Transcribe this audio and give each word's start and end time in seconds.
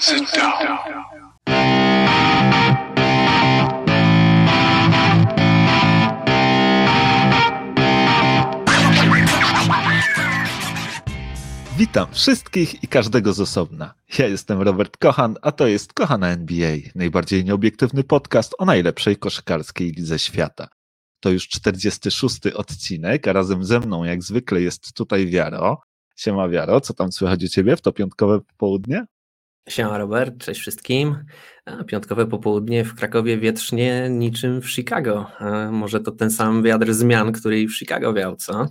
Sit 0.00 0.22
down. 0.36 0.78
Witam 11.78 12.12
wszystkich 12.12 12.84
i 12.84 12.88
każdego 12.88 13.32
z 13.32 13.40
osobna. 13.40 13.94
Ja 14.18 14.26
jestem 14.26 14.62
Robert 14.62 14.96
Kochan, 14.96 15.36
a 15.42 15.52
to 15.52 15.66
jest 15.66 15.92
Kochana 15.92 16.28
NBA, 16.28 16.76
najbardziej 16.94 17.44
nieobiektywny 17.44 18.04
podcast 18.04 18.54
o 18.58 18.64
najlepszej 18.64 19.16
koszykarskiej 19.16 19.92
lidze 19.92 20.18
świata. 20.18 20.68
To 21.20 21.30
już 21.30 21.48
46 21.48 22.46
odcinek, 22.46 23.28
a 23.28 23.32
razem 23.32 23.64
ze 23.64 23.80
mną 23.80 24.04
jak 24.04 24.22
zwykle 24.22 24.60
jest 24.60 24.92
tutaj 24.92 25.26
Wiaro. 25.26 25.82
Siema 26.16 26.48
Wiaro, 26.48 26.80
co 26.80 26.94
tam 26.94 27.12
słychać 27.12 27.44
u 27.44 27.48
Ciebie 27.48 27.76
w 27.76 27.80
to 27.80 27.92
piątkowe 27.92 28.40
popołudnie? 28.40 29.06
Siema 29.68 29.98
Robert, 29.98 30.38
cześć 30.38 30.60
wszystkim. 30.60 31.24
A, 31.64 31.84
piątkowe 31.84 32.26
popołudnie 32.26 32.84
w 32.84 32.94
Krakowie 32.94 33.38
wietrznie 33.38 34.08
niczym 34.10 34.62
w 34.62 34.70
Chicago. 34.70 35.26
A 35.38 35.70
może 35.70 36.00
to 36.00 36.12
ten 36.12 36.30
sam 36.30 36.62
wiatr 36.62 36.92
zmian, 36.92 37.32
który 37.32 37.60
i 37.60 37.68
w 37.68 37.76
Chicago 37.76 38.12
wiał, 38.12 38.36
co? 38.36 38.66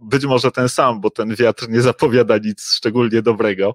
Być 0.00 0.24
może 0.24 0.50
ten 0.50 0.68
sam, 0.68 1.00
bo 1.00 1.10
ten 1.10 1.34
wiatr 1.34 1.68
nie 1.68 1.80
zapowiada 1.80 2.38
nic 2.38 2.62
szczególnie 2.62 3.22
dobrego. 3.22 3.74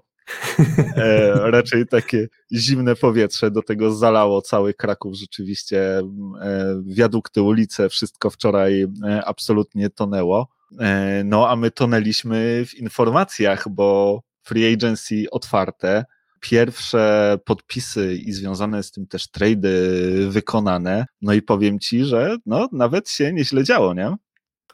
E, 0.96 1.32
raczej 1.50 1.86
takie 1.86 2.28
zimne 2.52 2.96
powietrze, 2.96 3.50
do 3.50 3.62
tego 3.62 3.92
zalało 3.92 4.42
cały 4.42 4.74
Kraków 4.74 5.14
rzeczywiście, 5.14 5.98
e, 5.98 6.82
wiadukty, 6.86 7.42
ulice, 7.42 7.88
wszystko 7.88 8.30
wczoraj 8.30 8.82
e, 8.82 9.24
absolutnie 9.24 9.90
tonęło. 9.90 10.48
E, 10.80 11.22
no 11.24 11.48
a 11.48 11.56
my 11.56 11.70
tonęliśmy 11.70 12.64
w 12.66 12.74
informacjach, 12.74 13.68
bo 13.68 14.20
free 14.42 14.74
agency 14.74 15.24
otwarte, 15.30 16.04
pierwsze 16.40 17.38
podpisy 17.44 18.14
i 18.14 18.32
związane 18.32 18.82
z 18.82 18.90
tym 18.90 19.06
też 19.06 19.30
trady 19.30 20.26
wykonane. 20.30 21.06
No 21.22 21.32
i 21.32 21.42
powiem 21.42 21.78
ci, 21.78 22.04
że 22.04 22.36
no, 22.46 22.68
nawet 22.72 23.10
się 23.10 23.32
nieźle 23.32 23.64
działo, 23.64 23.94
nie? 23.94 24.16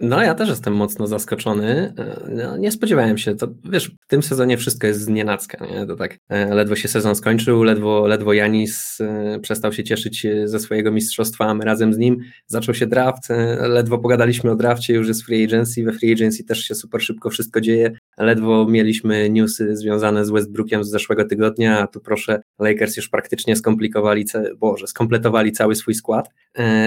No, 0.01 0.23
ja 0.23 0.35
też 0.35 0.49
jestem 0.49 0.75
mocno 0.75 1.07
zaskoczony. 1.07 1.95
No, 2.29 2.57
nie 2.57 2.73
spodziewałem 2.73 3.19
się. 3.19 3.35
To 3.35 3.49
wiesz, 3.65 3.91
w 4.01 4.07
tym 4.07 4.23
sezonie 4.23 4.59
wszystko 4.59 4.87
jest 4.87 5.01
z 5.01 5.09
nienacka. 5.09 5.67
Nie? 5.67 5.87
To 5.87 5.97
tak 5.97 6.19
e, 6.29 6.55
ledwo 6.55 6.77
się 6.77 6.89
sezon 6.89 7.15
skończył, 7.15 7.63
ledwo, 7.63 8.07
ledwo 8.07 8.33
Janis 8.33 9.01
e, 9.01 9.39
przestał 9.43 9.73
się 9.73 9.85
cieszyć 9.85 10.27
ze 10.45 10.61
swojego 10.61 10.93
mistrzostwa, 10.93 11.47
a 11.47 11.55
my 11.55 11.65
razem 11.65 11.95
z 11.95 11.99
nim 11.99 12.19
zaczął 12.47 12.75
się 12.75 12.87
draft. 12.87 13.31
E, 13.31 13.69
ledwo 13.69 13.99
pogadaliśmy 13.99 14.51
o 14.51 14.57
drafcie, 14.57 14.95
już 14.95 15.09
jest 15.09 15.23
free 15.23 15.45
agency. 15.45 15.85
We 15.85 15.93
free 15.93 16.13
agency 16.13 16.45
też 16.45 16.61
się 16.61 16.75
super 16.75 17.03
szybko 17.03 17.31
wszystko 17.31 17.61
dzieje. 17.61 17.93
Ledwo 18.19 18.67
mieliśmy 18.69 19.31
newsy 19.31 19.77
związane 19.77 20.25
z 20.25 20.31
Westbrookiem 20.31 20.85
z 20.85 20.91
zeszłego 20.91 21.25
tygodnia, 21.25 21.81
a 21.81 21.87
tu 21.87 22.01
proszę, 22.01 22.43
Lakers 22.59 22.97
już 22.97 23.09
praktycznie 23.09 23.57
skomplikowali, 23.57 24.25
boże, 24.57 24.87
skompletowali 24.87 25.53
cały 25.53 25.75
swój 25.75 25.95
skład. 25.95 26.29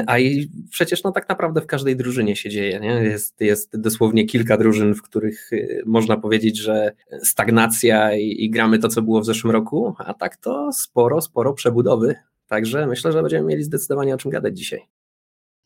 A 0.08 0.20
i 0.20 0.52
przecież 0.70 1.03
no 1.03 1.12
tak 1.12 1.30
naprawdę 1.30 1.62
w 1.62 1.66
każdej 1.66 1.95
drużynie 1.95 2.36
się 2.36 2.50
dzieje, 2.50 2.80
nie? 2.80 2.92
Jest, 2.92 3.42
jest 3.42 3.78
dosłownie 3.81 4.25
kilka 4.25 4.58
drużyn, 4.58 4.95
w 4.95 5.02
których 5.02 5.53
y, 5.53 5.84
można 5.86 6.17
powiedzieć, 6.17 6.58
że 6.58 6.92
stagnacja 7.23 8.16
i, 8.16 8.44
i 8.45 8.50
gramy 8.50 8.80
to, 8.80 8.88
co 8.88 9.02
było 9.02 9.22
w 9.22 9.25
zeszłym 9.25 9.52
roku, 9.52 9.95
a 9.97 10.14
tak 10.14 10.38
to 10.38 10.72
sporo, 10.73 11.22
sporo 11.22 11.53
przebudowy. 11.53 12.16
Także 12.47 12.88
myślę, 12.88 13.12
że 13.12 13.22
będziemy 13.22 13.47
mieli 13.47 13.64
zdecydowanie 13.64 14.16
o 14.16 14.17
czym 14.17 14.31
gadać 14.31 14.58
dzisiaj. 14.58 14.81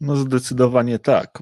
No 0.01 0.15
zdecydowanie 0.15 0.99
tak. 0.99 1.39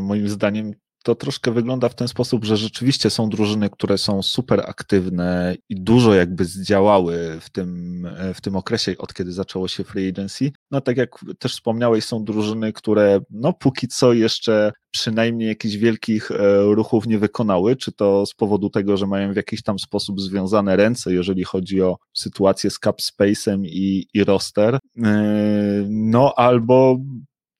Moim 0.00 0.28
zdaniem 0.28 0.74
to 1.02 1.14
troszkę 1.14 1.50
wygląda 1.50 1.88
w 1.88 1.94
ten 1.94 2.08
sposób, 2.08 2.44
że 2.44 2.56
rzeczywiście 2.56 3.10
są 3.10 3.28
drużyny, 3.28 3.70
które 3.70 3.98
są 3.98 4.22
super 4.22 4.60
aktywne 4.66 5.56
i 5.68 5.80
dużo 5.80 6.14
jakby 6.14 6.44
zdziałały 6.44 7.38
w 7.40 7.50
tym, 7.50 8.08
w 8.34 8.40
tym 8.40 8.56
okresie, 8.56 8.94
od 8.98 9.14
kiedy 9.14 9.32
zaczęło 9.32 9.68
się 9.68 9.84
free 9.84 10.08
agency. 10.08 10.52
No 10.70 10.80
tak 10.80 10.96
jak 10.96 11.10
też 11.38 11.52
wspomniałeś, 11.52 12.04
są 12.04 12.24
drużyny, 12.24 12.72
które 12.72 13.20
no 13.30 13.52
póki 13.52 13.88
co 13.88 14.12
jeszcze 14.12 14.72
przynajmniej 14.90 15.48
jakichś 15.48 15.76
wielkich 15.76 16.30
e, 16.30 16.62
ruchów 16.62 17.06
nie 17.06 17.18
wykonały, 17.18 17.76
czy 17.76 17.92
to 17.92 18.26
z 18.26 18.34
powodu 18.34 18.70
tego, 18.70 18.96
że 18.96 19.06
mają 19.06 19.32
w 19.32 19.36
jakiś 19.36 19.62
tam 19.62 19.78
sposób 19.78 20.20
związane 20.20 20.76
ręce, 20.76 21.14
jeżeli 21.14 21.44
chodzi 21.44 21.82
o 21.82 21.96
sytuację 22.16 22.70
z 22.70 22.78
cap 22.78 22.96
space'em 23.00 23.62
i, 23.64 24.06
i 24.14 24.24
roster, 24.24 24.78
e, 25.04 25.86
no 25.88 26.34
albo 26.36 26.98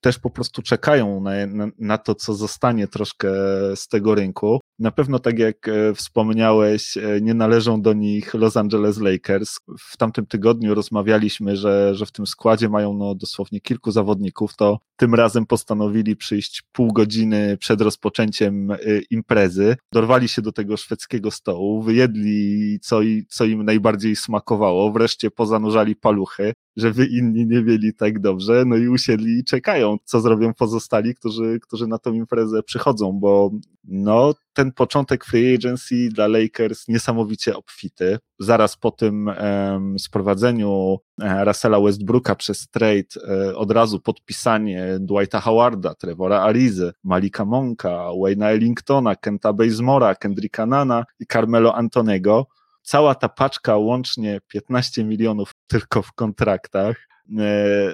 też 0.01 0.19
po 0.19 0.29
prostu 0.29 0.61
czekają 0.61 1.21
na, 1.21 1.47
na, 1.47 1.67
na, 1.79 1.97
to, 1.97 2.15
co 2.15 2.33
zostanie 2.33 2.87
troszkę 2.87 3.29
z 3.75 3.87
tego 3.87 4.15
rynku. 4.15 4.59
Na 4.79 4.91
pewno, 4.91 5.19
tak 5.19 5.39
jak 5.39 5.67
e, 5.67 5.93
wspomniałeś, 5.93 6.97
e, 6.97 7.21
nie 7.21 7.33
należą 7.33 7.81
do 7.81 7.93
nich 7.93 8.33
Los 8.33 8.57
Angeles 8.57 8.99
Lakers. 8.99 9.57
W 9.79 9.97
tamtym 9.97 10.25
tygodniu 10.25 10.75
rozmawialiśmy, 10.75 11.57
że, 11.57 11.95
że 11.95 12.05
w 12.05 12.11
tym 12.11 12.27
składzie 12.27 12.69
mają 12.69 12.93
no, 12.93 13.15
dosłownie 13.15 13.61
kilku 13.61 13.91
zawodników, 13.91 14.55
to 14.55 14.79
tym 14.97 15.15
razem 15.15 15.45
postanowili 15.45 16.15
przyjść 16.15 16.63
pół 16.71 16.93
godziny 16.93 17.57
przed 17.57 17.81
rozpoczęciem 17.81 18.71
e, 18.71 18.77
imprezy. 19.09 19.75
Dorwali 19.93 20.27
się 20.27 20.41
do 20.41 20.51
tego 20.51 20.77
szwedzkiego 20.77 21.31
stołu, 21.31 21.81
wyjedli 21.81 22.79
co, 22.79 22.99
co 23.29 23.45
im 23.45 23.65
najbardziej 23.65 24.15
smakowało, 24.15 24.91
wreszcie 24.91 25.31
pozanurzali 25.31 25.95
paluchy, 25.95 26.53
żeby 26.77 27.05
inni 27.05 27.47
nie 27.47 27.61
mieli 27.61 27.93
tak 27.93 28.19
dobrze, 28.19 28.63
no 28.65 28.75
i 28.77 28.87
usiedli 28.87 29.39
i 29.39 29.43
czekają, 29.43 29.97
co 30.03 30.21
zrobią 30.21 30.53
pozostali, 30.53 31.15
którzy, 31.15 31.59
którzy 31.61 31.87
na 31.87 31.97
tą 31.97 32.13
imprezę 32.13 32.63
przychodzą, 32.63 33.11
bo 33.11 33.51
no, 33.83 34.33
ten 34.53 34.71
początek 34.71 35.25
free 35.25 35.55
agency 35.55 36.09
dla 36.09 36.27
Lakers 36.27 36.87
niesamowicie 36.87 37.57
obfity. 37.57 38.19
Zaraz 38.39 38.77
po 38.77 38.91
tym 38.91 39.27
um, 39.27 39.99
sprowadzeniu 39.99 40.97
e, 41.21 41.45
Russella 41.45 41.79
Westbrooka 41.79 42.35
przez 42.35 42.67
trade 42.67 43.27
e, 43.27 43.55
od 43.55 43.71
razu 43.71 43.99
podpisanie 43.99 44.97
Dwighta 44.99 45.39
Howarda, 45.39 45.95
Trevora 45.95 46.41
Arizy, 46.41 46.91
Malika 47.03 47.45
Monka, 47.45 47.89
Wayne'a 47.89 48.45
Ellingtona, 48.45 49.15
Kenta 49.15 49.53
Bazemora, 49.53 50.15
Kendricka 50.15 50.65
Nana 50.65 51.05
i 51.19 51.25
Carmelo 51.25 51.75
Antonego. 51.75 52.47
Cała 52.81 53.15
ta 53.15 53.29
paczka 53.29 53.77
łącznie 53.77 54.39
15 54.47 55.03
milionów 55.03 55.51
tylko 55.67 56.01
w 56.01 56.13
kontraktach 56.13 57.07
e, 57.39 57.93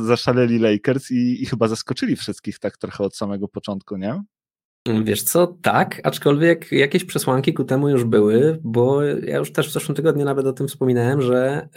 zaszaleli 0.00 0.58
Lakers 0.58 1.10
i, 1.10 1.42
i 1.42 1.46
chyba 1.46 1.68
zaskoczyli 1.68 2.16
wszystkich 2.16 2.58
tak 2.58 2.76
trochę 2.76 3.04
od 3.04 3.16
samego 3.16 3.48
początku, 3.48 3.96
nie? 3.96 4.22
Wiesz 5.04 5.22
co, 5.22 5.46
tak, 5.62 6.00
aczkolwiek 6.04 6.72
jakieś 6.72 7.04
przesłanki 7.04 7.54
ku 7.54 7.64
temu 7.64 7.88
już 7.88 8.04
były, 8.04 8.58
bo 8.62 9.02
ja 9.02 9.36
już 9.36 9.52
też 9.52 9.68
w 9.68 9.72
zeszłym 9.72 9.96
tygodniu 9.96 10.24
nawet 10.24 10.46
o 10.46 10.52
tym 10.52 10.68
wspominałem, 10.68 11.22
że 11.22 11.68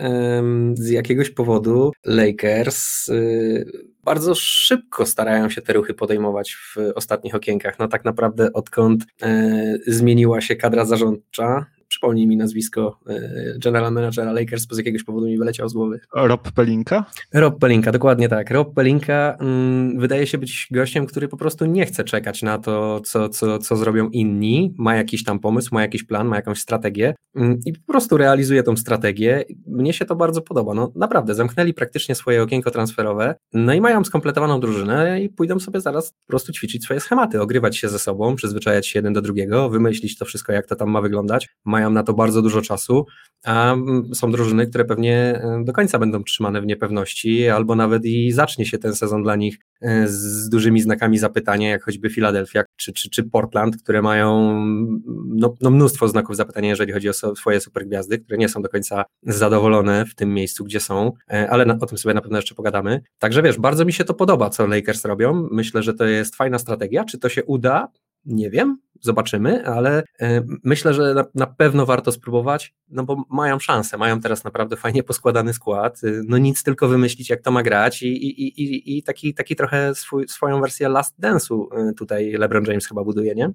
z 0.73 0.89
jakiegoś 0.89 1.29
powodu 1.29 1.91
Lakers 2.05 3.09
y, 3.09 3.65
bardzo 4.03 4.35
szybko 4.35 5.05
starają 5.05 5.49
się 5.49 5.61
te 5.61 5.73
ruchy 5.73 5.93
podejmować 5.93 6.53
w 6.55 6.77
ostatnich 6.95 7.35
okienkach. 7.35 7.79
No 7.79 7.87
tak 7.87 8.05
naprawdę 8.05 8.53
odkąd 8.53 9.03
y, 9.03 9.81
zmieniła 9.87 10.41
się 10.41 10.55
kadra 10.55 10.85
zarządcza, 10.85 11.65
Przypomnij 11.93 12.27
mi 12.27 12.37
nazwisko 12.37 12.99
e, 13.07 13.59
general 13.59 13.93
managera 13.93 14.31
Lakers, 14.31 14.65
bo 14.65 14.75
z 14.75 14.77
jakiegoś 14.77 15.03
powodu 15.03 15.25
mi 15.25 15.37
wyleciał 15.37 15.69
z 15.69 15.73
głowy. 15.73 15.99
Rob 16.13 16.51
Pelinka? 16.51 17.05
Rob 17.33 17.59
Pelinka, 17.59 17.91
dokładnie 17.91 18.29
tak. 18.29 18.51
Rob 18.51 18.73
Pelinka 18.73 19.37
mm, 19.39 19.99
wydaje 19.99 20.27
się 20.27 20.37
być 20.37 20.67
gościem, 20.71 21.05
który 21.05 21.27
po 21.27 21.37
prostu 21.37 21.65
nie 21.65 21.85
chce 21.85 22.03
czekać 22.03 22.43
na 22.43 22.57
to, 22.57 23.01
co, 23.05 23.29
co, 23.29 23.59
co 23.59 23.75
zrobią 23.75 24.09
inni. 24.09 24.75
Ma 24.77 24.95
jakiś 24.95 25.23
tam 25.23 25.39
pomysł, 25.39 25.69
ma 25.71 25.81
jakiś 25.81 26.03
plan, 26.03 26.27
ma 26.27 26.35
jakąś 26.35 26.59
strategię 26.59 27.15
mm, 27.35 27.59
i 27.65 27.73
po 27.73 27.93
prostu 27.93 28.17
realizuje 28.17 28.63
tą 28.63 28.77
strategię. 28.77 29.43
Mnie 29.67 29.93
się 29.93 30.05
to 30.05 30.15
bardzo 30.15 30.41
podoba. 30.41 30.73
No 30.73 30.91
naprawdę, 30.95 31.35
zamknęli 31.35 31.73
praktycznie 31.73 32.15
swoje 32.15 32.43
okienko 32.43 32.71
transferowe, 32.71 33.35
no 33.53 33.73
i 33.73 33.81
mają 33.81 34.03
skompletowaną 34.03 34.59
drużynę 34.59 35.21
i 35.21 35.29
pójdą 35.29 35.59
sobie 35.59 35.81
zaraz 35.81 36.11
po 36.11 36.27
prostu 36.27 36.51
ćwiczyć 36.51 36.83
swoje 36.83 36.99
schematy, 36.99 37.41
ogrywać 37.41 37.77
się 37.77 37.89
ze 37.89 37.99
sobą, 37.99 38.35
przyzwyczajać 38.35 38.87
się 38.87 38.99
jeden 38.99 39.13
do 39.13 39.21
drugiego, 39.21 39.69
wymyślić 39.69 40.17
to 40.17 40.25
wszystko, 40.25 40.53
jak 40.53 40.67
to 40.67 40.75
tam 40.75 40.89
ma 40.89 41.01
wyglądać. 41.01 41.49
Mają 41.65 41.82
mają 41.83 41.93
na 41.93 42.03
to 42.03 42.13
bardzo 42.13 42.41
dużo 42.41 42.61
czasu, 42.61 43.05
a 43.43 43.73
mm, 43.73 44.15
są 44.15 44.31
drużyny, 44.31 44.67
które 44.67 44.85
pewnie 44.85 45.15
e, 45.17 45.63
do 45.65 45.73
końca 45.73 45.99
będą 45.99 46.23
trzymane 46.23 46.61
w 46.61 46.65
niepewności, 46.65 47.49
albo 47.49 47.75
nawet 47.75 48.05
i 48.05 48.31
zacznie 48.31 48.65
się 48.65 48.77
ten 48.77 48.95
sezon 48.95 49.23
dla 49.23 49.35
nich 49.35 49.57
e, 49.81 50.07
z 50.07 50.49
dużymi 50.49 50.81
znakami 50.81 51.17
zapytania, 51.17 51.69
jak 51.69 51.83
choćby 51.83 52.09
Philadelphia 52.09 52.63
czy, 52.75 52.93
czy, 52.93 53.09
czy 53.09 53.23
Portland, 53.23 53.77
które 53.83 54.01
mają 54.01 54.51
mm, 54.51 55.03
no, 55.27 55.55
no 55.61 55.69
mnóstwo 55.69 56.07
znaków 56.07 56.35
zapytania, 56.35 56.69
jeżeli 56.69 56.93
chodzi 56.93 57.09
o 57.09 57.13
swoje 57.13 57.59
supergwiazdy, 57.59 58.19
które 58.19 58.37
nie 58.37 58.49
są 58.49 58.61
do 58.61 58.69
końca 58.69 59.05
zadowolone 59.23 60.05
w 60.05 60.15
tym 60.15 60.33
miejscu, 60.33 60.63
gdzie 60.63 60.79
są, 60.79 61.11
e, 61.31 61.49
ale 61.49 61.65
na, 61.65 61.77
o 61.81 61.85
tym 61.85 61.97
sobie 61.97 62.13
na 62.13 62.21
pewno 62.21 62.37
jeszcze 62.37 62.55
pogadamy. 62.55 63.01
Także 63.19 63.41
wiesz, 63.41 63.59
bardzo 63.59 63.85
mi 63.85 63.93
się 63.93 64.03
to 64.03 64.13
podoba, 64.13 64.49
co 64.49 64.67
Lakers 64.67 65.05
robią. 65.05 65.47
Myślę, 65.51 65.83
że 65.83 65.93
to 65.93 66.05
jest 66.05 66.35
fajna 66.35 66.59
strategia. 66.59 67.03
Czy 67.03 67.19
to 67.19 67.29
się 67.29 67.43
uda? 67.43 67.87
Nie 68.25 68.49
wiem, 68.49 68.77
zobaczymy, 69.03 69.65
ale 69.67 70.03
e, 70.19 70.43
myślę, 70.63 70.93
że 70.93 71.25
na, 71.35 71.47
pewno 71.47 71.85
warto 71.85 72.11
spróbować, 72.11 72.73
no 72.89 73.03
bo 73.03 73.25
mają 73.29 73.59
szansę, 73.59 73.97
mają 73.97 74.19
teraz 74.19 74.43
naprawdę 74.43 74.75
fajnie 74.75 75.03
poskładany 75.03 75.53
skład, 75.53 76.03
e, 76.03 76.07
no 76.27 76.37
nic 76.37 76.63
tylko 76.63 76.87
wymyślić, 76.87 77.29
jak 77.29 77.41
to 77.41 77.51
ma 77.51 77.63
grać 77.63 78.03
i, 78.03 78.07
i, 78.07 78.61
i, 78.61 78.97
i 78.97 79.03
taki, 79.03 79.33
taki 79.33 79.55
trochę 79.55 79.95
swój, 79.95 80.27
swoją 80.27 80.61
wersję 80.61 80.89
Last 80.89 81.19
Dance'u 81.19 81.65
e, 81.71 81.93
tutaj 81.93 82.31
LeBron 82.31 82.65
James 82.65 82.87
chyba 82.87 83.03
buduje, 83.03 83.35
nie? 83.35 83.49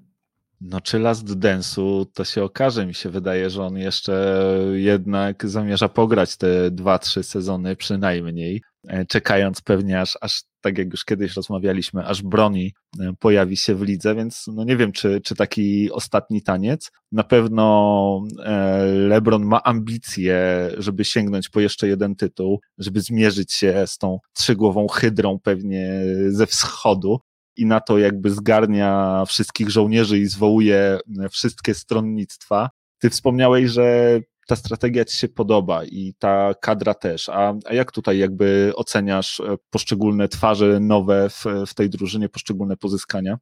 No 0.61 0.81
czy 0.81 0.99
Last 0.99 1.27
Dance'u 1.27 2.05
to 2.13 2.23
się 2.23 2.43
okaże, 2.43 2.85
mi 2.85 2.93
się 2.93 3.09
wydaje, 3.09 3.49
że 3.49 3.63
on 3.63 3.77
jeszcze 3.77 4.35
jednak 4.73 5.47
zamierza 5.49 5.89
pograć 5.89 6.37
te 6.37 6.71
dwa, 6.71 6.99
trzy 6.99 7.23
sezony 7.23 7.75
przynajmniej, 7.75 8.61
czekając 9.07 9.61
pewnie 9.61 10.01
aż, 10.01 10.17
aż 10.21 10.43
tak 10.61 10.77
jak 10.77 10.91
już 10.91 11.05
kiedyś 11.05 11.35
rozmawialiśmy, 11.35 12.05
aż 12.05 12.23
broni 12.23 12.73
e, 12.99 13.13
pojawi 13.19 13.57
się 13.57 13.75
w 13.75 13.81
lidze, 13.81 14.15
więc 14.15 14.45
no 14.47 14.63
nie 14.63 14.77
wiem, 14.77 14.91
czy, 14.91 15.21
czy 15.21 15.35
taki 15.35 15.91
ostatni 15.91 16.41
taniec. 16.41 16.91
Na 17.11 17.23
pewno 17.23 18.21
e, 18.45 18.85
LeBron 18.85 19.45
ma 19.45 19.63
ambicje, 19.63 20.69
żeby 20.77 21.05
sięgnąć 21.05 21.49
po 21.49 21.59
jeszcze 21.59 21.87
jeden 21.87 22.15
tytuł, 22.15 22.59
żeby 22.77 23.01
zmierzyć 23.01 23.53
się 23.53 23.83
z 23.87 23.97
tą 23.97 24.19
trzygłową 24.33 24.87
hydrą 24.87 25.39
pewnie 25.39 26.01
ze 26.29 26.47
wschodu, 26.47 27.19
i 27.57 27.65
na 27.65 27.79
to 27.79 27.97
jakby 27.97 28.31
zgarnia 28.31 29.23
wszystkich 29.27 29.69
żołnierzy 29.69 30.19
i 30.19 30.25
zwołuje 30.25 30.99
wszystkie 31.31 31.73
stronnictwa. 31.73 32.69
Ty 32.99 33.09
wspomniałeś, 33.09 33.71
że 33.71 34.19
ta 34.49 34.55
strategia 34.55 35.05
ci 35.05 35.17
się 35.17 35.27
podoba 35.27 35.83
i 35.85 36.13
ta 36.19 36.53
kadra 36.61 36.93
też. 36.93 37.29
A, 37.29 37.53
a 37.65 37.73
jak 37.73 37.91
tutaj 37.91 38.17
jakby 38.17 38.71
oceniasz 38.75 39.39
e, 39.39 39.55
poszczególne 39.69 40.27
twarze 40.27 40.79
nowe 40.79 41.29
w, 41.29 41.45
w 41.67 41.73
tej 41.73 41.89
drużynie, 41.89 42.29
poszczególne 42.29 42.77
pozyskania? 42.77 43.37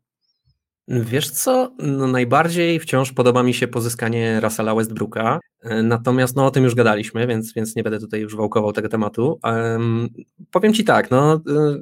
Wiesz 0.88 1.30
co, 1.30 1.72
no 1.80 2.08
najbardziej 2.08 2.80
wciąż 2.80 3.12
podoba 3.12 3.44
mi 3.44 3.54
się 3.54 3.68
pozyskanie 3.68 4.40
Russella 4.40 4.76
Westbrooka, 4.76 5.40
e, 5.62 5.84
natomiast 5.84 6.36
no 6.36 6.46
o 6.46 6.52
tym 6.52 6.64
już 6.64 6.76
gadaliśmy, 6.76 7.28
więc, 7.28 7.54
więc 7.54 7.76
nie 7.76 7.84
będę 7.84 8.00
tutaj 8.00 8.22
już 8.22 8.36
wałkował 8.36 8.74
tego 8.74 8.90
tematu. 8.90 9.40
Um, 9.44 10.10
powiem 10.52 10.74
Ci 10.74 10.84
tak, 10.84 11.12
no 11.12 11.42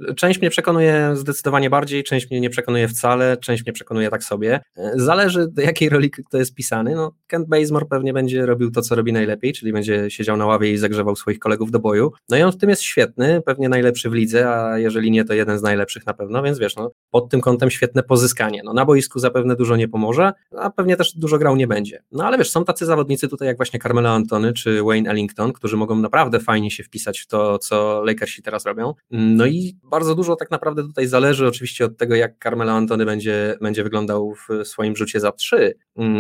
e, 0.10 0.14
część 0.14 0.42
mnie 0.42 0.50
przekonuje 0.50 1.12
zdecydowanie 1.14 1.70
bardziej, 1.70 2.04
część 2.04 2.32
mnie 2.32 2.42
nie 2.42 2.50
przekonuje 2.50 2.88
wcale, 2.88 3.38
część 3.38 3.66
mnie 3.66 3.74
przekonuje 3.74 4.10
tak 4.10 4.24
sobie. 4.24 4.60
E, 4.78 4.92
zależy 4.96 5.48
do 5.52 5.62
jakiej 5.62 5.90
roli 5.90 6.12
kto 6.12 6.38
jest 6.38 6.56
pisany, 6.56 6.96
no 6.96 7.12
Kent 7.28 7.48
Bazemore 7.48 7.86
pewnie 7.86 8.14
będzie 8.14 8.46
robił 8.46 8.72
to, 8.72 8.82
co 8.82 8.96
robi 8.96 9.14
najlepiej, 9.14 9.54
czyli 9.54 9.74
będzie 9.74 10.12
siedział 10.12 10.38
na 10.38 10.46
ławie 10.46 10.72
i 10.72 10.78
zagrzewał 10.78 11.16
swoich 11.16 11.40
kolegów 11.40 11.72
do 11.72 11.80
boju, 11.80 12.12
no 12.30 12.38
i 12.38 12.42
on 12.42 12.52
w 12.52 12.58
tym 12.58 12.70
jest 12.70 12.82
świetny, 12.82 13.42
pewnie 13.46 13.70
najlepszy 13.70 14.10
w 14.10 14.14
lidze, 14.14 14.50
a 14.50 14.80
jeżeli 14.80 15.12
nie, 15.12 15.26
to 15.26 15.34
jeden 15.34 15.60
z 15.60 15.62
najlepszych 15.62 16.06
na 16.06 16.14
pewno, 16.14 16.44
więc 16.44 16.60
wiesz, 16.60 16.76
no 16.76 16.92
pod 17.12 17.30
tym 17.30 17.42
kątem 17.42 17.72
świetne 17.72 18.04
pozyskanie. 18.04 18.62
No 18.64 18.74
na 18.74 18.86
boisku 18.96 19.20
zapewne 19.20 19.56
dużo 19.56 19.76
nie 19.76 19.88
pomoże, 19.88 20.34
a 20.58 20.70
pewnie 20.70 20.96
też 20.96 21.14
dużo 21.16 21.38
grał 21.38 21.56
nie 21.56 21.68
będzie. 21.68 22.04
No 22.12 22.26
ale 22.26 22.38
wiesz, 22.38 22.52
są 22.52 22.66
tacy 22.66 22.86
zawodnicy 22.86 23.28
tutaj 23.28 23.48
jak 23.48 23.58
właśnie 23.58 23.80
Carmelo 23.80 24.10
Antony 24.10 24.54
czy 24.54 24.84
Wayne 24.84 25.10
Ellington, 25.10 25.54
którzy 25.54 25.78
mogą 25.78 25.96
naprawdę 25.96 26.40
fajnie 26.40 26.72
się 26.72 26.84
wpisać 26.84 27.20
w 27.20 27.28
to, 27.28 27.60
co 27.60 28.04
Lakersi 28.04 28.42
teraz 28.42 28.66
robią. 28.66 28.94
No 29.12 29.46
i 29.46 29.78
bardzo 29.84 30.16
dużo 30.16 30.36
tak 30.36 30.52
naprawdę 30.52 30.84
tutaj 30.84 31.08
zależy 31.08 31.48
oczywiście 31.48 31.86
od 31.86 31.98
tego, 31.98 32.16
jak 32.16 32.44
Carmelo 32.44 32.72
Antony 32.72 33.06
będzie, 33.06 33.58
będzie 33.62 33.84
wyglądał 33.84 34.34
w 34.36 34.68
swoim 34.68 34.96
rzucie 34.96 35.20
za 35.20 35.32
trzy. 35.32 35.74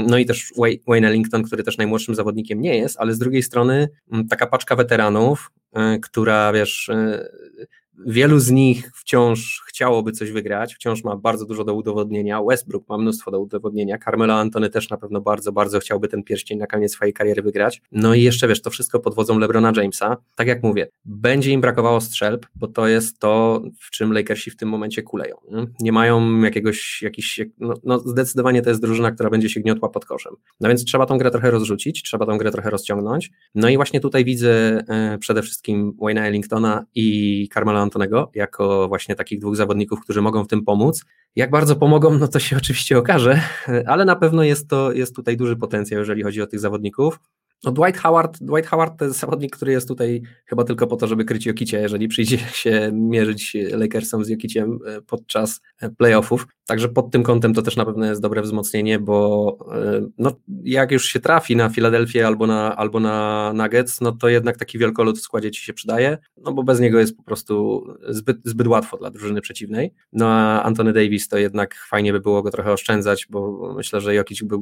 No 0.08 0.18
i 0.18 0.26
też 0.26 0.54
Wayne 0.88 1.08
Ellington, 1.08 1.44
który 1.44 1.64
też 1.64 1.78
najmłodszym 1.78 2.16
zawodnikiem 2.16 2.62
nie 2.62 2.78
jest, 2.78 2.98
ale 3.00 3.14
z 3.14 3.20
drugiej 3.20 3.44
strony 3.44 3.90
taka 4.30 4.48
paczka 4.48 4.76
weteranów, 4.76 5.52
y, 5.78 6.00
która 6.00 6.54
wiesz 6.54 6.90
y, 6.90 7.28
Wielu 8.06 8.40
z 8.40 8.52
nich 8.52 8.92
wciąż 8.96 9.64
chciałoby 9.68 10.12
coś 10.12 10.32
wygrać, 10.32 10.76
wciąż 10.76 11.04
ma 11.04 11.16
bardzo 11.16 11.46
dużo 11.46 11.64
do 11.64 11.74
udowodnienia. 11.74 12.44
Westbrook 12.50 12.90
ma 12.90 12.98
mnóstwo 12.98 13.32
do 13.32 13.40
udowodnienia. 13.40 13.98
Carmelo 13.98 14.34
Antony 14.34 14.70
też 14.70 14.90
na 14.90 14.98
pewno 14.98 15.22
bardzo, 15.22 15.52
bardzo 15.52 15.80
chciałby 15.80 16.08
ten 16.08 16.24
pierścień 16.24 16.58
na 16.58 16.68
koniec 16.68 16.92
swojej 16.92 17.14
kariery 17.14 17.42
wygrać. 17.42 17.82
No 17.92 18.14
i 18.14 18.22
jeszcze 18.22 18.48
wiesz, 18.48 18.62
to 18.62 18.70
wszystko 18.70 19.00
pod 19.00 19.16
wodzą 19.16 19.40
LeBrona 19.40 19.72
Jamesa. 19.76 20.18
Tak 20.36 20.48
jak 20.48 20.64
mówię, 20.64 20.88
będzie 21.06 21.52
im 21.52 21.62
brakowało 21.62 22.02
strzelb, 22.02 22.46
bo 22.56 22.68
to 22.68 22.88
jest 22.88 23.20
to, 23.20 23.62
w 23.80 23.92
czym 23.92 24.14
Lakersi 24.14 24.52
w 24.52 24.58
tym 24.58 24.70
momencie 24.70 25.04
kuleją. 25.04 25.36
Nie 25.80 25.92
mają 25.92 26.42
jakiegoś, 26.42 27.02
jakiś, 27.02 27.40
no, 27.60 27.74
no 27.84 28.00
zdecydowanie 28.00 28.62
to 28.62 28.70
jest 28.70 28.82
drużyna, 28.82 29.12
która 29.12 29.30
będzie 29.30 29.50
się 29.50 29.60
gniotła 29.60 29.90
pod 29.90 30.06
koszem. 30.06 30.34
No 30.62 30.70
więc 30.70 30.86
trzeba 30.86 31.06
tą 31.06 31.18
grę 31.18 31.32
trochę 31.32 31.52
rozrzucić, 31.52 32.04
trzeba 32.04 32.26
tą 32.26 32.38
grę 32.38 32.52
trochę 32.52 32.70
rozciągnąć. 32.70 33.32
No 33.56 33.70
i 33.70 33.76
właśnie 33.76 34.00
tutaj 34.00 34.26
widzę 34.26 34.50
e, 34.88 35.18
przede 35.18 35.42
wszystkim 35.42 35.94
Wayne'a 36.02 36.22
Ellingtona 36.22 36.86
i 36.96 37.50
Carmelo 37.54 37.85
Antonego 37.86 38.32
jako 38.36 38.88
właśnie 38.88 39.16
takich 39.16 39.40
dwóch 39.40 39.56
zawodników, 39.56 40.00
którzy 40.02 40.22
mogą 40.22 40.44
w 40.44 40.48
tym 40.48 40.64
pomóc. 40.66 41.06
Jak 41.36 41.52
bardzo 41.52 41.76
pomogą, 41.76 42.18
no 42.18 42.28
to 42.28 42.40
się 42.40 42.58
oczywiście 42.58 42.98
okaże, 42.98 43.42
ale 43.88 44.06
na 44.06 44.16
pewno 44.16 44.44
jest 44.44 44.70
to 44.70 44.92
jest 44.92 45.16
tutaj 45.16 45.38
duży 45.38 45.56
potencjał, 45.56 46.00
jeżeli 46.00 46.24
chodzi 46.24 46.42
o 46.42 46.48
tych 46.48 46.60
zawodników. 46.60 47.20
No 47.64 47.72
Dwight 47.72 48.02
Howard, 48.02 48.38
Dwight 48.42 48.70
Howard 48.70 49.00
to 49.00 49.06
jest 49.06 49.20
zawodnik, 49.20 49.56
który 49.56 49.72
jest 49.72 49.88
tutaj 49.88 50.22
chyba 50.46 50.64
tylko 50.64 50.88
po 50.88 50.96
to, 50.96 51.08
żeby 51.08 51.26
kryć 51.26 51.46
Jokicie, 51.46 51.82
jeżeli 51.82 52.08
przyjdzie 52.08 52.38
się 52.64 52.92
mierzyć 52.94 53.58
Lakersom 53.72 54.26
z 54.26 54.30
Jokiciem 54.30 54.80
e, 54.88 55.02
podczas 55.02 55.62
e, 55.82 55.90
playoffów. 55.90 56.48
Także 56.68 56.90
pod 56.90 57.12
tym 57.12 57.24
kątem 57.24 57.54
to 57.54 57.62
też 57.62 57.76
na 57.76 57.86
pewno 57.86 58.06
jest 58.06 58.22
dobre 58.22 58.42
wzmocnienie, 58.42 59.00
bo 59.00 59.58
e, 59.76 60.08
no, 60.18 60.32
jak 60.64 60.92
już 60.92 61.06
się 61.06 61.20
trafi 61.20 61.56
na 61.56 61.70
Filadelfię 61.70 62.28
albo 62.28 62.48
na, 62.48 62.76
albo 62.76 63.00
na 63.00 63.52
Nuggets, 63.56 64.02
no 64.02 64.12
to 64.12 64.30
jednak 64.30 64.58
taki 64.58 64.78
wielkolud 64.78 65.18
w 65.18 65.22
składzie 65.22 65.52
ci 65.52 65.62
się 65.62 65.74
przydaje, 65.74 66.18
no 66.38 66.54
bo 66.54 66.64
bez 66.64 66.80
niego 66.80 67.00
jest 67.00 67.18
po 67.18 67.24
prostu 67.24 67.86
zbyt, 68.10 68.38
zbyt 68.44 68.68
łatwo 68.68 68.98
dla 68.98 69.12
drużyny 69.12 69.42
przeciwnej. 69.42 69.94
No 70.14 70.28
a 70.28 70.64
Anthony 70.64 70.94
Davis 70.94 71.28
to 71.28 71.38
jednak 71.38 71.76
fajnie 71.90 72.14
by 72.14 72.20
było 72.20 72.44
go 72.44 72.52
trochę 72.52 72.72
oszczędzać, 72.72 73.28
bo 73.30 73.74
myślę, 73.76 74.02
że 74.02 74.16
Jokic 74.16 74.44
by 74.44 74.56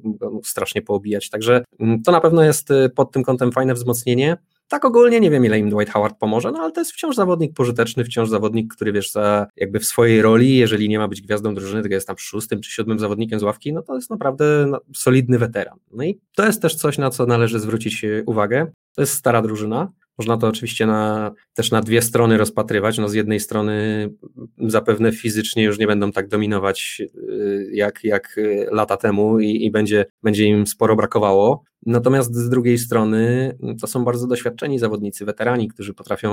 strasznie 0.43 0.81
poobijać. 0.81 1.29
Także 1.29 1.63
mm, 1.79 2.01
to 2.01 2.11
na 2.11 2.21
pewno 2.21 2.43
jest 2.43 2.69
pod 2.89 3.11
tym 3.11 3.23
kątem 3.23 3.51
fajne 3.51 3.73
wzmocnienie. 3.73 4.37
Tak 4.67 4.85
ogólnie 4.85 5.19
nie 5.19 5.31
wiem, 5.31 5.45
ile 5.45 5.59
im 5.59 5.69
Dwight 5.69 5.93
Howard 5.93 6.17
pomoże, 6.19 6.51
no 6.51 6.59
ale 6.59 6.71
to 6.71 6.81
jest 6.81 6.91
wciąż 6.91 7.15
zawodnik 7.15 7.53
pożyteczny, 7.53 8.03
wciąż 8.03 8.29
zawodnik, 8.29 8.75
który 8.75 8.91
wiesz, 8.91 9.11
jakby 9.57 9.79
w 9.79 9.85
swojej 9.85 10.21
roli, 10.21 10.57
jeżeli 10.57 10.89
nie 10.89 10.99
ma 10.99 11.07
być 11.07 11.21
gwiazdą 11.21 11.55
drużyny, 11.55 11.81
tylko 11.81 11.95
jest 11.95 12.07
tam 12.07 12.17
szóstym 12.17 12.61
czy 12.61 12.71
siódmym 12.71 12.99
zawodnikiem 12.99 13.39
z 13.39 13.43
ławki, 13.43 13.73
no 13.73 13.81
to 13.81 13.95
jest 13.95 14.09
naprawdę 14.09 14.65
no, 14.67 14.81
solidny 14.95 15.39
weteran. 15.39 15.79
No 15.91 16.03
i 16.03 16.19
to 16.35 16.45
jest 16.45 16.61
też 16.61 16.75
coś, 16.75 16.97
na 16.97 17.09
co 17.09 17.25
należy 17.25 17.59
zwrócić 17.59 18.05
uwagę. 18.25 18.71
To 18.95 19.01
jest 19.01 19.13
stara 19.13 19.41
drużyna, 19.41 19.91
można 20.17 20.37
to 20.37 20.47
oczywiście 20.47 20.85
na, 20.85 21.31
też 21.53 21.71
na 21.71 21.81
dwie 21.81 22.01
strony 22.01 22.37
rozpatrywać. 22.37 22.97
No 22.97 23.09
z 23.09 23.13
jednej 23.13 23.39
strony 23.39 24.09
zapewne 24.57 25.11
fizycznie 25.11 25.63
już 25.63 25.79
nie 25.79 25.87
będą 25.87 26.11
tak 26.11 26.27
dominować 26.27 27.01
y, 27.01 27.69
jak, 27.73 28.03
jak 28.03 28.39
lata 28.71 28.97
temu 28.97 29.39
i, 29.39 29.65
i 29.65 29.71
będzie, 29.71 30.05
będzie 30.23 30.45
im 30.45 30.67
sporo 30.67 30.95
brakowało. 30.95 31.63
Natomiast 31.85 32.35
z 32.35 32.49
drugiej 32.49 32.77
strony 32.77 33.55
to 33.81 33.87
są 33.87 34.05
bardzo 34.05 34.27
doświadczeni 34.27 34.79
zawodnicy, 34.79 35.25
weterani, 35.25 35.67
którzy 35.67 35.93
potrafią, 35.93 36.31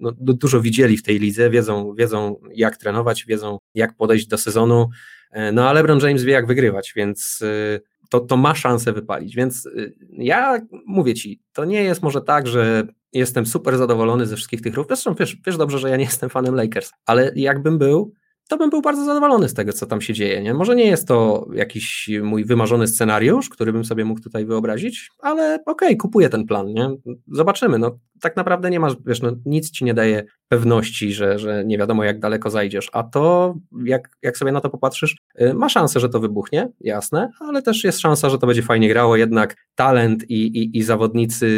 no, 0.00 0.12
dużo 0.18 0.60
widzieli 0.60 0.96
w 0.96 1.02
tej 1.02 1.18
lidze, 1.18 1.50
wiedzą, 1.50 1.94
wiedzą 1.94 2.40
jak 2.54 2.76
trenować, 2.76 3.24
wiedzą 3.24 3.58
jak 3.74 3.96
podejść 3.96 4.26
do 4.26 4.38
sezonu. 4.38 4.88
E, 5.30 5.52
no 5.52 5.68
a 5.68 5.72
LeBron 5.72 6.00
James 6.00 6.24
wie 6.24 6.32
jak 6.32 6.46
wygrywać, 6.46 6.92
więc 6.96 7.42
y, 7.42 7.80
to, 8.08 8.20
to 8.20 8.36
ma 8.36 8.54
szansę 8.54 8.92
wypalić. 8.92 9.36
Więc 9.36 9.66
y, 9.66 9.94
ja 10.12 10.60
mówię 10.86 11.14
ci, 11.14 11.40
to 11.52 11.64
nie 11.64 11.82
jest 11.82 12.02
może 12.02 12.20
tak, 12.20 12.46
że 12.46 12.86
jestem 13.12 13.46
super 13.46 13.78
zadowolony 13.78 14.26
ze 14.26 14.36
wszystkich 14.36 14.60
tych 14.60 14.74
ruchów. 14.74 14.88
Zresztą 14.88 15.14
wiesz, 15.14 15.36
wiesz 15.46 15.56
dobrze, 15.56 15.78
że 15.78 15.90
ja 15.90 15.96
nie 15.96 16.04
jestem 16.12 16.30
fanem 16.30 16.54
Lakers, 16.54 16.92
ale 17.06 17.32
jakbym 17.34 17.78
był, 17.78 18.12
to 18.48 18.56
bym 18.56 18.70
był 18.70 18.82
bardzo 18.82 19.04
zadowolony 19.04 19.48
z 19.48 19.54
tego, 19.54 19.72
co 19.72 19.86
tam 19.86 20.00
się 20.00 20.14
dzieje. 20.14 20.42
Nie? 20.42 20.54
Może 20.54 20.76
nie 20.76 20.86
jest 20.86 21.08
to 21.08 21.46
jakiś 21.52 22.10
mój 22.22 22.44
wymarzony 22.44 22.86
scenariusz, 22.86 23.48
który 23.48 23.72
bym 23.72 23.84
sobie 23.84 24.04
mógł 24.04 24.20
tutaj 24.20 24.46
wyobrazić, 24.46 25.10
ale 25.18 25.54
okej, 25.54 25.88
okay, 25.88 25.96
kupuję 25.96 26.28
ten 26.28 26.46
plan. 26.46 26.66
Nie? 26.66 26.90
Zobaczymy. 27.32 27.78
No, 27.78 27.98
tak 28.20 28.36
naprawdę 28.36 28.70
nie 28.70 28.80
masz, 28.80 28.92
wiesz, 29.06 29.22
no, 29.22 29.30
nic 29.44 29.70
ci 29.70 29.84
nie 29.84 29.94
daje 29.94 30.24
pewności, 30.48 31.12
że, 31.12 31.38
że 31.38 31.64
nie 31.64 31.78
wiadomo 31.78 32.04
jak 32.04 32.20
daleko 32.20 32.50
zajdziesz, 32.50 32.90
a 32.92 33.02
to 33.02 33.54
jak, 33.84 34.08
jak 34.22 34.38
sobie 34.38 34.52
na 34.52 34.60
to 34.60 34.70
popatrzysz, 34.70 35.16
y, 35.40 35.54
ma 35.54 35.68
szansę, 35.68 36.00
że 36.00 36.08
to 36.08 36.20
wybuchnie, 36.20 36.68
jasne, 36.80 37.30
ale 37.40 37.62
też 37.62 37.84
jest 37.84 38.00
szansa, 38.00 38.30
że 38.30 38.38
to 38.38 38.46
będzie 38.46 38.62
fajnie 38.62 38.88
grało, 38.88 39.16
jednak 39.16 39.56
talent 39.74 40.30
i, 40.30 40.46
i, 40.46 40.78
i 40.78 40.82
zawodnicy, 40.82 41.48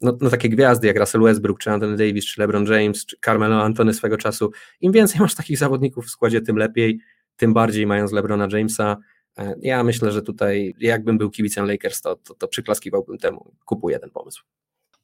no, 0.00 0.18
no 0.20 0.30
takie 0.30 0.48
gwiazdy 0.48 0.86
jak 0.86 0.98
Russell 0.98 1.22
Westbrook, 1.22 1.58
czy 1.58 1.70
Anthony 1.70 1.96
Davis, 1.96 2.26
czy 2.26 2.40
LeBron 2.40 2.66
James, 2.66 3.06
czy 3.06 3.16
Carmelo 3.24 3.62
Antony 3.62 3.94
swego 3.94 4.16
czasu, 4.16 4.50
im 4.80 4.92
więcej 4.92 5.20
masz 5.24 5.34
takich 5.34 5.58
zawodników 5.58 6.06
w 6.06 6.10
składzie, 6.10 6.40
tym 6.40 6.56
lepiej, 6.56 7.00
tym 7.36 7.54
bardziej 7.54 7.86
mając 7.86 8.12
LeBrona 8.12 8.48
Jamesa, 8.52 8.96
e, 9.38 9.54
ja 9.60 9.84
myślę, 9.84 10.12
że 10.12 10.22
tutaj 10.22 10.74
jakbym 10.78 11.18
był 11.18 11.30
kibicem 11.30 11.66
Lakers, 11.66 12.00
to, 12.00 12.16
to, 12.16 12.34
to 12.34 12.48
przyklaskiwałbym 12.48 13.18
temu, 13.18 13.54
kupuję 13.64 13.98
ten 13.98 14.10
pomysł. 14.10 14.44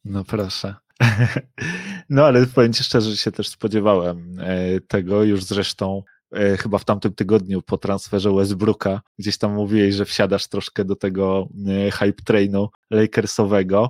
No 0.04 0.24
proszę. 0.24 0.74
No 2.10 2.26
ale 2.26 2.46
powiem 2.46 2.72
Ci 2.72 2.84
szczerze, 2.84 3.10
że 3.10 3.16
się 3.16 3.32
też 3.32 3.48
spodziewałem 3.48 4.40
e, 4.40 4.80
tego, 4.80 5.24
już 5.24 5.44
zresztą 5.44 6.02
e, 6.32 6.56
chyba 6.56 6.78
w 6.78 6.84
tamtym 6.84 7.14
tygodniu 7.14 7.62
po 7.62 7.78
transferze 7.78 8.32
Westbrooka, 8.32 9.00
gdzieś 9.18 9.38
tam 9.38 9.54
mówiłeś, 9.54 9.94
że 9.94 10.04
wsiadasz 10.04 10.48
troszkę 10.48 10.84
do 10.84 10.96
tego 10.96 11.48
e, 11.86 11.90
hype 11.90 12.22
trainu 12.24 12.68
Lakersowego. 12.90 13.88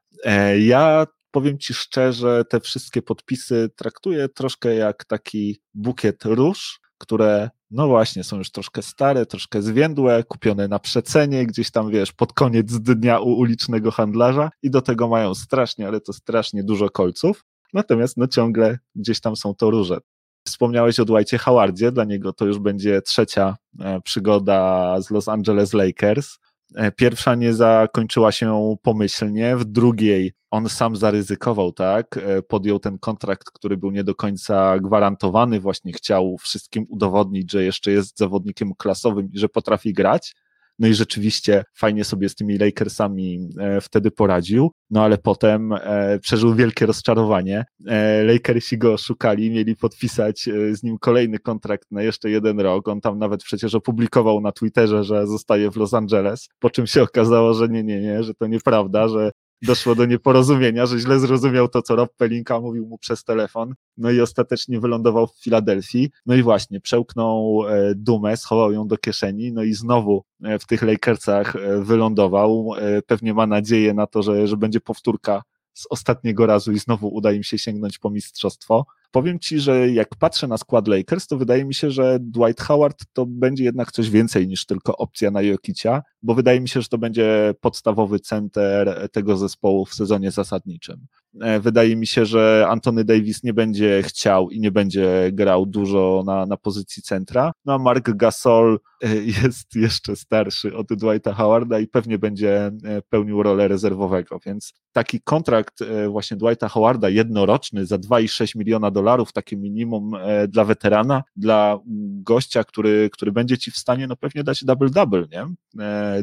Ja 0.59 1.07
powiem 1.31 1.59
Ci 1.59 1.75
szczerze, 1.75 2.45
te 2.45 2.61
wszystkie 2.61 3.03
podpisy 3.03 3.71
traktuję 3.77 4.29
troszkę 4.29 4.75
jak 4.75 5.05
taki 5.05 5.61
bukiet 5.75 6.25
róż, 6.25 6.81
które 6.99 7.51
no 7.71 7.89
właśnie, 7.89 8.25
są 8.25 8.39
już 8.39 8.51
troszkę 8.51 8.83
stare, 8.83 9.27
troszkę 9.27 9.63
zwiędłe, 9.63 10.25
kupione 10.25 10.69
na 10.69 10.79
przecenie, 10.79 11.47
gdzieś 11.47 11.71
tam, 11.71 11.91
wiesz, 11.91 12.13
pod 12.13 12.33
koniec 12.33 12.67
dnia 12.81 13.21
u 13.21 13.29
ulicznego 13.29 13.91
handlarza 13.91 14.51
i 14.63 14.71
do 14.71 14.83
tego 14.83 15.09
mają 15.09 15.35
strasznie, 15.35 15.89
ale 15.89 16.01
to 16.01 16.13
strasznie 16.13 16.65
dużo 16.65 16.91
kolców, 16.91 17.45
natomiast 17.73 18.17
no 18.17 18.27
ciągle 18.27 18.79
gdzieś 18.95 19.21
tam 19.21 19.37
są 19.37 19.55
to 19.55 19.71
róże. 19.71 19.99
Wspomniałeś 20.47 21.01
o 21.01 21.05
Dwightie 21.05 21.39
Howardzie, 21.39 21.93
dla 21.93 22.05
niego 22.05 22.33
to 22.33 22.47
już 22.47 22.59
będzie 22.59 23.03
trzecia 23.03 23.57
przygoda 24.05 24.97
z 25.01 25.11
Los 25.11 25.29
Angeles 25.29 25.73
Lakers. 25.73 26.39
E, 26.75 26.93
pierwsza 26.93 27.35
nie 27.35 27.55
zakończyła 27.55 28.33
się 28.33 28.77
pomyślnie, 28.83 29.57
w 29.57 29.65
drugiej 29.65 30.33
on 30.51 30.69
sam 30.69 30.97
zaryzykował, 30.97 31.73
tak? 31.73 32.17
E, 32.17 32.43
podjął 32.43 32.79
ten 32.79 32.99
kontrakt, 32.99 33.51
który 33.51 33.77
był 33.77 33.91
nie 33.91 34.05
do 34.05 34.15
końca 34.15 34.79
gwarantowany, 34.79 35.61
właśnie 35.61 35.93
chciał 35.93 36.37
wszystkim 36.39 36.87
udowodnić, 36.89 37.53
że 37.53 37.65
jeszcze 37.65 37.91
jest 37.91 38.19
zawodnikiem 38.19 38.75
klasowym 38.75 39.33
i 39.33 39.39
że 39.39 39.49
potrafi 39.49 39.93
grać. 39.93 40.35
No 40.81 40.89
i 40.89 40.95
rzeczywiście 40.95 41.65
fajnie 41.77 42.05
sobie 42.05 42.29
z 42.29 42.35
tymi 42.35 42.59
Lakersami 42.59 43.49
e, 43.59 43.81
wtedy 43.81 44.11
poradził, 44.11 44.71
no 44.91 45.05
ale 45.05 45.19
potem 45.19 45.73
e, 45.73 46.19
przeżył 46.19 46.55
wielkie 46.55 46.87
rozczarowanie. 46.87 47.65
E, 47.87 48.25
Lakersi 48.25 48.79
go 48.79 48.97
szukali, 48.99 49.51
mieli 49.51 49.77
podpisać 49.77 50.49
z 50.73 50.83
nim 50.83 50.99
kolejny 50.99 51.39
kontrakt 51.39 51.91
na 51.91 52.03
jeszcze 52.03 52.31
jeden 52.31 52.61
rok. 52.61 52.89
On 52.89 53.01
tam 53.01 53.19
nawet 53.19 53.43
przecież 53.43 53.75
opublikował 53.75 54.41
na 54.41 54.53
Twitterze, 54.53 55.05
że 55.05 55.27
zostaje 55.27 55.71
w 55.71 55.77
Los 55.77 55.95
Angeles, 55.95 56.49
po 56.59 56.71
czym 56.71 56.87
się 56.87 57.03
okazało, 57.03 57.55
że 57.55 57.69
nie, 57.69 57.83
nie, 57.83 58.01
nie, 58.01 58.23
że 58.23 58.35
to 58.35 58.47
nieprawda, 58.47 59.09
że 59.09 59.31
doszło 59.63 59.95
do 59.95 60.07
nieporozumienia, 60.07 60.87
że 60.87 60.99
źle 60.99 61.19
zrozumiał 61.19 61.69
to, 61.69 61.83
co 61.83 61.97
Rob 61.97 62.17
Pelinka 62.17 62.61
mówił 62.61 62.87
mu 62.87 62.99
przez 62.99 63.25
telefon, 63.25 63.75
no 63.97 64.11
i 64.11 64.21
ostatecznie 64.21 64.81
wylądował 64.81 65.27
w 65.27 65.43
Filadelfii, 65.43 66.11
no 66.27 66.35
i 66.35 66.43
właśnie 66.43 66.81
przełknął 66.81 67.63
e, 67.69 67.95
dumę, 67.95 68.37
schował 68.37 68.73
ją 68.73 68.89
do 68.89 68.97
kieszeni, 68.97 69.53
no 69.53 69.63
i 69.63 69.75
znowu 69.75 70.25
e, 70.45 70.59
w 70.59 70.67
tych 70.67 70.83
Lakersach 70.83 71.57
e, 71.57 71.85
wylądował, 71.85 72.71
pewnie 73.07 73.35
ma 73.35 73.47
nadzieję 73.47 73.95
na 73.95 74.07
to, 74.07 74.23
że, 74.23 74.47
że 74.47 74.57
będzie 74.57 74.81
powtórka 74.81 75.43
z 75.75 75.87
ostatniego 75.91 76.47
razu 76.47 76.73
i 76.73 76.79
znowu 76.79 77.09
uda 77.15 77.33
im 77.33 77.43
się 77.43 77.59
sięgnąć 77.59 77.99
po 77.99 78.11
mistrzostwo. 78.11 78.87
Powiem 79.11 79.39
Ci, 79.39 79.59
że 79.59 79.91
jak 79.91 80.09
patrzę 80.17 80.49
na 80.49 80.59
skład 80.59 80.89
Lakers, 80.89 81.27
to 81.27 81.37
wydaje 81.37 81.65
mi 81.65 81.75
się, 81.75 81.91
że 81.91 82.19
Dwight 82.21 82.61
Howard 82.61 83.05
to 83.13 83.27
będzie 83.27 83.65
jednak 83.65 83.93
coś 83.93 84.11
więcej 84.11 84.49
niż 84.49 84.67
tylko 84.67 84.97
opcja 84.97 85.31
na 85.31 85.43
Jokicia, 85.43 86.03
bo 86.23 86.35
wydaje 86.35 86.61
mi 86.61 86.69
się, 86.69 86.83
że 86.83 86.89
to 86.89 86.99
będzie 86.99 87.55
podstawowy 87.61 88.21
center 88.21 89.09
tego 89.13 89.37
zespołu 89.37 89.87
w 89.87 89.95
sezonie 89.95 90.31
zasadniczym. 90.31 91.07
E, 91.41 91.61
wydaje 91.61 91.97
mi 91.97 92.07
się, 92.07 92.27
że 92.27 92.67
Antony 92.69 93.05
Davis 93.05 93.43
nie 93.43 93.55
będzie 93.55 94.03
chciał 94.03 94.51
i 94.51 94.61
nie 94.61 94.71
będzie 94.71 95.31
grał 95.33 95.67
dużo 95.67 96.23
na, 96.27 96.47
na 96.47 96.57
pozycji 96.57 97.03
centra. 97.03 97.53
No 97.65 97.75
a 97.75 97.79
Mark 97.79 98.11
Gasol 98.11 98.81
e, 99.03 99.15
jest 99.43 99.75
jeszcze 99.75 100.17
starszy 100.17 100.77
od 100.77 100.87
Dwighta 100.87 101.33
Howarda 101.33 101.79
i 101.79 101.87
pewnie 101.87 102.19
będzie 102.19 102.67
e, 102.67 103.03
pełnił 103.09 103.43
rolę 103.43 103.69
rezerwowego, 103.69 104.39
więc 104.47 104.73
taki 104.93 105.21
kontrakt 105.21 105.79
właśnie 106.09 106.37
Dwighta 106.37 106.69
Howarda 106.69 107.09
jednoroczny 107.09 107.87
za 107.87 107.97
2,6 107.97 108.59
miliona 108.59 108.91
dolarów, 108.91 109.00
takie 109.33 109.57
minimum 109.57 110.13
dla 110.49 110.65
weterana, 110.65 111.23
dla 111.37 111.79
gościa, 112.23 112.65
który, 112.65 113.11
który 113.13 113.33
będzie 113.33 113.59
ci 113.59 113.71
w 113.71 113.77
stanie 113.77 114.07
no 114.07 114.17
pewnie 114.17 114.45
dać 114.45 114.65
double-double, 114.65 115.27
nie? 115.33 115.47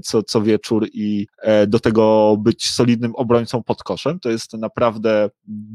Co, 0.03 0.23
co 0.23 0.41
wieczór 0.41 0.87
i 0.93 1.27
do 1.67 1.79
tego 1.79 2.35
być 2.39 2.69
solidnym 2.69 3.15
obrońcą 3.15 3.63
pod 3.63 3.83
koszem, 3.83 4.19
to 4.19 4.29
jest 4.29 4.53
naprawdę 4.53 5.29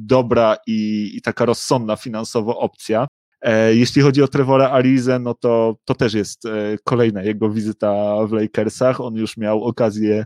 dobra 0.06 0.56
i, 0.66 1.10
i 1.14 1.22
taka 1.22 1.44
rozsądna 1.44 1.96
finansowo 1.96 2.58
opcja. 2.58 3.06
E, 3.42 3.74
jeśli 3.74 4.02
chodzi 4.02 4.22
o 4.22 4.28
Trevora 4.28 4.70
Arizę, 4.70 5.18
no 5.18 5.34
to, 5.34 5.76
to 5.84 5.94
też 5.94 6.14
jest 6.14 6.46
e, 6.46 6.50
kolejna 6.84 7.22
jego 7.22 7.50
wizyta 7.50 8.16
w 8.26 8.32
Lakersach. 8.32 9.00
On 9.00 9.14
już 9.14 9.36
miał 9.36 9.64
okazję 9.64 10.14
e, 10.18 10.24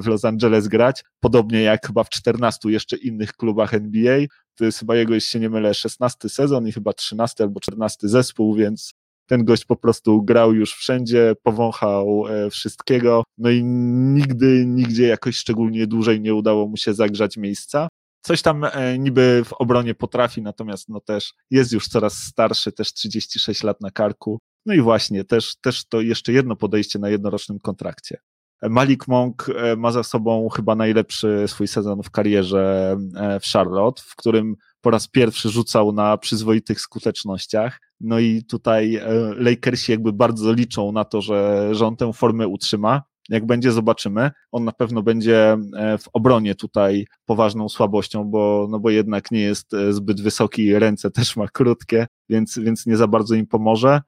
w 0.00 0.06
Los 0.06 0.24
Angeles 0.24 0.68
grać, 0.68 1.04
podobnie 1.20 1.62
jak 1.62 1.86
chyba 1.86 2.04
w 2.04 2.08
14 2.08 2.70
jeszcze 2.70 2.96
innych 2.96 3.32
klubach 3.32 3.74
NBA. 3.74 4.18
To 4.54 4.64
jest 4.64 4.78
chyba 4.78 4.96
jego, 4.96 5.14
jeśli 5.14 5.30
się 5.30 5.40
nie 5.40 5.50
mylę, 5.50 5.74
16 5.74 6.28
sezon 6.28 6.68
i 6.68 6.72
chyba 6.72 6.92
13 6.92 7.44
albo 7.44 7.60
14 7.60 8.08
zespół, 8.08 8.54
więc 8.54 8.92
ten 9.26 9.44
gość 9.44 9.64
po 9.64 9.76
prostu 9.76 10.22
grał 10.22 10.54
już 10.54 10.74
wszędzie, 10.74 11.34
powąchał 11.42 12.24
wszystkiego, 12.50 13.24
no 13.38 13.50
i 13.50 13.64
nigdy, 13.64 14.64
nigdzie 14.66 15.06
jakoś 15.06 15.36
szczególnie 15.36 15.86
dłużej 15.86 16.20
nie 16.20 16.34
udało 16.34 16.68
mu 16.68 16.76
się 16.76 16.94
zagrzać 16.94 17.36
miejsca 17.36 17.88
coś 18.22 18.42
tam 18.42 18.64
e, 18.64 18.98
niby 18.98 19.42
w 19.44 19.52
obronie 19.52 19.94
potrafi, 19.94 20.42
natomiast 20.42 20.88
no 20.88 21.00
też 21.00 21.34
jest 21.50 21.72
już 21.72 21.88
coraz 21.88 22.14
starszy, 22.14 22.72
też 22.72 22.94
36 22.94 23.62
lat 23.62 23.80
na 23.80 23.90
karku. 23.90 24.38
No 24.66 24.74
i 24.74 24.80
właśnie, 24.80 25.24
też, 25.24 25.56
też 25.56 25.84
to 25.84 26.00
jeszcze 26.00 26.32
jedno 26.32 26.56
podejście 26.56 26.98
na 26.98 27.08
jednorocznym 27.08 27.58
kontrakcie. 27.58 28.18
Malik 28.62 29.08
Monk 29.08 29.46
e, 29.56 29.76
ma 29.76 29.92
za 29.92 30.02
sobą 30.02 30.48
chyba 30.48 30.74
najlepszy 30.74 31.44
swój 31.46 31.68
sezon 31.68 32.02
w 32.02 32.10
karierze 32.10 32.96
e, 33.16 33.40
w 33.40 33.44
Charlotte, 33.44 34.02
w 34.06 34.16
którym 34.16 34.56
po 34.80 34.90
raz 34.90 35.08
pierwszy 35.08 35.50
rzucał 35.50 35.92
na 35.92 36.18
przyzwoitych 36.18 36.80
skutecznościach. 36.80 37.80
No 38.00 38.18
i 38.18 38.44
tutaj 38.44 39.00
Lakersi 39.36 39.92
jakby 39.92 40.12
bardzo 40.12 40.52
liczą 40.52 40.92
na 40.92 41.04
to, 41.04 41.20
że, 41.20 41.68
że 41.74 41.86
on 41.86 41.96
tę 41.96 42.12
formę 42.12 42.48
utrzyma. 42.48 43.02
Jak 43.28 43.46
będzie, 43.46 43.72
zobaczymy. 43.72 44.30
On 44.52 44.64
na 44.64 44.72
pewno 44.72 45.02
będzie 45.02 45.56
e, 45.76 45.98
w 45.98 46.08
obronie 46.12 46.54
tutaj 46.54 47.06
poważną 47.26 47.68
słabością, 47.68 48.24
bo, 48.24 48.66
no 48.70 48.80
bo 48.80 48.90
jednak 48.90 49.30
nie 49.30 49.40
jest 49.40 49.74
e, 49.74 49.92
zbyt 49.92 50.20
wysoki, 50.20 50.78
ręce 50.78 51.10
też 51.10 51.36
ma 51.36 51.48
krótkie, 51.48 52.06
więc, 52.28 52.58
więc 52.58 52.86
nie 52.86 52.96
za 52.96 53.06
bardzo 53.06 53.34
im 53.34 53.46
pomoże. 53.46 54.00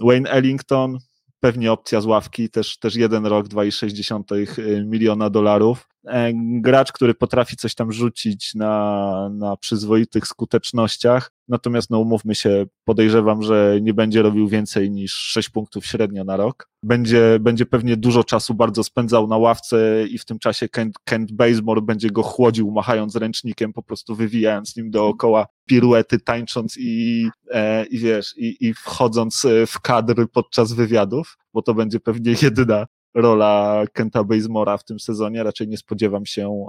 Wayne 0.00 0.30
Ellington, 0.30 0.98
pewnie 1.40 1.72
opcja 1.72 2.00
z 2.00 2.06
ławki, 2.06 2.50
też, 2.50 2.78
też 2.78 2.96
jeden 2.96 3.26
rok, 3.26 3.48
2,6 3.48 4.60
e, 4.60 4.84
miliona 4.84 5.30
dolarów. 5.30 5.88
E, 6.06 6.32
gracz, 6.60 6.92
który 6.92 7.14
potrafi 7.14 7.56
coś 7.56 7.74
tam 7.74 7.92
rzucić 7.92 8.54
na, 8.54 9.30
na 9.32 9.56
przyzwoitych 9.56 10.26
skutecznościach, 10.26 11.32
natomiast 11.48 11.90
no 11.90 11.98
umówmy 11.98 12.34
się, 12.34 12.66
podejrzewam, 12.84 13.42
że 13.42 13.78
nie 13.82 13.94
będzie 13.94 14.22
robił 14.22 14.48
więcej 14.48 14.90
niż 14.90 15.12
6 15.12 15.48
punktów 15.48 15.86
średnio 15.86 16.24
na 16.24 16.36
rok. 16.36 16.68
Będzie, 16.82 17.38
będzie 17.40 17.66
pewnie 17.66 17.96
dużo 17.96 18.24
czasu 18.24 18.54
bardzo 18.54 18.84
spędzał 18.84 19.26
na 19.26 19.36
ławce 19.36 20.04
i 20.10 20.18
w 20.18 20.24
tym 20.24 20.38
czasie 20.38 20.68
Kent, 20.68 20.94
Kent 21.04 21.32
Bazemore 21.32 21.82
będzie 21.82 22.10
go 22.10 22.22
chłodził, 22.22 22.70
machając 22.70 23.16
ręcznikiem, 23.16 23.72
po 23.72 23.82
prostu 23.82 24.14
wywijając 24.14 24.76
nim 24.76 24.90
dookoła 24.90 25.46
piruety, 25.66 26.20
tańcząc 26.20 26.76
i, 26.78 27.28
e, 27.50 27.84
i 27.84 27.98
wiesz, 27.98 28.34
i, 28.36 28.56
i 28.60 28.74
wchodząc 28.74 29.46
w 29.66 29.80
kadr 29.80 30.26
podczas 30.32 30.72
wywiadów, 30.72 31.38
bo 31.54 31.62
to 31.62 31.74
będzie 31.74 32.00
pewnie 32.00 32.34
jedyna 32.42 32.86
rola 33.14 33.84
Kenta 33.92 34.24
Bazemora 34.24 34.78
w 34.78 34.84
tym 34.84 35.00
sezonie, 35.00 35.42
raczej 35.42 35.68
nie 35.68 35.76
spodziewam 35.76 36.26
się 36.26 36.66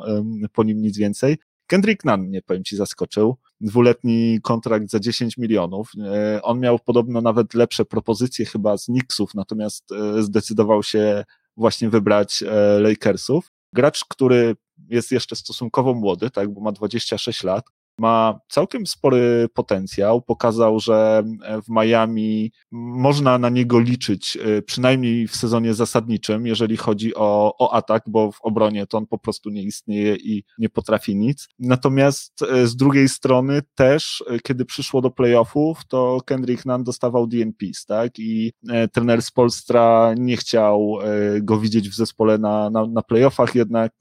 po 0.53 0.63
nim 0.63 0.81
nic 0.81 0.97
więcej. 0.97 1.37
Kendrick 1.71 2.05
Nunn 2.05 2.21
mnie, 2.21 2.41
powiem 2.41 2.63
Ci, 2.63 2.75
zaskoczył. 2.75 3.37
Dwuletni 3.61 4.39
kontrakt 4.43 4.89
za 4.89 4.99
10 4.99 5.37
milionów. 5.37 5.91
E, 6.05 6.41
on 6.41 6.59
miał 6.59 6.79
podobno 6.79 7.21
nawet 7.21 7.53
lepsze 7.53 7.85
propozycje 7.85 8.45
chyba 8.45 8.77
z 8.77 8.85
Knicksów, 8.85 9.35
natomiast 9.35 9.91
e, 9.91 10.21
zdecydował 10.23 10.83
się 10.83 11.23
właśnie 11.57 11.89
wybrać 11.89 12.43
e, 12.43 12.79
Lakersów. 12.79 13.51
Gracz, 13.73 14.05
który 14.05 14.55
jest 14.89 15.11
jeszcze 15.11 15.35
stosunkowo 15.35 15.93
młody, 15.93 16.29
tak, 16.29 16.53
bo 16.53 16.61
ma 16.61 16.71
26 16.71 17.43
lat, 17.43 17.65
ma 17.97 18.39
całkiem 18.49 18.87
spory 18.87 19.47
potencjał. 19.53 20.21
Pokazał, 20.21 20.79
że 20.79 21.23
w 21.67 21.69
Miami 21.69 22.51
można 22.71 23.37
na 23.37 23.49
niego 23.49 23.79
liczyć, 23.79 24.37
e, 24.37 24.61
przynajmniej 24.61 25.27
w 25.27 25.35
sezonie 25.35 25.73
zasadniczym, 25.73 26.47
jeżeli 26.47 26.77
chodzi 26.77 27.15
o, 27.15 27.55
o 27.59 27.73
atak, 27.73 28.03
bo 28.07 28.31
w 28.31 28.41
obronie 28.41 28.87
to 28.87 28.97
on 28.97 29.07
po 29.07 29.17
prostu 29.17 29.49
nie 29.49 29.63
istnieje 29.63 30.15
i 30.15 30.43
nie 30.57 30.69
potrafi 30.69 31.15
nic. 31.15 31.47
Natomiast 31.59 32.41
e, 32.41 32.67
z 32.67 32.75
drugiej 32.75 33.09
strony 33.09 33.61
też, 33.75 34.23
e, 34.29 34.39
kiedy 34.39 34.65
przyszło 34.65 35.01
do 35.01 35.11
playoffów, 35.11 35.87
to 35.87 36.21
Kendrick 36.25 36.65
Nunn 36.65 36.83
dostawał 36.83 37.27
DNPs, 37.27 37.85
tak? 37.85 38.19
I 38.19 38.51
trener 38.93 39.21
z 39.21 39.31
Polstra 39.31 40.13
nie 40.17 40.37
chciał 40.37 40.97
go 41.41 41.59
widzieć 41.59 41.89
w 41.89 41.95
zespole 41.95 42.37
na, 42.37 42.69
na, 42.69 42.85
na 42.85 43.01
playoffach, 43.01 43.55
jednak 43.55 43.93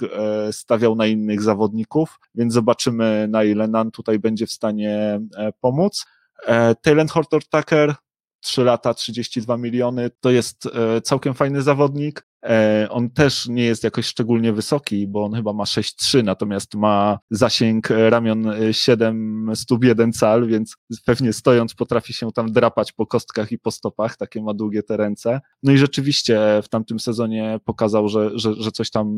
stawiał 0.50 0.96
na 0.96 1.06
innych 1.06 1.42
zawodników, 1.42 2.18
więc 2.34 2.52
zobaczymy 2.52 3.26
na 3.30 3.44
ile 3.44 3.68
Nunn 3.84 3.90
tutaj 3.90 4.18
będzie 4.18 4.46
w 4.46 4.52
stanie 4.52 5.20
e, 5.36 5.52
pomóc. 5.60 6.06
E, 6.46 6.74
Talent 6.74 7.10
Horton 7.10 7.40
Tucker 7.50 7.94
3 8.40 8.64
lata, 8.64 8.94
32 8.94 9.56
miliony, 9.56 10.10
to 10.20 10.30
jest 10.30 10.66
e, 10.66 11.00
całkiem 11.00 11.34
fajny 11.34 11.62
zawodnik. 11.62 12.26
E, 12.44 12.86
on 12.90 13.10
też 13.10 13.48
nie 13.48 13.64
jest 13.64 13.84
jakoś 13.84 14.06
szczególnie 14.06 14.52
wysoki, 14.52 15.06
bo 15.06 15.24
on 15.24 15.32
chyba 15.32 15.52
ma 15.52 15.64
6,3, 15.64 16.24
natomiast 16.24 16.74
ma 16.74 17.18
zasięg 17.30 17.88
ramion 17.90 18.52
7 18.72 19.50
stóp 19.54 19.84
1 19.84 20.12
cal, 20.12 20.46
więc 20.46 20.76
pewnie 21.04 21.32
stojąc 21.32 21.74
potrafi 21.74 22.12
się 22.12 22.32
tam 22.32 22.52
drapać 22.52 22.92
po 22.92 23.06
kostkach 23.06 23.52
i 23.52 23.58
po 23.58 23.70
stopach, 23.70 24.16
takie 24.16 24.42
ma 24.42 24.54
długie 24.54 24.82
te 24.82 24.96
ręce. 24.96 25.40
No 25.62 25.72
i 25.72 25.78
rzeczywiście 25.78 26.60
w 26.62 26.68
tamtym 26.68 27.00
sezonie 27.00 27.60
pokazał, 27.64 28.08
że, 28.08 28.30
że, 28.38 28.54
że 28.54 28.72
coś 28.72 28.90
tam 28.90 29.08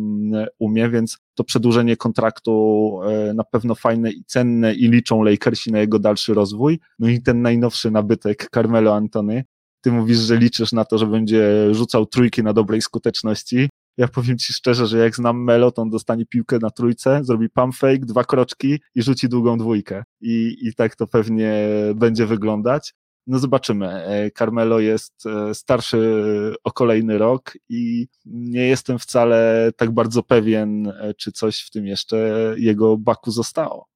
umie, 0.58 0.90
więc 0.90 1.18
to 1.34 1.44
przedłużenie 1.44 1.96
kontraktu 1.96 3.00
e, 3.04 3.34
na 3.34 3.44
pewno 3.44 3.74
fajne 3.74 4.10
i 4.10 4.24
cenne 4.24 4.74
i 4.74 4.88
liczą 4.88 5.22
Lakersi 5.22 5.72
na 5.72 5.78
jego 5.78 5.98
dalszy 5.98 6.34
rozwój. 6.34 6.80
No 6.98 7.08
i 7.08 7.22
ten 7.22 7.42
najnowszy 7.42 7.90
nabytek 7.90 8.48
Carmelo 8.54 8.94
Antony, 8.94 9.44
ty 9.82 9.92
mówisz, 9.92 10.18
że 10.18 10.36
liczysz 10.36 10.72
na 10.72 10.84
to, 10.84 10.98
że 10.98 11.06
będzie 11.06 11.74
rzucał 11.74 12.06
trójki 12.06 12.42
na 12.42 12.52
dobrej 12.52 12.82
skuteczności. 12.82 13.68
Ja 13.96 14.08
powiem 14.08 14.38
ci 14.38 14.52
szczerze, 14.52 14.86
że 14.86 14.98
jak 14.98 15.16
znam 15.16 15.44
Melo, 15.44 15.70
to 15.70 15.82
on 15.82 15.90
dostanie 15.90 16.26
piłkę 16.26 16.58
na 16.58 16.70
trójce, 16.70 17.20
zrobi 17.24 17.50
pump 17.50 17.76
fake, 17.76 17.98
dwa 17.98 18.24
kroczki 18.24 18.80
i 18.94 19.02
rzuci 19.02 19.28
długą 19.28 19.58
dwójkę. 19.58 20.04
I, 20.20 20.56
i 20.60 20.74
tak 20.74 20.96
to 20.96 21.06
pewnie 21.06 21.68
będzie 21.94 22.26
wyglądać. 22.26 22.94
No 23.26 23.38
zobaczymy. 23.38 23.88
E, 23.88 24.30
Carmelo 24.30 24.80
jest 24.80 25.26
e, 25.26 25.54
starszy 25.54 26.24
o 26.64 26.72
kolejny 26.72 27.18
rok 27.18 27.52
i 27.68 28.06
nie 28.26 28.66
jestem 28.66 28.98
wcale 28.98 29.70
tak 29.76 29.90
bardzo 29.90 30.22
pewien, 30.22 30.86
e, 30.86 31.14
czy 31.14 31.32
coś 31.32 31.60
w 31.60 31.70
tym 31.70 31.86
jeszcze 31.86 32.54
jego 32.56 32.96
baku 32.96 33.30
zostało. 33.30 33.86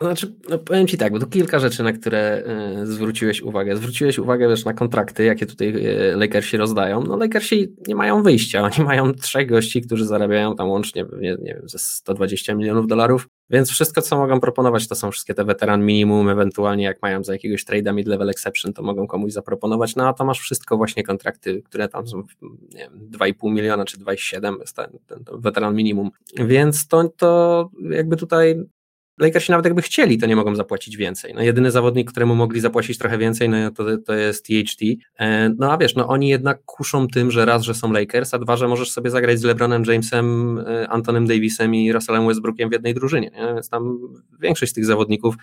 Znaczy, 0.00 0.34
no 0.48 0.58
powiem 0.58 0.86
Ci 0.86 0.98
tak, 0.98 1.12
bo 1.12 1.18
to 1.18 1.26
kilka 1.26 1.58
rzeczy, 1.58 1.82
na 1.82 1.92
które 1.92 2.44
y, 2.82 2.86
zwróciłeś 2.86 3.42
uwagę. 3.42 3.76
Zwróciłeś 3.76 4.18
uwagę 4.18 4.48
też 4.48 4.64
na 4.64 4.74
kontrakty, 4.74 5.24
jakie 5.24 5.46
tutaj 5.46 5.68
y, 5.68 6.16
Lakersi 6.16 6.56
rozdają. 6.56 7.02
No 7.04 7.16
Lakersi 7.16 7.74
nie 7.86 7.94
mają 7.94 8.22
wyjścia, 8.22 8.62
oni 8.62 8.84
mają 8.88 9.14
trzech 9.14 9.48
gości, 9.48 9.82
którzy 9.82 10.06
zarabiają 10.06 10.56
tam 10.56 10.68
łącznie, 10.68 11.04
nie, 11.20 11.36
nie 11.42 11.54
wiem, 11.54 11.68
ze 11.68 11.78
120 11.78 12.54
milionów 12.54 12.86
dolarów, 12.86 13.28
więc 13.50 13.70
wszystko, 13.70 14.02
co 14.02 14.16
mogą 14.16 14.40
proponować, 14.40 14.88
to 14.88 14.94
są 14.94 15.10
wszystkie 15.10 15.34
te 15.34 15.44
weteran 15.44 15.84
minimum, 15.84 16.28
ewentualnie 16.28 16.84
jak 16.84 17.02
mają 17.02 17.24
za 17.24 17.32
jakiegoś 17.32 17.64
trade'a 17.64 17.94
mid-level 17.94 18.30
exception, 18.30 18.72
to 18.72 18.82
mogą 18.82 19.06
komuś 19.06 19.32
zaproponować, 19.32 19.96
no 19.96 20.08
a 20.08 20.12
to 20.12 20.24
masz 20.24 20.40
wszystko 20.40 20.76
właśnie 20.76 21.02
kontrakty, 21.02 21.62
które 21.62 21.88
tam 21.88 22.08
są, 22.08 22.22
nie 22.74 22.80
wiem, 22.80 23.08
2,5 23.10 23.52
miliona 23.52 23.84
czy 23.84 23.98
2,7 23.98 24.60
jest 24.60 24.76
ten, 24.76 24.86
ten, 25.06 25.24
ten 25.24 25.40
weteran 25.40 25.74
minimum, 25.74 26.10
więc 26.36 26.88
to, 26.88 27.08
to 27.08 27.70
jakby 27.90 28.16
tutaj 28.16 28.56
Lakersi 29.22 29.50
nawet 29.50 29.64
jakby 29.64 29.82
chcieli, 29.82 30.18
to 30.18 30.26
nie 30.26 30.36
mogą 30.36 30.56
zapłacić 30.56 30.96
więcej. 30.96 31.34
No 31.34 31.42
jedyny 31.42 31.70
zawodnik, 31.70 32.10
któremu 32.10 32.34
mogli 32.34 32.60
zapłacić 32.60 32.98
trochę 32.98 33.18
więcej, 33.18 33.48
no 33.48 33.70
to, 33.70 33.84
to 33.98 34.14
jest 34.14 34.46
THT. 34.46 34.82
E, 35.18 35.54
no 35.58 35.72
a 35.72 35.78
wiesz, 35.78 35.94
no 35.94 36.08
oni 36.08 36.28
jednak 36.28 36.64
kuszą 36.64 37.08
tym, 37.08 37.30
że 37.30 37.44
raz, 37.44 37.62
że 37.62 37.74
są 37.74 37.92
Lakers, 37.92 38.34
a 38.34 38.38
dwa, 38.38 38.56
że 38.56 38.68
możesz 38.68 38.90
sobie 38.90 39.10
zagrać 39.10 39.38
z 39.38 39.44
LeBronem 39.44 39.84
Jamesem, 39.86 40.58
e, 40.58 40.88
Antonym 40.88 41.26
Davisem 41.26 41.74
i 41.74 41.92
Russellem 41.92 42.26
Westbrookiem 42.26 42.68
w 42.68 42.72
jednej 42.72 42.94
drużynie. 42.94 43.30
Nie? 43.30 43.54
Więc 43.54 43.68
tam 43.68 43.98
większość 44.40 44.72
z 44.72 44.74
tych 44.74 44.84
zawodników 44.84 45.34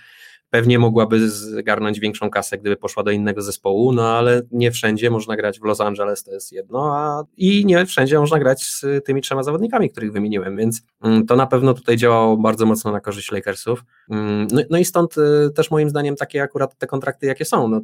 Pewnie 0.50 0.79
mogłaby 0.79 1.29
zgarnąć 1.29 2.00
większą 2.00 2.29
kasę, 2.29 2.58
gdyby 2.58 2.77
poszła 2.77 3.03
do 3.03 3.12
innego 3.12 3.41
zespołu, 3.41 3.91
no 3.91 4.08
ale 4.08 4.41
nie 4.51 4.72
wszędzie 4.72 5.10
można 5.10 5.36
grać 5.36 5.60
w 5.60 5.63
Los 5.63 5.82
Angeles, 5.82 6.24
to 6.24 6.32
jest 6.32 6.51
jedno, 6.51 6.96
a 6.96 7.24
i 7.38 7.65
nie 7.65 7.86
wszędzie 7.86 8.20
można 8.20 8.39
grać 8.39 8.63
z 8.63 8.86
tymi 9.06 9.22
trzema 9.22 9.44
zawodnikami, 9.44 9.89
których 9.89 10.12
wymieniłem, 10.12 10.58
więc 10.58 10.82
mm, 11.03 11.25
to 11.25 11.36
na 11.36 11.48
pewno 11.48 11.74
tutaj 11.74 11.98
działało 11.98 12.38
bardzo 12.38 12.65
mocno 12.65 12.91
na 12.91 13.00
korzyść 13.00 13.32
Lakersów. 13.32 13.84
Mm, 14.10 14.48
no, 14.51 14.62
no 14.70 14.77
i 14.77 14.86
stąd 14.86 15.15
y, 15.18 15.50
też 15.56 15.72
moim 15.72 15.89
zdaniem 15.89 16.15
takie 16.15 16.44
akurat 16.44 16.77
te 16.77 16.88
kontrakty, 16.88 17.25
jakie 17.27 17.46
są. 17.46 17.68
No, 17.68 17.82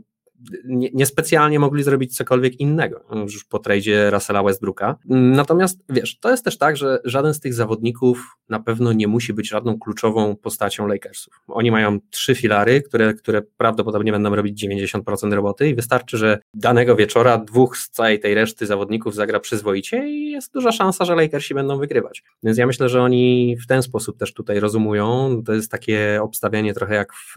niespecjalnie 0.94 1.56
nie 1.56 1.60
mogli 1.60 1.84
zrobić 1.84 2.18
cokolwiek 2.18 2.60
innego 2.60 3.04
już 3.16 3.44
po 3.44 3.60
tradzie 3.60 4.10
Russella 4.10 4.44
Westbrooka. 4.44 4.96
Natomiast 5.10 5.84
wiesz, 5.90 6.20
to 6.20 6.32
jest 6.32 6.46
też 6.46 6.58
tak, 6.58 6.78
że 6.78 7.00
żaden 7.04 7.34
z 7.34 7.40
tych 7.40 7.54
zawodników 7.54 8.38
na 8.50 8.60
pewno 8.60 8.94
nie 8.94 9.08
musi 9.08 9.34
być 9.34 9.50
żadną 9.50 9.80
kluczową 9.80 10.36
postacią 10.36 10.88
Lakersów. 10.88 11.34
Oni 11.48 11.72
mają 11.72 12.00
trzy 12.10 12.36
filary, 12.36 12.82
które, 12.82 13.14
które 13.14 13.42
prawdopodobnie 13.58 14.12
będą 14.12 14.36
robić 14.36 14.66
90% 14.66 15.34
roboty 15.34 15.70
i 15.70 15.76
wystarczy, 15.76 16.18
że 16.18 16.40
danego 16.54 16.96
wieczora 16.96 17.38
dwóch 17.38 17.78
z 17.78 17.90
całej 17.90 18.20
tej 18.20 18.36
reszty 18.36 18.66
zawodników 18.66 19.16
zagra 19.16 19.40
przyzwoicie 19.40 20.10
i 20.10 20.32
jest 20.32 20.54
duża 20.54 20.72
szansa, 20.72 21.06
że 21.06 21.16
Lakersi 21.16 21.54
będą 21.54 21.78
wygrywać. 21.78 22.24
Więc 22.44 22.58
ja 22.58 22.68
myślę, 22.68 22.90
że 22.90 23.02
oni 23.02 23.58
w 23.64 23.68
ten 23.68 23.82
sposób 23.82 24.18
też 24.18 24.34
tutaj 24.34 24.60
rozumują. 24.60 25.42
To 25.46 25.54
jest 25.54 25.72
takie 25.72 26.20
obstawianie 26.22 26.74
trochę 26.74 26.96
jak 26.96 27.14
w 27.14 27.36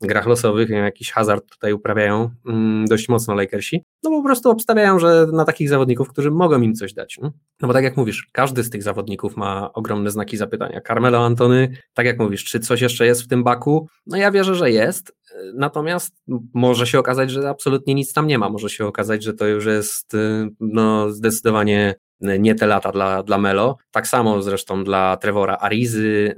grach 0.00 0.26
losowych, 0.26 0.68
jakiś 0.68 1.10
hazard 1.10 1.50
tutaj 1.50 1.72
uprawiają 1.72 2.30
mm, 2.46 2.86
dość 2.86 3.08
mocno 3.08 3.34
Lakersi, 3.34 3.82
no 4.02 4.10
po 4.10 4.22
prostu 4.22 4.50
obstawiają, 4.50 4.98
że 4.98 5.26
na 5.32 5.44
takich 5.44 5.68
zawodników, 5.68 6.08
którzy 6.08 6.30
mogą 6.30 6.60
im 6.60 6.74
coś 6.74 6.94
dać. 6.94 7.18
No? 7.22 7.32
no 7.60 7.68
bo 7.68 7.74
tak 7.74 7.84
jak 7.84 7.96
mówisz, 7.96 8.28
każdy 8.32 8.62
z 8.62 8.70
tych 8.70 8.82
zawodników 8.82 9.36
ma 9.36 9.72
ogromne 9.72 10.10
znaki 10.10 10.36
zapytania. 10.36 10.80
Carmelo 10.80 11.24
Antony, 11.24 11.76
tak 11.94 12.06
jak 12.06 12.18
mówisz, 12.18 12.44
czy 12.44 12.60
coś 12.60 12.80
jeszcze 12.80 13.06
jest 13.06 13.22
w 13.22 13.28
tym 13.28 13.44
baku? 13.44 13.88
No 14.06 14.16
ja 14.16 14.30
wierzę, 14.30 14.54
że 14.54 14.70
jest, 14.70 15.12
natomiast 15.54 16.22
może 16.54 16.86
się 16.86 16.98
okazać, 16.98 17.30
że 17.30 17.48
absolutnie 17.48 17.94
nic 17.94 18.12
tam 18.12 18.26
nie 18.26 18.38
ma. 18.38 18.48
Może 18.48 18.68
się 18.68 18.86
okazać, 18.86 19.22
że 19.22 19.34
to 19.34 19.46
już 19.46 19.66
jest 19.66 20.14
y, 20.14 20.48
no, 20.60 21.10
zdecydowanie 21.10 21.94
nie 22.20 22.54
te 22.54 22.66
lata 22.66 22.92
dla, 22.92 23.22
dla 23.22 23.38
Melo. 23.38 23.76
Tak 23.90 24.06
samo 24.06 24.42
zresztą 24.42 24.84
dla 24.84 25.16
Trevora 25.16 25.58
Arizy, 25.60 26.34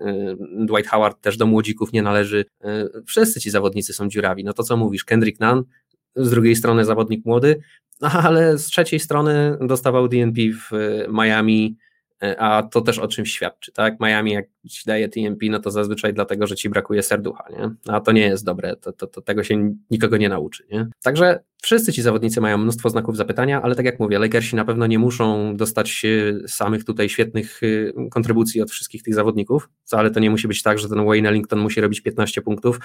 y, 0.61 0.67
Dwight 0.67 0.91
Howard 0.91 1.21
też 1.21 1.37
do 1.37 1.47
młodzików 1.47 1.93
nie 1.93 2.03
należy. 2.03 2.45
Y, 2.65 3.03
wszyscy 3.07 3.41
ci 3.41 3.51
zawodnicy 3.51 3.93
są 3.93 4.09
dziurawi. 4.09 4.45
No 4.45 4.53
to 4.53 4.63
co 4.63 4.77
mówisz, 4.77 5.05
Kendrick 5.05 5.41
Nunn, 5.41 5.63
z 6.17 6.31
drugiej 6.31 6.57
strony 6.57 6.85
zawodnik 6.85 7.25
młody, 7.25 7.61
no 8.01 8.09
ale 8.11 8.59
z 8.59 8.67
trzeciej 8.67 9.01
strony 9.01 9.59
dostawał 9.61 10.09
DNP 10.09 10.43
w 10.53 10.71
Miami, 11.09 11.77
E, 11.81 11.86
a 12.39 12.63
to 12.63 12.81
też 12.81 12.99
o 12.99 13.09
czymś 13.09 13.33
świadczy, 13.33 13.73
tak? 13.73 14.01
Miami 14.01 14.33
jak 14.33 14.47
ci 14.71 14.83
daje 14.87 15.09
TMP, 15.09 15.47
no 15.51 15.59
to 15.59 15.71
zazwyczaj 15.71 16.15
dlatego, 16.15 16.47
że 16.47 16.57
ci 16.57 16.69
brakuje 16.69 17.03
serducha, 17.03 17.45
nie? 17.51 17.71
A 17.95 18.01
to 18.01 18.13
nie 18.13 18.21
jest 18.21 18.45
dobre, 18.45 18.77
to, 18.77 18.93
to, 18.93 19.07
to 19.07 19.21
tego 19.21 19.45
się 19.45 19.75
nikogo 19.91 20.17
nie 20.17 20.29
nauczy, 20.29 20.67
nie? 20.73 20.89
Także 21.03 21.41
wszyscy 21.63 21.93
ci 21.93 22.03
zawodnicy 22.03 22.41
mają 22.41 22.59
mnóstwo 22.59 22.91
znaków 22.91 23.17
zapytania, 23.17 23.63
ale 23.63 23.75
tak 23.75 23.87
jak 23.87 24.01
mówię, 24.01 24.19
Lakersi 24.19 24.57
na 24.57 24.65
pewno 24.65 24.87
nie 24.87 24.99
muszą 24.99 25.57
dostać 25.57 26.03
samych 26.47 26.85
tutaj 26.85 27.09
świetnych 27.09 27.63
y, 27.63 27.93
kontrybucji 28.11 28.63
od 28.63 28.71
wszystkich 28.71 29.03
tych 29.03 29.15
zawodników, 29.15 29.69
ale 29.93 30.11
to 30.11 30.21
nie 30.21 30.31
musi 30.31 30.49
być 30.49 30.63
tak, 30.63 30.79
że 30.79 30.89
ten 30.89 31.05
Wayne 31.05 31.29
Ellington 31.29 31.59
musi 31.59 31.81
robić 31.81 32.01
15 32.01 32.43
punktów 32.43 32.81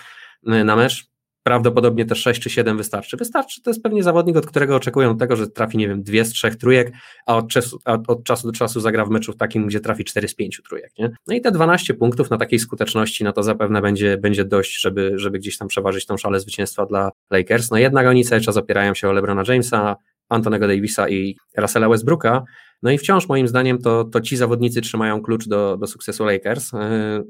y, 0.47 0.63
na 0.63 0.75
mecz, 0.75 1.10
prawdopodobnie 1.43 2.05
te 2.05 2.15
6 2.15 2.41
czy 2.41 2.49
7 2.49 2.77
wystarczy. 2.77 3.17
Wystarczy, 3.17 3.61
to 3.61 3.69
jest 3.69 3.83
pewnie 3.83 4.03
zawodnik, 4.03 4.37
od 4.37 4.45
którego 4.45 4.75
oczekują 4.75 5.17
tego, 5.17 5.35
że 5.35 5.47
trafi, 5.47 5.77
nie 5.77 5.87
wiem, 5.87 6.03
dwie 6.03 6.25
z 6.25 6.29
trzech 6.29 6.55
trójek, 6.55 6.93
a 7.25 7.35
od 7.35 7.49
czasu, 7.49 7.79
od 8.07 8.23
czasu 8.23 8.47
do 8.47 8.53
czasu 8.53 8.79
zagra 8.79 9.05
w 9.05 9.09
meczu 9.09 9.33
takim, 9.33 9.67
gdzie 9.67 9.79
trafi 9.79 10.03
4 10.03 10.27
z 10.27 10.35
5 10.35 10.61
trójek. 10.69 10.91
Nie? 10.99 11.09
No 11.27 11.35
i 11.35 11.41
te 11.41 11.51
12 11.51 11.93
punktów 11.93 12.29
na 12.29 12.37
takiej 12.37 12.59
skuteczności, 12.59 13.23
no 13.23 13.33
to 13.33 13.43
zapewne 13.43 13.81
będzie, 13.81 14.17
będzie 14.17 14.45
dość, 14.45 14.81
żeby, 14.81 15.11
żeby 15.15 15.39
gdzieś 15.39 15.57
tam 15.57 15.67
przeważyć 15.67 16.05
tą 16.05 16.17
szalę 16.17 16.39
zwycięstwa 16.39 16.85
dla 16.85 17.11
Lakers. 17.31 17.71
No 17.71 17.77
jednak 17.77 18.07
oni 18.07 18.25
cały 18.25 18.41
czas 18.41 18.57
opierają 18.57 18.93
się 18.93 19.09
o 19.09 19.11
LeBrona 19.11 19.43
Jamesa, 19.47 19.95
Antonego 20.29 20.67
Davisa 20.67 21.09
i 21.09 21.35
Russella 21.57 21.89
Westbrooka, 21.89 22.43
no 22.83 22.91
i 22.91 22.97
wciąż 22.97 23.27
moim 23.27 23.47
zdaniem 23.47 23.77
to, 23.77 24.03
to 24.03 24.21
ci 24.21 24.37
zawodnicy 24.37 24.81
trzymają 24.81 25.21
klucz 25.21 25.47
do, 25.47 25.77
do 25.77 25.87
sukcesu 25.87 26.25
Lakers. 26.25 26.73
E, 26.73 27.23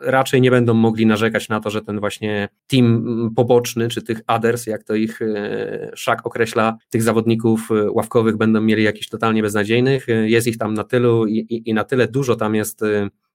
raczej 0.00 0.40
nie 0.40 0.50
będą 0.50 0.74
mogli 0.74 1.06
narzekać 1.06 1.48
na 1.48 1.60
to, 1.60 1.70
że 1.70 1.82
ten 1.82 2.00
właśnie 2.00 2.48
team 2.66 3.30
poboczny, 3.36 3.88
czy 3.88 4.02
tych 4.02 4.20
others, 4.26 4.66
jak 4.66 4.84
to 4.84 4.94
ich 4.94 5.22
e, 5.22 5.90
Szak 5.94 6.26
określa, 6.26 6.76
tych 6.90 7.02
zawodników 7.02 7.70
e, 7.70 7.90
ławkowych 7.90 8.36
będą 8.36 8.60
mieli 8.60 8.82
jakichś 8.82 9.08
totalnie 9.08 9.42
beznadziejnych. 9.42 10.06
Jest 10.24 10.46
ich 10.46 10.58
tam 10.58 10.74
na 10.74 10.84
tylu 10.84 11.26
i, 11.26 11.38
i, 11.38 11.70
i 11.70 11.74
na 11.74 11.84
tyle 11.84 12.08
dużo 12.08 12.36
tam 12.36 12.54
jest 12.54 12.80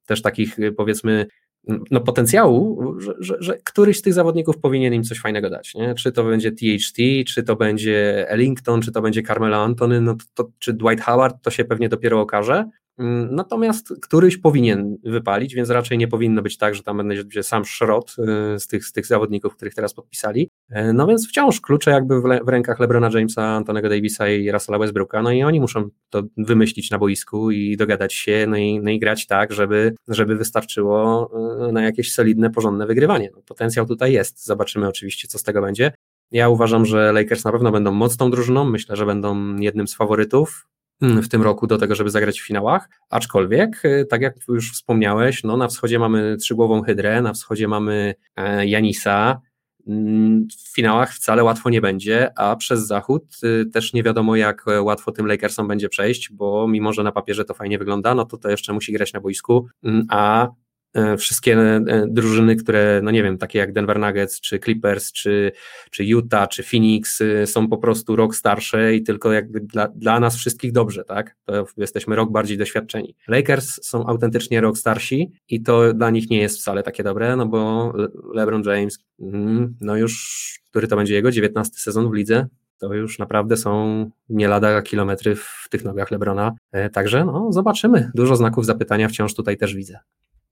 też 0.05 0.21
takich 0.21 0.57
powiedzmy 0.77 1.25
no, 1.67 2.01
potencjału, 2.01 2.95
że, 2.99 3.13
że, 3.19 3.37
że, 3.39 3.57
któryś 3.63 3.97
z 3.97 4.01
tych 4.01 4.13
zawodników 4.13 4.57
powinien 4.57 4.93
im 4.93 5.03
coś 5.03 5.19
fajnego 5.19 5.49
dać. 5.49 5.75
Nie? 5.75 5.95
Czy 5.95 6.11
to 6.11 6.23
będzie 6.23 6.51
THT, 6.51 6.97
czy 7.27 7.43
to 7.43 7.55
będzie 7.55 8.25
Ellington, 8.29 8.81
czy 8.81 8.91
to 8.91 9.01
będzie 9.01 9.23
Carmelo 9.23 9.57
Antony, 9.57 10.01
no 10.01 10.15
to, 10.15 10.25
to, 10.33 10.51
czy 10.59 10.73
Dwight 10.73 11.03
Howard, 11.03 11.35
to 11.41 11.51
się 11.51 11.65
pewnie 11.65 11.89
dopiero 11.89 12.21
okaże. 12.21 12.69
Mm, 12.99 13.35
natomiast 13.35 13.93
któryś 14.01 14.37
powinien 14.37 14.97
wypalić, 15.03 15.55
więc 15.55 15.69
raczej 15.69 15.97
nie 15.97 16.07
powinno 16.07 16.41
być 16.41 16.57
tak, 16.57 16.75
że 16.75 16.83
tam 16.83 16.97
będzie 16.97 17.43
sam 17.43 17.65
szrot 17.65 18.15
y, 18.55 18.59
z 18.59 18.67
tych, 18.67 18.85
z 18.85 18.91
tych 18.91 19.05
zawodników, 19.05 19.55
których 19.55 19.75
teraz 19.75 19.93
podpisali. 19.93 20.49
E, 20.69 20.93
no 20.93 21.07
więc 21.07 21.29
wciąż 21.29 21.61
klucze 21.61 21.91
jakby 21.91 22.21
w, 22.21 22.23
w 22.45 22.49
rękach 22.49 22.79
LeBrona 22.79 23.09
Jamesa, 23.13 23.43
Antonego 23.43 23.89
Davisa 23.89 24.29
i 24.29 24.51
Russella 24.51 24.79
Westbrooka, 24.79 25.21
no 25.21 25.31
i 25.31 25.43
oni 25.43 25.59
muszą 25.59 25.89
to 26.09 26.23
wymyślić 26.37 26.91
na 26.91 26.97
boisku 26.97 27.51
i 27.51 27.77
dogadać 27.77 28.13
się, 28.13 28.45
no 28.47 28.57
i, 28.57 28.79
no 28.79 28.91
i 28.91 28.99
grać 28.99 29.27
tak, 29.27 29.53
żeby, 29.53 29.95
żeby 30.07 30.35
wystarczyło 30.35 31.29
y, 31.69 31.71
na 31.71 31.83
jakieś 31.83 32.13
solidne, 32.13 32.49
porządne 32.49 32.87
wygrywanie. 32.87 33.29
No, 33.35 33.41
potencjał 33.41 33.85
tutaj 33.85 34.13
jest, 34.13 34.45
zobaczymy 34.45 34.87
oczywiście, 34.87 35.27
co 35.27 35.37
z 35.37 35.43
tego 35.43 35.61
będzie. 35.61 35.91
Ja 36.31 36.49
uważam, 36.49 36.85
że 36.85 37.11
Lakers 37.13 37.43
na 37.43 37.51
pewno 37.51 37.71
będą 37.71 37.91
mocną 37.91 38.31
drużyną, 38.31 38.65
myślę, 38.65 38.95
że 38.95 39.05
będą 39.05 39.55
jednym 39.55 39.87
z 39.87 39.95
faworytów. 39.95 40.67
Mm, 41.01 41.21
w 41.23 41.29
tym 41.29 41.41
roku 41.41 41.67
do 41.67 41.77
tego, 41.77 41.95
żeby 41.95 42.09
zagrać 42.09 42.39
w 42.41 42.47
finałach, 42.47 42.89
aczkolwiek, 43.09 43.85
y, 43.85 44.05
tak 44.09 44.21
jak 44.21 44.35
już 44.47 44.71
wspomniałeś, 44.73 45.43
no 45.43 45.57
na 45.57 45.67
wschodzie 45.67 45.99
mamy 45.99 46.37
trzygłową 46.37 46.81
hydrę, 46.81 47.21
na 47.21 47.33
wschodzie 47.33 47.67
mamy 47.67 48.15
e, 48.35 48.67
Janisa, 48.67 49.41
mm, 49.87 50.47
w 50.63 50.75
finałach 50.75 51.13
wcale 51.13 51.43
łatwo 51.43 51.69
nie 51.69 51.81
będzie, 51.81 52.39
a 52.39 52.55
przez 52.55 52.87
zachód 52.87 53.23
y, 53.43 53.65
też 53.65 53.93
nie 53.93 54.03
wiadomo, 54.03 54.35
jak 54.35 54.65
łatwo 54.81 55.11
tym 55.11 55.27
Lakersom 55.27 55.67
będzie 55.67 55.89
przejść, 55.89 56.31
bo 56.31 56.67
mimo, 56.67 56.93
że 56.93 57.03
na 57.03 57.11
papierze 57.11 57.45
to 57.45 57.53
fajnie 57.53 57.77
wygląda, 57.77 58.15
no 58.15 58.25
to 58.25 58.37
to 58.37 58.49
jeszcze 58.49 58.73
musi 58.73 58.93
grać 58.93 59.13
na 59.13 59.19
boisku, 59.19 59.67
mm, 59.83 60.05
a 60.09 60.47
E, 60.47 60.68
wszystkie 61.17 61.57
e, 61.57 62.05
drużyny, 62.07 62.55
które, 62.55 63.01
no 63.03 63.11
nie 63.11 63.23
wiem, 63.23 63.37
takie 63.37 63.59
jak 63.59 63.73
Denver 63.73 63.99
Nuggets, 63.99 64.41
czy 64.41 64.59
Clippers, 64.59 65.11
czy, 65.11 65.51
czy 65.91 66.05
Utah, 66.05 66.49
czy 66.49 66.63
Phoenix 66.63 67.21
e, 67.21 67.47
są 67.47 67.67
po 67.67 67.77
prostu 67.77 68.15
rok 68.15 68.35
starsze 68.35 68.95
i 68.95 69.03
tylko 69.03 69.31
jakby 69.33 69.59
dla, 69.59 69.87
dla 69.87 70.19
nas 70.19 70.35
wszystkich 70.35 70.71
dobrze, 70.71 71.03
tak? 71.03 71.35
To 71.45 71.65
jesteśmy 71.77 72.15
rok 72.15 72.31
bardziej 72.31 72.57
doświadczeni. 72.57 73.15
Lakers 73.27 73.79
są 73.83 74.07
autentycznie 74.07 74.61
rok 74.61 74.77
starsi 74.77 75.31
i 75.49 75.61
to 75.61 75.93
dla 75.93 76.09
nich 76.09 76.29
nie 76.29 76.41
jest 76.41 76.59
wcale 76.59 76.83
takie 76.83 77.03
dobre, 77.03 77.35
no 77.35 77.45
bo 77.45 77.93
LeBron 78.33 78.63
James, 78.63 78.99
mm, 79.19 79.75
no 79.81 79.97
już, 79.97 80.59
który 80.69 80.87
to 80.87 80.95
będzie 80.95 81.13
jego 81.13 81.31
19 81.31 81.79
sezon 81.79 82.11
w 82.11 82.13
lidze, 82.13 82.47
to 82.77 82.93
już 82.93 83.19
naprawdę 83.19 83.57
są 83.57 84.05
nie 84.29 84.47
lada 84.47 84.81
kilometry 84.81 85.35
w 85.35 85.67
tych 85.69 85.83
nogach 85.83 86.11
Lebrona. 86.11 86.51
E, 86.71 86.89
także 86.89 87.25
no, 87.25 87.51
zobaczymy. 87.51 88.11
Dużo 88.15 88.35
znaków 88.35 88.65
zapytania 88.65 89.07
wciąż 89.07 89.33
tutaj 89.33 89.57
też 89.57 89.75
widzę. 89.75 89.99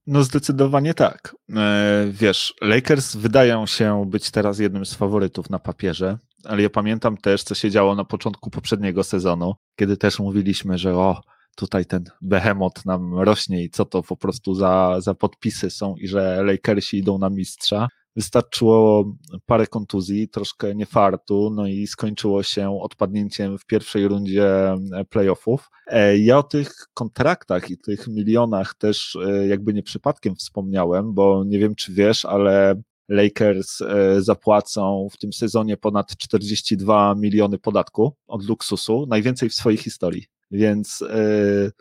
No 0.07 0.23
zdecydowanie 0.23 0.93
tak. 0.93 1.35
E, 1.55 2.05
wiesz, 2.11 2.53
Lakers 2.61 3.15
wydają 3.15 3.65
się 3.65 4.05
być 4.07 4.31
teraz 4.31 4.59
jednym 4.59 4.85
z 4.85 4.93
faworytów 4.93 5.49
na 5.49 5.59
papierze, 5.59 6.17
ale 6.45 6.63
ja 6.63 6.69
pamiętam 6.69 7.17
też, 7.17 7.43
co 7.43 7.55
się 7.55 7.71
działo 7.71 7.95
na 7.95 8.05
początku 8.05 8.49
poprzedniego 8.49 9.03
sezonu, 9.03 9.53
kiedy 9.75 9.97
też 9.97 10.19
mówiliśmy, 10.19 10.77
że 10.77 10.95
o, 10.95 11.21
tutaj 11.55 11.85
ten 11.85 12.03
behemoth 12.21 12.85
nam 12.85 13.19
rośnie 13.19 13.63
i 13.63 13.69
co 13.69 13.85
to 13.85 14.03
po 14.03 14.17
prostu 14.17 14.53
za, 14.53 14.95
za 14.99 15.13
podpisy 15.13 15.69
są 15.69 15.95
i 15.95 16.07
że 16.07 16.43
Lakersi 16.43 16.97
idą 16.97 17.17
na 17.17 17.29
mistrza. 17.29 17.87
Wystarczyło 18.17 19.13
parę 19.45 19.67
kontuzji, 19.67 20.29
troszkę 20.29 20.75
niefartu, 20.75 21.51
no 21.55 21.67
i 21.67 21.87
skończyło 21.87 22.43
się 22.43 22.79
odpadnięciem 22.81 23.57
w 23.57 23.65
pierwszej 23.65 24.07
rundzie 24.07 24.75
playoffów. 25.09 25.69
E, 25.87 26.17
ja 26.17 26.37
o 26.37 26.43
tych 26.43 26.73
kontraktach 26.93 27.69
i 27.69 27.77
tych 27.77 28.07
milionach 28.07 28.75
też 28.75 29.15
e, 29.15 29.47
jakby 29.47 29.73
nie 29.73 29.83
przypadkiem 29.83 30.35
wspomniałem, 30.35 31.13
bo 31.13 31.43
nie 31.43 31.59
wiem 31.59 31.75
czy 31.75 31.93
wiesz, 31.93 32.25
ale 32.25 32.81
Lakers 33.09 33.81
e, 33.81 34.21
zapłacą 34.21 35.07
w 35.11 35.17
tym 35.17 35.33
sezonie 35.33 35.77
ponad 35.77 36.17
42 36.17 37.15
miliony 37.15 37.57
podatku 37.57 38.15
od 38.27 38.43
luksusu, 38.43 39.05
najwięcej 39.09 39.49
w 39.49 39.53
swojej 39.53 39.77
historii. 39.77 40.25
Więc 40.51 41.03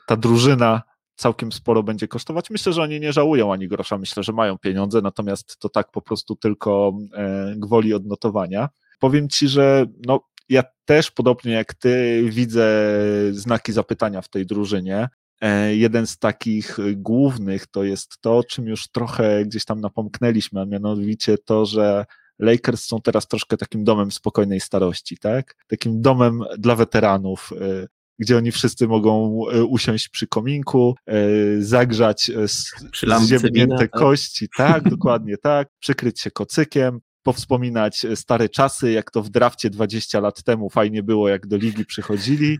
ta 0.07 0.17
drużyna 0.17 0.83
całkiem 1.17 1.53
sporo 1.53 1.83
będzie 1.83 2.09
kosztować. 2.09 2.51
Myślę, 2.51 2.73
że 2.73 2.83
oni 2.83 3.01
nie 3.01 3.13
żałują 3.13 3.53
ani 3.53 3.69
grosza, 3.69 3.99
myślę, 3.99 4.23
że 4.23 4.33
mają 4.33 4.59
pieniądze, 4.59 5.01
natomiast 5.03 5.59
to 5.59 5.69
tak 5.69 5.91
po 5.91 6.03
prostu 6.03 6.37
tylko 6.37 6.99
e, 7.15 7.55
gwoli 7.57 7.95
odnotowania. 7.95 8.69
Powiem 8.99 9.29
Ci, 9.29 9.49
że 9.49 9.87
no, 10.07 10.21
ja 10.49 10.63
też 10.85 11.11
podobnie 11.11 11.53
jak 11.53 11.75
Ty 11.75 12.25
widzę 12.31 12.91
znaki 13.33 13.73
zapytania 13.73 14.23
w 14.23 14.29
tej 14.29 14.47
drużynie. 14.47 15.09
E, 15.41 15.77
jeden 15.77 16.07
z 16.07 16.19
takich 16.19 16.79
głównych 16.97 17.67
to 17.67 17.85
jest 17.85 18.21
to, 18.21 18.43
czym 18.45 18.67
już 18.67 18.89
trochę 18.89 19.45
gdzieś 19.45 19.65
tam 19.65 19.81
napomknęliśmy, 19.81 20.61
a 20.61 20.65
mianowicie 20.65 21.39
to, 21.39 21.67
że 21.67 22.07
Lakers 22.39 22.85
są 22.85 23.01
teraz 23.01 23.29
troszkę 23.29 23.57
takim 23.57 23.85
domem 23.85 24.13
spokojnej 24.13 24.61
starości, 24.61 25.19
tak? 25.19 25.57
Takim 25.67 26.03
domem 26.03 26.43
dla 26.59 26.77
weteranów, 26.77 27.51
e, 27.61 27.87
gdzie 28.19 28.37
oni 28.37 28.53
wszyscy 28.53 28.89
mogą 28.89 29.41
e, 29.49 29.65
usiąść 29.65 30.09
przy 30.09 30.27
kominku, 30.27 30.95
e, 31.07 31.15
zagrzać 31.59 32.31
e, 32.31 33.19
zziemnięte 33.19 33.79
tak? 33.79 33.91
kości, 33.91 34.49
tak, 34.57 34.89
dokładnie 34.91 35.37
tak, 35.37 35.69
przykryć 35.79 36.21
się 36.21 36.31
kocykiem, 36.31 37.01
powspominać 37.23 38.07
stare 38.15 38.49
czasy, 38.49 38.93
jak 38.93 39.11
to 39.11 39.23
w 39.23 39.29
drafcie 39.31 39.71
20 39.71 40.21
lat 40.21 40.43
temu 40.43 40.71
fajnie 40.71 41.03
było, 41.03 41.29
jak 41.29 41.47
do 41.47 41.57
ligi 41.57 41.87
przychodzili. 41.87 42.59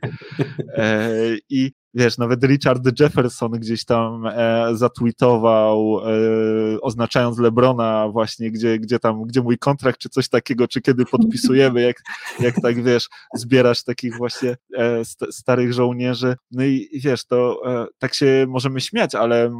I 1.51 1.73
wiesz, 1.95 2.19
nawet 2.19 2.45
Richard 2.45 3.01
Jefferson 3.01 3.51
gdzieś 3.51 3.85
tam 3.85 4.27
e, 4.27 4.69
zatweetował, 4.73 6.01
e, 6.01 6.81
oznaczając 6.81 7.39
Lebrona 7.39 8.09
właśnie, 8.09 8.51
gdzie, 8.51 8.79
gdzie 8.79 8.99
tam, 8.99 9.23
gdzie 9.23 9.43
mój 9.43 9.59
kontrakt, 9.59 10.01
czy 10.01 10.09
coś 10.09 10.29
takiego, 10.29 10.69
czy 10.69 10.81
kiedy 10.81 11.05
podpisujemy, 11.05 11.83
jak, 11.83 12.03
jak 12.41 12.61
tak, 12.63 12.83
wiesz, 12.83 13.09
zbierasz 13.35 13.85
takich 13.85 14.17
właśnie 14.17 14.57
e, 14.77 15.05
st 15.05 15.21
starych 15.31 15.73
żołnierzy. 15.73 16.37
No 16.51 16.65
i, 16.65 17.01
wiesz, 17.05 17.25
to 17.25 17.63
e, 17.67 17.87
tak 17.99 18.15
się 18.15 18.47
możemy 18.49 18.81
śmiać, 18.81 19.15
ale, 19.15 19.53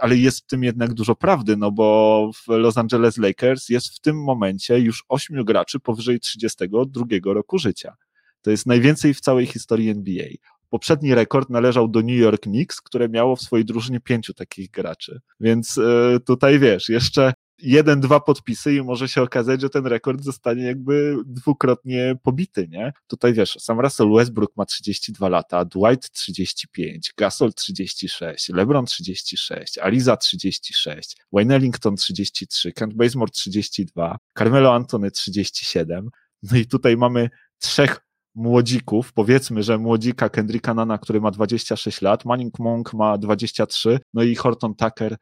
ale 0.00 0.16
jest 0.16 0.44
w 0.44 0.46
tym 0.46 0.64
jednak 0.64 0.94
dużo 0.94 1.14
prawdy, 1.14 1.56
no 1.56 1.70
bo 1.70 2.30
w 2.34 2.48
Los 2.48 2.78
Angeles 2.78 3.18
Lakers 3.18 3.68
jest 3.68 3.96
w 3.96 4.00
tym 4.00 4.22
momencie 4.22 4.78
już 4.78 5.04
ośmiu 5.08 5.44
graczy 5.44 5.80
powyżej 5.80 6.20
32 6.20 7.06
roku 7.24 7.58
życia. 7.58 7.96
To 8.42 8.50
jest 8.50 8.66
najwięcej 8.66 9.14
w 9.14 9.20
całej 9.20 9.46
historii 9.46 9.90
NBA. 9.90 10.28
Poprzedni 10.70 11.14
rekord 11.14 11.50
należał 11.50 11.88
do 11.88 12.00
New 12.00 12.18
York 12.18 12.42
Knicks, 12.42 12.80
które 12.80 13.08
miało 13.08 13.36
w 13.36 13.42
swojej 13.42 13.64
drużynie 13.64 14.00
pięciu 14.00 14.34
takich 14.34 14.70
graczy. 14.70 15.20
Więc 15.40 15.78
e, 15.78 16.20
tutaj 16.20 16.58
wiesz, 16.58 16.88
jeszcze 16.88 17.32
jeden, 17.62 18.00
dwa 18.00 18.20
podpisy 18.20 18.74
i 18.74 18.82
może 18.82 19.08
się 19.08 19.22
okazać, 19.22 19.60
że 19.60 19.70
ten 19.70 19.86
rekord 19.86 20.22
zostanie 20.22 20.62
jakby 20.62 21.16
dwukrotnie 21.26 22.14
pobity, 22.22 22.68
nie? 22.68 22.92
Tutaj 23.06 23.32
wiesz, 23.32 23.56
sam 23.60 23.80
Russell 23.80 24.12
Westbrook 24.14 24.56
ma 24.56 24.64
32 24.64 25.28
lata, 25.28 25.64
Dwight 25.64 26.10
35, 26.10 27.12
Gasol 27.16 27.52
36, 27.52 28.48
LeBron 28.48 28.86
36, 28.86 29.78
Aliza 29.78 30.16
36, 30.16 31.16
Wayne 31.32 31.54
Ellington 31.54 31.96
33, 31.96 32.72
Kent 32.72 32.94
Bazemore 32.94 33.30
32, 33.30 34.18
Carmelo 34.38 34.74
Antony 34.74 35.10
37, 35.10 36.10
no 36.42 36.58
i 36.58 36.66
tutaj 36.66 36.96
mamy 36.96 37.30
trzech 37.58 38.07
młodzików, 38.38 39.12
powiedzmy, 39.12 39.62
że 39.62 39.78
młodzika 39.78 40.28
Kendricka 40.28 40.74
Nana, 40.74 40.98
który 40.98 41.20
ma 41.20 41.30
26 41.30 42.02
lat, 42.02 42.24
Manning 42.24 42.58
Monk 42.58 42.94
ma 42.94 43.18
23, 43.18 44.00
no 44.14 44.22
i 44.22 44.34
Horton 44.34 44.74
Tucker 44.74 45.16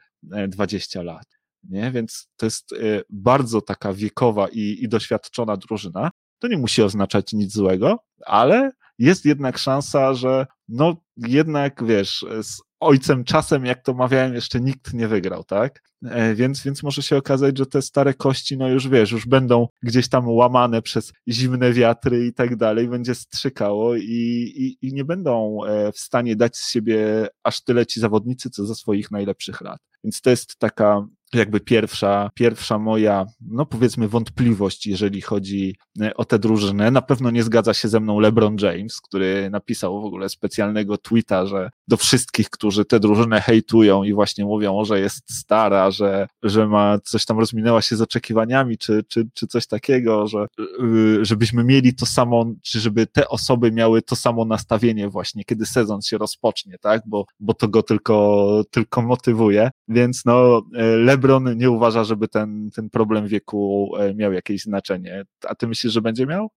20 0.48 1.00
e, 1.00 1.02
lat. 1.02 1.26
Nie? 1.62 1.90
Więc 1.90 2.28
to 2.36 2.46
jest 2.46 2.72
e, 2.72 2.76
bardzo 3.10 3.60
taka 3.60 3.92
wiekowa 3.92 4.48
i, 4.48 4.78
i 4.80 4.88
doświadczona 4.88 5.56
drużyna. 5.56 6.10
To 6.38 6.48
nie 6.48 6.58
musi 6.58 6.82
oznaczać 6.82 7.32
nic 7.32 7.52
złego, 7.52 7.98
ale 8.26 8.70
jest 8.98 9.24
jednak 9.24 9.58
szansa, 9.58 10.14
że 10.14 10.46
no 10.68 10.96
jednak 11.16 11.84
wiesz, 11.84 12.24
z 12.42 12.60
ojcem 12.80 13.24
czasem, 13.24 13.64
jak 13.64 13.82
to 13.82 13.94
mawiałem, 13.94 14.34
jeszcze 14.34 14.60
nikt 14.60 14.94
nie 14.94 15.08
wygrał, 15.08 15.44
tak? 15.44 15.82
E, 16.04 16.34
więc, 16.34 16.62
więc 16.62 16.82
może 16.82 17.02
się 17.02 17.16
okazać, 17.16 17.58
że 17.58 17.66
te 17.66 17.82
stare 17.82 18.14
kości, 18.14 18.56
no 18.56 18.68
już 18.68 18.88
wiesz, 18.88 19.12
już 19.12 19.26
będą 19.26 19.68
gdzieś 19.82 20.08
tam 20.08 20.28
łamane 20.28 20.82
przez 20.82 21.12
zimne 21.28 21.72
wiatry 21.72 22.26
i 22.26 22.32
tak 22.32 22.56
dalej, 22.56 22.88
będzie 22.88 23.14
strzykało 23.14 23.96
i, 23.96 24.52
i, 24.56 24.86
i 24.88 24.92
nie 24.92 25.04
będą 25.04 25.64
e, 25.64 25.92
w 25.92 25.98
stanie 25.98 26.36
dać 26.36 26.56
z 26.56 26.70
siebie 26.70 27.28
aż 27.42 27.64
tyle 27.64 27.86
ci 27.86 28.00
zawodnicy, 28.00 28.50
co 28.50 28.66
za 28.66 28.74
swoich 28.74 29.10
najlepszych 29.10 29.60
lat. 29.60 29.80
Więc 30.04 30.20
to 30.20 30.30
jest 30.30 30.58
taka 30.58 31.06
jakby 31.34 31.60
pierwsza, 31.60 32.30
pierwsza 32.34 32.78
moja, 32.78 33.26
no 33.40 33.66
powiedzmy, 33.66 34.08
wątpliwość, 34.08 34.86
jeżeli 34.86 35.20
chodzi 35.20 35.76
e, 36.00 36.14
o 36.14 36.24
tę 36.24 36.38
drużynę. 36.38 36.90
Na 36.90 37.02
pewno 37.02 37.30
nie 37.30 37.42
zgadza 37.42 37.74
się 37.74 37.88
ze 37.88 38.00
mną 38.00 38.20
LeBron 38.20 38.56
James, 38.60 39.00
który 39.00 39.50
napisał 39.50 40.02
w 40.02 40.04
ogóle 40.04 40.28
specjalnego 40.28 40.98
tweeta, 40.98 41.46
że 41.46 41.70
do 41.88 41.96
wszystkich, 41.96 42.50
którzy 42.50 42.84
tę 42.84 43.00
drużynę 43.00 43.40
hejtują 43.40 44.04
i 44.04 44.12
właśnie 44.12 44.44
mówią, 44.44 44.84
że 44.84 45.00
jest 45.00 45.32
stara, 45.32 45.90
że, 45.90 46.28
że 46.42 46.66
ma 46.66 46.98
coś 47.04 47.24
tam 47.24 47.38
rozminęła 47.38 47.82
się 47.82 47.96
z 47.96 48.00
oczekiwaniami, 48.00 48.78
czy, 48.78 49.04
czy, 49.08 49.28
czy 49.34 49.46
coś 49.46 49.66
takiego, 49.66 50.26
że 50.26 50.46
y, 50.82 51.24
żebyśmy 51.24 51.64
mieli 51.64 51.94
to 51.94 52.06
samo, 52.06 52.46
czy 52.62 52.80
żeby 52.80 53.06
te 53.06 53.28
osoby 53.28 53.72
miały 53.72 54.02
to 54.02 54.16
samo 54.16 54.44
nastawienie 54.44 55.08
właśnie, 55.08 55.44
kiedy 55.44 55.66
sezon 55.66 56.02
się 56.02 56.18
rozpocznie, 56.18 56.76
tak? 56.80 57.02
Bo, 57.06 57.24
bo 57.40 57.54
to 57.54 57.68
go 57.68 57.82
tylko, 57.82 58.62
tylko 58.70 59.02
motywuje. 59.02 59.70
Więc 59.88 60.24
no, 60.24 60.62
e, 60.74 60.96
LeBron 61.16 61.56
nie 61.56 61.70
uważa, 61.70 62.04
żeby 62.04 62.28
ten, 62.28 62.70
ten 62.70 62.90
problem 62.90 63.26
wieku 63.26 63.92
e, 63.98 64.14
miał 64.14 64.32
jakieś 64.32 64.62
znaczenie. 64.62 65.24
A 65.48 65.54
ty 65.54 65.66
myślisz, 65.66 65.92
że 65.92 66.02
będzie 66.02 66.26
miał? 66.26 66.50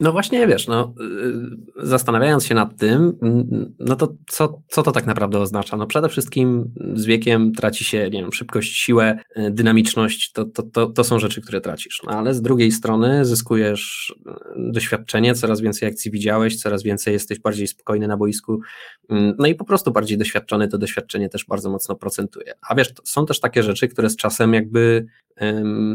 No 0.00 0.12
właśnie, 0.12 0.46
wiesz, 0.46 0.66
no, 0.66 0.94
y, 1.80 1.86
zastanawiając 1.86 2.46
się 2.46 2.54
nad 2.54 2.76
tym, 2.76 3.18
no 3.78 3.96
to 3.96 4.14
co, 4.28 4.62
co 4.68 4.82
to 4.82 4.92
tak 4.92 5.06
naprawdę 5.06 5.38
oznacza? 5.38 5.76
No 5.76 5.86
przede 5.86 6.08
wszystkim 6.08 6.74
z 6.94 7.04
wiekiem 7.04 7.52
traci 7.52 7.84
się, 7.84 8.10
nie 8.10 8.22
wiem, 8.22 8.32
szybkość, 8.32 8.76
siłę, 8.76 9.18
y, 9.36 9.50
dynamiczność, 9.50 10.32
to, 10.32 10.44
to, 10.44 10.62
to, 10.62 10.86
to 10.86 11.04
są 11.04 11.18
rzeczy, 11.18 11.40
które 11.40 11.60
tracisz. 11.60 12.02
No 12.06 12.12
ale 12.12 12.34
z 12.34 12.42
drugiej 12.42 12.72
strony 12.72 13.24
zyskujesz 13.24 14.14
y, 14.26 14.72
doświadczenie, 14.72 15.34
coraz 15.34 15.60
więcej 15.60 15.88
akcji 15.88 16.10
widziałeś, 16.10 16.56
coraz 16.56 16.82
więcej 16.82 17.12
jesteś 17.12 17.40
bardziej 17.40 17.66
spokojny 17.66 18.08
na 18.08 18.16
boisku, 18.16 18.60
no 19.38 19.46
i 19.46 19.54
po 19.54 19.64
prostu 19.64 19.92
bardziej 19.92 20.18
doświadczony, 20.18 20.68
to 20.68 20.78
doświadczenie 20.78 21.28
też 21.28 21.44
bardzo 21.44 21.70
mocno 21.70 21.94
procentuje. 21.94 22.54
A 22.68 22.74
wiesz, 22.74 22.92
są 23.04 23.26
też 23.26 23.40
takie 23.40 23.62
rzeczy, 23.62 23.88
które 23.88 24.10
z 24.10 24.16
czasem 24.16 24.54
jakby 24.54 25.06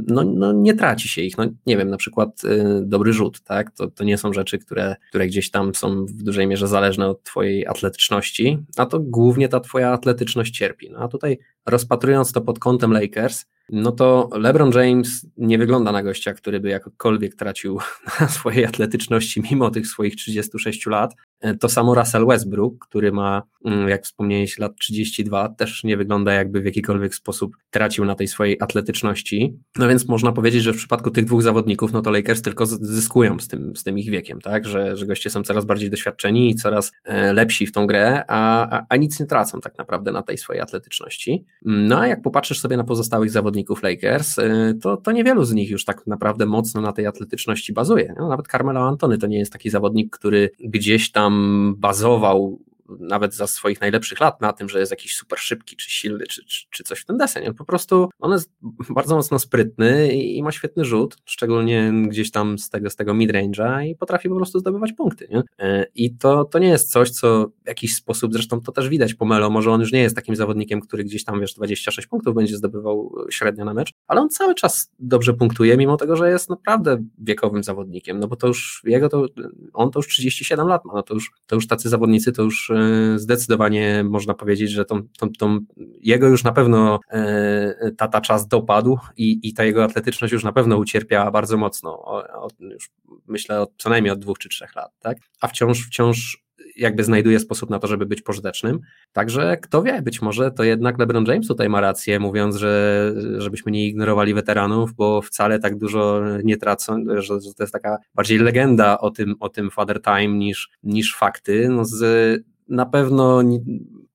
no, 0.07 0.23
no 0.23 0.53
nie 0.53 0.73
traci 0.73 1.07
się 1.07 1.21
ich. 1.21 1.37
No, 1.37 1.45
nie 1.65 1.77
wiem, 1.77 1.89
na 1.89 1.97
przykład 1.97 2.41
dobry 2.81 3.13
rzut, 3.13 3.41
tak? 3.41 3.71
To, 3.71 3.87
to 3.95 4.03
nie 4.03 4.17
są 4.17 4.34
rzeczy, 4.34 4.60
które, 4.60 4.95
które 5.10 5.27
gdzieś 5.27 5.51
tam 5.51 5.75
są 5.75 6.06
w 6.06 6.23
dużej 6.23 6.47
mierze 6.47 6.67
zależne 6.67 7.08
od 7.08 7.23
twojej 7.23 7.67
atletyczności, 7.67 8.58
a 8.77 8.86
to 8.86 8.99
głównie 8.99 9.49
ta 9.49 9.60
twoja 9.60 9.91
atletyczność 9.91 10.58
cierpi. 10.58 10.89
No 10.91 10.99
a 10.99 11.08
tutaj 11.08 11.39
rozpatrując 11.65 12.32
to 12.32 12.41
pod 12.41 12.60
kątem 12.60 12.93
Lakers, 12.93 13.45
no 13.69 13.91
to 13.91 14.29
LeBron 14.34 14.71
James 14.71 15.27
nie 15.38 15.58
wygląda 15.58 15.91
na 15.91 16.03
gościa, 16.03 16.34
który 16.34 16.60
by 16.60 16.69
jakkolwiek 16.69 17.36
tracił 17.36 17.79
na 18.19 18.27
swojej 18.27 18.65
atletyczności 18.65 19.41
mimo 19.51 19.71
tych 19.71 19.88
swoich 19.88 20.15
36 20.15 20.86
lat. 20.86 21.15
To 21.60 21.69
samo 21.69 21.95
Russell 21.95 22.25
Westbrook, 22.25 22.88
który 22.88 23.12
ma, 23.12 23.43
mm, 23.65 23.89
jak 23.89 24.03
wspomniałeś, 24.03 24.60
lat 24.60 24.75
32, 24.79 25.49
też 25.49 25.84
nie 25.84 25.97
wygląda 25.97 26.34
jakby 26.34 26.62
w 26.62 26.65
jakikolwiek 26.65 27.15
sposób 27.15 27.58
tracił 27.69 28.06
na 28.06 28.15
tej 28.15 28.27
swojej 28.27 28.58
atletyczności. 28.62 29.58
No 29.77 29.88
więc 29.88 30.08
można 30.08 30.32
powiedzieć, 30.32 30.63
że 30.63 30.73
w 30.73 30.77
przypadku 30.77 31.12
tych 31.12 31.25
dwóch 31.25 31.41
zawodników, 31.41 31.93
no 31.93 32.01
to 32.01 32.12
Lakers 32.12 32.41
tylko 32.41 32.65
zyskują 32.65 33.39
z 33.39 33.47
tym, 33.47 33.75
z 33.75 33.84
tym 33.84 33.99
ich 33.99 34.10
wiekiem, 34.10 34.41
tak? 34.41 34.65
Że, 34.65 34.97
że 34.97 35.06
goście 35.06 35.29
są 35.29 35.43
coraz 35.43 35.65
bardziej 35.65 35.89
doświadczeni 35.89 36.49
i 36.49 36.56
coraz 36.56 36.91
e, 37.03 37.34
lepsi 37.34 37.67
w 37.67 37.71
tą 37.71 37.88
grę, 37.88 38.23
a, 38.27 38.69
a, 38.77 38.86
a 38.89 38.95
nic 38.95 39.19
nie 39.19 39.25
tracą 39.25 39.62
tak 39.62 39.77
naprawdę 39.77 40.12
na 40.12 40.21
tej 40.21 40.38
swojej 40.38 40.62
atletyczności. 40.62 41.45
No 41.65 41.99
a 41.99 42.08
jak 42.08 42.21
popatrzysz 42.21 42.60
sobie 42.60 42.77
na 42.77 42.84
pozostałych 42.84 43.32
zawodników 43.32 43.84
Lakers, 43.84 44.39
e, 44.39 44.73
to, 44.82 44.97
to 44.97 45.12
niewielu 45.12 45.43
z 45.43 45.53
nich 45.53 45.69
już 45.69 45.86
tak 45.86 46.08
naprawdę 46.08 46.45
mocno 46.45 46.82
na 46.82 46.93
tej 46.93 47.08
atletyczności 47.08 47.73
bazuje. 47.73 48.13
No, 48.17 48.29
nawet 48.29 48.47
Carmelo 48.47 48.88
Antony 48.88 49.17
to 49.17 49.27
nie 49.27 49.39
jest 49.39 49.53
taki 49.53 49.69
zawodnik, 49.69 50.17
który 50.17 50.49
gdzieś 50.60 51.12
tam 51.12 51.32
bazował 51.77 52.59
nawet 52.89 53.33
za 53.33 53.47
swoich 53.47 53.81
najlepszych 53.81 54.19
lat 54.19 54.41
na 54.41 54.53
tym, 54.53 54.69
że 54.69 54.79
jest 54.79 54.91
jakiś 54.91 55.15
super 55.15 55.39
szybki, 55.39 55.75
czy 55.75 55.91
silny, 55.91 56.27
czy, 56.27 56.45
czy, 56.45 56.65
czy 56.69 56.83
coś 56.83 56.99
w 56.99 57.05
ten 57.05 57.17
deseń. 57.17 57.47
On 57.47 57.53
po 57.53 57.65
prostu, 57.65 58.09
on 58.19 58.31
jest 58.31 58.51
bardzo 58.89 59.15
mocno 59.15 59.39
sprytny 59.39 60.13
i, 60.13 60.37
i 60.37 60.43
ma 60.43 60.51
świetny 60.51 60.85
rzut, 60.85 61.17
szczególnie 61.25 61.91
gdzieś 62.07 62.31
tam 62.31 62.59
z 62.59 62.69
tego, 62.69 62.89
z 62.89 62.95
tego 62.95 63.13
midrange'a 63.13 63.87
i 63.87 63.95
potrafi 63.95 64.29
po 64.29 64.35
prostu 64.35 64.59
zdobywać 64.59 64.93
punkty. 64.93 65.27
Nie? 65.31 65.43
E, 65.59 65.85
I 65.95 66.15
to, 66.15 66.45
to 66.45 66.59
nie 66.59 66.69
jest 66.69 66.91
coś, 66.91 67.09
co 67.09 67.47
w 67.63 67.67
jakiś 67.67 67.95
sposób, 67.95 68.33
zresztą 68.33 68.61
to 68.61 68.71
też 68.71 68.89
widać 68.89 69.13
po 69.13 69.25
Melo, 69.25 69.49
może 69.49 69.71
on 69.71 69.81
już 69.81 69.91
nie 69.91 70.01
jest 70.01 70.15
takim 70.15 70.35
zawodnikiem, 70.35 70.81
który 70.81 71.03
gdzieś 71.03 71.23
tam, 71.23 71.41
wiesz, 71.41 71.53
26 71.53 72.07
punktów 72.07 72.35
będzie 72.35 72.57
zdobywał 72.57 73.15
średnio 73.29 73.65
na 73.65 73.73
mecz, 73.73 73.93
ale 74.07 74.21
on 74.21 74.29
cały 74.29 74.55
czas 74.55 74.91
dobrze 74.99 75.33
punktuje, 75.33 75.77
mimo 75.77 75.97
tego, 75.97 76.15
że 76.15 76.29
jest 76.29 76.49
naprawdę 76.49 77.03
wiekowym 77.17 77.63
zawodnikiem, 77.63 78.19
no 78.19 78.27
bo 78.27 78.35
to 78.35 78.47
już 78.47 78.81
jego 78.85 79.09
to, 79.09 79.25
on 79.73 79.91
to 79.91 79.99
już 79.99 80.07
37 80.07 80.67
lat 80.67 80.85
ma, 80.85 80.93
no 80.93 81.03
to 81.03 81.13
już, 81.13 81.31
to 81.47 81.55
już 81.55 81.67
tacy 81.67 81.89
zawodnicy 81.89 82.31
to 82.31 82.43
już 82.43 82.69
e, 82.69 82.72
zdecydowanie 83.15 84.03
można 84.03 84.33
powiedzieć, 84.33 84.71
że 84.71 84.86
tą, 84.86 85.01
tą, 85.19 85.29
tą 85.39 85.59
jego 86.01 86.27
już 86.27 86.43
na 86.43 86.51
pewno 86.51 86.99
e, 87.09 87.91
tata 87.97 88.21
czas 88.21 88.47
dopadł 88.47 88.99
i, 89.17 89.39
i 89.43 89.53
ta 89.53 89.63
jego 89.63 89.83
atletyczność 89.83 90.33
już 90.33 90.43
na 90.43 90.51
pewno 90.51 90.77
ucierpiała 90.77 91.31
bardzo 91.31 91.57
mocno, 91.57 92.23
już 92.59 92.89
myślę 93.27 93.62
od, 93.62 93.71
co 93.77 93.89
najmniej 93.89 94.12
od 94.12 94.19
dwóch 94.19 94.38
czy 94.38 94.49
trzech 94.49 94.75
lat, 94.75 94.91
tak? 94.99 95.17
a 95.41 95.47
wciąż, 95.47 95.88
wciąż 95.88 96.43
jakby 96.75 97.03
znajduje 97.03 97.39
sposób 97.39 97.69
na 97.69 97.79
to, 97.79 97.88
żeby 97.88 98.05
być 98.05 98.21
pożytecznym. 98.21 98.79
Także 99.12 99.57
kto 99.57 99.83
wie, 99.83 100.01
być 100.01 100.21
może 100.21 100.51
to 100.51 100.63
jednak 100.63 100.99
LeBron 100.99 101.25
James 101.25 101.47
tutaj 101.47 101.69
ma 101.69 101.81
rację, 101.81 102.19
mówiąc, 102.19 102.55
że 102.55 103.13
żebyśmy 103.38 103.71
nie 103.71 103.88
ignorowali 103.88 104.33
weteranów, 104.33 104.93
bo 104.93 105.21
wcale 105.21 105.59
tak 105.59 105.77
dużo 105.77 106.21
nie 106.43 106.57
tracą, 106.57 107.03
że, 107.15 107.41
że 107.41 107.53
to 107.57 107.63
jest 107.63 107.73
taka 107.73 107.97
bardziej 108.15 108.39
legenda 108.39 108.99
o 108.99 109.12
tym, 109.12 109.36
o 109.39 109.49
tym 109.49 109.71
Father 109.71 110.01
Time 110.01 110.38
niż, 110.38 110.69
niż 110.83 111.15
fakty. 111.15 111.69
No 111.69 111.86
z, 111.86 112.43
na 112.69 112.86
pewno 112.86 113.41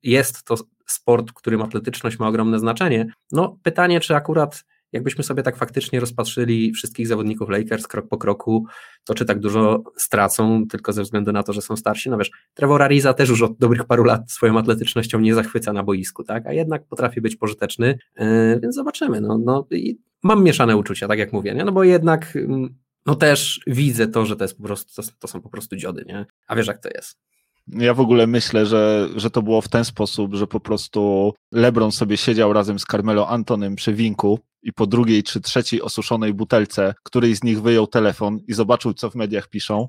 jest 0.02 0.42
to 0.42 0.54
sport, 0.86 1.30
w 1.30 1.34
którym 1.34 1.62
atletyczność 1.62 2.18
ma 2.18 2.28
ogromne 2.28 2.58
znaczenie. 2.58 3.06
No 3.32 3.58
pytanie, 3.62 4.00
czy 4.00 4.16
akurat 4.16 4.64
jakbyśmy 4.92 5.24
sobie 5.24 5.42
tak 5.42 5.56
faktycznie 5.56 6.00
rozpatrzyli 6.00 6.72
wszystkich 6.72 7.06
zawodników 7.06 7.48
Lakers 7.48 7.86
krok 7.86 8.08
po 8.08 8.18
kroku, 8.18 8.66
to 9.04 9.14
czy 9.14 9.24
tak 9.24 9.38
dużo 9.38 9.82
stracą 9.96 10.66
tylko 10.66 10.92
ze 10.92 11.02
względu 11.02 11.32
na 11.32 11.42
to, 11.42 11.52
że 11.52 11.62
są 11.62 11.76
starsi? 11.76 12.10
No 12.10 12.18
wiesz, 12.18 12.30
Trevor 12.54 12.82
Ariza 12.82 13.14
też 13.14 13.28
już 13.28 13.42
od 13.42 13.58
dobrych 13.58 13.84
paru 13.84 14.04
lat 14.04 14.32
swoją 14.32 14.58
atletycznością 14.58 15.20
nie 15.20 15.34
zachwyca 15.34 15.72
na 15.72 15.82
boisku, 15.82 16.24
tak? 16.24 16.46
A 16.46 16.52
jednak 16.52 16.84
potrafi 16.84 17.20
być 17.20 17.36
pożyteczny, 17.36 17.98
yy, 18.18 18.60
więc 18.62 18.74
zobaczymy. 18.74 19.20
No, 19.20 19.38
no 19.38 19.66
i 19.70 19.98
mam 20.22 20.44
mieszane 20.44 20.76
uczucia, 20.76 21.08
tak 21.08 21.18
jak 21.18 21.32
mówię, 21.32 21.54
nie? 21.54 21.64
No 21.64 21.72
bo 21.72 21.84
jednak 21.84 22.36
mm, 22.36 22.74
no 23.06 23.14
też 23.14 23.60
widzę 23.66 24.08
to, 24.08 24.26
że 24.26 24.36
to 24.36 24.44
jest 24.44 24.56
po 24.56 24.62
prostu, 24.62 25.02
to 25.18 25.28
są 25.28 25.40
po 25.40 25.48
prostu 25.48 25.76
dziody, 25.76 26.04
nie? 26.06 26.26
A 26.46 26.56
wiesz 26.56 26.66
jak 26.66 26.78
to 26.78 26.88
jest. 26.94 27.27
Ja 27.72 27.94
w 27.94 28.00
ogóle 28.00 28.26
myślę, 28.26 28.66
że, 28.66 29.08
że 29.16 29.30
to 29.30 29.42
było 29.42 29.60
w 29.60 29.68
ten 29.68 29.84
sposób, 29.84 30.34
że 30.34 30.46
po 30.46 30.60
prostu 30.60 31.32
LeBron 31.52 31.92
sobie 31.92 32.16
siedział 32.16 32.52
razem 32.52 32.78
z 32.78 32.84
Carmelo 32.84 33.28
Antonym 33.28 33.76
przy 33.76 33.94
winku 33.94 34.38
i 34.62 34.72
po 34.72 34.86
drugiej 34.86 35.22
czy 35.22 35.40
trzeciej 35.40 35.82
osuszonej 35.82 36.34
butelce, 36.34 36.94
której 37.02 37.36
z 37.36 37.44
nich 37.44 37.62
wyjął 37.62 37.86
telefon 37.86 38.38
i 38.48 38.54
zobaczył, 38.54 38.94
co 38.94 39.10
w 39.10 39.14
mediach 39.14 39.48
piszą. 39.48 39.86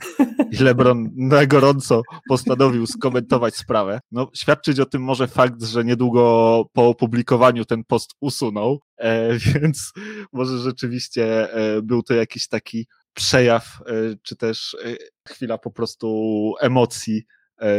I 0.52 0.58
LeBron 0.58 1.10
na 1.16 1.46
gorąco 1.46 2.02
postanowił 2.30 2.88
skomentować 2.88 3.56
sprawę. 3.56 4.00
No, 4.12 4.30
świadczyć 4.36 4.80
o 4.80 4.86
tym 4.86 5.04
może 5.04 5.28
fakt, 5.28 5.64
że 5.64 5.86
niedługo 5.86 6.66
po 6.74 6.88
opublikowaniu 6.88 7.66
ten 7.66 7.84
post 7.84 8.12
usunął, 8.20 8.80
e, 8.98 9.38
więc 9.38 9.92
może 10.34 10.58
rzeczywiście 10.58 11.54
e, 11.54 11.82
był 11.82 12.04
to 12.04 12.14
jakiś 12.14 12.48
taki 12.48 12.88
przejaw, 13.14 13.82
e, 13.86 13.94
czy 14.24 14.36
też 14.36 14.78
e, 14.86 14.96
chwila 15.28 15.58
po 15.58 15.72
prostu 15.72 16.54
emocji 16.62 17.24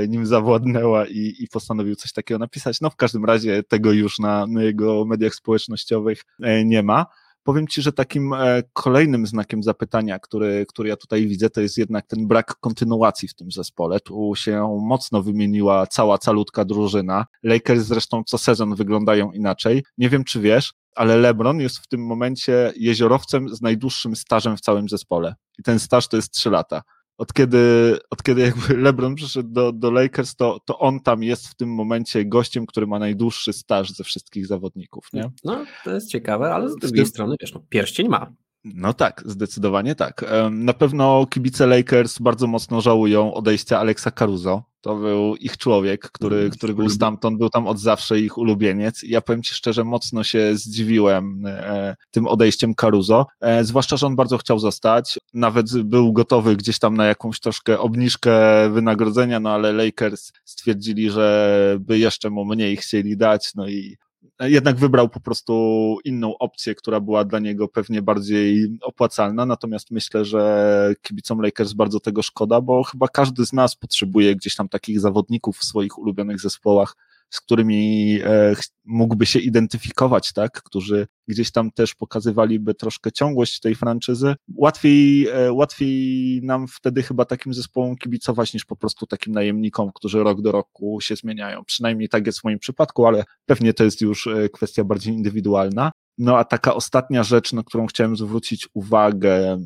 nim 0.08 0.26
zawładnęła 0.26 1.06
i, 1.06 1.34
i 1.38 1.48
postanowił 1.48 1.96
coś 1.96 2.12
takiego 2.12 2.38
napisać. 2.38 2.80
No 2.80 2.90
w 2.90 2.96
każdym 2.96 3.24
razie 3.24 3.62
tego 3.62 3.92
już 3.92 4.18
na, 4.18 4.46
na 4.46 4.62
jego 4.62 5.04
mediach 5.04 5.34
społecznościowych 5.34 6.24
e, 6.42 6.64
nie 6.64 6.82
ma. 6.82 7.06
Powiem 7.42 7.68
Ci, 7.68 7.82
że 7.82 7.92
takim 7.92 8.32
e, 8.32 8.62
kolejnym 8.72 9.26
znakiem 9.26 9.62
zapytania, 9.62 10.18
który, 10.18 10.66
który 10.68 10.88
ja 10.88 10.96
tutaj 10.96 11.26
widzę, 11.26 11.50
to 11.50 11.60
jest 11.60 11.78
jednak 11.78 12.06
ten 12.06 12.26
brak 12.26 12.54
kontynuacji 12.60 13.28
w 13.28 13.34
tym 13.34 13.50
zespole. 13.50 14.00
Tu 14.00 14.32
się 14.36 14.78
mocno 14.82 15.22
wymieniła 15.22 15.86
cała 15.86 16.18
calutka 16.18 16.64
drużyna. 16.64 17.26
Lakers 17.42 17.82
zresztą 17.82 18.22
co 18.24 18.38
sezon 18.38 18.74
wyglądają 18.74 19.32
inaczej. 19.32 19.84
Nie 19.98 20.08
wiem, 20.08 20.24
czy 20.24 20.40
wiesz, 20.40 20.72
ale 20.94 21.16
LeBron 21.16 21.60
jest 21.60 21.78
w 21.78 21.86
tym 21.86 22.06
momencie 22.06 22.72
jeziorowcem 22.76 23.48
z 23.48 23.60
najdłuższym 23.62 24.16
stażem 24.16 24.56
w 24.56 24.60
całym 24.60 24.88
zespole. 24.88 25.34
I 25.58 25.62
ten 25.62 25.78
staż 25.78 26.08
to 26.08 26.16
jest 26.16 26.32
3 26.32 26.50
lata 26.50 26.82
od 27.20 27.32
kiedy, 27.32 27.96
od 28.10 28.22
kiedy 28.22 28.40
jakby 28.40 28.76
LeBron 28.84 29.14
przyszedł 29.14 29.48
do, 29.48 29.72
do 29.72 29.90
Lakers, 29.90 30.36
to, 30.36 30.60
to 30.64 30.78
on 30.78 31.00
tam 31.00 31.22
jest 31.22 31.48
w 31.48 31.54
tym 31.54 31.74
momencie 31.74 32.24
gościem, 32.24 32.66
który 32.66 32.86
ma 32.86 32.98
najdłuższy 32.98 33.52
staż 33.52 33.90
ze 33.90 34.04
wszystkich 34.04 34.46
zawodników, 34.46 35.08
nie? 35.12 35.30
No, 35.44 35.64
to 35.84 35.90
jest 35.94 36.10
ciekawe, 36.10 36.54
ale 36.54 36.70
z 36.70 36.76
drugiej 36.76 37.06
strony, 37.06 37.36
wiesz, 37.40 37.54
no, 37.54 37.60
pierścień 37.68 38.08
ma. 38.08 38.32
No 38.64 38.94
tak, 38.94 39.22
zdecydowanie 39.26 39.94
tak. 39.94 40.24
Na 40.50 40.72
pewno 40.72 41.26
kibice 41.26 41.66
Lakers 41.66 42.18
bardzo 42.18 42.46
mocno 42.46 42.80
żałują 42.80 43.34
odejścia 43.34 43.78
Alexa 43.78 44.10
Caruso. 44.10 44.62
To 44.80 44.96
był 44.96 45.36
ich 45.36 45.56
człowiek, 45.56 46.10
który, 46.10 46.36
mm, 46.36 46.50
który 46.50 46.74
był 46.74 46.88
stamtąd, 46.90 47.38
był 47.38 47.50
tam 47.50 47.66
od 47.66 47.78
zawsze 47.78 48.20
ich 48.20 48.38
ulubieniec. 48.38 49.04
I 49.04 49.10
ja 49.10 49.20
powiem 49.20 49.42
Ci 49.42 49.54
szczerze, 49.54 49.84
mocno 49.84 50.24
się 50.24 50.56
zdziwiłem 50.56 51.46
e, 51.46 51.96
tym 52.10 52.26
odejściem 52.26 52.74
Caruso, 52.74 53.26
e, 53.40 53.64
zwłaszcza, 53.64 53.96
że 53.96 54.06
on 54.06 54.16
bardzo 54.16 54.38
chciał 54.38 54.58
zostać. 54.58 55.18
Nawet 55.34 55.82
był 55.82 56.12
gotowy 56.12 56.56
gdzieś 56.56 56.78
tam 56.78 56.96
na 56.96 57.06
jakąś 57.06 57.40
troszkę 57.40 57.78
obniżkę 57.78 58.32
wynagrodzenia, 58.70 59.40
no 59.40 59.50
ale 59.50 59.72
Lakers 59.72 60.32
stwierdzili, 60.44 61.10
że 61.10 61.76
by 61.80 61.98
jeszcze 61.98 62.30
mu 62.30 62.44
mniej 62.44 62.76
chcieli 62.76 63.16
dać, 63.16 63.54
no 63.54 63.68
i 63.68 63.96
jednak 64.40 64.76
wybrał 64.76 65.08
po 65.08 65.20
prostu 65.20 65.96
inną 66.04 66.38
opcję, 66.38 66.74
która 66.74 67.00
była 67.00 67.24
dla 67.24 67.38
niego 67.38 67.68
pewnie 67.68 68.02
bardziej 68.02 68.78
opłacalna, 68.82 69.46
natomiast 69.46 69.90
myślę, 69.90 70.24
że 70.24 70.94
kibicom 71.02 71.40
Lakers 71.40 71.72
bardzo 71.72 72.00
tego 72.00 72.22
szkoda, 72.22 72.60
bo 72.60 72.82
chyba 72.82 73.08
każdy 73.08 73.46
z 73.46 73.52
nas 73.52 73.76
potrzebuje 73.76 74.36
gdzieś 74.36 74.56
tam 74.56 74.68
takich 74.68 75.00
zawodników 75.00 75.56
w 75.56 75.64
swoich 75.64 75.98
ulubionych 75.98 76.40
zespołach, 76.40 76.96
z 77.30 77.40
którymi 77.40 78.18
e, 78.24 78.54
mógłby 78.84 79.26
się 79.26 79.38
identyfikować, 79.38 80.32
tak, 80.32 80.62
którzy 80.62 81.06
gdzieś 81.28 81.52
tam 81.52 81.70
też 81.70 81.94
pokazywaliby 81.94 82.74
troszkę 82.74 83.12
ciągłość 83.12 83.60
tej 83.60 83.74
franczyzy. 83.74 84.34
Łatwiej, 84.56 85.28
e, 85.28 85.52
łatwiej 85.52 86.40
nam 86.42 86.68
wtedy 86.68 87.02
chyba 87.02 87.24
takim 87.24 87.54
zespołom 87.54 87.96
kibicować 87.96 88.54
niż 88.54 88.64
po 88.64 88.76
prostu 88.76 89.06
takim 89.06 89.32
najemnikom, 89.32 89.90
którzy 89.94 90.22
rok 90.22 90.42
do 90.42 90.52
roku 90.52 91.00
się 91.00 91.16
zmieniają. 91.16 91.64
Przynajmniej 91.64 92.08
tak 92.08 92.26
jest 92.26 92.40
w 92.40 92.44
moim 92.44 92.58
przypadku, 92.58 93.06
ale 93.06 93.24
pewnie 93.46 93.74
to 93.74 93.84
jest 93.84 94.00
już 94.00 94.26
e, 94.26 94.48
kwestia 94.48 94.84
bardziej 94.84 95.14
indywidualna. 95.14 95.90
No 96.18 96.38
a 96.38 96.44
taka 96.44 96.74
ostatnia 96.74 97.22
rzecz, 97.22 97.52
na 97.52 97.62
którą 97.62 97.86
chciałem 97.86 98.16
zwrócić 98.16 98.68
uwagę, 98.74 99.58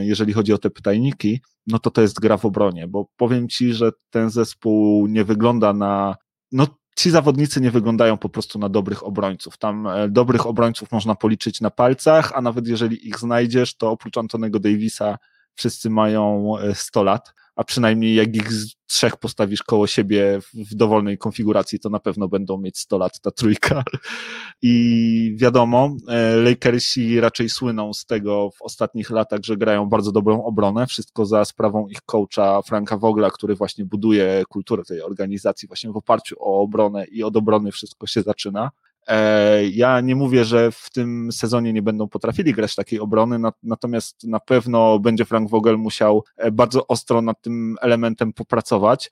jeżeli 0.00 0.32
chodzi 0.32 0.52
o 0.52 0.58
te 0.58 0.70
pytajniki, 0.70 1.40
no 1.66 1.78
to 1.78 1.90
to 1.90 2.02
jest 2.02 2.20
gra 2.20 2.36
w 2.36 2.44
obronie, 2.44 2.88
bo 2.88 3.08
powiem 3.16 3.48
Ci, 3.48 3.72
że 3.72 3.90
ten 4.10 4.30
zespół 4.30 5.06
nie 5.06 5.24
wygląda 5.24 5.72
na 5.72 6.16
no 6.52 6.66
ci 6.98 7.10
zawodnicy 7.10 7.60
nie 7.60 7.70
wyglądają 7.70 8.16
po 8.16 8.28
prostu 8.28 8.58
na 8.58 8.68
dobrych 8.68 9.06
obrońców. 9.06 9.58
Tam 9.58 9.86
e, 9.86 10.08
dobrych 10.08 10.46
obrońców 10.46 10.92
można 10.92 11.14
policzyć 11.14 11.60
na 11.60 11.70
palcach, 11.70 12.32
a 12.34 12.40
nawet 12.40 12.66
jeżeli 12.66 13.08
ich 13.08 13.18
znajdziesz, 13.18 13.76
to 13.76 13.90
oprócz 13.90 14.18
Antonego 14.18 14.58
Davisa 14.58 15.18
wszyscy 15.54 15.90
mają 15.90 16.54
100 16.74 17.00
e, 17.00 17.04
lat 17.04 17.34
a 17.58 17.64
przynajmniej 17.64 18.14
jak 18.14 18.36
ich 18.36 18.52
z 18.52 18.76
trzech 18.86 19.16
postawisz 19.16 19.62
koło 19.62 19.86
siebie 19.86 20.38
w 20.54 20.74
dowolnej 20.74 21.18
konfiguracji, 21.18 21.80
to 21.80 21.90
na 21.90 22.00
pewno 22.00 22.28
będą 22.28 22.58
mieć 22.58 22.78
100 22.78 22.98
lat 22.98 23.20
ta 23.20 23.30
trójka. 23.30 23.84
I 24.62 25.34
wiadomo, 25.36 25.96
e, 26.08 26.36
Lakersi 26.36 27.20
raczej 27.20 27.48
słyną 27.48 27.94
z 27.94 28.06
tego 28.06 28.50
w 28.50 28.62
ostatnich 28.62 29.10
latach, 29.10 29.40
że 29.44 29.56
grają 29.56 29.86
bardzo 29.86 30.12
dobrą 30.12 30.44
obronę, 30.44 30.86
wszystko 30.86 31.26
za 31.26 31.44
sprawą 31.44 31.88
ich 31.88 31.98
coacha 32.06 32.62
Franka 32.62 32.96
Wogla, 32.96 33.30
który 33.30 33.54
właśnie 33.54 33.84
buduje 33.84 34.44
kulturę 34.48 34.84
tej 34.84 35.02
organizacji 35.02 35.68
właśnie 35.68 35.92
w 35.92 35.96
oparciu 35.96 36.36
o 36.40 36.60
obronę 36.60 37.04
i 37.04 37.22
od 37.22 37.36
obrony 37.36 37.72
wszystko 37.72 38.06
się 38.06 38.22
zaczyna. 38.22 38.70
E, 39.06 39.64
ja 39.68 40.00
nie 40.00 40.16
mówię, 40.16 40.44
że 40.44 40.72
w 40.72 40.90
tym 40.90 41.32
sezonie 41.32 41.72
nie 41.72 41.82
będą 41.82 42.08
potrafili 42.08 42.52
grać 42.52 42.74
takiej 42.74 43.00
obrony, 43.00 43.38
natomiast 43.62 44.24
na 44.24 44.40
pewno 44.40 44.98
będzie 44.98 45.24
Frank 45.24 45.50
Vogel 45.50 45.78
musiał 45.78 46.24
e, 46.36 46.50
bardzo 46.50 46.86
ostro 46.86 47.22
nad 47.22 47.42
tym 47.42 47.76
elementem 47.80 48.32
popracować. 48.32 49.10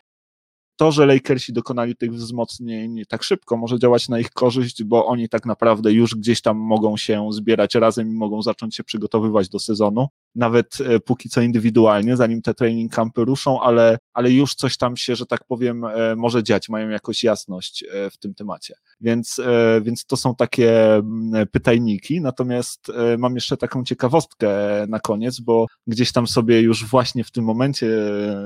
to, 0.77 0.92
że 0.92 1.07
Lakersi 1.07 1.53
dokonali 1.53 1.96
tych 1.96 2.12
wzmocnień 2.12 3.03
tak 3.09 3.22
szybko, 3.22 3.57
może 3.57 3.79
działać 3.79 4.09
na 4.09 4.18
ich 4.18 4.31
korzyść, 4.31 4.85
bo 4.85 5.07
oni 5.07 5.29
tak 5.29 5.46
naprawdę 5.46 5.92
już 5.92 6.14
gdzieś 6.14 6.42
tam 6.42 6.57
mogą 6.57 6.96
się 6.96 7.29
zbierać 7.33 7.75
razem 7.75 8.11
i 8.11 8.14
mogą 8.14 8.42
zacząć 8.42 8.77
się 8.77 8.85
przygotowywać 8.85 9.49
do 9.49 9.59
sezonu, 9.59 10.09
nawet 10.37 10.79
e, 10.81 11.01
póki 11.01 11.29
co 11.29 11.40
indywidualnie, 11.40 12.16
zanim 12.16 12.42
te 12.42 12.55
training 12.55 12.92
campy 12.92 13.25
ruszą, 13.25 13.61
ale, 13.61 13.99
ale 14.12 14.33
już 14.33 14.55
coś 14.55 14.77
tam 14.77 14.96
się, 14.96 15.16
że 15.16 15.27
tak 15.27 15.44
powiem, 15.44 15.85
e, 15.85 16.16
może 16.16 16.42
dziać, 16.42 16.68
mają 16.68 16.88
jakąś 16.88 17.25
jasność 17.25 17.85
e, 17.85 18.11
w 18.11 18.18
tym 18.18 18.35
temacie. 18.35 18.75
Więc, 19.01 19.40
więc 19.83 20.07
to 20.07 20.16
są 20.16 20.35
takie 20.35 20.94
mm, 20.94 21.46
pytajniki, 21.46 22.20
natomiast 22.20 22.92
mam 23.18 23.35
jeszcze 23.35 23.57
taką 23.57 23.85
ciekawostkę 23.85 24.49
na 24.88 25.01
koniec, 25.01 25.40
bo 25.40 25.66
gdzieś 25.87 26.12
tam 26.12 26.27
sobie 26.27 26.61
już 26.61 26.85
właśnie 26.85 27.25
w 27.25 27.31
tym 27.31 27.44
momencie, 27.44 27.88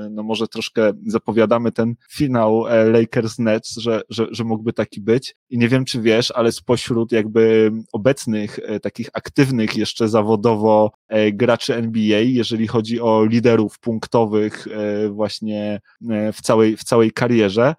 no 0.09 0.23
może 0.23 0.47
troszkę 0.47 0.93
zapowiadamy 1.07 1.71
ten 1.71 1.95
finał 2.11 2.65
Lakers 2.91 3.39
Nets, 3.39 3.77
że, 3.77 4.01
że, 4.09 4.27
że 4.31 4.43
mógłby 4.43 4.73
taki 4.73 5.01
być 5.01 5.35
i 5.49 5.57
nie 5.57 5.69
wiem, 5.69 5.85
czy 5.85 6.01
wiesz, 6.01 6.31
ale 6.31 6.51
spośród 6.51 7.11
jakby 7.11 7.71
obecnych 7.93 8.59
takich 8.81 9.09
aktywnych 9.13 9.77
jeszcze 9.77 10.09
zawodowo 10.09 10.91
graczy 11.33 11.80
NBA, 11.83 12.19
jeżeli 12.19 12.67
chodzi 12.67 13.01
o 13.01 13.25
liderów 13.25 13.79
punktowych 13.79 14.67
e, 14.67 15.09
właśnie 15.09 15.81
e, 16.09 16.33
w 16.33 16.41
całej, 16.41 16.77
w 16.77 16.83
całej 16.83 17.11
karierze, 17.11 17.75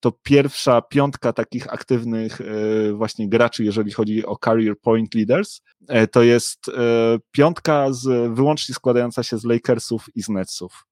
to 0.00 0.12
pierwsza 0.22 0.82
piątka 0.82 1.32
takich 1.32 1.72
aktywnych 1.72 2.40
e, 2.40 2.92
właśnie 2.92 3.28
graczy, 3.28 3.64
jeżeli 3.64 3.92
chodzi 3.92 4.26
o 4.26 4.36
career 4.44 4.78
point 4.78 5.14
leaders, 5.14 5.60
to 6.12 6.22
jest 6.22 6.70
piątka 7.30 7.92
z, 7.92 8.34
wyłącznie 8.34 8.74
składająca 8.74 9.22
się 9.22 9.38
z 9.38 9.44
Lakersów 9.44 10.06
i 10.14 10.22
z 10.22 10.28
Netsów. 10.28 10.86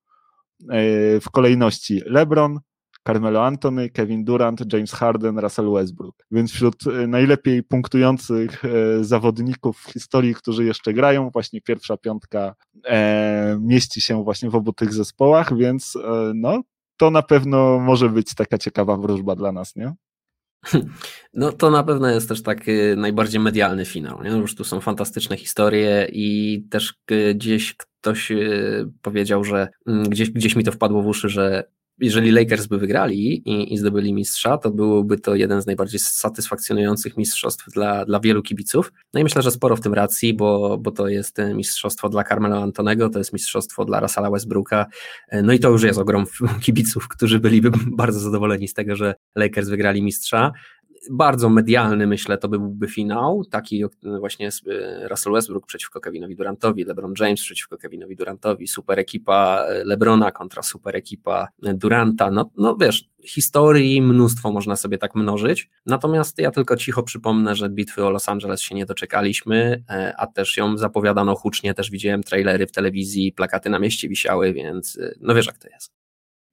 W 1.20 1.30
kolejności 1.32 2.02
LeBron, 2.06 2.60
Carmelo 3.06 3.44
Anthony, 3.44 3.90
Kevin 3.90 4.24
Durant, 4.24 4.72
James 4.72 4.92
Harden, 4.92 5.38
Russell 5.38 5.72
Westbrook. 5.72 6.14
Więc 6.30 6.52
wśród 6.52 6.86
e, 6.86 7.06
najlepiej 7.06 7.62
punktujących 7.62 8.64
e, 8.64 9.04
zawodników 9.04 9.78
w 9.78 9.92
historii, 9.92 10.34
którzy 10.34 10.64
jeszcze 10.64 10.92
grają, 10.92 11.30
właśnie 11.30 11.60
pierwsza 11.60 11.96
piątka 11.96 12.54
e, 12.84 13.58
mieści 13.60 14.00
się 14.00 14.24
właśnie 14.24 14.50
w 14.50 14.54
obu 14.54 14.72
tych 14.72 14.92
zespołach, 14.92 15.56
więc 15.56 15.98
no, 16.34 16.62
to 16.96 17.10
na 17.10 17.22
pewno 17.22 17.78
może 17.78 18.08
być 18.08 18.34
taka 18.34 18.58
ciekawa 18.58 18.96
wróżba 18.96 19.36
dla 19.36 19.52
nas, 19.52 19.76
nie? 19.76 19.92
No 21.34 21.52
to 21.52 21.70
na 21.70 21.82
pewno 21.82 22.08
jest 22.08 22.28
też 22.28 22.42
tak 22.42 22.64
najbardziej 22.96 23.40
medialny 23.40 23.84
finał. 23.84 24.22
Nie? 24.22 24.30
Już 24.30 24.54
tu 24.54 24.64
są 24.64 24.80
fantastyczne 24.80 25.36
historie 25.36 26.08
i 26.12 26.60
też 26.70 26.94
gdzieś 27.34 27.74
ktoś 27.74 28.32
powiedział, 29.02 29.44
że 29.44 29.68
mm, 29.86 30.08
gdzieś, 30.08 30.30
gdzieś 30.30 30.56
mi 30.56 30.64
to 30.64 30.72
wpadło 30.72 31.02
w 31.02 31.06
uszy, 31.06 31.28
że 31.28 31.64
jeżeli 32.00 32.30
Lakers 32.30 32.66
by 32.66 32.78
wygrali 32.78 33.48
i, 33.48 33.74
i, 33.74 33.78
zdobyli 33.78 34.12
mistrza, 34.12 34.58
to 34.58 34.70
byłoby 34.70 35.18
to 35.18 35.34
jeden 35.34 35.62
z 35.62 35.66
najbardziej 35.66 36.00
satysfakcjonujących 36.00 37.16
mistrzostw 37.16 37.70
dla, 37.70 38.04
dla 38.04 38.20
wielu 38.20 38.42
kibiców. 38.42 38.92
No 39.14 39.20
i 39.20 39.22
myślę, 39.24 39.42
że 39.42 39.50
sporo 39.50 39.76
w 39.76 39.80
tym 39.80 39.94
racji, 39.94 40.34
bo, 40.34 40.78
bo 40.78 40.90
to 40.90 41.08
jest 41.08 41.38
mistrzostwo 41.54 42.08
dla 42.08 42.24
Carmelo 42.24 42.62
Antonego, 42.62 43.08
to 43.08 43.18
jest 43.18 43.32
mistrzostwo 43.32 43.84
dla 43.84 44.00
Russella 44.00 44.30
Westbrooka, 44.30 44.86
no 45.42 45.52
i 45.52 45.58
to 45.58 45.70
już 45.70 45.82
jest 45.82 45.98
ogrom 45.98 46.24
kibiców, 46.64 47.08
którzy 47.08 47.40
byliby 47.40 47.70
bardzo 47.86 48.20
zadowoleni 48.20 48.68
z 48.68 48.74
tego, 48.74 48.96
że 48.96 49.14
Lakers 49.36 49.68
wygrali 49.68 50.02
mistrza 50.02 50.52
bardzo 51.10 51.48
medialny, 51.48 52.06
myślę, 52.06 52.38
to 52.38 52.48
byłby 52.48 52.88
finał, 52.88 53.44
taki 53.44 53.84
właśnie 54.18 54.48
e, 54.48 55.08
Russell 55.08 55.32
Westbrook 55.32 55.66
przeciwko 55.66 56.00
Kevinowi 56.00 56.36
Durantowi, 56.36 56.84
LeBron 56.84 57.14
James 57.20 57.42
przeciwko 57.42 57.78
Kevinowi 57.78 58.16
Durantowi, 58.16 58.68
super 58.68 58.98
ekipa 58.98 59.64
e, 59.68 59.84
LeBrona 59.84 60.30
kontra 60.30 60.62
super 60.62 60.96
ekipa 60.96 61.48
Duranta, 61.62 62.30
no, 62.30 62.50
no 62.56 62.76
wiesz, 62.76 63.08
historii 63.24 64.02
mnóstwo 64.02 64.52
można 64.52 64.76
sobie 64.76 64.98
tak 64.98 65.14
mnożyć, 65.14 65.70
natomiast 65.86 66.38
ja 66.38 66.50
tylko 66.50 66.76
cicho 66.76 67.02
przypomnę, 67.02 67.54
że 67.54 67.70
bitwy 67.70 68.04
o 68.04 68.10
Los 68.10 68.28
Angeles 68.28 68.60
się 68.60 68.74
nie 68.74 68.86
doczekaliśmy, 68.86 69.84
e, 69.90 70.14
a 70.18 70.26
też 70.26 70.56
ją 70.56 70.76
zapowiadano 70.76 71.36
hucznie, 71.36 71.74
też 71.74 71.90
widziałem 71.90 72.22
trailery 72.22 72.66
w 72.66 72.72
telewizji, 72.72 73.32
plakaty 73.32 73.70
na 73.70 73.78
mieście 73.78 74.08
wisiały, 74.08 74.52
więc 74.52 74.98
no 75.20 75.34
wiesz 75.34 75.46
jak 75.46 75.58
to 75.58 75.68
jest. 75.68 76.03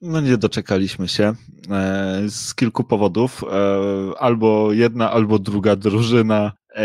No 0.02 0.22
nie 0.22 0.38
doczekaliśmy 0.38 1.08
się 1.08 1.34
e, 1.70 2.22
z 2.30 2.56
kilku 2.56 2.84
powodów. 2.84 3.44
E, 3.44 4.20
albo 4.20 4.74
jedna, 4.74 5.12
albo 5.12 5.40
druga 5.40 5.76
drużyna 5.76 6.52
e, 6.76 6.84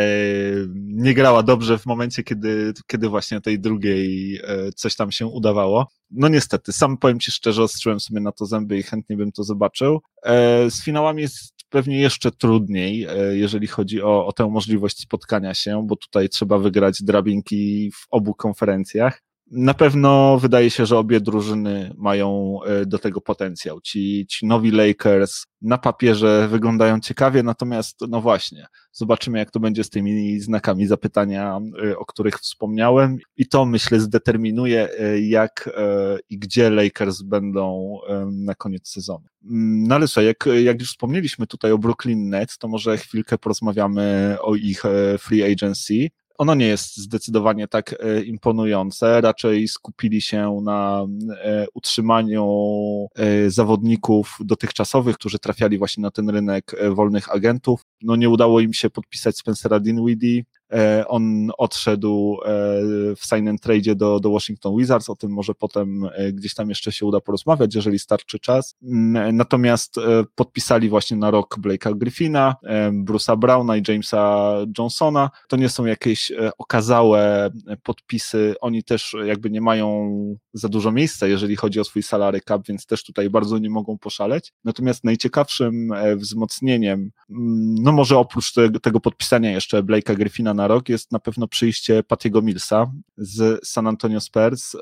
nie 0.74 1.14
grała 1.14 1.42
dobrze 1.42 1.79
w 1.79 1.87
momencie, 1.87 2.22
kiedy, 2.22 2.72
kiedy 2.87 3.09
właśnie 3.09 3.40
tej 3.40 3.61
drugiej 3.61 4.40
coś 4.74 4.96
tam 4.96 5.12
się 5.12 5.26
udawało. 5.26 5.87
No 6.11 6.29
niestety, 6.29 6.72
sam 6.72 6.98
powiem 6.98 7.20
Ci 7.20 7.31
szczerze, 7.31 7.62
ostrzyłem 7.62 8.00
sobie 8.00 8.20
na 8.20 8.33
to 8.33 8.46
zęby 8.46 8.79
i 8.79 8.83
chętnie 8.83 9.16
bym 9.16 9.33
to 9.33 9.44
zobaczył. 9.44 10.00
Z 10.70 10.85
finałami 10.85 11.22
jest 11.22 11.55
pewnie 11.68 12.00
jeszcze 12.00 12.31
trudniej, 12.31 13.07
jeżeli 13.33 13.66
chodzi 13.66 14.02
o, 14.02 14.26
o 14.26 14.33
tę 14.33 14.48
możliwość 14.50 15.00
spotkania 15.00 15.55
się, 15.55 15.87
bo 15.87 15.96
tutaj 15.96 16.29
trzeba 16.29 16.59
wygrać 16.59 17.02
drabinki 17.02 17.90
w 17.94 18.07
obu 18.11 18.35
konferencjach. 18.35 19.25
Na 19.50 19.74
pewno 19.74 20.38
wydaje 20.38 20.70
się, 20.70 20.87
że 20.87 20.98
obie 20.98 21.20
drużyny 21.20 21.94
mają 21.98 22.59
e, 22.62 22.87
do 22.87 22.98
tego 22.98 23.20
potencjał. 23.20 23.80
Ci, 23.80 24.26
ci 24.28 24.46
nowi 24.46 24.70
Lakers 24.70 25.46
na 25.62 25.78
papierze 25.78 26.48
wyglądają 26.50 27.00
ciekawie, 27.00 27.42
natomiast 27.42 28.00
no 28.09 28.20
właśnie, 28.20 28.66
zobaczymy 28.92 29.38
jak 29.38 29.50
to 29.50 29.61
będzie 29.61 29.85
z 29.85 29.90
tymi 29.90 30.40
znakami 30.40 30.87
zapytania, 30.87 31.61
e, 31.85 31.98
o 31.98 32.06
których 32.06 32.35
wspomniałem 32.35 33.18
i 33.37 33.48
to 33.48 33.66
myślę 33.66 34.00
zdeterminuje 34.00 34.88
e, 34.98 35.20
jak 35.20 35.70
i 36.30 36.38
gdzie 36.38 36.70
Lakers 36.70 37.22
będą 37.22 37.98
na 38.32 38.54
koniec 38.54 38.88
sezonu. 38.88 39.24
Mm, 39.44 39.88
no 39.88 39.94
ale 39.94 40.09
co, 40.09 40.22
jak, 40.22 40.44
jak 40.62 40.80
już 40.80 40.88
wspomnieliśmy 40.88 41.46
tutaj 41.46 41.72
o 41.72 41.78
Brooklyn 41.78 42.28
Nets, 42.28 42.59
to 42.59 42.68
może 42.68 42.98
chwilkę 42.98 43.38
porozmawiamy 43.38 44.37
o 44.40 44.54
ich 44.54 44.82
free 45.18 45.52
agency 45.52 46.09
ono 46.38 46.55
nie 46.55 46.66
jest 46.66 46.96
zdecydowanie 46.96 47.68
tak 47.68 47.94
e, 48.01 48.22
imponujące. 48.22 49.20
Raczej 49.20 49.68
skupili 49.68 50.22
się 50.22 50.61
na 50.64 51.07
e, 51.44 51.66
utrzymaniu 51.75 52.46
e, 53.16 53.51
zawodników 53.51 54.38
dotychczasowych, 54.40 55.16
którzy 55.16 55.38
trafiali 55.38 55.79
właśnie 55.79 56.03
na 56.03 56.11
ten 56.11 56.31
rynek 56.31 56.77
wolnych 56.90 57.33
agentów. 57.33 57.83
No 58.03 58.16
nie 58.16 58.29
udało 58.29 58.61
im 58.61 58.72
się 58.72 58.90
podpisać 58.90 59.37
Spencera 59.37 59.81
Dinwiddie, 59.81 60.42
on 61.07 61.50
odszedł 61.59 62.38
e, 62.44 62.48
w 63.16 63.20
sign 63.26 63.48
and 63.48 63.61
trade 63.61 63.94
do, 63.94 64.20
do 64.20 64.31
Washington 64.31 64.76
Wizards, 64.76 65.11
o 65.11 65.16
tym 65.16 65.31
może 65.31 65.55
potem 65.55 66.09
e, 66.14 66.33
gdzieś 66.33 66.55
tam 66.55 66.68
jeszcze 66.68 66.92
się 66.92 67.07
uda 67.07 67.20
porozmawiać, 67.20 67.74
jeżeli 67.74 67.98
starczy 67.98 68.38
czas. 68.38 68.76
Mm, 68.83 69.37
natomiast 69.37 69.94
podpisali 70.35 70.88
właśnie 70.88 71.16
na 71.16 71.31
rok 71.31 71.57
Blake'a 71.59 71.98
Griffina, 71.98 72.57
Bruce'a 73.05 73.38
Browna 73.38 73.76
i 73.76 73.83
Jamesa 73.88 74.55
Johnsona. 74.79 75.31
To 75.48 75.57
nie 75.57 75.68
są 75.68 75.85
jakieś 75.85 76.33
okazałe 76.59 77.50
podpisy, 77.83 78.55
oni 78.61 78.85
też 78.85 79.16
jakby 79.24 79.50
nie 79.50 79.61
mają 79.61 80.11
za 80.52 80.68
dużo 80.68 80.92
miejsca, 80.92 81.26
jeżeli 81.26 81.57
chodzi 81.57 81.81
o 81.81 81.85
swój 81.85 82.02
salary 82.02 82.40
cap, 82.40 82.66
więc 82.68 82.87
też 82.87 83.05
tutaj 83.05 83.31
bardzo 83.31 83.59
nie 83.59 83.70
mogą 83.70 83.98
poszaleć. 83.98 84.52
Natomiast 84.64 85.05
najciekawszym 85.05 85.90
wzmocnieniem, 86.16 87.11
mm, 87.31 87.74
no 87.74 87.92
może 87.92 88.18
oprócz 88.18 88.52
tego 88.83 89.00
podpisania 89.00 89.50
jeszcze 89.50 89.83
Blake'a 89.83 90.16
Griffina 90.16 90.55
na 90.57 90.69
rok 90.69 90.88
jest 90.88 91.12
na 91.12 91.19
pewno 91.19 91.49
przyjście 91.49 92.03
Patiego 92.03 92.42
Millsa 92.42 92.92
z 93.16 93.66
San 93.69 93.87
Antonio 93.87 94.21
Spurs. 94.21 94.77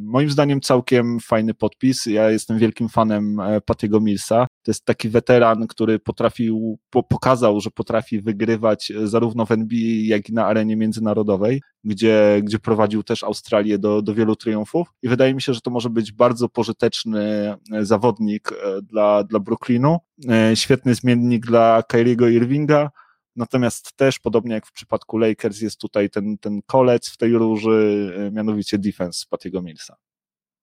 Moim 0.00 0.30
zdaniem 0.30 0.60
całkiem 0.60 1.20
fajny 1.20 1.54
podpis. 1.54 2.06
Ja 2.06 2.30
jestem 2.30 2.58
wielkim 2.58 2.88
fanem 2.88 3.40
e, 3.40 3.60
Patiego 3.60 4.00
Millsa. 4.00 4.46
To 4.62 4.70
jest 4.70 4.84
taki 4.84 5.08
weteran, 5.08 5.66
który 5.66 5.98
potrafił, 5.98 6.78
pokazał, 6.90 7.60
że 7.60 7.70
potrafi 7.70 8.20
wygrywać 8.20 8.90
e, 8.90 9.06
zarówno 9.06 9.46
w 9.46 9.50
NBA, 9.50 9.78
jak 10.04 10.28
i 10.28 10.32
na 10.32 10.46
arenie 10.46 10.76
międzynarodowej, 10.76 11.62
gdzie, 11.84 12.40
gdzie 12.42 12.58
prowadził 12.58 13.02
też 13.02 13.24
Australię 13.24 13.78
do, 13.78 14.02
do 14.02 14.14
wielu 14.14 14.36
triumfów. 14.36 14.88
I 15.02 15.08
wydaje 15.08 15.34
mi 15.34 15.42
się, 15.42 15.54
że 15.54 15.60
to 15.60 15.70
może 15.70 15.90
być 15.90 16.12
bardzo 16.12 16.48
pożyteczny 16.48 17.54
e, 17.72 17.84
zawodnik 17.84 18.50
dla, 18.82 19.24
dla 19.24 19.40
Brooklynu. 19.40 19.98
Świetny 20.54 20.94
zmiennik 20.94 21.46
dla 21.46 21.82
Kyriego 21.88 22.28
Irvinga 22.28 22.90
Natomiast 23.36 23.96
też, 23.96 24.18
podobnie 24.18 24.54
jak 24.54 24.66
w 24.66 24.72
przypadku 24.72 25.18
Lakers, 25.18 25.60
jest 25.60 25.80
tutaj 25.80 26.10
ten, 26.10 26.38
ten 26.38 26.62
kolec 26.66 27.08
w 27.08 27.16
tej 27.16 27.32
róży, 27.32 28.12
e, 28.18 28.30
mianowicie 28.30 28.78
defense 28.78 29.26
Patiego 29.30 29.62
Millsa. 29.62 29.96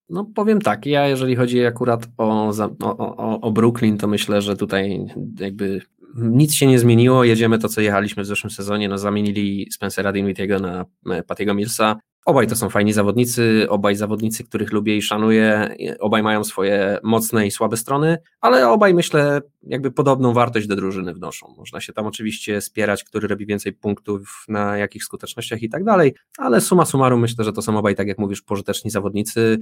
No 0.10 0.26
powiem 0.36 0.62
tak, 0.62 0.86
ja 0.86 1.08
jeżeli 1.08 1.36
chodzi 1.36 1.66
akurat 1.66 2.08
o, 2.18 2.52
o, 2.80 3.42
o, 3.42 3.52
Brooklyn, 3.52 3.98
to 3.98 4.08
myślę, 4.08 4.42
że 4.42 4.56
tutaj 4.56 5.06
jakby 5.40 5.82
nic 6.16 6.54
się 6.54 6.68
nie 6.68 6.80
zmieniło, 6.80 7.24
jedziemy 7.24 7.60
to, 7.60 7.70
co 7.70 7.82
jechaliśmy 7.82 8.24
w 8.24 8.26
zeszłym 8.26 8.52
sezonie, 8.52 8.90
no 8.90 8.98
zamienili 8.98 9.68
Spencera 9.72 10.12
Dinwittiego 10.12 10.60
na 10.60 10.86
e, 11.12 11.24
Patiego 11.24 11.54
Millsa, 11.54 12.00
Obaj 12.26 12.48
to 12.48 12.56
są 12.56 12.70
fajni 12.70 12.94
zawodnicy, 12.94 13.66
obaj 13.70 13.96
zawodnicy, 13.96 14.44
których 14.44 14.72
lubię 14.72 14.98
i 14.98 15.02
szanuję, 15.02 15.76
obaj 16.00 16.24
mają 16.24 16.44
swoje 16.44 16.98
mocne 17.04 17.48
i 17.48 17.52
słabe 17.52 17.78
strony, 17.78 18.18
ale 18.42 18.70
obaj 18.70 18.94
myślę 18.94 19.42
jakby 19.64 19.92
podobną 19.92 20.34
wartość 20.34 20.68
do 20.68 20.76
drużyny 20.76 21.14
wnoszą. 21.14 21.56
Można 21.58 21.82
się 21.82 21.94
tam 21.94 22.06
oczywiście 22.06 22.62
spierać, 22.62 23.04
który 23.04 23.28
robi 23.28 23.46
więcej 23.46 23.74
punktów, 23.74 24.46
na 24.48 24.78
jakich 24.78 25.04
skutecznościach 25.04 25.62
i 25.62 25.70
tak 25.70 25.84
dalej, 25.84 26.16
ale 26.38 26.62
suma 26.62 26.86
summarum 26.86 27.22
myślę, 27.22 27.44
że 27.44 27.54
to 27.54 27.62
są 27.62 27.78
obaj, 27.78 27.96
tak 27.96 28.08
jak 28.08 28.18
mówisz, 28.18 28.42
pożyteczni 28.42 28.92
zawodnicy. 28.92 29.60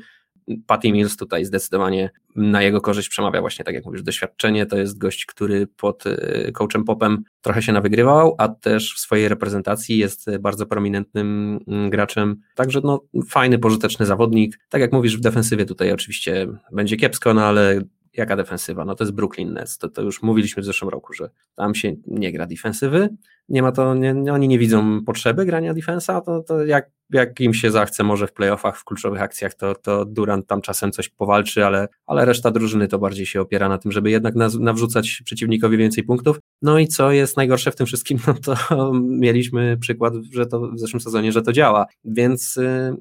Patty 0.68 0.92
Mills 0.92 1.18
tutaj 1.18 1.46
zdecydowanie 1.46 2.10
na 2.36 2.62
jego 2.62 2.82
korzyść 2.82 3.10
przemawia 3.10 3.42
właśnie, 3.42 3.66
tak 3.66 3.76
jak 3.76 3.86
mówisz, 3.86 4.04
doświadczenie. 4.04 4.66
To 4.66 4.78
jest 4.78 4.97
gość, 4.97 5.26
który 5.26 5.68
pod 5.68 6.08
e, 6.08 6.52
coachem 6.52 6.84
Popem 6.84 7.24
trochę 7.41 7.62
się 7.62 7.74
nawygrywał, 7.74 8.36
a 8.38 8.47
też 8.47 8.93
w 8.95 9.00
swojej 9.00 9.30
reprezentacji 9.30 9.97
jest 9.97 10.38
bardzo 10.39 10.66
prominentnym 10.66 11.60
mm, 11.68 11.89
graczem. 11.89 12.36
Także 12.56 12.82
no, 12.84 13.02
fajny, 13.30 13.60
pożyteczny 13.60 14.06
zawodnik. 14.06 14.60
Tak 14.70 14.82
jak 14.82 14.93
mówisz, 14.93 15.18
w 15.18 15.22
defensywie 15.22 15.66
tutaj 15.66 15.91
oczywiście 15.91 16.47
będzie 16.72 16.97
kiepsko, 16.97 17.34
no 17.34 17.45
ale 17.45 17.82
jaka 18.20 18.36
defensywa? 18.36 18.86
No 18.86 18.95
to 18.95 19.03
jest 19.03 19.13
Brooklyn 19.13 19.53
Nets, 19.53 19.78
to, 19.78 19.89
to 19.89 20.01
już 20.01 20.22
mówiliśmy 20.22 20.63
w 20.63 20.65
zeszłym 20.65 20.89
roku, 20.89 21.13
że 21.13 21.30
tam 21.55 21.76
się 21.76 21.95
nie 22.07 22.32
gra 22.32 22.45
defensywy, 22.45 23.09
nie 23.49 23.61
ma 23.61 23.72
to, 23.72 23.95
nie, 23.95 24.34
oni 24.34 24.47
nie 24.47 24.59
widzą 24.59 25.05
potrzeby 25.05 25.45
grania 25.45 25.74
defensa, 25.74 26.22
to, 26.22 26.43
to 26.43 26.65
jak, 26.65 26.91
jak 27.09 27.39
im 27.39 27.53
się 27.53 27.72
zachce 27.72 28.03
może 28.03 28.28
w 28.28 28.34
playoffach, 28.34 28.78
w 28.78 28.84
kluczowych 28.84 29.22
akcjach, 29.22 29.53
to, 29.53 29.76
to 29.76 30.05
Durant 30.05 30.47
tam 30.47 30.61
czasem 30.61 30.91
coś 30.91 31.09
powalczy, 31.09 31.65
ale, 31.65 31.88
ale 32.07 32.26
reszta 32.26 32.51
drużyny 32.51 32.88
to 32.88 32.99
bardziej 32.99 33.26
się 33.26 33.41
opiera 33.41 33.70
na 33.70 33.78
tym, 33.78 33.91
żeby 33.91 34.11
jednak 34.11 34.36
nawrzucać 34.59 35.22
przeciwnikowi 35.26 35.78
więcej 35.78 36.03
punktów. 36.03 36.39
No 36.61 36.80
i 36.80 36.88
co 36.88 37.11
jest 37.11 37.38
najgorsze 37.38 37.72
w 37.72 37.76
tym 37.76 37.86
wszystkim, 37.86 38.20
no 38.28 38.34
to 38.34 38.91
mieliśmy 38.93 39.78
przykład, 39.78 40.13
że 40.34 40.45
to 40.45 40.72
w 40.72 40.80
zeszłym 40.80 41.01
sezonie, 41.01 41.32
że 41.32 41.41
to 41.41 41.53
działa, 41.53 41.86
więc 42.05 42.57
y, 42.57 42.95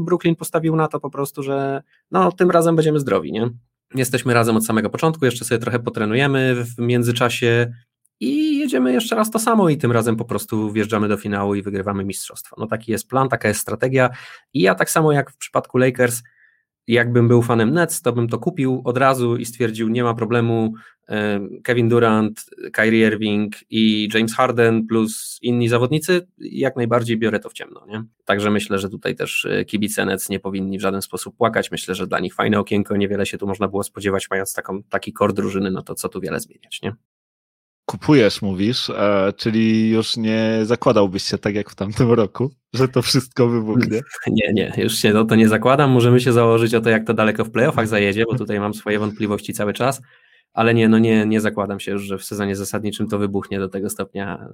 Brooklyn 0.00 0.36
postawił 0.36 0.76
na 0.76 0.88
to 0.88 1.00
po 1.00 1.10
prostu, 1.10 1.42
że 1.42 1.82
no 2.10 2.32
tym 2.32 2.50
razem 2.50 2.76
będziemy 2.76 3.00
zdrowi, 3.00 3.32
nie? 3.32 3.50
Jesteśmy 3.94 4.34
razem 4.34 4.56
od 4.56 4.66
samego 4.66 4.90
początku, 4.90 5.24
jeszcze 5.24 5.44
sobie 5.44 5.58
trochę 5.58 5.78
potrenujemy 5.78 6.64
w 6.64 6.78
międzyczasie 6.78 7.72
i 8.20 8.58
jedziemy 8.58 8.92
jeszcze 8.92 9.16
raz 9.16 9.30
to 9.30 9.38
samo 9.38 9.68
i 9.68 9.76
tym 9.76 9.92
razem 9.92 10.16
po 10.16 10.24
prostu 10.24 10.72
wjeżdżamy 10.72 11.08
do 11.08 11.16
finału 11.16 11.54
i 11.54 11.62
wygrywamy 11.62 12.04
mistrzostwo. 12.04 12.56
No 12.58 12.66
taki 12.66 12.92
jest 12.92 13.08
plan, 13.08 13.28
taka 13.28 13.48
jest 13.48 13.60
strategia 13.60 14.10
i 14.54 14.60
ja 14.60 14.74
tak 14.74 14.90
samo 14.90 15.12
jak 15.12 15.30
w 15.30 15.36
przypadku 15.36 15.78
Lakers, 15.78 16.22
jakbym 16.92 17.28
był 17.28 17.42
fanem 17.42 17.70
Nets, 17.70 18.02
to 18.02 18.12
bym 18.12 18.28
to 18.28 18.38
kupił 18.38 18.82
od 18.84 18.98
razu 18.98 19.36
i 19.36 19.44
stwierdził, 19.44 19.88
nie 19.88 20.04
ma 20.04 20.14
problemu, 20.14 20.74
Kevin 21.62 21.88
Durant, 21.88 22.44
Kyrie 22.72 23.06
Irving 23.06 23.56
i 23.70 24.08
James 24.14 24.34
Harden 24.34 24.86
plus 24.86 25.38
inni 25.42 25.68
zawodnicy, 25.68 26.26
jak 26.38 26.76
najbardziej 26.76 27.18
biorę 27.18 27.40
to 27.40 27.50
w 27.50 27.52
ciemno. 27.52 27.86
Nie? 27.86 28.04
Także 28.24 28.50
myślę, 28.50 28.78
że 28.78 28.88
tutaj 28.88 29.14
też 29.14 29.44
e, 29.44 29.64
kibice 29.64 30.04
Nets 30.04 30.28
nie 30.28 30.40
powinni 30.40 30.78
w 30.78 30.80
żaden 30.80 31.02
sposób 31.02 31.36
płakać. 31.36 31.70
Myślę, 31.70 31.94
że 31.94 32.06
dla 32.06 32.18
nich 32.18 32.34
fajne 32.34 32.58
okienko, 32.58 32.96
niewiele 32.96 33.26
się 33.26 33.38
tu 33.38 33.46
można 33.46 33.68
było 33.68 33.82
spodziewać, 33.82 34.30
mając 34.30 34.54
taką, 34.54 34.82
taki 34.82 35.12
kor 35.12 35.32
drużyny, 35.32 35.70
no 35.70 35.82
to 35.82 35.94
co 35.94 36.08
tu 36.08 36.20
wiele 36.20 36.40
zmieniać, 36.40 36.82
nie? 36.82 36.94
Kupujesz, 37.88 38.42
mówisz, 38.42 38.90
e, 38.90 39.32
czyli 39.36 39.90
już 39.90 40.16
nie 40.16 40.60
zakładałbyś 40.62 41.22
się 41.22 41.38
tak 41.38 41.54
jak 41.54 41.70
w 41.70 41.74
tamtym 41.74 42.12
roku, 42.12 42.50
że 42.74 42.88
to 42.88 43.02
wszystko 43.02 43.48
wybuchnie? 43.48 44.00
Nie, 44.26 44.52
nie, 44.52 44.72
już 44.76 44.94
się 44.94 45.12
no 45.12 45.24
to 45.24 45.34
nie 45.34 45.48
zakładam. 45.48 45.90
Możemy 45.90 46.20
się 46.20 46.32
założyć 46.32 46.74
o 46.74 46.80
to, 46.80 46.90
jak 46.90 47.06
to 47.06 47.14
daleko 47.14 47.44
w 47.44 47.50
playoffach 47.50 47.88
zajedzie, 47.88 48.24
bo 48.24 48.38
tutaj 48.38 48.60
mam 48.60 48.74
swoje 48.74 48.98
wątpliwości 48.98 49.52
cały 49.52 49.72
czas, 49.72 50.02
ale 50.52 50.74
nie, 50.74 50.88
no 50.88 50.98
nie, 50.98 51.26
nie 51.26 51.40
zakładam 51.40 51.80
się 51.80 51.92
już, 51.92 52.02
że 52.02 52.18
w 52.18 52.24
sezonie 52.24 52.56
zasadniczym 52.56 53.08
to 53.08 53.18
wybuchnie 53.18 53.58
do 53.58 53.68
tego 53.68 53.90
stopnia. 53.90 54.48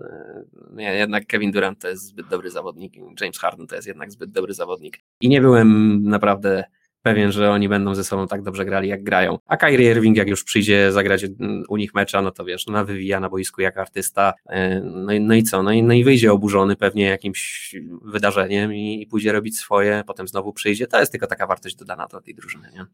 Nie, 0.72 0.94
jednak 0.94 1.26
Kevin 1.26 1.52
Durant 1.52 1.80
to 1.80 1.88
jest 1.88 2.06
zbyt 2.06 2.28
dobry 2.28 2.50
zawodnik, 2.50 2.92
James 3.20 3.38
Harden 3.38 3.66
to 3.66 3.74
jest 3.74 3.88
jednak 3.88 4.12
zbyt 4.12 4.30
dobry 4.30 4.54
zawodnik 4.54 4.98
i 5.20 5.28
nie 5.28 5.40
byłem 5.40 6.02
naprawdę 6.02 6.64
pewien, 7.04 7.32
że 7.32 7.50
oni 7.50 7.68
będą 7.68 7.94
ze 7.94 8.04
sobą 8.04 8.26
tak 8.26 8.42
dobrze 8.42 8.64
grali, 8.64 8.88
jak 8.88 9.02
grają. 9.02 9.38
A 9.46 9.56
Kyrie 9.56 9.90
Irving, 9.90 10.16
jak 10.16 10.28
już 10.28 10.44
przyjdzie 10.44 10.92
zagrać 10.92 11.26
u 11.68 11.76
nich 11.76 11.94
mecza, 11.94 12.22
no 12.22 12.30
to 12.30 12.44
wiesz, 12.44 12.66
no 12.66 12.84
wywija 12.84 13.20
na 13.20 13.28
boisku 13.28 13.60
jak 13.60 13.78
artysta, 13.78 14.34
e, 14.46 14.80
no 14.80 15.12
i, 15.12 15.20
no 15.20 15.34
i 15.34 15.42
co, 15.42 15.62
no 15.62 15.72
i, 15.72 15.82
no 15.82 15.94
i 15.94 16.04
wyjdzie 16.04 16.32
oburzony 16.32 16.76
pewnie 16.76 17.04
jakimś 17.04 17.74
wydarzeniem 18.02 18.74
i, 18.74 19.02
i 19.02 19.06
pójdzie 19.06 19.32
robić 19.32 19.58
swoje, 19.58 20.02
potem 20.06 20.28
znowu 20.28 20.52
przyjdzie, 20.52 20.86
to 20.86 21.00
jest 21.00 21.12
tylko 21.12 21.26
taka 21.26 21.46
wartość 21.46 21.76
dodana 21.76 22.06
do 22.06 22.20
tej 22.20 22.34
drużyny, 22.34 22.70
nie? 22.74 22.86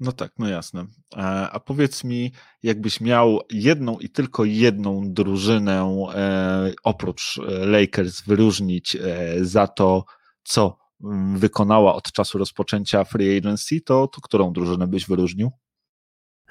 No 0.00 0.12
tak, 0.12 0.32
no 0.38 0.48
jasne. 0.48 0.86
E, 1.16 1.20
a 1.50 1.60
powiedz 1.60 2.04
mi, 2.04 2.32
jakbyś 2.62 3.00
miał 3.00 3.40
jedną 3.50 3.98
i 3.98 4.08
tylko 4.08 4.44
jedną 4.44 5.02
drużynę 5.12 6.08
e, 6.14 6.72
oprócz 6.84 7.40
Lakers 7.66 8.22
wyróżnić 8.22 8.96
za 9.40 9.66
to, 9.66 10.04
co 10.44 10.87
wykonała 11.34 11.94
od 11.94 12.12
czasu 12.12 12.38
rozpoczęcia 12.38 13.04
free 13.04 13.38
agency, 13.38 13.80
to, 13.80 14.08
to 14.08 14.20
którą 14.20 14.52
drużynę 14.52 14.86
byś 14.86 15.06
wyróżnił? 15.06 15.50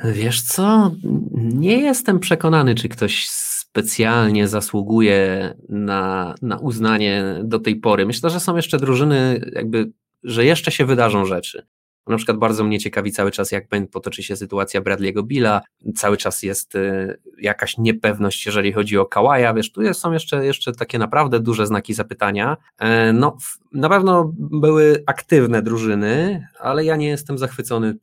Wiesz 0.03 0.41
co, 0.41 0.91
nie 1.33 1.77
jestem 1.77 2.19
przekonany, 2.19 2.75
czy 2.75 2.89
ktoś 2.89 3.29
specjalnie 3.29 4.47
zasługuje 4.47 5.53
na, 5.69 6.35
na 6.41 6.57
uznanie 6.57 7.39
do 7.43 7.59
tej 7.59 7.75
pory. 7.75 8.05
Myślę, 8.05 8.29
że 8.29 8.39
są 8.39 8.55
jeszcze 8.55 8.77
drużyny, 8.77 9.41
jakby, 9.53 9.91
że 10.23 10.45
jeszcze 10.45 10.71
się 10.71 10.85
wydarzą 10.85 11.25
rzeczy. 11.25 11.67
Na 12.07 12.17
przykład 12.17 12.37
bardzo 12.37 12.63
mnie 12.63 12.79
ciekawi 12.79 13.11
cały 13.11 13.31
czas, 13.31 13.51
jak 13.51 13.67
potoczy 13.91 14.23
się 14.23 14.35
sytuacja 14.35 14.81
Bradley'ego 14.81 15.23
Billa. 15.23 15.61
Cały 15.95 16.17
czas 16.17 16.43
jest 16.43 16.75
y, 16.75 17.19
jakaś 17.41 17.77
niepewność, 17.77 18.45
jeżeli 18.45 18.73
chodzi 18.73 18.97
o 18.97 19.05
Kawaja. 19.05 19.53
Wiesz, 19.53 19.71
tu 19.71 19.93
są 19.93 20.11
jeszcze, 20.11 20.45
jeszcze 20.45 20.71
takie 20.71 20.99
naprawdę 20.99 21.39
duże 21.39 21.67
znaki 21.67 21.93
zapytania. 21.93 22.57
E, 22.79 23.13
no, 23.13 23.37
na 23.73 23.89
pewno 23.89 24.31
były 24.37 25.03
aktywne 25.05 25.61
drużyny, 25.61 26.47
ale 26.59 26.85
ja 26.85 26.95
nie 26.95 27.07
jestem 27.07 27.37
zachwycony 27.37 27.95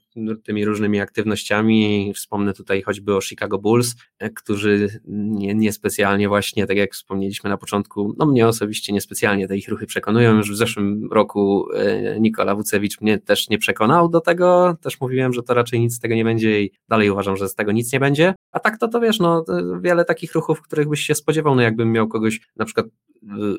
tymi 0.44 0.64
różnymi 0.64 1.00
aktywnościami. 1.00 2.12
Wspomnę 2.14 2.52
tutaj 2.52 2.82
choćby 2.82 3.16
o 3.16 3.20
Chicago 3.20 3.58
Bulls, 3.58 3.94
e, 4.18 4.30
którzy 4.30 5.00
nie, 5.06 5.54
niespecjalnie 5.54 6.28
właśnie, 6.28 6.66
tak 6.66 6.76
jak 6.76 6.92
wspomnieliśmy 6.92 7.50
na 7.50 7.56
początku, 7.56 8.14
no 8.18 8.26
mnie 8.26 8.46
osobiście 8.46 8.92
niespecjalnie 8.92 9.48
te 9.48 9.56
ich 9.56 9.68
ruchy 9.68 9.86
przekonują. 9.86 10.36
Już 10.36 10.52
w 10.52 10.56
zeszłym 10.56 11.08
roku 11.12 11.66
e, 11.72 12.20
Nikola 12.20 12.54
Wucewicz 12.54 13.00
mnie 13.00 13.18
też 13.18 13.48
nie 13.48 13.58
przekonał 13.58 14.08
do 14.08 14.20
tego. 14.20 14.76
Też 14.80 15.00
mówiłem, 15.00 15.32
że 15.32 15.42
to 15.42 15.54
raczej 15.54 15.80
nic 15.80 15.94
z 15.94 16.00
tego 16.00 16.14
nie 16.14 16.24
będzie 16.24 16.62
i 16.62 16.70
dalej 16.88 17.10
uważam, 17.10 17.36
że 17.36 17.48
z 17.48 17.54
tego 17.54 17.72
nic 17.72 17.92
nie 17.92 18.00
będzie. 18.00 18.34
A 18.52 18.60
tak 18.60 18.78
to 18.78 18.88
to 18.88 19.00
wiesz, 19.00 19.18
no 19.18 19.44
wiele 19.82 20.04
takich 20.04 20.34
ruchów, 20.34 20.62
których 20.62 20.88
byś 20.88 21.00
się 21.00 21.14
spodziewał, 21.14 21.54
no 21.54 21.62
jakbym 21.62 21.92
miał 21.92 22.08
kogoś, 22.08 22.40
na 22.56 22.64
przykład 22.64 22.86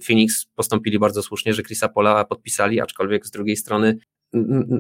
Phoenix 0.08 0.45
postąpili 0.56 0.99
bardzo 0.99 1.24
słusznie, 1.24 1.53
że 1.53 1.64
Chrisa 1.64 1.89
Pola 1.89 2.26
podpisali, 2.26 2.82
aczkolwiek 2.82 3.26
z 3.26 3.32
drugiej 3.32 3.56
strony 3.58 3.97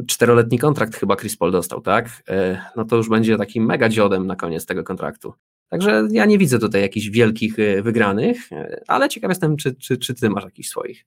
czteroletni 0.07 0.59
kontrakt 0.59 0.95
chyba 0.95 1.15
Chris 1.15 1.37
Paul 1.37 1.51
dostał, 1.51 1.81
tak? 1.81 2.23
E, 2.29 2.61
no 2.75 2.85
to 2.85 2.95
już 2.95 3.09
będzie 3.09 3.37
takim 3.37 3.65
mega 3.65 3.89
dziodem 3.89 4.27
na 4.27 4.35
koniec 4.35 4.65
tego 4.65 4.83
kontraktu. 4.83 5.33
Także 5.69 6.07
ja 6.11 6.25
nie 6.25 6.37
widzę 6.37 6.59
tutaj 6.59 6.81
jakichś 6.81 7.07
wielkich 7.09 7.59
e, 7.59 7.81
wygranych, 7.81 8.51
e, 8.51 8.81
ale 8.87 9.09
ciekaw 9.09 9.29
jestem, 9.29 9.57
czy, 9.57 9.75
czy, 9.75 9.97
czy 9.97 10.13
ty 10.13 10.29
masz 10.29 10.43
jakiś 10.43 10.69
swoich. 10.69 11.05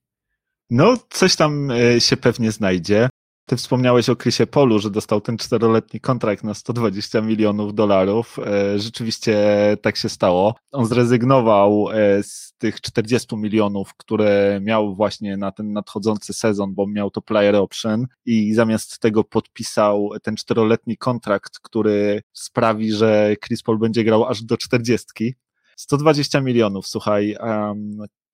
No, 0.70 0.96
coś 1.10 1.36
tam 1.36 1.68
się 1.98 2.16
pewnie 2.16 2.52
znajdzie. 2.52 3.08
Ty 3.48 3.56
wspomniałeś 3.56 4.08
o 4.08 4.16
Chrisie 4.16 4.46
Polu, 4.46 4.78
że 4.78 4.90
dostał 4.90 5.20
ten 5.20 5.36
czteroletni 5.36 6.00
kontrakt 6.00 6.44
na 6.44 6.54
120 6.54 7.20
milionów 7.20 7.74
dolarów. 7.74 8.38
E, 8.38 8.78
rzeczywiście 8.78 9.36
tak 9.82 9.96
się 9.96 10.08
stało. 10.08 10.54
On 10.72 10.86
zrezygnował 10.86 11.90
e, 11.90 12.22
z 12.22 12.54
tych 12.58 12.80
40 12.80 13.36
milionów, 13.36 13.94
które 13.96 14.60
miał 14.62 14.94
właśnie 14.94 15.36
na 15.36 15.52
ten 15.52 15.72
nadchodzący 15.72 16.32
sezon, 16.32 16.74
bo 16.74 16.86
miał 16.86 17.10
to 17.10 17.22
player 17.22 17.56
option 17.56 18.06
i 18.26 18.54
zamiast 18.54 18.98
tego 18.98 19.24
podpisał 19.24 20.10
ten 20.22 20.36
czteroletni 20.36 20.96
kontrakt, 20.96 21.58
który 21.62 22.22
sprawi, 22.32 22.92
że 22.92 23.34
Chris 23.46 23.62
Paul 23.62 23.78
będzie 23.78 24.04
grał 24.04 24.24
aż 24.24 24.42
do 24.42 24.56
40. 24.56 25.34
120 25.76 26.40
milionów, 26.40 26.88
słuchaj. 26.88 27.36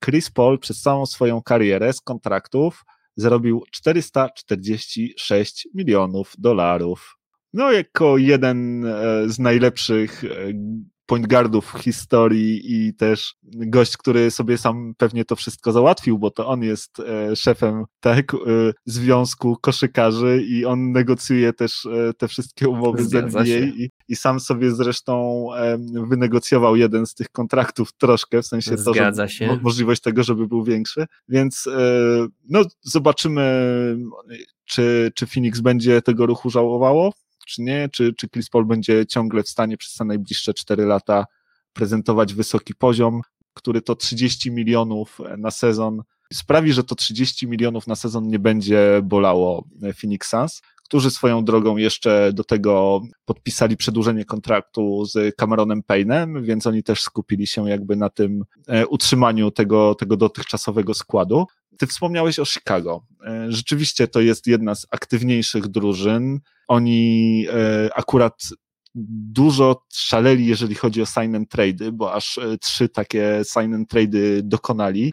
Chris 0.04 0.30
Paul 0.30 0.58
przez 0.58 0.80
całą 0.80 1.06
swoją 1.06 1.42
karierę 1.42 1.92
z 1.92 2.00
kontraktów 2.00 2.84
zarobił 3.16 3.62
446 3.70 5.68
milionów 5.74 6.32
dolarów. 6.38 7.18
No, 7.52 7.72
jako 7.72 8.18
jeden 8.18 8.84
e, 8.84 9.28
z 9.28 9.38
najlepszych 9.38 10.24
e, 10.24 10.28
point 11.06 11.26
guardów 11.26 11.72
w 11.72 11.78
historii 11.78 12.72
i 12.74 12.94
też 12.94 13.34
gość, 13.42 13.96
który 13.96 14.30
sobie 14.30 14.58
sam 14.58 14.94
pewnie 14.96 15.24
to 15.24 15.36
wszystko 15.36 15.72
załatwił, 15.72 16.18
bo 16.18 16.30
to 16.30 16.48
on 16.48 16.62
jest 16.62 17.00
e, 17.00 17.36
szefem 17.36 17.84
tak, 18.00 18.32
związku 18.86 19.56
koszykarzy 19.60 20.42
i 20.48 20.64
on 20.64 20.92
negocjuje 20.92 21.52
też 21.52 21.88
te 22.18 22.28
wszystkie 22.28 22.68
umowy 22.68 23.04
Zgadza 23.04 23.44
z 23.44 23.48
NBA 23.48 23.58
i, 23.58 23.90
i, 24.08 24.16
sam 24.16 24.40
sobie 24.40 24.70
zresztą 24.70 25.46
wynegocjował 26.08 26.76
jeden 26.76 27.06
z 27.06 27.14
tych 27.14 27.28
kontraktów 27.28 27.92
troszkę, 27.92 28.42
w 28.42 28.46
sensie 28.46 28.70
to, 28.70 28.76
że 28.94 29.28
się. 29.28 29.58
możliwość 29.62 30.02
tego, 30.02 30.22
żeby 30.22 30.46
był 30.46 30.64
większy, 30.64 31.06
więc 31.28 31.68
no 32.48 32.62
zobaczymy, 32.82 33.44
czy, 34.64 35.12
czy 35.14 35.26
Phoenix 35.26 35.60
będzie 35.60 36.02
tego 36.02 36.26
ruchu 36.26 36.50
żałowało, 36.50 37.12
czy 37.44 37.62
nie, 37.62 37.88
czy, 37.92 38.14
czy 38.14 38.28
Chris 38.28 38.48
Paul 38.48 38.66
będzie 38.66 39.06
ciągle 39.06 39.42
w 39.42 39.48
stanie 39.48 39.76
przez 39.76 39.94
te 39.94 40.04
najbliższe 40.04 40.54
4 40.54 40.84
lata 40.84 41.26
prezentować 41.72 42.34
wysoki 42.34 42.74
poziom, 42.74 43.20
który 43.54 43.82
to 43.82 43.94
30 43.94 44.50
milionów 44.50 45.18
na 45.38 45.50
sezon 45.50 46.02
sprawi, 46.32 46.72
że 46.72 46.84
to 46.84 46.94
30 46.94 47.48
milionów 47.48 47.86
na 47.86 47.96
sezon 47.96 48.28
nie 48.28 48.38
będzie 48.38 49.00
bolało 49.02 49.64
Phoenix 50.00 50.28
Suns, 50.28 50.62
którzy 50.84 51.10
swoją 51.10 51.44
drogą 51.44 51.76
jeszcze 51.76 52.32
do 52.32 52.44
tego 52.44 53.02
podpisali 53.24 53.76
przedłużenie 53.76 54.24
kontraktu 54.24 55.04
z 55.04 55.36
Cameronem 55.36 55.82
Payne'em, 55.82 56.42
więc 56.42 56.66
oni 56.66 56.82
też 56.82 57.02
skupili 57.02 57.46
się 57.46 57.68
jakby 57.68 57.96
na 57.96 58.10
tym 58.10 58.44
e, 58.66 58.86
utrzymaniu 58.86 59.50
tego, 59.50 59.94
tego 59.94 60.16
dotychczasowego 60.16 60.94
składu. 60.94 61.46
Ty 61.78 61.86
wspomniałeś 61.86 62.38
o 62.38 62.44
Chicago. 62.44 63.04
Rzeczywiście 63.48 64.08
to 64.08 64.20
jest 64.20 64.46
jedna 64.46 64.74
z 64.74 64.86
aktywniejszych 64.90 65.68
drużyn. 65.68 66.40
Oni 66.68 67.46
akurat 67.94 68.42
dużo 68.94 69.82
szaleli, 69.92 70.46
jeżeli 70.46 70.74
chodzi 70.74 71.02
o 71.02 71.06
sign 71.06 71.36
and 71.36 71.50
trade, 71.50 71.92
bo 71.92 72.12
aż 72.12 72.40
trzy 72.60 72.88
takie 72.88 73.42
sign 73.44 73.74
and 73.74 73.88
trade 73.88 74.42
dokonali. 74.42 75.12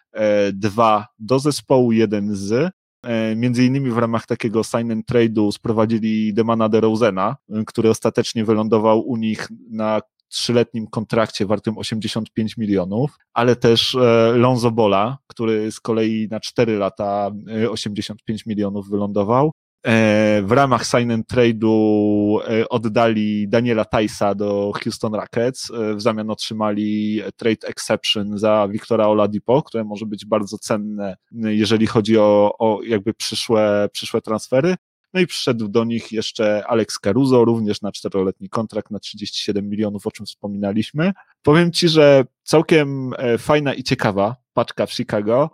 Dwa 0.53 1.07
do 1.19 1.39
zespołu, 1.39 1.91
jeden 1.91 2.35
z. 2.35 2.71
E, 3.03 3.35
między 3.35 3.65
innymi 3.65 3.91
w 3.91 3.97
ramach 3.97 4.25
takiego 4.25 4.63
sign 4.63 4.91
and 4.91 5.05
trade'u 5.07 5.51
sprowadzili 5.51 6.33
Demana 6.33 6.69
DeRozena, 6.69 7.35
e, 7.49 7.63
który 7.65 7.89
ostatecznie 7.89 8.45
wylądował 8.45 9.01
u 9.01 9.17
nich 9.17 9.47
na 9.69 10.01
trzyletnim 10.31 10.87
kontrakcie 10.87 11.45
wartym 11.45 11.77
85 11.77 12.57
milionów, 12.57 13.17
ale 13.33 13.55
też 13.55 13.95
e, 13.95 14.33
Lonzo 14.35 14.71
Bola, 14.71 15.17
który 15.27 15.71
z 15.71 15.79
kolei 15.79 16.27
na 16.31 16.39
4 16.39 16.77
lata 16.77 17.31
85 17.69 18.45
milionów 18.45 18.89
wylądował. 18.89 19.51
E, 19.85 20.41
w 20.41 20.51
ramach 20.51 20.85
sign 20.85 21.11
and 21.11 21.27
trade'u 21.27 22.39
e, 22.47 22.69
oddali 22.69 23.47
Daniela 23.49 23.85
Tajsa 23.85 24.35
do 24.35 24.71
Houston 24.83 25.15
Rockets, 25.15 25.71
e, 25.71 25.95
w 25.95 26.01
zamian 26.01 26.29
otrzymali 26.29 27.21
trade 27.35 27.67
exception 27.67 28.37
za 28.37 28.67
Wiktora 28.71 29.07
Oladipo, 29.07 29.63
które 29.63 29.83
może 29.83 30.05
być 30.05 30.25
bardzo 30.25 30.57
cenne, 30.57 31.15
jeżeli 31.31 31.87
chodzi 31.87 32.17
o, 32.17 32.55
o 32.59 32.81
jakby 32.83 33.13
przyszłe, 33.13 33.89
przyszłe 33.91 34.21
transfery. 34.21 34.75
No 35.13 35.19
i 35.19 35.27
przyszedł 35.27 35.67
do 35.67 35.83
nich 35.83 36.11
jeszcze 36.11 36.67
Alex 36.67 36.99
Caruso, 36.99 37.45
również 37.45 37.81
na 37.81 37.91
czteroletni 37.91 38.49
kontrakt 38.49 38.91
na 38.91 38.99
37 38.99 39.69
milionów, 39.69 40.07
o 40.07 40.11
czym 40.11 40.25
wspominaliśmy. 40.25 41.13
Powiem 41.41 41.71
Ci, 41.71 41.89
że 41.89 42.25
całkiem 42.43 43.13
fajna 43.37 43.73
i 43.73 43.83
ciekawa 43.83 44.35
paczka 44.53 44.85
w 44.85 44.93
Chicago. 44.93 45.49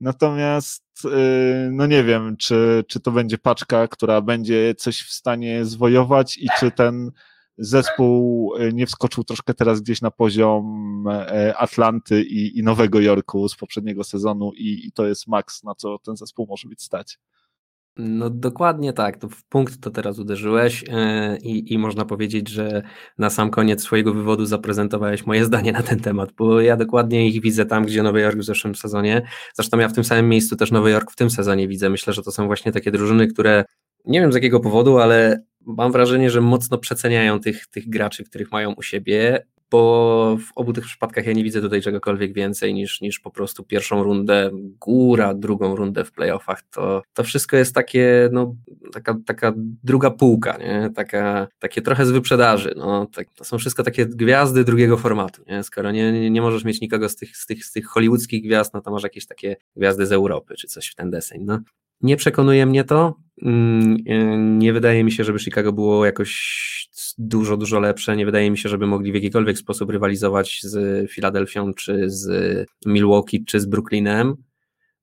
Natomiast, 0.00 0.84
y, 1.04 1.70
no 1.72 1.86
nie 1.86 2.04
wiem, 2.04 2.36
czy, 2.36 2.84
czy 2.88 3.00
to 3.00 3.10
będzie 3.10 3.38
paczka, 3.38 3.88
która 3.88 4.20
będzie 4.20 4.74
coś 4.74 5.02
w 5.02 5.12
stanie 5.12 5.64
zwojować 5.64 6.38
i 6.38 6.48
czy 6.60 6.70
ten 6.70 7.10
zespół 7.58 8.54
y, 8.56 8.72
nie 8.72 8.86
wskoczył 8.86 9.24
troszkę 9.24 9.54
teraz 9.54 9.80
gdzieś 9.80 10.02
na 10.02 10.10
poziom 10.10 11.04
e, 11.08 11.56
Atlanty 11.56 12.22
i, 12.22 12.58
i 12.58 12.62
Nowego 12.62 13.00
Jorku 13.00 13.48
z 13.48 13.56
poprzedniego 13.56 14.04
sezonu 14.04 14.52
i, 14.52 14.86
i 14.86 14.92
to 14.92 15.06
jest 15.06 15.26
maks, 15.26 15.64
na 15.64 15.74
co 15.74 15.98
ten 15.98 16.16
zespół 16.16 16.46
może 16.46 16.68
być 16.68 16.82
stać. 16.82 17.18
No 17.98 18.30
dokładnie 18.30 18.92
tak, 18.92 19.16
to 19.16 19.28
w 19.28 19.44
punkt 19.44 19.80
to 19.80 19.90
teraz 19.90 20.18
uderzyłeś 20.18 20.82
yy, 20.82 21.36
i 21.42 21.78
można 21.78 22.04
powiedzieć, 22.04 22.48
że 22.48 22.82
na 23.18 23.30
sam 23.30 23.50
koniec 23.50 23.82
swojego 23.82 24.14
wywodu 24.14 24.46
zaprezentowałeś 24.46 25.26
moje 25.26 25.44
zdanie 25.50 25.72
na 25.72 25.82
ten 25.82 26.00
temat, 26.00 26.32
bo 26.32 26.60
ja 26.60 26.76
dokładnie 26.76 27.28
ich 27.28 27.42
widzę 27.42 27.66
tam, 27.66 27.84
gdzie 27.84 28.02
Nowy 28.02 28.20
Jork 28.20 28.38
w 28.38 28.44
zeszłym 28.44 28.74
sezonie. 28.74 29.22
Zresztą 29.54 29.78
ja 29.78 29.88
w 29.88 29.92
tym 29.92 30.04
samym 30.04 30.28
miejscu 30.28 30.56
też 30.56 30.70
Nowy 30.70 30.90
Jork 30.90 31.10
w 31.10 31.16
tym 31.16 31.30
sezonie 31.30 31.68
widzę. 31.68 31.90
Myślę, 31.90 32.12
że 32.12 32.22
to 32.22 32.32
są 32.32 32.46
właśnie 32.46 32.72
takie 32.72 32.90
drużyny, 32.90 33.26
które 33.26 33.64
nie 34.04 34.20
wiem 34.20 34.32
z 34.32 34.34
jakiego 34.34 34.60
powodu, 34.60 34.98
ale 34.98 35.42
mam 35.60 35.92
wrażenie, 35.92 36.30
że 36.30 36.40
mocno 36.40 36.78
przeceniają 36.78 37.40
tych, 37.40 37.66
tych 37.66 37.88
graczy, 37.88 38.24
których 38.24 38.52
mają 38.52 38.72
u 38.72 38.82
siebie 38.82 39.46
bo 39.70 40.36
w 40.40 40.52
obu 40.54 40.72
tych 40.72 40.84
przypadkach 40.84 41.26
ja 41.26 41.32
nie 41.32 41.44
widzę 41.44 41.60
tutaj 41.60 41.82
czegokolwiek 41.82 42.32
więcej 42.32 42.74
niż, 42.74 43.00
niż 43.00 43.20
po 43.20 43.30
prostu 43.30 43.64
pierwszą 43.64 44.02
rundę, 44.02 44.50
góra, 44.80 45.34
drugą 45.34 45.76
rundę 45.76 46.04
w 46.04 46.12
playoffach. 46.12 46.62
To, 46.62 47.02
to 47.12 47.24
wszystko 47.24 47.56
jest 47.56 47.74
takie, 47.74 48.28
no, 48.32 48.54
taka, 48.92 49.16
taka 49.26 49.52
druga 49.84 50.10
półka, 50.10 50.56
nie? 50.56 50.90
Taka, 50.94 51.48
takie 51.58 51.82
trochę 51.82 52.06
z 52.06 52.10
wyprzedaży. 52.10 52.74
No, 52.76 53.06
tak, 53.06 53.28
to 53.34 53.44
są 53.44 53.58
wszystko 53.58 53.82
takie 53.82 54.06
gwiazdy 54.06 54.64
drugiego 54.64 54.96
formatu. 54.96 55.42
Nie? 55.46 55.62
Skoro 55.62 55.90
nie, 55.90 56.12
nie, 56.12 56.30
nie 56.30 56.42
możesz 56.42 56.64
mieć 56.64 56.80
nikogo 56.80 57.08
z 57.08 57.16
tych, 57.16 57.36
z, 57.36 57.46
tych, 57.46 57.64
z 57.64 57.72
tych 57.72 57.86
hollywoodzkich 57.86 58.44
gwiazd, 58.44 58.74
no 58.74 58.80
to 58.80 58.90
masz 58.90 59.02
jakieś 59.02 59.26
takie 59.26 59.56
gwiazdy 59.76 60.06
z 60.06 60.12
Europy 60.12 60.54
czy 60.54 60.68
coś 60.68 60.88
w 60.88 60.94
ten 60.94 61.10
deseń. 61.10 61.42
No. 61.44 61.60
Nie 62.00 62.16
przekonuje 62.16 62.66
mnie 62.66 62.84
to. 62.84 63.14
Mm, 63.42 64.58
nie 64.58 64.72
wydaje 64.72 65.04
mi 65.04 65.12
się, 65.12 65.24
żeby 65.24 65.38
Chicago 65.38 65.72
było 65.72 66.06
jakoś 66.06 66.85
dużo, 67.18 67.56
dużo 67.56 67.80
lepsze. 67.80 68.16
Nie 68.16 68.26
wydaje 68.26 68.50
mi 68.50 68.58
się, 68.58 68.68
żeby 68.68 68.86
mogli 68.86 69.12
w 69.12 69.14
jakikolwiek 69.14 69.58
sposób 69.58 69.90
rywalizować 69.90 70.60
z 70.62 71.10
Filadelfią, 71.10 71.74
czy 71.74 72.10
z 72.10 72.66
Milwaukee, 72.86 73.44
czy 73.44 73.60
z 73.60 73.66
Brooklynem. 73.66 74.36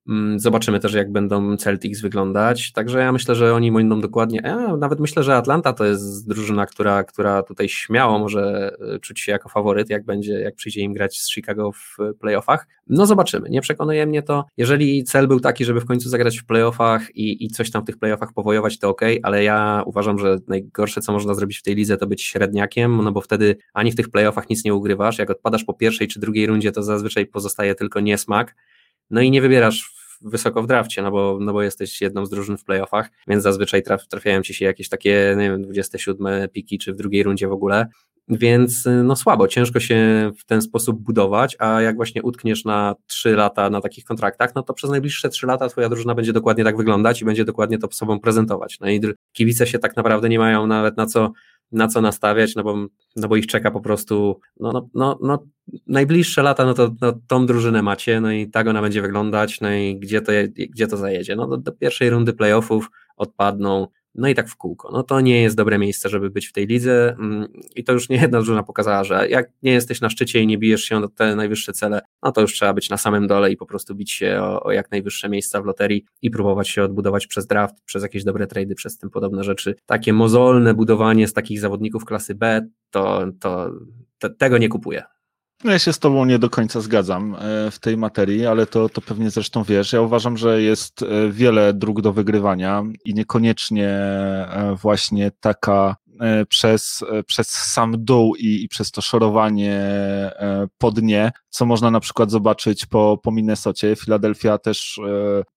Mm, 0.08 0.40
zobaczymy 0.40 0.80
też, 0.80 0.94
jak 0.94 1.12
będą 1.12 1.58
Celtics 1.58 2.02
wyglądać. 2.02 2.72
Także 2.72 3.00
ja 3.00 3.12
myślę, 3.12 3.36
że 3.36 3.54
oni 3.54 3.72
będą 3.72 4.02
dokładnie. 4.02 4.42
Ja 4.44 4.78
nawet 4.78 5.00
myślę, 5.00 5.24
że 5.24 5.36
Atlanta 5.36 5.74
to 5.74 5.86
jest 5.86 6.28
drużyna, 6.28 6.66
która, 6.66 7.04
która 7.04 7.44
tutaj 7.44 7.70
śmiało 7.70 8.20
może 8.20 8.76
e, 8.96 9.00
czuć 9.00 9.20
się 9.20 9.32
jako 9.32 9.50
faworyt, 9.50 9.90
jak 9.90 10.06
będzie, 10.06 10.34
jak 10.34 10.56
przyjdzie 10.56 10.82
im 10.82 10.94
grać 10.94 11.22
z 11.22 11.34
Chicago 11.34 11.72
w 11.72 11.98
playoffach. 12.20 12.68
No 12.88 13.06
zobaczymy. 13.06 13.50
Nie 13.50 13.62
przekonuje 13.62 14.06
mnie 14.06 14.24
to. 14.24 14.46
Jeżeli 14.58 15.04
cel 15.04 15.28
był 15.28 15.40
taki, 15.40 15.66
żeby 15.66 15.82
w 15.82 15.86
końcu 15.86 16.10
zagrać 16.10 16.40
w 16.40 16.46
playoffach 16.46 17.16
i, 17.16 17.46
i 17.46 17.50
coś 17.50 17.72
tam 17.72 17.84
w 17.84 17.86
tych 17.86 17.98
playoffach 17.98 18.34
powojować, 18.34 18.80
to 18.80 18.90
ok, 18.90 19.02
ale 19.24 19.44
ja 19.44 19.84
uważam, 19.86 20.20
że 20.20 20.38
najgorsze, 20.48 21.02
co 21.02 21.12
można 21.14 21.34
zrobić 21.34 21.58
w 21.58 21.64
tej 21.64 21.76
lidze, 21.76 21.98
to 21.98 22.08
być 22.08 22.24
średniakiem, 22.24 23.04
no 23.04 23.12
bo 23.12 23.22
wtedy 23.22 23.56
ani 23.74 23.92
w 23.92 23.96
tych 23.96 24.10
playoffach 24.10 24.50
nic 24.50 24.66
nie 24.66 24.74
ugrywasz. 24.74 25.20
Jak 25.20 25.30
odpadasz 25.30 25.64
po 25.64 25.74
pierwszej 25.74 26.08
czy 26.08 26.20
drugiej 26.20 26.46
rundzie, 26.46 26.72
to 26.72 26.84
zazwyczaj 26.84 27.26
pozostaje 27.26 27.76
tylko 27.76 28.00
niesmak 28.00 28.56
no 29.10 29.22
i 29.22 29.32
nie 29.32 29.42
wybierasz 29.42 29.94
wysoko 30.22 30.64
w 30.64 30.68
drafcie, 30.68 31.02
no 31.02 31.12
bo, 31.12 31.38
no 31.42 31.54
bo 31.54 31.62
jesteś 31.62 32.02
jedną 32.02 32.26
z 32.26 32.30
drużyn 32.30 32.58
w 32.58 32.64
playoffach, 32.64 33.10
więc 33.28 33.44
zazwyczaj 33.44 33.84
traf, 33.84 34.08
trafiają 34.08 34.42
ci 34.42 34.54
się 34.54 34.66
jakieś 34.66 34.90
takie, 34.90 35.36
nie 35.38 35.50
wiem, 35.50 35.62
27 35.62 36.50
piki, 36.50 36.78
czy 36.78 36.94
w 36.94 36.96
drugiej 36.96 37.24
rundzie 37.24 37.48
w 37.48 37.52
ogóle, 37.52 37.88
więc 38.30 38.88
no 39.04 39.16
słabo, 39.16 39.48
ciężko 39.48 39.80
się 39.80 40.32
w 40.40 40.46
ten 40.46 40.62
sposób 40.62 41.00
budować, 41.00 41.56
a 41.60 41.82
jak 41.82 41.96
właśnie 41.96 42.24
utkniesz 42.24 42.66
na 42.66 42.96
3 43.08 43.36
lata 43.36 43.70
na 43.70 43.82
takich 43.82 44.06
kontraktach, 44.06 44.56
no 44.56 44.64
to 44.64 44.74
przez 44.74 44.90
najbliższe 44.90 45.30
3 45.30 45.48
lata 45.48 45.70
twoja 45.70 45.90
drużyna 45.90 46.16
będzie 46.16 46.34
dokładnie 46.34 46.64
tak 46.64 46.78
wyglądać 46.78 47.22
i 47.22 47.26
będzie 47.26 47.46
dokładnie 47.46 47.78
to 47.78 47.88
sobą 47.92 48.20
prezentować. 48.20 48.78
No 48.80 48.90
i 48.90 49.02
kibice 49.34 49.68
się 49.68 49.80
tak 49.80 49.96
naprawdę 49.96 50.30
nie 50.30 50.40
mają 50.40 50.68
nawet 50.68 50.98
na 50.98 51.06
co 51.06 51.32
na 51.74 51.88
co 51.88 52.02
nastawiać, 52.02 52.56
no 52.56 52.64
bo, 52.64 52.76
no 53.16 53.28
bo 53.28 53.36
ich 53.36 53.48
czeka 53.48 53.72
po 53.72 53.82
prostu, 53.82 54.40
no, 54.60 54.72
no, 54.72 54.90
no, 54.94 55.20
no 55.22 55.44
najbliższe 55.88 56.44
lata, 56.44 56.66
no 56.66 56.74
to 56.74 56.92
no, 57.02 57.14
tą 57.28 57.46
drużynę 57.46 57.82
macie, 57.82 58.22
no 58.22 58.32
i 58.32 58.50
tak 58.50 58.68
ona 58.68 58.82
będzie 58.82 59.02
wyglądać, 59.02 59.62
no 59.62 59.74
i 59.74 60.00
gdzie 60.00 60.22
to, 60.22 60.32
gdzie 60.70 60.88
to 60.88 60.98
zajedzie? 60.98 61.36
No 61.36 61.48
do, 61.48 61.58
do 61.58 61.72
pierwszej 61.72 62.10
rundy 62.10 62.34
playoffów 62.34 62.92
odpadną, 63.18 63.88
no 64.16 64.28
i 64.28 64.36
tak 64.36 64.50
w 64.50 64.56
kółko. 64.56 64.90
No 64.94 65.04
to 65.04 65.22
nie 65.22 65.42
jest 65.42 65.56
dobre 65.56 65.78
miejsce, 65.78 66.10
żeby 66.10 66.30
być 66.30 66.48
w 66.48 66.54
tej 66.54 66.68
lidze 66.68 67.16
mm, 67.20 67.48
i 67.76 67.84
to 67.84 67.94
już 67.94 68.10
nie 68.10 68.16
jedna 68.16 68.38
drużyna 68.38 68.64
pokazała, 68.64 69.04
że 69.04 69.30
jak 69.30 69.50
nie 69.64 69.72
jesteś 69.72 70.02
na 70.02 70.10
szczycie 70.10 70.42
i 70.42 70.48
nie 70.48 70.58
bijesz 70.58 70.84
się 70.84 70.98
o 70.98 71.08
te 71.08 71.36
najwyższe 71.36 71.74
cele, 71.74 72.02
no 72.24 72.32
to 72.32 72.42
już 72.42 72.54
trzeba 72.54 72.74
być 72.74 72.90
na 72.90 72.98
samym 72.98 73.28
dole 73.28 73.52
i 73.52 73.58
po 73.58 73.66
prostu 73.66 73.96
bić 73.96 74.12
się 74.12 74.40
o, 74.42 74.64
o 74.64 74.72
jak 74.72 74.92
najwyższe 74.92 75.30
miejsca 75.30 75.62
w 75.62 75.66
loterii 75.66 76.06
i 76.22 76.30
próbować 76.30 76.70
się 76.70 76.84
odbudować 76.84 77.28
przez 77.28 77.48
draft, 77.48 77.76
przez 77.86 78.04
jakieś 78.04 78.24
dobre 78.24 78.48
trady, 78.48 78.76
przez 78.76 78.98
tym 78.98 79.10
podobne 79.10 79.44
rzeczy. 79.44 79.76
Takie 79.86 80.14
mozolne 80.14 80.74
budowanie 80.74 81.28
z 81.28 81.34
takich 81.34 81.60
zawodników 81.60 82.06
klasy 82.06 82.36
B, 82.36 82.68
to, 82.90 83.26
to, 83.40 83.72
to 84.20 84.30
tego 84.30 84.58
nie 84.58 84.70
kupuję. 84.70 85.04
No 85.64 85.72
ja 85.72 85.80
się 85.80 85.94
z 85.94 86.00
Tobą 86.00 86.26
nie 86.26 86.40
do 86.40 86.50
końca 86.50 86.82
zgadzam 86.82 87.36
e, 87.36 87.72
w 87.72 87.80
tej 87.80 87.98
materii, 87.98 88.46
ale 88.46 88.66
to, 88.66 88.90
to 88.90 89.02
pewnie 89.02 89.30
zresztą 89.30 89.64
wiesz. 89.64 89.94
Ja 89.94 90.02
uważam, 90.02 90.38
że 90.38 90.62
jest 90.62 91.02
e, 91.02 91.32
wiele 91.32 91.74
dróg 91.74 92.02
do 92.02 92.14
wygrywania 92.14 92.84
i 93.06 93.14
niekoniecznie 93.14 93.90
e, 93.90 94.76
właśnie 94.82 95.32
taka 95.40 95.96
przez, 96.50 97.04
przez 97.28 97.48
sam 97.48 97.96
dół 97.98 98.36
i, 98.36 98.64
i 98.64 98.68
przez 98.68 98.92
to 98.92 99.02
szorowanie 99.02 99.82
po 100.78 100.92
dnie, 100.92 101.32
co 101.50 101.66
można 101.66 101.92
na 101.92 102.00
przykład 102.00 102.32
zobaczyć 102.32 102.86
po, 102.86 103.20
po 103.24 103.32
Minnesocie. 103.32 103.96
Filadelfia 103.96 104.58
też 104.58 105.00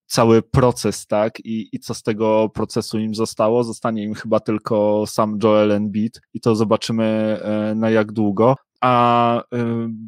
cały 0.05 0.41
proces, 0.41 1.07
tak, 1.07 1.39
I, 1.39 1.69
i 1.71 1.79
co 1.79 1.93
z 1.93 2.03
tego 2.03 2.49
procesu 2.53 2.99
im 2.99 3.15
zostało. 3.15 3.63
Zostanie 3.63 4.03
im 4.03 4.13
chyba 4.13 4.39
tylko 4.39 5.03
sam 5.07 5.39
Joel 5.43 5.71
Embiid 5.71 6.21
i 6.33 6.39
to 6.39 6.55
zobaczymy 6.55 7.39
na 7.75 7.89
jak 7.89 8.11
długo 8.11 8.55
a 8.81 9.39
y, 9.39 9.57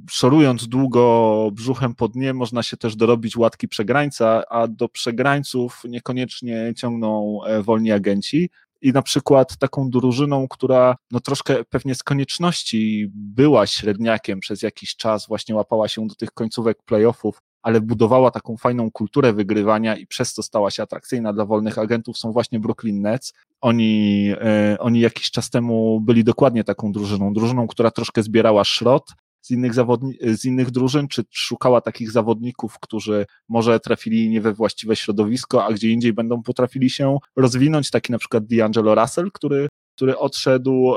szorując 0.10 0.68
długo 0.68 1.50
brzuchem 1.54 1.96
po 1.96 2.08
dnie, 2.08 2.34
można 2.34 2.64
się 2.64 2.78
też 2.78 2.96
dorobić 2.96 3.38
łatki 3.38 3.68
przegrańca, 3.68 4.44
a 4.50 4.68
do 4.68 4.90
przegrańców 4.90 5.82
niekoniecznie 5.86 6.74
ciągną 6.78 7.40
e, 7.46 7.64
wolni 7.64 7.92
agenci. 7.92 8.50
I 8.82 8.92
na 8.92 9.02
przykład 9.02 9.58
taką 9.58 9.90
drużyną, 9.90 10.48
która 10.48 10.96
no 11.12 11.20
troszkę 11.20 11.66
pewnie 11.66 11.96
z 11.96 12.04
konieczności 12.04 13.08
była 13.14 13.68
średniakiem 13.68 14.40
przez 14.40 14.62
jakiś 14.62 14.96
czas, 14.96 15.28
właśnie 15.28 15.56
łapała 15.56 15.88
się 15.88 16.08
do 16.08 16.16
tych 16.16 16.32
końcówek 16.32 16.84
playoffów, 16.86 17.42
ale 17.62 17.82
budowała 17.82 18.32
taką 18.32 18.58
fajną 18.58 18.92
kulturę 18.92 19.34
wygrywania 19.34 19.98
i 19.98 20.08
przez 20.08 20.34
to 20.34 20.44
stała 20.44 20.72
się 20.72 20.84
atrakcyjna 20.84 21.34
dla 21.34 21.46
wolnych 21.46 21.78
agentów, 21.78 22.18
są 22.18 22.32
właśnie 22.32 22.60
Brooklyn 22.60 23.02
Nets. 23.02 23.34
Oni, 23.62 24.26
e, 24.42 24.78
oni 24.80 25.00
jakiś 25.00 25.32
czas 25.32 25.50
temu 25.50 26.02
byli 26.02 26.24
dokładnie 26.24 26.64
taką 26.64 26.92
drużyną, 26.92 27.34
drużyną, 27.34 27.68
która 27.68 27.92
troszkę 27.92 28.24
zbierała 28.24 28.64
szrot 28.64 29.14
z 29.42 29.52
innych, 29.52 29.74
zawodni- 29.74 30.36
z 30.36 30.46
innych 30.46 30.72
drużyn, 30.72 31.08
czy 31.08 31.24
szukała 31.32 31.82
takich 31.82 32.12
zawodników, 32.12 32.80
którzy 32.80 33.26
może 33.50 33.80
trafili 33.80 34.30
nie 34.30 34.42
we 34.42 34.54
właściwe 34.54 34.96
środowisko, 34.96 35.66
a 35.66 35.74
gdzie 35.74 35.90
indziej 35.90 36.14
będą 36.14 36.44
potrafili 36.44 36.90
się 36.90 37.18
rozwinąć, 37.36 37.92
taki 37.92 38.12
na 38.12 38.18
przykład 38.18 38.44
D'Angelo 38.44 39.02
Russell, 39.02 39.32
który 39.32 39.68
który 40.00 40.18
odszedł 40.18 40.94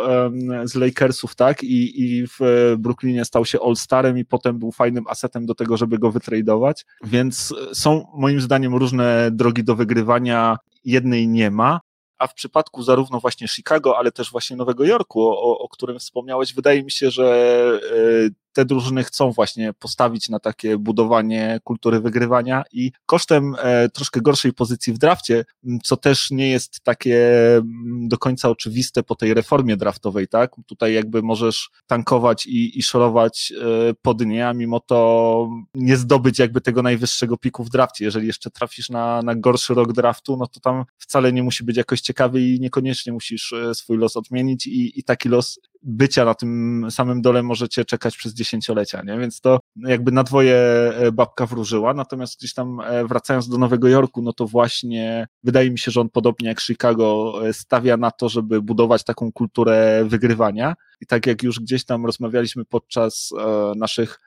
z 0.65 0.75
Lakersów, 0.75 1.35
tak, 1.35 1.63
i, 1.63 2.03
i 2.03 2.27
w 2.27 2.39
Brooklynie 2.79 3.25
stał 3.25 3.45
się 3.45 3.59
All-Starem 3.61 4.19
i 4.19 4.25
potem 4.25 4.59
był 4.59 4.73
fajnym 4.73 5.05
asetem 5.09 5.47
do 5.47 5.55
tego, 5.55 5.77
żeby 5.77 5.99
go 5.99 6.11
wytradować, 6.11 6.85
więc 7.05 7.55
są 7.73 8.07
moim 8.15 8.41
zdaniem 8.41 8.75
różne 8.75 9.31
drogi 9.33 9.65
do 9.65 9.77
wygrywania, 9.77 10.57
jednej 10.85 11.29
nie 11.29 11.51
ma, 11.51 11.81
a 12.19 12.27
w 12.27 12.35
przypadku 12.35 12.83
zarówno 12.83 13.21
właśnie 13.21 13.49
Chicago, 13.49 13.99
ale 13.99 14.13
też 14.13 14.31
właśnie 14.31 14.57
Nowego 14.57 14.85
Jorku, 14.85 15.23
o, 15.23 15.59
o 15.59 15.69
którym 15.69 15.99
wspomniałeś, 15.99 16.55
wydaje 16.55 16.85
mi 16.85 16.91
się, 16.91 17.11
że 17.11 17.25
e, 18.27 18.42
te 18.53 18.65
drużyny 18.65 19.05
chcą 19.05 19.31
właśnie 19.31 19.73
postawić 19.73 20.29
na 20.29 20.39
takie 20.39 20.79
budowanie 20.79 21.61
kultury 21.65 22.01
wygrywania 22.01 22.63
i 22.73 22.93
kosztem 23.07 23.55
e, 23.59 23.89
troszkę 23.89 24.21
gorszej 24.21 24.53
pozycji 24.53 24.93
w 24.93 24.99
drafcie, 24.99 25.45
co 25.83 25.97
też 25.97 26.31
nie 26.31 26.51
jest 26.51 26.81
takie 26.81 27.31
do 27.85 28.19
końca 28.19 28.51
oczywiste 28.51 29.03
po 29.03 29.15
tej 29.15 29.35
reformie 29.35 29.77
draftowej, 29.77 30.29
tak? 30.29 30.53
Tutaj 30.67 30.95
jakby 30.95 31.23
możesz 31.23 31.71
tankować 31.87 32.47
i, 32.47 32.79
i 32.79 32.83
szorować 32.83 33.53
e, 33.53 33.95
po 34.03 34.15
dnie, 34.15 34.49
a 34.49 34.53
mimo 34.53 34.81
to 34.81 35.51
nie 35.75 35.97
zdobyć 35.97 36.39
jakby 36.39 36.61
tego 36.61 36.83
najwyższego 36.83 37.37
piku 37.37 37.65
w 37.65 37.71
drafcie. 37.71 38.05
Jeżeli 38.05 38.27
jeszcze 38.27 38.51
trafisz 38.51 38.91
na, 38.91 39.23
na 39.23 39.35
gorszy 39.35 39.75
rok 39.75 39.93
draftu, 39.93 40.37
no 40.37 40.47
to 40.47 40.61
tam 40.61 40.85
wcale 40.99 41.33
nie 41.33 41.43
musi 41.43 41.65
być 41.65 41.77
jakoś 41.77 42.01
ciekawy 42.01 42.43
i 42.43 42.61
niekoniecznie 42.61 43.13
musisz 43.13 43.53
e, 43.53 43.75
swój 43.75 43.99
los 43.99 44.17
odmienić 44.17 44.67
i, 44.67 45.01
i 45.01 45.05
taki 45.05 45.29
los 45.29 45.61
bycia 45.83 46.25
na 46.25 46.35
tym 46.35 46.87
samym 46.91 47.23
dole 47.23 47.43
możecie 47.43 47.85
czekać 47.85 48.17
przez 48.17 48.35
dziesięciolecia, 48.35 49.03
nie? 49.03 49.19
Więc 49.19 49.41
to 49.41 49.61
jakby 49.77 50.13
na 50.13 50.25
dwoje 50.25 50.57
e, 50.57 51.13
babka 51.13 51.47
wróżyła, 51.47 51.95
natomiast 51.95 52.39
gdzieś 52.39 52.55
tam 52.55 52.81
e, 52.81 53.05
wracając 53.05 53.49
do 53.49 53.59
Nowego 53.59 53.89
Jorku, 53.89 54.23
no 54.23 54.33
to 54.33 54.47
właśnie 54.47 55.27
wydaje 55.45 55.71
mi 55.71 55.79
się, 55.79 55.91
że 55.91 56.01
on 56.01 56.09
podobnie 56.09 56.49
jak 56.49 56.61
Chicago 56.61 57.35
e, 57.49 57.53
stawia 57.53 57.97
na 57.97 58.11
to, 58.11 58.29
żeby 58.29 58.63
budować 58.63 59.05
taką 59.05 59.33
kulturę 59.33 60.05
wygrywania 60.07 60.75
i 61.01 61.07
tak 61.07 61.27
jak 61.27 61.43
już 61.43 61.61
gdzieś 61.61 61.85
tam 61.85 62.07
rozmawialiśmy 62.07 62.65
podczas 62.65 63.31
naszych 63.77 64.21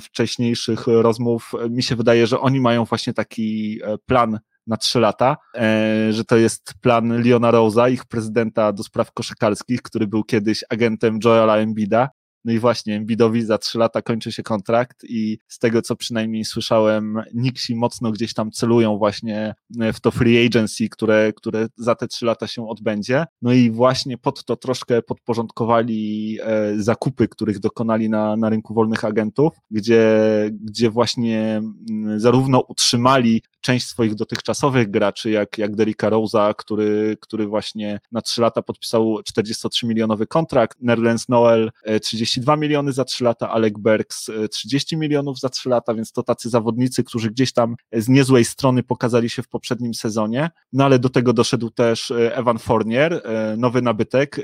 wcześniejszych 0.00 0.86
rozmów, 0.86 1.52
mi 1.70 1.82
się 1.82 1.96
wydaje, 1.96 2.26
że 2.26 2.40
oni 2.40 2.60
mają 2.60 2.84
właśnie 2.84 3.12
taki 3.12 3.80
plan 4.06 4.38
na 4.66 4.76
trzy 4.76 5.00
lata, 5.00 5.36
e, 5.54 6.12
że 6.12 6.24
to 6.24 6.36
jest 6.36 6.74
plan 6.80 7.22
Leona 7.22 7.52
Rose'a, 7.52 7.92
ich 7.92 8.04
prezydenta 8.04 8.72
do 8.72 8.82
spraw 8.82 9.12
koszykarskich, 9.12 9.82
który 9.82 10.06
był 10.06 10.24
kiedyś 10.24 10.64
agentem 10.70 11.18
Joela 11.24 11.56
Embida 11.56 12.08
no 12.44 12.52
i 12.52 12.58
właśnie, 12.58 12.96
Embiidowi 12.96 13.42
za 13.42 13.58
trzy 13.58 13.78
lata 13.78 14.02
kończy 14.02 14.32
się 14.32 14.42
kontrakt 14.42 15.04
i 15.08 15.38
z 15.48 15.58
tego, 15.58 15.82
co 15.82 15.96
przynajmniej 15.96 16.44
słyszałem, 16.44 17.22
Nixi 17.34 17.74
mocno 17.76 18.12
gdzieś 18.12 18.34
tam 18.34 18.50
celują 18.50 18.98
właśnie 18.98 19.54
w 19.92 20.00
to 20.00 20.10
free 20.10 20.46
agency, 20.46 20.88
które, 20.88 21.32
które 21.32 21.66
za 21.76 21.94
te 21.94 22.08
trzy 22.08 22.26
lata 22.26 22.46
się 22.46 22.68
odbędzie. 22.68 23.24
No 23.42 23.52
i 23.52 23.70
właśnie 23.70 24.18
pod 24.18 24.44
to 24.44 24.56
troszkę 24.56 25.02
podporządkowali 25.02 26.38
e, 26.42 26.72
zakupy, 26.76 27.28
których 27.28 27.58
dokonali 27.58 28.08
na, 28.08 28.36
na 28.36 28.48
rynku 28.48 28.74
wolnych 28.74 29.04
agentów, 29.04 29.52
gdzie, 29.70 30.10
gdzie 30.52 30.90
właśnie 30.90 31.62
mm, 31.90 32.20
zarówno 32.20 32.60
utrzymali 32.60 33.42
część 33.62 33.86
swoich 33.86 34.14
dotychczasowych 34.14 34.90
graczy, 34.90 35.30
jak, 35.30 35.58
jak 35.58 35.76
Derricka 35.76 36.10
Rose'a, 36.10 36.54
który, 36.58 37.16
który 37.20 37.46
właśnie 37.46 38.00
na 38.12 38.20
trzy 38.20 38.40
lata 38.40 38.62
podpisał 38.62 39.22
43 39.24 39.86
milionowy 39.86 40.26
kontrakt, 40.26 40.78
Nerlens 40.80 41.28
Noel 41.28 41.70
30 42.02 42.32
32 42.42 42.56
miliony 42.56 42.92
za 42.92 43.04
3 43.04 43.24
lata, 43.24 43.50
Alec 43.50 43.74
Bergs 43.78 44.30
30 44.50 44.96
milionów 44.96 45.40
za 45.40 45.48
3 45.48 45.68
lata, 45.68 45.94
więc 45.94 46.12
to 46.12 46.22
tacy 46.22 46.50
zawodnicy, 46.50 47.04
którzy 47.04 47.30
gdzieś 47.30 47.52
tam 47.52 47.76
z 47.92 48.08
niezłej 48.08 48.44
strony 48.44 48.82
pokazali 48.82 49.30
się 49.30 49.42
w 49.42 49.48
poprzednim 49.48 49.94
sezonie. 49.94 50.50
No 50.72 50.84
ale 50.84 50.98
do 50.98 51.08
tego 51.08 51.32
doszedł 51.32 51.70
też 51.70 52.10
e, 52.10 52.36
Evan 52.36 52.58
Fournier, 52.58 53.12
e, 53.14 53.56
nowy 53.56 53.82
nabytek, 53.82 54.38
e, 54.38 54.42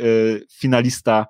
finalista 0.52 1.26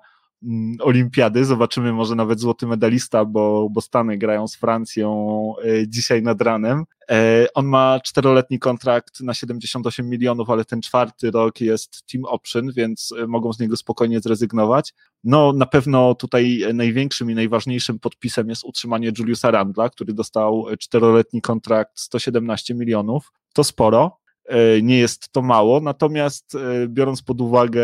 olimpiady, 0.79 1.45
zobaczymy 1.45 1.93
może 1.93 2.15
nawet 2.15 2.39
złoty 2.39 2.67
medalista, 2.67 3.25
bo, 3.25 3.69
bo 3.71 3.81
Stany 3.81 4.17
grają 4.17 4.47
z 4.47 4.55
Francją 4.55 5.53
dzisiaj 5.87 6.21
nad 6.21 6.41
ranem. 6.41 6.85
E, 7.09 7.47
on 7.53 7.65
ma 7.65 7.99
czteroletni 8.03 8.59
kontrakt 8.59 9.21
na 9.21 9.33
78 9.33 10.09
milionów, 10.09 10.49
ale 10.49 10.65
ten 10.65 10.81
czwarty 10.81 11.31
rok 11.31 11.61
jest 11.61 12.03
team 12.11 12.25
option, 12.25 12.71
więc 12.71 13.13
e, 13.23 13.27
mogą 13.27 13.53
z 13.53 13.59
niego 13.59 13.77
spokojnie 13.77 14.19
zrezygnować. 14.19 14.93
No, 15.23 15.53
na 15.53 15.65
pewno 15.65 16.15
tutaj 16.15 16.61
największym 16.73 17.31
i 17.31 17.35
najważniejszym 17.35 17.99
podpisem 17.99 18.49
jest 18.49 18.63
utrzymanie 18.63 19.11
Juliusa 19.19 19.51
Randla, 19.51 19.89
który 19.89 20.13
dostał 20.13 20.65
czteroletni 20.79 21.41
kontrakt 21.41 21.99
117 21.99 22.75
milionów. 22.75 23.31
To 23.53 23.63
sporo, 23.63 24.17
e, 24.45 24.81
nie 24.81 24.97
jest 24.97 25.29
to 25.31 25.41
mało, 25.41 25.81
natomiast 25.81 26.57
biorąc 26.87 27.21
pod 27.21 27.41
uwagę 27.41 27.83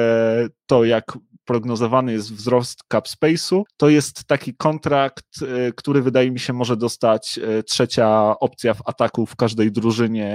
to, 0.66 0.84
jak 0.84 1.18
prognozowany 1.46 2.12
jest 2.12 2.34
wzrost 2.34 2.80
cap 2.92 3.08
space'u, 3.08 3.64
to 3.78 3.90
jest 3.90 4.24
taki 4.24 4.56
kontrakt, 4.56 5.26
e, 5.42 5.72
który 5.72 6.02
wydaje 6.02 6.32
mi 6.32 6.40
się 6.40 6.54
może 6.54 6.78
dostać 6.78 7.40
e, 7.44 7.64
trzecia 7.64 8.40
opcja 8.40 8.74
w 8.74 8.82
ataku 8.86 9.26
w 9.26 9.36
każdej 9.36 9.72
drużynie 9.72 10.28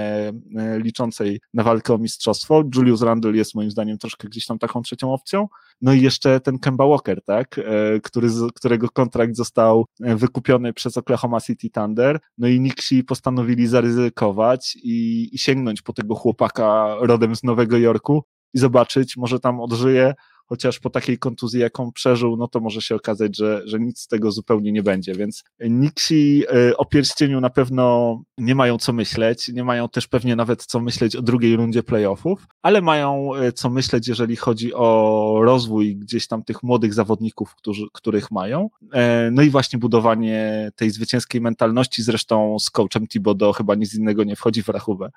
e, 0.57 0.79
liczącej 0.79 1.41
na 1.55 1.63
walkę 1.63 1.95
o 1.95 1.99
mistrzostwo. 1.99 2.63
Julius 2.75 3.03
Randle 3.03 3.37
jest 3.37 3.55
moim 3.55 3.71
zdaniem 3.71 3.99
troszkę 3.99 4.29
gdzieś 4.29 4.47
tam 4.47 4.59
taką 4.59 4.83
trzecią 4.83 5.13
opcją. 5.13 5.49
No 5.81 5.93
i 5.93 6.01
jeszcze 6.01 6.41
ten 6.41 6.59
Kemba 6.59 6.87
Walker, 6.87 7.25
tak, 7.25 7.61
który, 8.03 8.29
którego 8.55 8.89
kontrakt 8.89 9.37
został 9.37 9.87
wykupiony 10.01 10.73
przez 10.73 10.97
Oklahoma 10.97 11.41
City 11.41 11.71
Thunder. 11.71 12.21
No 12.39 12.49
i 12.49 12.61
Nixi 12.61 13.05
postanowili 13.05 13.67
zaryzykować 13.67 14.77
i, 14.83 15.29
i 15.33 15.39
sięgnąć 15.39 15.83
po 15.83 15.93
tego 15.93 16.15
chłopaka 16.15 16.97
rodem 17.01 17.37
z 17.37 17.43
Nowego 17.43 17.79
Jorku 17.79 18.25
i 18.55 18.59
zobaczyć, 18.59 19.17
może 19.17 19.41
tam 19.41 19.61
odżyje, 19.61 20.15
chociaż 20.51 20.79
po 20.79 20.91
takiej 20.91 21.19
kontuzji, 21.19 21.61
jaką 21.61 21.93
przeżył, 21.93 22.37
no 22.37 22.49
to 22.49 22.61
może 22.61 22.83
się 22.83 22.95
okazać, 22.95 23.37
że, 23.37 23.63
że 23.65 23.81
nic 23.81 24.01
z 24.01 24.07
tego 24.07 24.33
zupełnie 24.33 24.73
nie 24.73 24.83
będzie, 24.83 25.15
więc 25.15 25.45
Nixi 25.61 26.45
y, 26.71 26.77
o 26.77 26.85
pierścieniu 26.85 27.41
na 27.41 27.51
pewno 27.51 28.17
nie 28.39 28.55
mają 28.55 28.79
co 28.79 28.93
myśleć, 28.93 29.49
nie 29.49 29.65
mają 29.65 29.89
też 29.89 30.09
pewnie 30.09 30.37
nawet 30.37 30.65
co 30.65 30.81
myśleć 30.81 31.17
o 31.17 31.23
drugiej 31.23 31.57
rundzie 31.57 31.83
playoffów, 31.83 32.47
ale 32.63 32.81
mają 32.81 33.35
y, 33.35 33.53
co 33.53 33.71
myśleć, 33.71 34.09
jeżeli 34.09 34.37
chodzi 34.37 34.75
o 34.75 35.41
rozwój 35.43 35.97
gdzieś 35.97 36.27
tam 36.27 36.43
tych 36.43 36.63
młodych 36.63 36.95
zawodników, 36.95 37.55
którzy, 37.55 37.87
których 37.93 38.31
mają, 38.31 38.71
e, 38.93 39.31
no 39.31 39.43
i 39.43 39.51
właśnie 39.51 39.79
budowanie 39.79 40.71
tej 40.77 40.91
zwycięskiej 40.91 41.41
mentalności, 41.41 42.03
zresztą 42.03 42.59
z 42.59 42.71
coachem 42.71 43.07
Thibodeau 43.07 43.53
chyba 43.53 43.75
nic 43.75 43.95
innego 43.95 44.25
nie 44.25 44.37
wchodzi 44.37 44.63
w 44.63 44.69
rachubę. 44.69 45.11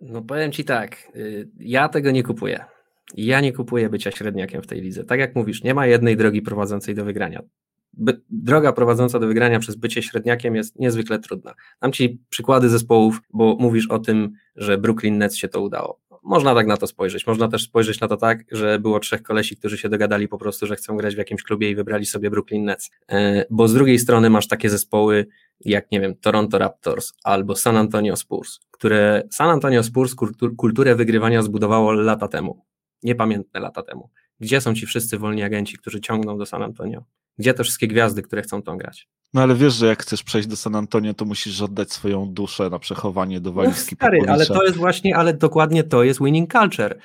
No 0.00 0.22
powiem 0.22 0.52
Ci 0.52 0.64
tak, 0.64 0.96
y, 1.16 1.48
ja 1.58 1.88
tego 1.88 2.10
nie 2.10 2.22
kupuję. 2.22 2.64
Ja 3.16 3.40
nie 3.40 3.52
kupuję 3.52 3.88
bycia 3.88 4.10
średniakiem 4.10 4.62
w 4.62 4.66
tej 4.66 4.80
lidze. 4.80 5.04
Tak 5.04 5.20
jak 5.20 5.36
mówisz, 5.36 5.62
nie 5.62 5.74
ma 5.74 5.86
jednej 5.86 6.16
drogi 6.16 6.42
prowadzącej 6.42 6.94
do 6.94 7.04
wygrania. 7.04 7.42
By, 7.92 8.20
droga 8.30 8.72
prowadząca 8.72 9.18
do 9.18 9.26
wygrania 9.26 9.58
przez 9.58 9.76
bycie 9.76 10.02
średniakiem 10.02 10.56
jest 10.56 10.78
niezwykle 10.78 11.18
trudna. 11.18 11.54
Dam 11.82 11.92
Ci 11.92 12.20
przykłady 12.28 12.68
zespołów, 12.68 13.20
bo 13.32 13.56
mówisz 13.60 13.90
o 13.90 13.98
tym, 13.98 14.32
że 14.56 14.78
Brooklyn 14.78 15.18
Nets 15.18 15.36
się 15.36 15.48
to 15.48 15.60
udało. 15.60 16.00
Można 16.22 16.54
tak 16.54 16.66
na 16.66 16.76
to 16.76 16.86
spojrzeć. 16.86 17.26
Można 17.26 17.48
też 17.48 17.62
spojrzeć 17.62 18.00
na 18.00 18.08
to 18.08 18.16
tak, 18.16 18.44
że 18.52 18.78
było 18.78 19.00
trzech 19.00 19.22
kolesi, 19.22 19.56
którzy 19.56 19.78
się 19.78 19.88
dogadali 19.88 20.28
po 20.28 20.38
prostu, 20.38 20.66
że 20.66 20.76
chcą 20.76 20.96
grać 20.96 21.14
w 21.14 21.18
jakimś 21.18 21.42
klubie 21.42 21.70
i 21.70 21.74
wybrali 21.74 22.06
sobie 22.06 22.30
Brooklyn 22.30 22.64
Nets. 22.64 22.90
E, 23.08 23.44
bo 23.50 23.68
z 23.68 23.74
drugiej 23.74 23.98
strony 23.98 24.30
masz 24.30 24.48
takie 24.48 24.70
zespoły 24.70 25.26
jak, 25.64 25.92
nie 25.92 26.00
wiem, 26.00 26.14
Toronto 26.14 26.58
Raptors 26.58 27.12
albo 27.24 27.56
San 27.56 27.76
Antonio 27.76 28.16
Spurs, 28.16 28.58
które 28.70 29.22
San 29.30 29.50
Antonio 29.50 29.82
Spurs 29.82 30.14
kulturę 30.56 30.94
wygrywania 30.94 31.42
zbudowało 31.42 31.92
lata 31.92 32.28
temu 32.28 32.64
niepamiętne 33.02 33.60
lata 33.60 33.82
temu. 33.82 34.10
Gdzie 34.40 34.60
są 34.60 34.74
ci 34.74 34.86
wszyscy 34.86 35.18
wolni 35.18 35.42
agenci, 35.42 35.78
którzy 35.78 36.00
ciągną 36.00 36.38
do 36.38 36.46
San 36.46 36.62
Antonio? 36.62 37.04
Gdzie 37.38 37.54
te 37.54 37.64
wszystkie 37.64 37.88
gwiazdy, 37.88 38.22
które 38.22 38.42
chcą 38.42 38.62
tą 38.62 38.76
grać? 38.76 39.08
No 39.34 39.42
ale 39.42 39.54
wiesz, 39.54 39.74
że 39.74 39.86
jak 39.86 40.02
chcesz 40.02 40.22
przejść 40.22 40.48
do 40.48 40.56
San 40.56 40.76
Antonio, 40.76 41.14
to 41.14 41.24
musisz 41.24 41.62
oddać 41.62 41.92
swoją 41.92 42.26
duszę 42.26 42.70
na 42.70 42.78
przechowanie 42.78 43.40
do 43.40 43.50
no 43.50 43.56
walizki 43.56 43.96
no 44.00 44.06
stary, 44.06 44.20
ale 44.28 44.46
to 44.46 44.62
jest 44.62 44.76
właśnie, 44.76 45.16
ale 45.16 45.34
dokładnie 45.34 45.84
to 45.84 46.02
jest 46.02 46.20
winning 46.24 46.52
culture. 46.52 46.98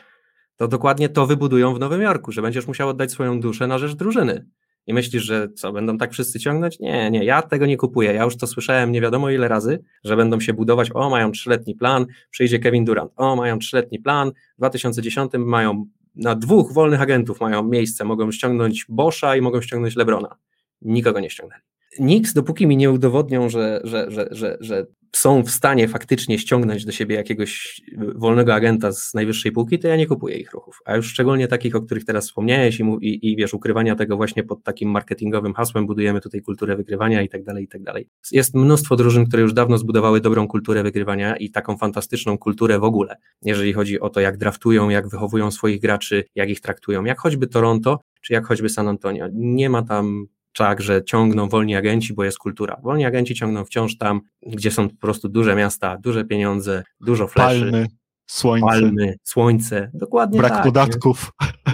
To 0.56 0.68
dokładnie 0.68 1.10
to 1.10 1.28
wybudują 1.28 1.76
w 1.76 1.80
Nowym 1.80 2.02
Jorku, 2.02 2.32
że 2.32 2.42
będziesz 2.42 2.68
musiał 2.68 2.90
oddać 2.90 3.12
swoją 3.12 3.40
duszę 3.40 3.68
na 3.68 3.78
rzecz 3.78 3.94
drużyny. 3.94 4.46
I 4.88 4.94
myślisz, 4.94 5.24
że 5.24 5.50
co, 5.50 5.72
będą 5.72 5.98
tak 5.98 6.12
wszyscy 6.12 6.40
ciągnąć? 6.40 6.80
Nie, 6.80 7.12
nie, 7.12 7.24
ja 7.26 7.42
tego 7.42 7.66
nie 7.66 7.78
kupuję. 7.78 8.14
Ja 8.14 8.24
już 8.24 8.38
to 8.38 8.48
słyszałem 8.48 8.92
nie 8.92 9.02
wiadomo 9.02 9.30
ile 9.30 9.48
razy, 9.48 9.84
że 10.04 10.18
będą 10.18 10.40
się 10.40 10.54
budować, 10.54 10.90
o 10.94 11.10
mają 11.10 11.32
trzyletni 11.32 11.76
plan, 11.76 12.06
przyjdzie 12.30 12.60
Kevin 12.60 12.86
Durant, 12.86 13.12
o 13.16 13.36
mają 13.36 13.60
trzyletni 13.60 14.00
plan, 14.00 14.32
w 14.32 14.58
2010 14.58 15.32
mają 15.38 15.86
na 16.16 16.36
dwóch 16.36 16.74
wolnych 16.74 17.02
agentów 17.02 17.42
mają 17.42 17.64
miejsce, 17.64 18.06
mogą 18.06 18.32
ściągnąć 18.32 18.86
Boscha 18.90 19.36
i 19.36 19.42
mogą 19.42 19.62
ściągnąć 19.62 19.96
Lebrona. 19.96 20.36
Nikogo 20.82 21.20
nie 21.20 21.30
ściągnęli. 21.30 21.62
Nix, 22.00 22.34
dopóki 22.34 22.68
mi 22.68 22.78
nie 22.78 22.92
udowodnią, 22.92 23.50
że, 23.50 23.82
że, 23.84 24.12
że, 24.12 24.28
że, 24.32 24.58
że 24.60 24.86
są 25.16 25.44
w 25.44 25.52
stanie 25.52 25.88
faktycznie 25.88 26.40
ściągnąć 26.40 26.86
do 26.86 26.92
siebie 26.92 27.16
jakiegoś 27.16 27.82
wolnego 28.16 28.54
agenta 28.54 28.92
z 28.92 29.14
najwyższej 29.14 29.52
półki, 29.52 29.80
to 29.80 29.88
ja 29.88 29.96
nie 29.96 30.08
kupuję 30.08 30.38
ich 30.38 30.52
ruchów. 30.52 30.80
A 30.86 30.96
już 30.96 31.08
szczególnie 31.08 31.48
takich, 31.48 31.76
o 31.76 31.82
których 31.82 32.06
teraz 32.06 32.26
wspomniałeś 32.26 32.80
i, 32.80 32.84
i, 32.84 33.32
i 33.32 33.36
wiesz, 33.36 33.54
ukrywania 33.54 33.96
tego 33.96 34.18
właśnie 34.18 34.44
pod 34.44 34.64
takim 34.64 34.92
marketingowym 34.92 35.54
hasłem, 35.54 35.88
budujemy 35.88 36.22
tutaj 36.22 36.42
kulturę 36.42 36.76
wygrywania 36.76 37.22
i 37.22 37.30
tak 37.30 37.44
dalej, 37.44 37.64
i 37.64 37.68
tak 37.68 37.84
dalej. 37.84 38.10
Jest 38.32 38.56
mnóstwo 38.56 38.96
drużyn, 38.96 39.26
które 39.26 39.44
już 39.44 39.54
dawno 39.54 39.78
zbudowały 39.78 40.22
dobrą 40.22 40.48
kulturę 40.48 40.84
wygrywania 40.84 41.36
i 41.36 41.50
taką 41.50 41.78
fantastyczną 41.78 42.38
kulturę 42.38 42.80
w 42.80 42.84
ogóle, 42.84 43.16
jeżeli 43.42 43.74
chodzi 43.74 44.00
o 44.00 44.10
to, 44.10 44.20
jak 44.20 44.38
draftują, 44.38 44.90
jak 44.90 45.08
wychowują 45.08 45.52
swoich 45.52 45.82
graczy, 45.82 46.24
jak 46.36 46.50
ich 46.50 46.62
traktują, 46.62 47.04
jak 47.04 47.20
choćby 47.20 47.48
Toronto, 47.48 48.00
czy 48.22 48.34
jak 48.34 48.46
choćby 48.46 48.70
San 48.70 48.88
Antonio. 48.88 49.28
Nie 49.34 49.70
ma 49.70 49.82
tam 49.82 50.28
tak, 50.54 50.82
że 50.82 51.04
ciągną 51.04 51.50
wolni 51.50 51.76
agenci, 51.76 52.14
bo 52.14 52.24
jest 52.24 52.38
kultura. 52.38 52.80
Wolni 52.84 53.06
agenci 53.06 53.36
ciągną 53.36 53.66
wciąż 53.66 53.98
tam, 53.98 54.22
gdzie 54.42 54.72
są 54.72 54.90
po 54.90 54.96
prostu 54.96 55.30
duże 55.30 55.56
miasta, 55.56 55.98
duże 55.98 56.26
pieniądze, 56.26 56.84
dużo 57.02 57.28
fleszy. 57.28 57.62
Palmy, 57.62 57.88
słońce. 58.26 58.68
Palmy, 58.68 59.16
słońce, 59.24 59.92
dokładnie 59.94 60.40
Brak 60.40 60.54
tak. 60.54 60.64
podatków. 60.64 61.32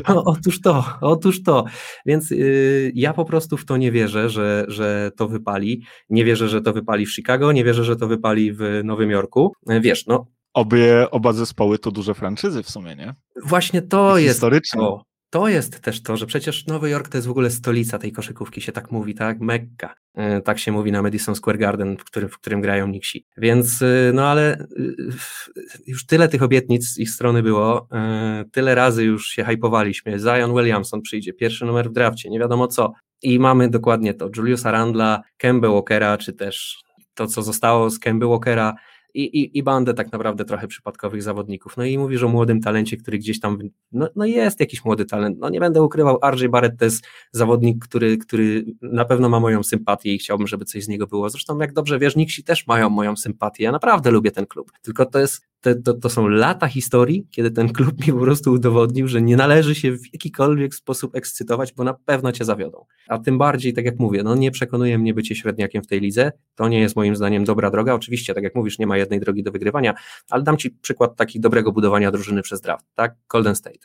Otóż 0.07 0.61
to, 0.61 0.85
otóż 1.01 1.43
to. 1.43 1.65
Więc 2.05 2.31
yy, 2.31 2.91
ja 2.95 3.13
po 3.13 3.25
prostu 3.25 3.57
w 3.57 3.65
to 3.65 3.77
nie 3.77 3.91
wierzę, 3.91 4.29
że, 4.29 4.65
że 4.67 5.11
to 5.17 5.27
wypali. 5.27 5.83
Nie 6.09 6.25
wierzę, 6.25 6.49
że 6.49 6.61
to 6.61 6.73
wypali 6.73 7.05
w 7.05 7.13
Chicago, 7.13 7.51
nie 7.51 7.63
wierzę, 7.63 7.83
że 7.83 7.95
to 7.95 8.07
wypali 8.07 8.53
w 8.53 8.81
Nowym 8.83 9.11
Jorku. 9.11 9.53
Wiesz, 9.81 10.07
no. 10.07 10.25
Obie, 10.53 11.11
oba 11.11 11.33
zespoły 11.33 11.79
to 11.79 11.91
duże 11.91 12.13
franczyzy 12.13 12.63
w 12.63 12.69
sumie, 12.69 12.95
nie? 12.95 13.13
Właśnie 13.45 13.81
to 13.81 14.17
jest 14.17 14.35
Historyczne. 14.35 14.79
to. 14.79 15.08
To 15.29 15.47
jest 15.47 15.79
też 15.79 16.03
to, 16.03 16.17
że 16.17 16.25
przecież 16.25 16.65
Nowy 16.65 16.89
Jork 16.89 17.07
to 17.07 17.17
jest 17.17 17.27
w 17.27 17.31
ogóle 17.31 17.49
stolica 17.49 17.99
tej 17.99 18.11
koszykówki, 18.11 18.61
się 18.61 18.71
tak 18.71 18.91
mówi, 18.91 19.15
tak? 19.15 19.39
Mekka. 19.39 19.95
E, 20.15 20.41
tak 20.41 20.59
się 20.59 20.71
mówi 20.71 20.91
na 20.91 21.01
Madison 21.01 21.35
Square 21.35 21.57
Garden, 21.57 21.97
w 21.97 22.03
którym, 22.03 22.29
w 22.29 22.37
którym 22.37 22.61
grają 22.61 22.87
Nixi. 22.87 23.25
Więc, 23.37 23.81
e, 23.81 24.11
no 24.13 24.27
ale 24.27 24.53
e, 24.53 24.65
już 25.87 26.05
tyle 26.05 26.27
tych 26.27 26.43
obietnic 26.43 26.87
z 26.87 26.97
ich 26.97 27.09
strony 27.09 27.43
było, 27.43 27.87
tyle 28.51 28.75
razy 28.75 29.03
już 29.03 29.27
się 29.27 29.43
hypowaliśmy. 29.43 30.19
Zion 30.19 30.53
Williamson 30.53 31.01
przyjdzie, 31.01 31.33
pierwszy 31.33 31.65
numer 31.65 31.89
w 31.89 31.93
drafcie, 31.93 32.29
nie 32.29 32.39
wiadomo 32.39 32.67
co. 32.67 32.93
I 33.21 33.39
mamy 33.39 33.69
dokładnie 33.69 34.13
to, 34.13 34.29
Juliusa 34.37 34.71
Randla, 34.71 35.21
Kemba 35.37 35.69
Walkera, 35.69 36.17
czy 36.17 36.33
też 36.33 36.83
to, 37.13 37.27
co 37.27 37.41
zostało 37.41 37.89
z 37.89 37.99
Kemba 37.99 38.27
Walkera, 38.27 38.75
i, 39.13 39.23
i, 39.23 39.57
i 39.57 39.63
bandę 39.63 39.93
tak 39.93 40.11
naprawdę 40.11 40.45
trochę 40.45 40.67
przypadkowych 40.67 41.23
zawodników. 41.23 41.77
No 41.77 41.85
i 41.85 41.97
mówisz 41.97 42.23
o 42.23 42.27
młodym 42.27 42.61
talencie, 42.61 42.97
który 42.97 43.17
gdzieś 43.17 43.39
tam, 43.39 43.59
no, 43.91 44.09
no 44.15 44.25
jest 44.25 44.59
jakiś 44.59 44.85
młody 44.85 45.05
talent, 45.05 45.39
no 45.39 45.49
nie 45.49 45.59
będę 45.59 45.83
ukrywał, 45.83 46.19
RJ 46.31 46.47
Barrett 46.47 46.79
to 46.79 46.85
jest 46.85 47.07
zawodnik, 47.31 47.85
który, 47.85 48.17
który 48.17 48.65
na 48.81 49.05
pewno 49.05 49.29
ma 49.29 49.39
moją 49.39 49.63
sympatię 49.63 50.13
i 50.13 50.17
chciałbym, 50.17 50.47
żeby 50.47 50.65
coś 50.65 50.83
z 50.83 50.87
niego 50.87 51.07
było. 51.07 51.29
Zresztą 51.29 51.59
jak 51.59 51.73
dobrze 51.73 51.99
wiesz, 51.99 52.15
Nixi 52.15 52.43
też 52.43 52.67
mają 52.67 52.89
moją 52.89 53.15
sympatię, 53.15 53.63
ja 53.63 53.71
naprawdę 53.71 54.11
lubię 54.11 54.31
ten 54.31 54.45
klub, 54.45 54.71
tylko 54.81 55.05
to 55.05 55.19
jest 55.19 55.48
to, 55.61 55.75
to, 55.85 55.93
to, 55.93 56.09
są 56.09 56.27
lata 56.27 56.67
historii, 56.67 57.27
kiedy 57.31 57.51
ten 57.51 57.73
klub 57.73 58.07
mi 58.07 58.13
po 58.13 58.19
prostu 58.19 58.51
udowodnił, 58.51 59.07
że 59.07 59.21
nie 59.21 59.37
należy 59.37 59.75
się 59.75 59.91
w 59.91 60.13
jakikolwiek 60.13 60.75
sposób 60.75 61.15
ekscytować, 61.15 61.73
bo 61.73 61.83
na 61.83 61.93
pewno 61.93 62.31
cię 62.31 62.45
zawiodą. 62.45 62.85
A 63.07 63.19
tym 63.19 63.37
bardziej, 63.37 63.73
tak 63.73 63.85
jak 63.85 63.99
mówię, 63.99 64.23
no 64.23 64.35
nie 64.35 64.51
przekonuje 64.51 64.97
mnie 64.97 65.13
bycie 65.13 65.35
średniakiem 65.35 65.83
w 65.83 65.87
tej 65.87 65.99
lidze. 65.99 66.31
To 66.55 66.67
nie 66.67 66.79
jest 66.79 66.95
moim 66.95 67.15
zdaniem 67.15 67.43
dobra 67.43 67.71
droga. 67.71 67.93
Oczywiście, 67.93 68.33
tak 68.33 68.43
jak 68.43 68.55
mówisz, 68.55 68.79
nie 68.79 68.87
ma 68.87 68.97
jednej 68.97 69.19
drogi 69.19 69.43
do 69.43 69.51
wygrywania, 69.51 69.93
ale 70.29 70.43
dam 70.43 70.57
ci 70.57 70.71
przykład 70.71 71.15
takiego 71.15 71.43
dobrego 71.43 71.71
budowania 71.71 72.11
drużyny 72.11 72.41
przez 72.41 72.61
draft, 72.61 72.85
tak? 72.95 73.15
Golden 73.29 73.55
State. 73.55 73.79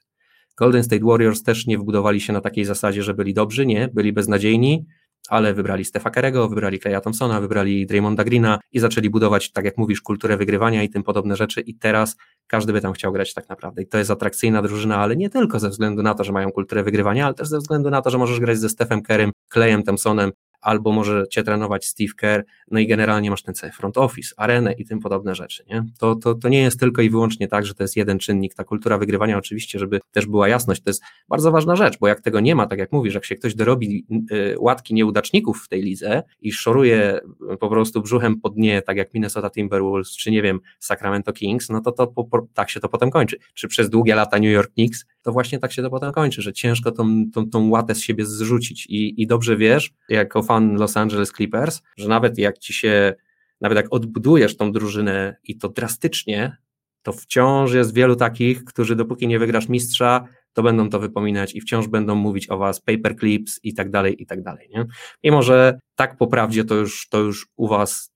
Golden 0.57 0.85
State 0.85 1.05
Warriors 1.05 1.43
też 1.43 1.67
nie 1.67 1.79
wbudowali 1.79 2.21
się 2.21 2.33
na 2.33 2.41
takiej 2.41 2.65
zasadzie, 2.65 3.03
że 3.03 3.15
byli 3.15 3.35
dobrzy, 3.35 3.67
nie, 3.67 3.89
byli 3.95 4.13
beznadziejni, 4.13 4.85
ale 5.29 5.55
wybrali 5.55 5.85
Stefa 5.85 6.11
Kerego, 6.11 6.49
wybrali 6.49 6.81
Claya 6.81 7.01
Thompsona, 7.01 7.41
wybrali 7.41 7.87
Draymonda 7.87 8.25
Greena 8.25 8.59
i 8.73 8.79
zaczęli 8.79 9.11
budować, 9.11 9.53
tak 9.53 9.65
jak 9.65 9.79
mówisz, 9.79 10.01
kulturę 10.01 10.37
wygrywania 10.37 10.83
i 10.83 10.89
tym 10.89 11.03
podobne 11.03 11.37
rzeczy. 11.37 11.61
I 11.61 11.75
teraz 11.75 12.17
każdy 12.47 12.73
by 12.73 12.81
tam 12.81 12.93
chciał 12.93 13.13
grać 13.13 13.35
tak 13.35 13.49
naprawdę. 13.49 13.83
I 13.83 13.87
to 13.87 13.99
jest 13.99 14.11
atrakcyjna 14.11 14.63
drużyna, 14.63 14.97
ale 14.97 15.17
nie 15.17 15.31
tylko 15.31 15.61
ze 15.61 15.69
względu 15.69 16.03
na 16.03 16.15
to, 16.15 16.25
że 16.25 16.33
mają 16.33 16.53
kulturę 16.53 16.83
wygrywania, 16.83 17.27
ale 17.27 17.35
też 17.35 17.49
ze 17.49 17.59
względu 17.59 17.91
na 17.91 18.03
to, 18.03 18.11
że 18.11 18.19
możesz 18.19 18.41
grać 18.41 18.59
ze 18.59 18.69
Stephem 18.69 19.03
Kerem, 19.03 19.33
Clayem 19.53 19.83
Thompsonem, 19.83 20.33
albo 20.65 20.93
może 20.93 21.25
cię 21.31 21.43
trenować 21.43 21.87
Steve 21.87 22.13
Kerr, 22.17 22.45
no 22.71 22.79
i 22.79 22.87
generalnie 22.87 23.31
masz 23.31 23.43
ten 23.43 23.55
cały 23.55 23.73
front 23.73 23.99
office, 23.99 24.35
arenę 24.37 24.73
i 24.73 24.85
tym 24.85 25.01
podobne 25.01 25.35
rzeczy. 25.35 25.65
Nie? 25.69 25.85
To, 25.99 26.15
to, 26.15 26.35
to 26.35 26.49
nie 26.49 26.63
jest 26.63 26.81
tylko 26.81 27.03
i 27.03 27.11
wyłącznie 27.11 27.49
tak, 27.49 27.67
że 27.67 27.75
to 27.75 27.85
jest 27.85 27.97
jeden 27.97 28.19
czynnik. 28.19 28.55
Ta 28.55 28.65
kultura 28.65 28.99
wygrywania, 28.99 29.39
oczywiście, 29.39 29.79
żeby 29.79 30.01
też 30.13 30.27
była 30.27 30.49
jasność, 30.49 30.83
to 30.83 30.91
jest 30.91 31.03
bardzo 31.29 31.51
ważna 31.51 31.77
rzecz, 31.77 31.99
bo 31.99 32.09
jak 32.09 32.21
tego 32.21 32.41
nie 32.41 32.55
ma, 32.55 32.67
tak 32.67 32.79
jak 32.79 32.93
mówisz, 32.93 33.15
jak 33.15 33.25
się 33.25 33.35
ktoś 33.35 33.55
dorobi 33.55 34.07
y, 34.33 34.57
łatki 34.59 34.95
nieudaczników 34.95 35.63
w 35.65 35.69
tej 35.69 35.83
lidze 35.83 36.23
i 36.41 36.53
szoruje 36.53 37.21
po 37.61 37.69
prostu 37.69 38.03
brzuchem 38.03 38.41
po 38.41 38.51
dnie, 38.51 38.83
tak 38.83 38.97
jak 38.97 39.15
Minnesota 39.15 39.51
Timberwolves, 39.51 40.17
czy 40.17 40.31
nie 40.31 40.43
wiem, 40.43 40.61
Sacramento 40.79 41.33
Kings, 41.33 41.69
no 41.69 41.81
to, 41.81 41.93
to 41.93 42.07
po, 42.07 42.25
po, 42.25 42.47
tak 42.55 42.71
się 42.71 42.81
to 42.81 42.89
potem 42.89 43.11
kończy. 43.11 43.37
Czy 43.55 43.69
przez 43.69 43.91
długie 43.91 44.15
lata 44.15 44.39
New 44.39 44.53
York 44.53 44.73
Knicks, 44.73 45.05
to 45.25 45.33
właśnie 45.33 45.59
tak 45.59 45.73
się 45.73 45.83
to 45.83 45.91
potem 45.91 46.13
kończy, 46.13 46.43
że 46.43 46.53
ciężko 46.53 46.93
tą, 46.93 47.31
tą, 47.35 47.51
tą 47.51 47.69
łatę 47.69 47.95
z 47.95 48.03
siebie 48.03 48.27
zrzucić 48.27 48.87
i, 48.87 49.23
i 49.23 49.27
dobrze 49.27 49.57
wiesz, 49.57 49.93
jako 50.09 50.43
fan 50.43 50.75
Los 50.77 50.97
Angeles 50.97 51.33
Clippers, 51.33 51.83
że 51.97 52.09
nawet 52.09 52.39
jak 52.39 52.59
ci 52.59 52.73
się, 52.73 53.15
nawet 53.61 53.77
jak 53.77 53.87
odbudujesz 53.91 54.57
tą 54.57 54.73
drużynę 54.73 55.37
i 55.45 55.59
to 55.59 55.69
drastycznie, 55.69 56.57
to 57.03 57.13
wciąż 57.13 57.73
jest 57.73 57.95
wielu 57.95 58.17
takich, 58.17 58.65
którzy 58.65 58.97
dopóki 58.97 59.29
nie 59.29 59.39
wygrasz 59.39 59.69
mistrza, 59.69 60.25
to 60.53 60.63
będą 60.63 60.91
to 60.91 61.01
wypominać 61.01 61.55
i 61.55 61.61
wciąż 61.61 61.89
będą 61.89 62.15
mówić 62.15 62.51
o 62.51 62.59
was 62.59 62.81
paperclips 62.81 63.61
i 63.63 63.75
tak 63.75 63.91
dalej, 63.91 64.23
i 64.23 64.27
tak 64.27 64.43
dalej, 64.43 64.69
nie? 64.75 64.87
Mimo, 65.25 65.43
że 65.43 65.79
tak 65.97 66.17
po 66.17 66.27
prawdzie 66.27 66.65
to 66.65 66.75
już, 66.75 67.09
to 67.09 67.19
już 67.19 67.47
u 67.57 67.69
was 67.69 68.13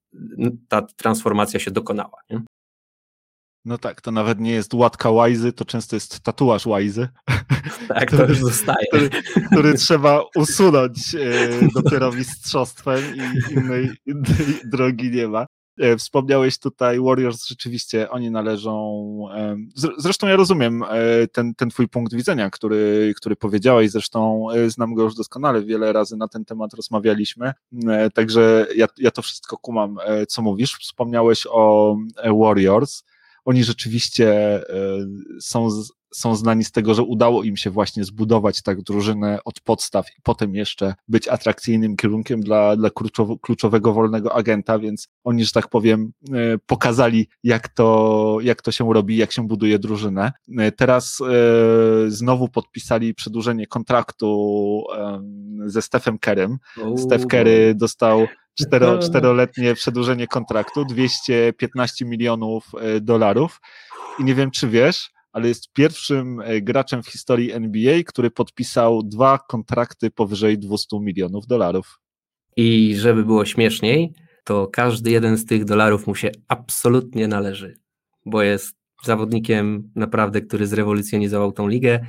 ta 0.69 0.83
transformacja 0.83 1.61
się 1.61 1.71
dokonała, 1.71 2.19
nie? 2.31 2.41
No 3.69 3.79
tak, 3.79 4.01
to 4.01 4.11
nawet 4.11 4.41
nie 4.41 4.51
jest 4.51 4.75
łatka 4.75 5.11
łajzy, 5.11 5.53
to 5.53 5.65
często 5.65 5.97
jest 5.97 6.21
tatuaż 6.21 6.67
łajzy. 6.67 7.09
Tak, 7.89 8.07
który, 8.07 8.23
to 8.23 8.29
już 8.29 8.39
zostaje. 8.39 8.87
Który, 8.89 9.11
który 9.53 9.75
trzeba 9.75 10.23
usunąć 10.37 11.15
e, 11.15 11.49
dopiero 11.75 12.13
mistrzostwem 12.13 13.03
i 13.17 13.53
innej, 13.53 13.91
innej 14.07 14.61
drogi 14.65 15.11
nie 15.11 15.29
ma. 15.29 15.47
E, 15.79 15.97
wspomniałeś 15.97 16.59
tutaj 16.59 17.01
Warriors, 17.01 17.47
rzeczywiście 17.47 18.11
oni 18.11 18.31
należą. 18.31 19.03
E, 19.35 19.57
zresztą 19.99 20.27
ja 20.27 20.37
rozumiem 20.37 20.85
ten, 21.33 21.55
ten 21.55 21.71
twój 21.71 21.89
punkt 21.89 22.15
widzenia, 22.15 22.51
który, 22.51 23.13
który 23.17 23.37
powiedziałeś, 23.37 23.91
zresztą 23.91 24.47
znam 24.67 24.95
go 24.95 25.03
już 25.03 25.15
doskonale, 25.15 25.63
wiele 25.63 25.93
razy 25.93 26.17
na 26.17 26.29
ten 26.29 26.45
temat 26.45 26.75
rozmawialiśmy, 26.75 27.53
także 28.15 28.67
ja, 28.77 28.87
ja 28.99 29.11
to 29.11 29.23
wszystko 29.23 29.57
kumam, 29.57 29.97
co 30.29 30.43
mówisz. 30.43 30.75
Wspomniałeś 30.75 31.47
o 31.51 31.97
Warriors 32.25 33.03
oni 33.49 33.65
rzeczywiście 33.65 34.31
e, 34.31 34.99
są, 35.41 35.69
są 36.15 36.37
znani 36.37 36.65
z 36.65 36.73
tego, 36.73 36.95
że 36.95 37.03
udało 37.03 37.43
im 37.43 37.57
się 37.57 37.71
właśnie 37.71 38.05
zbudować 38.05 38.63
tak 38.63 38.83
drużynę 38.83 39.39
od 39.45 39.61
podstaw 39.61 40.07
i 40.19 40.23
potem 40.23 40.55
jeszcze 40.55 40.95
być 41.09 41.29
atrakcyjnym 41.29 41.97
kierunkiem 41.97 42.41
dla, 42.41 42.77
dla 42.77 42.91
kluczowego 43.43 43.93
wolnego 43.93 44.35
agenta, 44.35 44.79
więc 44.79 45.09
oni, 45.25 45.45
że 45.45 45.53
tak 45.53 45.69
powiem, 45.69 46.13
e, 46.33 46.59
pokazali, 46.67 47.29
jak 47.45 47.69
to, 47.69 48.39
jak 48.43 48.63
to 48.63 48.73
się 48.73 48.93
robi, 48.93 49.17
jak 49.17 49.33
się 49.33 49.47
buduje 49.47 49.79
drużynę. 49.79 50.33
E, 50.59 50.73
teraz 50.73 51.19
znowu 52.09 52.49
podpisali 52.49 53.15
przedłużenie 53.15 53.67
kontraktu 53.67 54.85
ze 55.67 55.83
Stephem 55.83 56.19
Kerem. 56.19 56.59
Steph 56.97 57.27
Kerry 57.27 57.75
dostał 57.75 58.27
cztero, 58.61 58.99
czteroletnie 58.99 59.75
przedłużenie 59.75 60.27
kontraktu, 60.27 60.85
215 60.85 62.05
milionów 62.05 62.65
e, 62.81 63.01
dolarów. 63.01 63.61
I 64.19 64.25
nie 64.25 64.35
wiem, 64.35 64.51
czy 64.51 64.69
wiesz, 64.69 65.11
ale 65.33 65.49
jest 65.49 65.73
pierwszym 65.73 66.41
e, 66.41 66.61
graczem 66.61 67.03
w 67.03 67.09
historii 67.09 67.53
NBA, 67.53 68.03
który 68.07 68.31
podpisał 68.31 69.03
dwa 69.03 69.39
kontrakty 69.49 70.11
powyżej 70.11 70.59
200 70.59 71.01
milionów 71.01 71.47
dolarów. 71.47 71.99
I 72.57 72.97
żeby 72.97 73.25
było 73.25 73.45
śmieszniej, 73.45 74.15
to 74.45 74.69
każdy 74.69 75.11
jeden 75.11 75.37
z 75.37 75.45
tych 75.45 75.65
dolarów 75.65 76.07
mu 76.07 76.15
się 76.15 76.31
absolutnie 76.49 77.29
należy, 77.29 77.79
bo 78.27 78.43
jest 78.43 78.77
zawodnikiem 79.05 79.91
naprawdę, 79.95 80.41
który 80.41 80.67
zrewolucjonizował 80.67 81.53
tą 81.53 81.69
ligę 81.69 82.07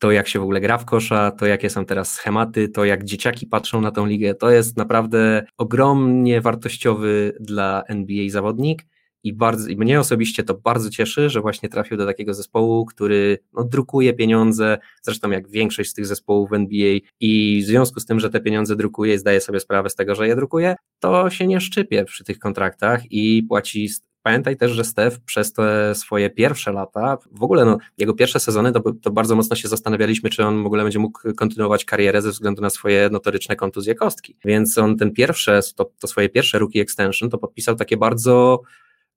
to 0.00 0.10
jak 0.10 0.28
się 0.28 0.38
w 0.38 0.42
ogóle 0.42 0.60
gra 0.60 0.78
w 0.78 0.84
kosza, 0.84 1.30
to 1.30 1.46
jakie 1.46 1.70
są 1.70 1.84
teraz 1.84 2.12
schematy, 2.12 2.68
to 2.68 2.84
jak 2.84 3.04
dzieciaki 3.04 3.46
patrzą 3.46 3.80
na 3.80 3.90
tą 3.90 4.06
ligę, 4.06 4.34
to 4.34 4.50
jest 4.50 4.76
naprawdę 4.76 5.46
ogromnie 5.58 6.40
wartościowy 6.40 7.36
dla 7.40 7.82
NBA 7.88 8.30
zawodnik 8.30 8.86
i, 9.24 9.32
bardzo, 9.32 9.68
i 9.68 9.76
mnie 9.76 10.00
osobiście 10.00 10.42
to 10.42 10.54
bardzo 10.54 10.90
cieszy, 10.90 11.30
że 11.30 11.40
właśnie 11.40 11.68
trafił 11.68 11.96
do 11.96 12.06
takiego 12.06 12.34
zespołu, 12.34 12.86
który 12.86 13.38
no, 13.52 13.64
drukuje 13.64 14.12
pieniądze, 14.12 14.78
zresztą 15.02 15.30
jak 15.30 15.48
większość 15.48 15.90
z 15.90 15.94
tych 15.94 16.06
zespołów 16.06 16.50
w 16.50 16.54
NBA 16.54 16.98
i 17.20 17.60
w 17.62 17.66
związku 17.66 18.00
z 18.00 18.06
tym, 18.06 18.20
że 18.20 18.30
te 18.30 18.40
pieniądze 18.40 18.76
drukuje 18.76 19.14
i 19.14 19.18
zdaje 19.18 19.40
sobie 19.40 19.60
sprawę 19.60 19.90
z 19.90 19.94
tego, 19.94 20.14
że 20.14 20.28
je 20.28 20.36
drukuje, 20.36 20.76
to 20.98 21.30
się 21.30 21.46
nie 21.46 21.60
szczypie 21.60 22.04
przy 22.04 22.24
tych 22.24 22.38
kontraktach 22.38 23.12
i 23.12 23.42
płaci 23.42 23.88
pamiętaj 24.22 24.56
też, 24.56 24.72
że 24.72 24.84
Steph 24.84 25.18
przez 25.20 25.52
te 25.52 25.94
swoje 25.94 26.30
pierwsze 26.30 26.72
lata, 26.72 27.18
w 27.32 27.42
ogóle 27.42 27.64
no, 27.64 27.78
jego 27.98 28.14
pierwsze 28.14 28.40
sezony, 28.40 28.72
to, 28.72 28.82
to 29.02 29.10
bardzo 29.10 29.36
mocno 29.36 29.56
się 29.56 29.68
zastanawialiśmy, 29.68 30.30
czy 30.30 30.44
on 30.44 30.62
w 30.62 30.66
ogóle 30.66 30.82
będzie 30.82 30.98
mógł 30.98 31.34
kontynuować 31.36 31.84
karierę 31.84 32.22
ze 32.22 32.30
względu 32.30 32.62
na 32.62 32.70
swoje 32.70 33.08
notoryczne 33.12 33.56
kontuzje 33.56 33.94
kostki. 33.94 34.36
Więc 34.44 34.78
on 34.78 34.96
ten 34.96 35.12
pierwsze, 35.12 35.60
to, 35.76 35.90
to 36.00 36.06
swoje 36.06 36.28
pierwsze 36.28 36.58
rookie 36.58 36.80
extension 36.80 37.30
to 37.30 37.38
podpisał 37.38 37.76
takie 37.76 37.96
bardzo 37.96 38.62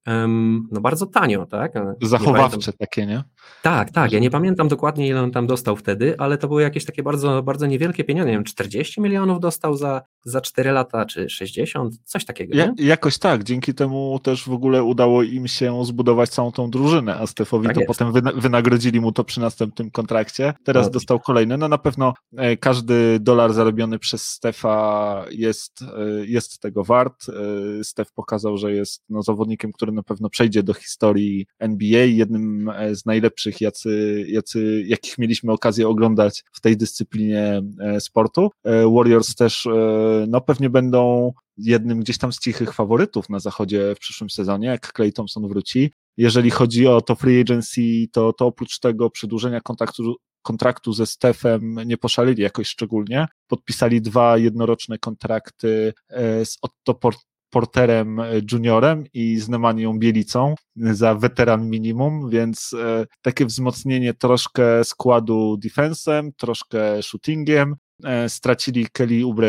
no 0.06 0.80
bardzo 0.80 1.06
tanio, 1.06 1.46
tak? 1.46 1.72
Zachowawcze 2.02 2.72
takie, 2.72 3.06
nie? 3.06 3.22
Tak, 3.62 3.90
tak. 3.90 4.12
Ja 4.12 4.18
nie 4.18 4.30
pamiętam 4.30 4.68
dokładnie, 4.68 5.08
ile 5.08 5.22
on 5.22 5.30
tam 5.30 5.46
dostał 5.46 5.76
wtedy, 5.76 6.14
ale 6.18 6.38
to 6.38 6.48
były 6.48 6.62
jakieś 6.62 6.84
takie 6.84 7.02
bardzo, 7.02 7.42
bardzo 7.42 7.66
niewielkie 7.66 8.04
pieniądze. 8.04 8.30
Nie 8.30 8.36
wiem, 8.36 8.44
40 8.44 9.00
milionów 9.00 9.40
dostał 9.40 9.76
za, 9.76 10.02
za 10.24 10.40
4 10.40 10.72
lata, 10.72 11.06
czy 11.06 11.28
60, 11.28 11.94
coś 12.04 12.24
takiego. 12.24 12.56
Ja, 12.56 12.72
jakoś 12.78 13.18
tak. 13.18 13.44
Dzięki 13.44 13.74
temu 13.74 14.20
też 14.22 14.48
w 14.48 14.52
ogóle 14.52 14.84
udało 14.84 15.22
im 15.22 15.48
się 15.48 15.84
zbudować 15.84 16.30
całą 16.30 16.52
tą 16.52 16.70
drużynę, 16.70 17.16
a 17.16 17.26
Stefowi 17.26 17.66
tak 17.66 17.74
to 17.74 17.80
jest. 17.80 17.98
potem 17.98 18.12
wynagrodzili 18.40 19.00
mu 19.00 19.12
to 19.12 19.24
przy 19.24 19.40
następnym 19.40 19.90
kontrakcie. 19.90 20.54
Teraz 20.64 20.86
no. 20.86 20.92
dostał 20.92 21.20
kolejny. 21.20 21.56
No 21.56 21.68
na 21.68 21.78
pewno 21.78 22.14
e, 22.36 22.56
każdy 22.56 23.18
dolar 23.20 23.52
zarobiony 23.52 23.98
przez 23.98 24.22
Stefa 24.28 25.24
jest, 25.30 25.82
e, 25.82 26.26
jest 26.26 26.60
tego 26.60 26.84
wart. 26.84 27.26
E, 27.28 27.84
Stef 27.84 28.12
pokazał, 28.12 28.56
że 28.56 28.72
jest 28.72 29.02
no, 29.08 29.22
zawodnikiem, 29.22 29.72
który 29.72 29.92
na 29.94 30.02
pewno 30.02 30.30
przejdzie 30.30 30.62
do 30.62 30.74
historii 30.74 31.46
NBA, 31.58 32.04
jednym 32.04 32.70
z 32.92 33.06
najlepszych, 33.06 33.60
jacy, 33.60 34.24
jacy, 34.28 34.84
jakich 34.86 35.18
mieliśmy 35.18 35.52
okazję 35.52 35.88
oglądać 35.88 36.44
w 36.52 36.60
tej 36.60 36.76
dyscyplinie 36.76 37.62
sportu. 37.98 38.50
Warriors 38.64 39.34
też 39.34 39.68
no 40.28 40.40
pewnie 40.40 40.70
będą 40.70 41.32
jednym 41.56 42.00
gdzieś 42.00 42.18
tam 42.18 42.32
z 42.32 42.38
cichych 42.38 42.74
faworytów 42.74 43.28
na 43.28 43.38
zachodzie 43.38 43.94
w 43.94 43.98
przyszłym 43.98 44.30
sezonie, 44.30 44.66
jak 44.68 44.92
Clay 44.96 45.12
Thompson 45.12 45.48
wróci. 45.48 45.92
Jeżeli 46.16 46.50
chodzi 46.50 46.86
o 46.86 47.00
to 47.00 47.14
free 47.14 47.40
agency, 47.40 47.82
to, 48.12 48.32
to 48.32 48.46
oprócz 48.46 48.78
tego 48.78 49.10
przedłużenia 49.10 49.60
kontraktu, 49.60 50.16
kontraktu 50.42 50.92
ze 50.92 51.06
Stefem 51.06 51.74
nie 51.86 51.96
poszalili 51.96 52.42
jakoś 52.42 52.68
szczególnie. 52.68 53.26
Podpisali 53.48 54.00
dwa 54.00 54.38
jednoroczne 54.38 54.98
kontrakty 54.98 55.92
e, 56.08 56.44
z 56.44 56.58
Otto 56.62 56.94
Porterem 57.54 58.20
juniorem 58.52 59.04
i 59.14 59.36
z 59.36 59.48
Nemanią 59.48 59.98
Bielicą 59.98 60.54
za 60.76 61.14
weteran 61.14 61.70
minimum, 61.70 62.30
więc 62.30 62.72
e, 62.72 63.06
takie 63.22 63.46
wzmocnienie 63.46 64.14
troszkę 64.14 64.84
składu 64.84 65.56
defensem, 65.56 66.32
troszkę 66.32 67.02
shootingiem, 67.02 67.76
E, 68.02 68.28
stracili 68.28 68.86
Kelly 68.92 69.26
Ubre 69.26 69.48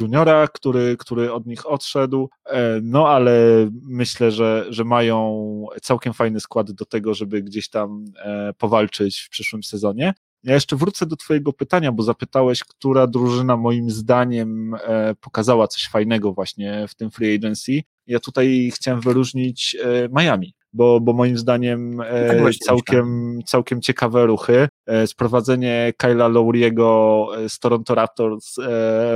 Juniora, 0.00 0.48
który, 0.48 0.96
który 0.96 1.32
od 1.32 1.46
nich 1.46 1.66
odszedł, 1.66 2.30
e, 2.46 2.80
no 2.82 3.08
ale 3.08 3.68
myślę, 3.82 4.30
że, 4.30 4.66
że 4.68 4.84
mają 4.84 5.66
całkiem 5.82 6.12
fajny 6.12 6.40
skład 6.40 6.72
do 6.72 6.84
tego, 6.84 7.14
żeby 7.14 7.42
gdzieś 7.42 7.68
tam 7.68 8.04
e, 8.18 8.52
powalczyć 8.58 9.20
w 9.20 9.28
przyszłym 9.28 9.62
sezonie. 9.62 10.14
Ja 10.46 10.54
jeszcze 10.54 10.76
wrócę 10.76 11.06
do 11.06 11.16
Twojego 11.16 11.52
pytania, 11.52 11.92
bo 11.92 12.02
zapytałeś, 12.02 12.64
która 12.64 13.06
drużyna 13.06 13.56
moim 13.56 13.90
zdaniem 13.90 14.76
pokazała 15.20 15.68
coś 15.68 15.88
fajnego 15.88 16.32
właśnie 16.32 16.86
w 16.88 16.94
tym 16.94 17.10
free 17.10 17.34
agency. 17.34 17.82
Ja 18.06 18.20
tutaj 18.20 18.70
chciałem 18.74 19.00
wyróżnić 19.00 19.76
Miami 20.18 20.54
bo, 20.76 21.00
bo 21.00 21.12
moim 21.12 21.38
zdaniem 21.38 22.00
e, 22.00 22.28
tak 22.28 22.54
całkiem, 22.54 23.38
całkiem 23.46 23.80
ciekawe 23.80 24.26
ruchy. 24.26 24.68
E, 24.86 25.06
sprowadzenie 25.06 25.92
Kyla 25.96 26.28
Lowry'ego 26.28 27.26
e, 27.36 27.48
z 27.48 27.58
Toronto 27.58 27.94
Raptors 27.94 28.56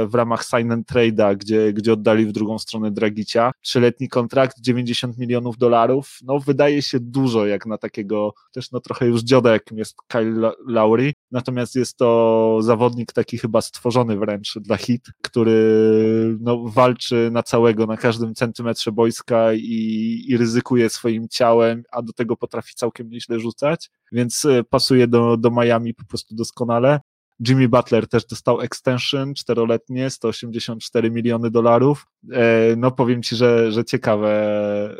w 0.06 0.14
ramach 0.14 0.44
sign 0.44 0.72
and 0.72 0.88
trade'a, 0.88 1.36
gdzie, 1.36 1.72
gdzie 1.72 1.92
oddali 1.92 2.26
w 2.26 2.32
drugą 2.32 2.58
stronę 2.58 2.90
Dragicia. 2.90 3.52
Trzyletni 3.60 4.08
kontrakt, 4.08 4.60
90 4.60 5.18
milionów 5.18 5.58
dolarów. 5.58 6.18
No 6.22 6.38
wydaje 6.38 6.82
się 6.82 7.00
dużo 7.00 7.46
jak 7.46 7.66
na 7.66 7.78
takiego 7.78 8.34
też 8.52 8.70
no 8.70 8.80
trochę 8.80 9.06
już 9.06 9.22
dzioda, 9.22 9.52
jakim 9.52 9.78
jest 9.78 9.96
Kyle 10.08 10.52
Lowry. 10.66 11.12
Natomiast 11.30 11.76
jest 11.76 11.96
to 11.96 12.58
zawodnik 12.62 13.12
taki 13.12 13.38
chyba 13.38 13.60
stworzony 13.60 14.16
wręcz 14.16 14.58
dla 14.58 14.76
hit, 14.76 15.06
który 15.22 16.36
no, 16.40 16.64
walczy 16.68 17.28
na 17.32 17.42
całego, 17.42 17.86
na 17.86 17.96
każdym 17.96 18.34
centymetrze 18.34 18.92
boiska 18.92 19.52
i, 19.52 20.24
i 20.28 20.36
ryzykuje 20.36 20.90
swoim 20.90 21.28
ciałem 21.28 21.82
a 21.92 22.02
do 22.02 22.12
tego 22.12 22.36
potrafi 22.36 22.74
całkiem 22.74 23.10
nieźle 23.10 23.40
rzucać, 23.40 23.90
więc 24.12 24.44
e, 24.44 24.64
pasuje 24.64 25.08
do, 25.08 25.36
do 25.36 25.50
Miami 25.50 25.94
po 25.94 26.04
prostu 26.04 26.34
doskonale. 26.34 27.00
Jimmy 27.48 27.68
Butler 27.68 28.08
też 28.08 28.24
dostał 28.24 28.60
extension 28.60 29.34
czteroletnie, 29.34 30.10
184 30.10 31.10
miliony 31.10 31.50
dolarów. 31.50 32.06
E, 32.32 32.76
no 32.76 32.90
powiem 32.90 33.22
Ci, 33.22 33.36
że, 33.36 33.72
że 33.72 33.84
ciekawe, 33.84 34.30
e, 34.30 34.96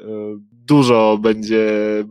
dużo 0.53 1.19
będzie 1.23 1.69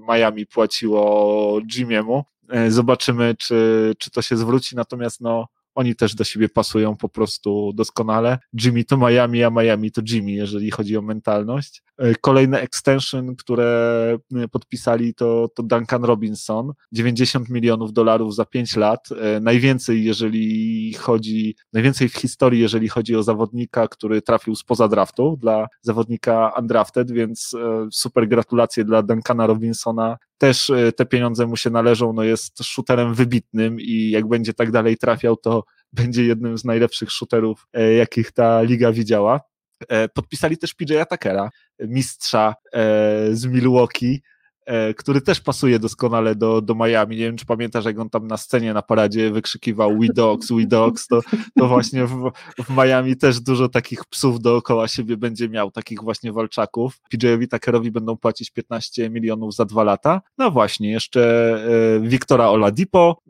Miami 0.09 0.45
płaciło 0.45 1.61
Jimmy'emu. 1.74 2.22
Zobaczymy, 2.68 3.36
czy, 3.39 3.93
czy 4.00 4.12
to 4.12 4.22
się 4.22 4.38
zwróci, 4.38 4.76
natomiast 4.76 5.22
no 5.22 5.47
oni 5.76 5.95
też 5.95 6.16
do 6.16 6.24
siebie 6.24 6.50
pasują 6.50 6.97
po 6.97 7.10
prostu 7.10 7.72
doskonale. 7.76 8.38
Jimmy 8.64 8.84
to 8.84 8.97
Miami, 8.97 9.43
a 9.43 9.50
Miami 9.50 9.91
to 9.91 10.02
Jimmy, 10.10 10.32
jeżeli 10.32 10.72
chodzi 10.72 10.97
o 10.97 11.02
mentalność. 11.02 11.84
E, 12.00 12.16
kolejne 12.16 12.62
extension, 12.62 13.36
które 13.36 14.18
e, 14.36 14.47
podpisali 14.47 15.14
to, 15.14 15.50
to 15.56 15.64
Duncan 15.64 16.04
Robinson, 16.04 16.74
90 16.91 17.50
milionów 17.50 17.93
dolarów 17.93 18.36
za 18.36 18.45
5 18.45 18.76
lat, 18.76 19.10
e, 19.12 19.39
najwięcej 19.39 20.04
jeżeli 20.04 20.93
chodzi, 20.93 21.56
najwięcej 21.74 22.10
w 22.10 22.16
historii, 22.16 22.62
jeżeli 22.62 22.89
chodzi 22.89 23.16
o 23.16 23.24
zawodnika, 23.24 23.88
który 23.88 24.22
trafił 24.22 24.56
spoza 24.56 24.88
draftu, 24.88 25.38
dla 25.41 25.68
zawodnika 25.82 26.54
undrafted, 26.60 27.12
więc 27.12 27.56
super 27.91 28.28
gratulacje 28.28 28.86
dla 28.86 29.04
Duncana 29.04 29.47
Robinsona, 29.47 30.18
też 30.38 30.72
te 30.95 31.06
pieniądze 31.06 31.47
mu 31.47 31.58
się 31.58 31.70
należą, 31.70 32.14
no 32.14 32.24
jest 32.24 32.64
shooterem 32.64 33.14
wybitnym 33.14 33.80
i 33.80 34.10
jak 34.10 34.28
będzie 34.28 34.54
tak 34.54 34.72
dalej 34.72 34.97
trafiał, 34.97 35.38
to 35.38 35.64
będzie 35.93 36.24
jednym 36.24 36.58
z 36.58 36.66
najlepszych 36.66 37.12
shooterów, 37.12 37.68
jakich 37.97 38.32
ta 38.32 38.62
liga 38.62 38.91
widziała. 38.91 39.49
E, 39.88 40.10
podpisali 40.10 40.58
też 40.58 40.74
PJ 40.74 41.02
Atakera, 41.02 41.50
mistrza 41.80 42.56
e, 42.74 42.80
z 43.32 43.46
Milwaukee, 43.46 44.22
e, 44.66 44.94
który 44.94 45.22
też 45.22 45.42
pasuje 45.42 45.80
doskonale 45.80 46.36
do, 46.36 46.62
do 46.62 46.76
Miami. 46.76 47.18
Nie 47.18 47.24
wiem, 47.24 47.38
czy 47.38 47.46
pamiętasz, 47.46 47.86
jak 47.86 48.00
on 48.00 48.10
tam 48.10 48.28
na 48.28 48.38
scenie 48.38 48.74
na 48.74 48.82
paradzie 48.82 49.32
wykrzykiwał 49.32 49.98
We 50.00 50.08
Dogs, 50.16 50.52
We 50.52 50.66
Dogs, 50.66 51.08
to, 51.08 51.22
to 51.58 51.68
właśnie 51.68 52.06
w, 52.06 52.32
w 52.60 52.78
Miami 52.78 53.18
też 53.18 53.40
dużo 53.40 53.70
takich 53.70 54.06
psów 54.06 54.40
dookoła 54.40 54.88
siebie 54.88 55.18
będzie 55.18 55.50
miał, 55.50 55.72
takich 55.72 56.04
właśnie 56.04 56.34
walczaków. 56.34 57.00
PJ-owi 57.10 57.48
Tuckerowi 57.48 57.92
będą 57.92 58.18
płacić 58.18 58.52
15 58.52 59.10
milionów 59.10 59.56
za 59.56 59.66
dwa 59.66 59.84
lata. 59.84 60.22
No 60.38 60.52
właśnie, 60.52 60.92
jeszcze 60.92 61.20
Wiktora 62.02 62.50
Oladipo, 62.50 63.22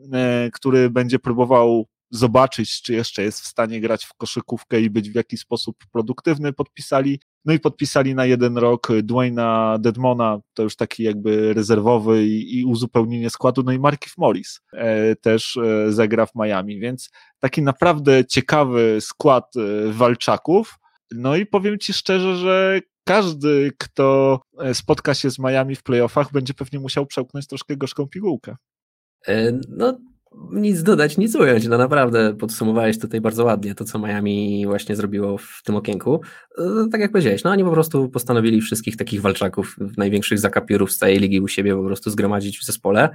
który 0.52 0.90
będzie 0.90 1.18
próbował 1.18 1.86
zobaczyć, 2.10 2.82
czy 2.82 2.92
jeszcze 2.92 3.22
jest 3.22 3.40
w 3.40 3.46
stanie 3.46 3.80
grać 3.80 4.04
w 4.04 4.14
koszykówkę 4.14 4.80
i 4.80 4.90
być 4.90 5.10
w 5.10 5.14
jakiś 5.14 5.40
sposób 5.40 5.76
produktywny, 5.92 6.52
podpisali. 6.52 7.20
No 7.44 7.52
i 7.52 7.60
podpisali 7.60 8.14
na 8.14 8.26
jeden 8.26 8.58
rok 8.58 8.88
Dwayna 9.02 9.78
Dedmona, 9.80 10.38
to 10.54 10.62
już 10.62 10.76
taki 10.76 11.02
jakby 11.02 11.54
rezerwowy 11.54 12.26
i, 12.26 12.58
i 12.58 12.64
uzupełnienie 12.64 13.30
składu, 13.30 13.62
no 13.62 13.72
i 13.72 13.78
Markif 13.78 14.18
Morris 14.18 14.60
e, 14.72 15.16
też 15.16 15.56
e, 15.56 15.92
zagra 15.92 16.26
w 16.26 16.34
Miami, 16.34 16.80
więc 16.80 17.10
taki 17.38 17.62
naprawdę 17.62 18.24
ciekawy 18.24 18.98
skład 19.00 19.56
e, 19.56 19.92
walczaków. 19.92 20.78
No 21.10 21.36
i 21.36 21.46
powiem 21.46 21.78
Ci 21.78 21.92
szczerze, 21.92 22.36
że 22.36 22.80
każdy, 23.04 23.70
kto 23.78 24.40
e, 24.58 24.74
spotka 24.74 25.14
się 25.14 25.30
z 25.30 25.38
Miami 25.38 25.76
w 25.76 25.82
playoffach, 25.82 26.32
będzie 26.32 26.54
pewnie 26.54 26.80
musiał 26.80 27.06
przełknąć 27.06 27.46
troszkę 27.46 27.76
gorzką 27.76 28.08
pigułkę. 28.08 28.56
E, 29.26 29.52
no, 29.68 29.98
nic 30.50 30.82
dodać, 30.82 31.18
nic 31.18 31.34
ująć. 31.34 31.66
No 31.66 31.78
naprawdę 31.78 32.34
podsumowałeś 32.36 32.98
tutaj 32.98 33.20
bardzo 33.20 33.44
ładnie 33.44 33.74
to, 33.74 33.84
co 33.84 33.98
Miami 33.98 34.66
właśnie 34.66 34.96
zrobiło 34.96 35.38
w 35.38 35.60
tym 35.64 35.76
okienku. 35.76 36.20
E, 36.58 36.88
tak 36.92 37.00
jak 37.00 37.12
powiedziałeś, 37.12 37.44
no 37.44 37.50
oni 37.50 37.64
po 37.64 37.70
prostu 37.70 38.08
postanowili 38.08 38.60
wszystkich 38.60 38.96
takich 38.96 39.20
walczaków, 39.20 39.76
największych 39.96 40.38
zakapiorów 40.38 40.92
z 40.92 40.98
całej 40.98 41.18
ligi 41.18 41.40
u 41.40 41.48
siebie 41.48 41.76
po 41.76 41.84
prostu 41.84 42.10
zgromadzić 42.10 42.58
w 42.58 42.64
zespole. 42.64 43.08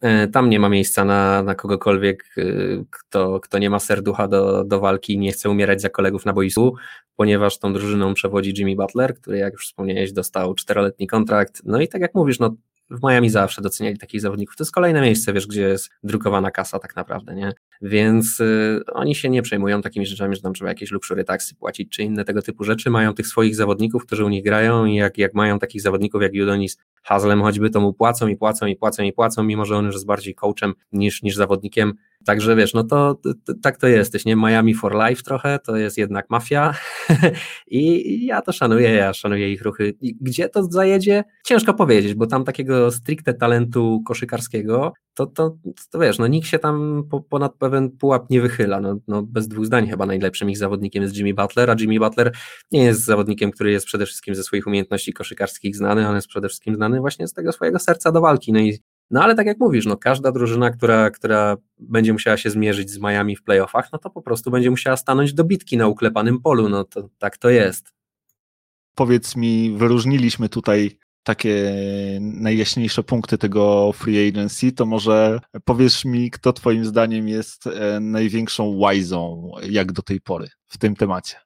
E, 0.00 0.28
tam 0.28 0.50
nie 0.50 0.60
ma 0.60 0.68
miejsca 0.68 1.04
na, 1.04 1.42
na 1.42 1.54
kogokolwiek, 1.54 2.24
e, 2.38 2.42
kto, 2.90 3.40
kto 3.40 3.58
nie 3.58 3.70
ma 3.70 3.78
serducha 3.78 4.28
do, 4.28 4.64
do 4.64 4.80
walki 4.80 5.12
i 5.12 5.18
nie 5.18 5.32
chce 5.32 5.50
umierać 5.50 5.80
za 5.80 5.88
kolegów 5.88 6.26
na 6.26 6.32
boisku, 6.32 6.76
ponieważ 7.16 7.58
tą 7.58 7.72
drużyną 7.72 8.14
przewodzi 8.14 8.54
Jimmy 8.56 8.76
Butler, 8.76 9.14
który 9.14 9.38
jak 9.38 9.52
już 9.52 9.66
wspomniałeś 9.66 10.12
dostał 10.12 10.54
czteroletni 10.54 11.06
kontrakt. 11.06 11.62
No 11.64 11.80
i 11.80 11.88
tak 11.88 12.00
jak 12.00 12.14
mówisz, 12.14 12.38
no 12.38 12.54
w 12.90 13.08
Miami 13.08 13.30
zawsze 13.30 13.62
doceniali 13.62 13.98
takich 13.98 14.20
zawodników. 14.20 14.56
To 14.56 14.64
jest 14.64 14.72
kolejne 14.72 15.00
miejsce, 15.00 15.32
wiesz, 15.32 15.46
gdzie 15.46 15.62
jest 15.62 15.90
drukowana 16.02 16.50
kasa 16.50 16.78
tak 16.78 16.96
naprawdę, 16.96 17.34
nie? 17.34 17.52
Więc 17.82 18.40
y, 18.40 18.80
oni 18.92 19.14
się 19.14 19.28
nie 19.28 19.42
przejmują 19.42 19.82
takimi 19.82 20.06
rzeczami, 20.06 20.36
że 20.36 20.42
tam 20.42 20.54
trzeba 20.54 20.68
jakieś 20.68 20.90
luxury 20.90 21.24
taksy 21.24 21.54
płacić, 21.54 21.92
czy 21.92 22.02
inne 22.02 22.24
tego 22.24 22.42
typu 22.42 22.64
rzeczy. 22.64 22.90
Mają 22.90 23.14
tych 23.14 23.26
swoich 23.26 23.56
zawodników, 23.56 24.06
którzy 24.06 24.24
u 24.24 24.28
nich 24.28 24.44
grają 24.44 24.84
i 24.84 24.94
jak, 24.94 25.18
jak 25.18 25.34
mają 25.34 25.58
takich 25.58 25.82
zawodników 25.82 26.22
jak 26.22 26.34
Judonis 26.34 26.78
Haslem 27.02 27.42
choćby, 27.42 27.70
to 27.70 27.80
mu 27.80 27.92
płacą 27.92 28.28
i 28.28 28.36
płacą 28.36 28.66
i 28.66 28.76
płacą 28.76 29.02
i 29.02 29.12
płacą, 29.12 29.42
mimo 29.42 29.64
że 29.64 29.76
on 29.76 29.84
już 29.84 29.94
jest 29.94 30.06
bardziej 30.06 30.34
coachem 30.34 30.74
niż, 30.92 31.22
niż 31.22 31.36
zawodnikiem 31.36 31.94
Także 32.24 32.56
wiesz, 32.56 32.74
no 32.74 32.84
to, 32.84 33.20
tak 33.62 33.76
to 33.76 33.86
jesteś, 33.86 34.24
nie? 34.24 34.36
Miami 34.36 34.74
for 34.74 34.94
life 34.94 35.22
trochę, 35.22 35.58
to 35.58 35.76
jest 35.76 35.98
jednak 35.98 36.30
mafia 36.30 36.74
i 37.66 38.26
ja 38.26 38.42
to 38.42 38.52
szanuję, 38.52 38.90
ja 38.90 39.12
szanuję 39.12 39.52
ich 39.52 39.62
ruchy. 39.62 39.94
I 40.00 40.16
gdzie 40.20 40.48
to 40.48 40.64
zajedzie? 40.64 41.24
Ciężko 41.46 41.74
powiedzieć, 41.74 42.14
bo 42.14 42.26
tam 42.26 42.44
takiego 42.44 42.90
stricte 42.90 43.34
talentu 43.34 44.02
koszykarskiego, 44.06 44.92
to, 45.14 45.26
to, 45.26 45.56
to 45.90 45.98
wiesz, 45.98 46.18
no 46.18 46.26
nikt 46.26 46.48
się 46.48 46.58
tam 46.58 47.04
po, 47.10 47.20
ponad 47.20 47.54
pewien 47.54 47.90
pułap 47.90 48.30
nie 48.30 48.40
wychyla, 48.40 48.80
no, 48.80 48.96
no 49.08 49.22
bez 49.22 49.48
dwóch 49.48 49.66
zdań 49.66 49.88
chyba 49.88 50.06
najlepszym 50.06 50.50
ich 50.50 50.58
zawodnikiem 50.58 51.02
jest 51.02 51.16
Jimmy 51.16 51.34
Butler, 51.34 51.70
a 51.70 51.76
Jimmy 51.80 51.98
Butler 51.98 52.32
nie 52.72 52.84
jest 52.84 53.04
zawodnikiem, 53.04 53.50
który 53.50 53.72
jest 53.72 53.86
przede 53.86 54.06
wszystkim 54.06 54.34
ze 54.34 54.42
swoich 54.42 54.66
umiejętności 54.66 55.12
koszykarskich 55.12 55.76
znany, 55.76 56.08
on 56.08 56.14
jest 56.14 56.28
przede 56.28 56.48
wszystkim 56.48 56.74
znany 56.74 57.00
właśnie 57.00 57.28
z 57.28 57.32
tego 57.32 57.52
swojego 57.52 57.78
serca 57.78 58.12
do 58.12 58.20
walki, 58.20 58.52
no 58.52 58.60
i 58.60 58.78
no 59.10 59.22
ale 59.22 59.34
tak 59.34 59.46
jak 59.46 59.60
mówisz, 59.60 59.86
no 59.86 59.96
każda 59.96 60.32
drużyna, 60.32 60.70
która, 60.70 61.10
która 61.10 61.56
będzie 61.78 62.12
musiała 62.12 62.36
się 62.36 62.50
zmierzyć 62.50 62.90
z 62.90 62.98
Miami 62.98 63.36
w 63.36 63.42
playoffach, 63.42 63.88
no 63.92 63.98
to 63.98 64.10
po 64.10 64.22
prostu 64.22 64.50
będzie 64.50 64.70
musiała 64.70 64.96
stanąć 64.96 65.34
do 65.34 65.44
bitki 65.44 65.76
na 65.76 65.86
uklepanym 65.86 66.40
polu, 66.40 66.68
no 66.68 66.84
to 66.84 67.08
tak 67.18 67.36
to 67.36 67.50
jest. 67.50 67.92
Powiedz 68.94 69.36
mi, 69.36 69.76
wyróżniliśmy 69.76 70.48
tutaj 70.48 70.98
takie 71.22 71.72
najjaśniejsze 72.20 73.02
punkty 73.02 73.38
tego 73.38 73.92
free 73.92 74.28
agency, 74.28 74.72
to 74.72 74.86
może 74.86 75.40
powiesz 75.64 76.04
mi, 76.04 76.30
kto 76.30 76.52
twoim 76.52 76.84
zdaniem 76.84 77.28
jest 77.28 77.66
e, 77.66 78.00
największą 78.00 78.64
łajzą 78.64 79.50
jak 79.62 79.92
do 79.92 80.02
tej 80.02 80.20
pory 80.20 80.48
w 80.66 80.78
tym 80.78 80.96
temacie? 80.96 81.36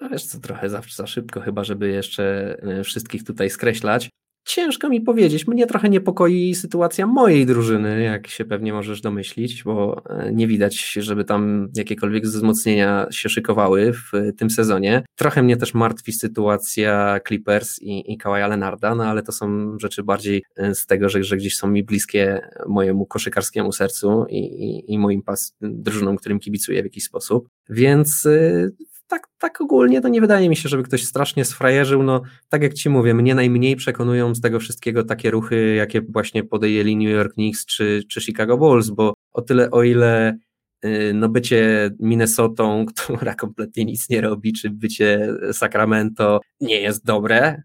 No 0.00 0.08
wiesz 0.08 0.24
co, 0.24 0.40
trochę 0.40 0.70
za, 0.70 0.82
za 0.94 1.06
szybko 1.06 1.40
chyba, 1.40 1.64
żeby 1.64 1.88
jeszcze 1.88 2.56
e, 2.62 2.84
wszystkich 2.84 3.24
tutaj 3.24 3.50
skreślać. 3.50 4.10
Ciężko 4.44 4.88
mi 4.88 5.00
powiedzieć. 5.00 5.46
Mnie 5.46 5.66
trochę 5.66 5.88
niepokoi 5.88 6.54
sytuacja 6.54 7.06
mojej 7.06 7.46
drużyny, 7.46 8.02
jak 8.02 8.26
się 8.26 8.44
pewnie 8.44 8.72
możesz 8.72 9.00
domyślić, 9.00 9.64
bo 9.64 10.02
e, 10.10 10.32
nie 10.32 10.46
widać, 10.46 10.92
żeby 10.92 11.24
tam 11.24 11.68
jakiekolwiek 11.76 12.24
wzmocnienia 12.24 13.06
się 13.10 13.28
szykowały 13.28 13.92
w 13.92 14.32
tym 14.36 14.50
sezonie. 14.50 15.04
Trochę 15.16 15.42
mnie 15.42 15.56
też 15.56 15.74
martwi 15.74 16.12
sytuacja 16.12 17.20
Clippers 17.28 17.82
i, 17.82 18.12
i 18.12 18.18
Kawaja 18.18 18.48
Leonarda, 18.48 18.94
no 18.94 19.04
ale 19.04 19.22
to 19.22 19.32
są 19.32 19.78
rzeczy 19.78 20.02
bardziej 20.02 20.42
e, 20.56 20.74
z 20.74 20.86
tego, 20.86 21.08
że, 21.08 21.24
że 21.24 21.36
gdzieś 21.36 21.56
są 21.56 21.68
mi 21.68 21.84
bliskie 21.84 22.40
mojemu 22.66 23.06
koszykarskiemu 23.06 23.72
sercu 23.72 24.24
i, 24.28 24.38
i, 24.38 24.92
i 24.92 24.98
moim 24.98 25.22
pas, 25.22 25.56
drużynom, 25.60 26.16
którym 26.16 26.38
kibicuję 26.38 26.82
w 26.82 26.84
jakiś 26.84 27.04
sposób. 27.04 27.48
Więc 27.68 28.26
e, 28.26 28.68
tak, 29.08 29.28
tak 29.38 29.60
ogólnie 29.60 30.00
to 30.00 30.08
nie 30.08 30.20
wydaje 30.20 30.48
mi 30.48 30.56
się, 30.56 30.68
żeby 30.68 30.82
ktoś 30.82 31.04
strasznie 31.04 31.44
sfrajerzył. 31.44 32.02
No, 32.02 32.22
tak 32.48 32.62
jak 32.62 32.74
ci 32.74 32.90
mówię, 32.90 33.14
mnie 33.14 33.34
najmniej 33.34 33.76
przekonują 33.76 34.34
z 34.34 34.40
tego 34.40 34.60
wszystkiego 34.60 35.04
takie 35.04 35.30
ruchy, 35.30 35.74
jakie 35.74 36.00
właśnie 36.00 36.44
podejęli 36.44 36.96
New 36.96 37.14
York 37.14 37.34
Knicks 37.34 37.66
czy, 37.66 38.02
czy 38.08 38.20
Chicago 38.20 38.58
Bulls, 38.58 38.90
bo 38.90 39.14
o 39.32 39.42
tyle, 39.42 39.70
o 39.70 39.82
ile 39.82 40.38
y, 40.84 41.12
no 41.14 41.28
bycie 41.28 41.90
Minnesotą, 42.00 42.86
która 43.16 43.34
kompletnie 43.34 43.84
nic 43.84 44.08
nie 44.08 44.20
robi, 44.20 44.52
czy 44.52 44.70
bycie 44.70 45.28
Sacramento 45.52 46.40
nie 46.60 46.80
jest 46.80 47.04
dobre, 47.04 47.62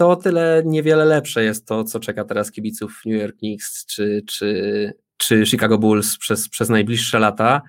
to 0.00 0.10
o 0.10 0.16
tyle 0.16 0.62
niewiele 0.66 1.04
lepsze 1.04 1.44
jest 1.44 1.66
to, 1.66 1.84
co 1.84 2.00
czeka 2.00 2.24
teraz 2.24 2.50
kibiców 2.50 3.02
New 3.06 3.20
York 3.20 3.36
Knicks 3.36 3.86
czy, 3.86 4.22
czy, 4.26 4.92
czy 5.16 5.46
Chicago 5.46 5.78
Bulls 5.78 6.16
przez, 6.16 6.48
przez 6.48 6.68
najbliższe 6.68 7.18
lata. 7.18 7.62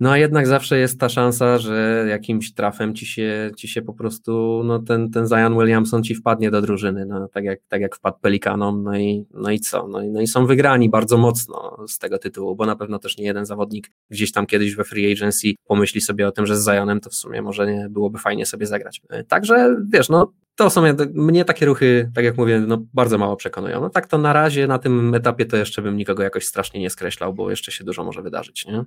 No 0.00 0.10
a 0.10 0.18
jednak 0.18 0.46
zawsze 0.46 0.78
jest 0.78 1.00
ta 1.00 1.08
szansa, 1.08 1.58
że 1.58 2.06
jakimś 2.08 2.54
trafem 2.54 2.94
ci 2.94 3.06
się, 3.06 3.50
ci 3.56 3.68
się 3.68 3.82
po 3.82 3.92
prostu, 3.92 4.62
no 4.64 4.78
ten, 4.78 5.10
ten 5.10 5.26
Zion 5.26 5.58
Williamson 5.58 6.02
ci 6.02 6.14
wpadnie 6.14 6.50
do 6.50 6.62
drużyny, 6.62 7.06
no 7.06 7.28
tak 7.28 7.44
jak, 7.44 7.60
tak 7.68 7.80
jak 7.80 7.96
wpadł 7.96 8.18
Pelikanom, 8.20 8.82
no 8.82 8.98
i, 8.98 9.26
no 9.34 9.50
i 9.50 9.60
co, 9.60 9.88
no 9.88 10.02
i, 10.02 10.08
no 10.08 10.20
i 10.20 10.26
są 10.26 10.46
wygrani 10.46 10.90
bardzo 10.90 11.18
mocno 11.18 11.76
z 11.88 11.98
tego 11.98 12.18
tytułu, 12.18 12.56
bo 12.56 12.66
na 12.66 12.76
pewno 12.76 12.98
też 12.98 13.18
nie 13.18 13.24
jeden 13.24 13.46
zawodnik 13.46 13.90
gdzieś 14.10 14.32
tam 14.32 14.46
kiedyś 14.46 14.74
we 14.74 14.84
free 14.84 15.12
agency 15.12 15.48
pomyśli 15.66 16.00
sobie 16.00 16.28
o 16.28 16.32
tym, 16.32 16.46
że 16.46 16.56
z 16.56 16.64
Zionem 16.64 17.00
to 17.00 17.10
w 17.10 17.14
sumie 17.14 17.42
może 17.42 17.66
nie 17.66 17.88
byłoby 17.90 18.18
fajnie 18.18 18.46
sobie 18.46 18.66
zagrać. 18.66 19.02
Także 19.28 19.76
wiesz, 19.92 20.08
no 20.08 20.32
to 20.56 20.70
są 20.70 20.82
mnie 21.14 21.44
takie 21.44 21.66
ruchy, 21.66 22.10
tak 22.14 22.24
jak 22.24 22.36
mówię, 22.36 22.60
no 22.60 22.82
bardzo 22.94 23.18
mało 23.18 23.36
przekonują. 23.36 23.80
No 23.80 23.90
tak 23.90 24.06
to 24.06 24.18
na 24.18 24.32
razie 24.32 24.66
na 24.66 24.78
tym 24.78 25.14
etapie 25.14 25.46
to 25.46 25.56
jeszcze 25.56 25.82
bym 25.82 25.96
nikogo 25.96 26.22
jakoś 26.22 26.46
strasznie 26.46 26.80
nie 26.80 26.90
skreślał, 26.90 27.34
bo 27.34 27.50
jeszcze 27.50 27.72
się 27.72 27.84
dużo 27.84 28.04
może 28.04 28.22
wydarzyć, 28.22 28.66
nie? 28.66 28.84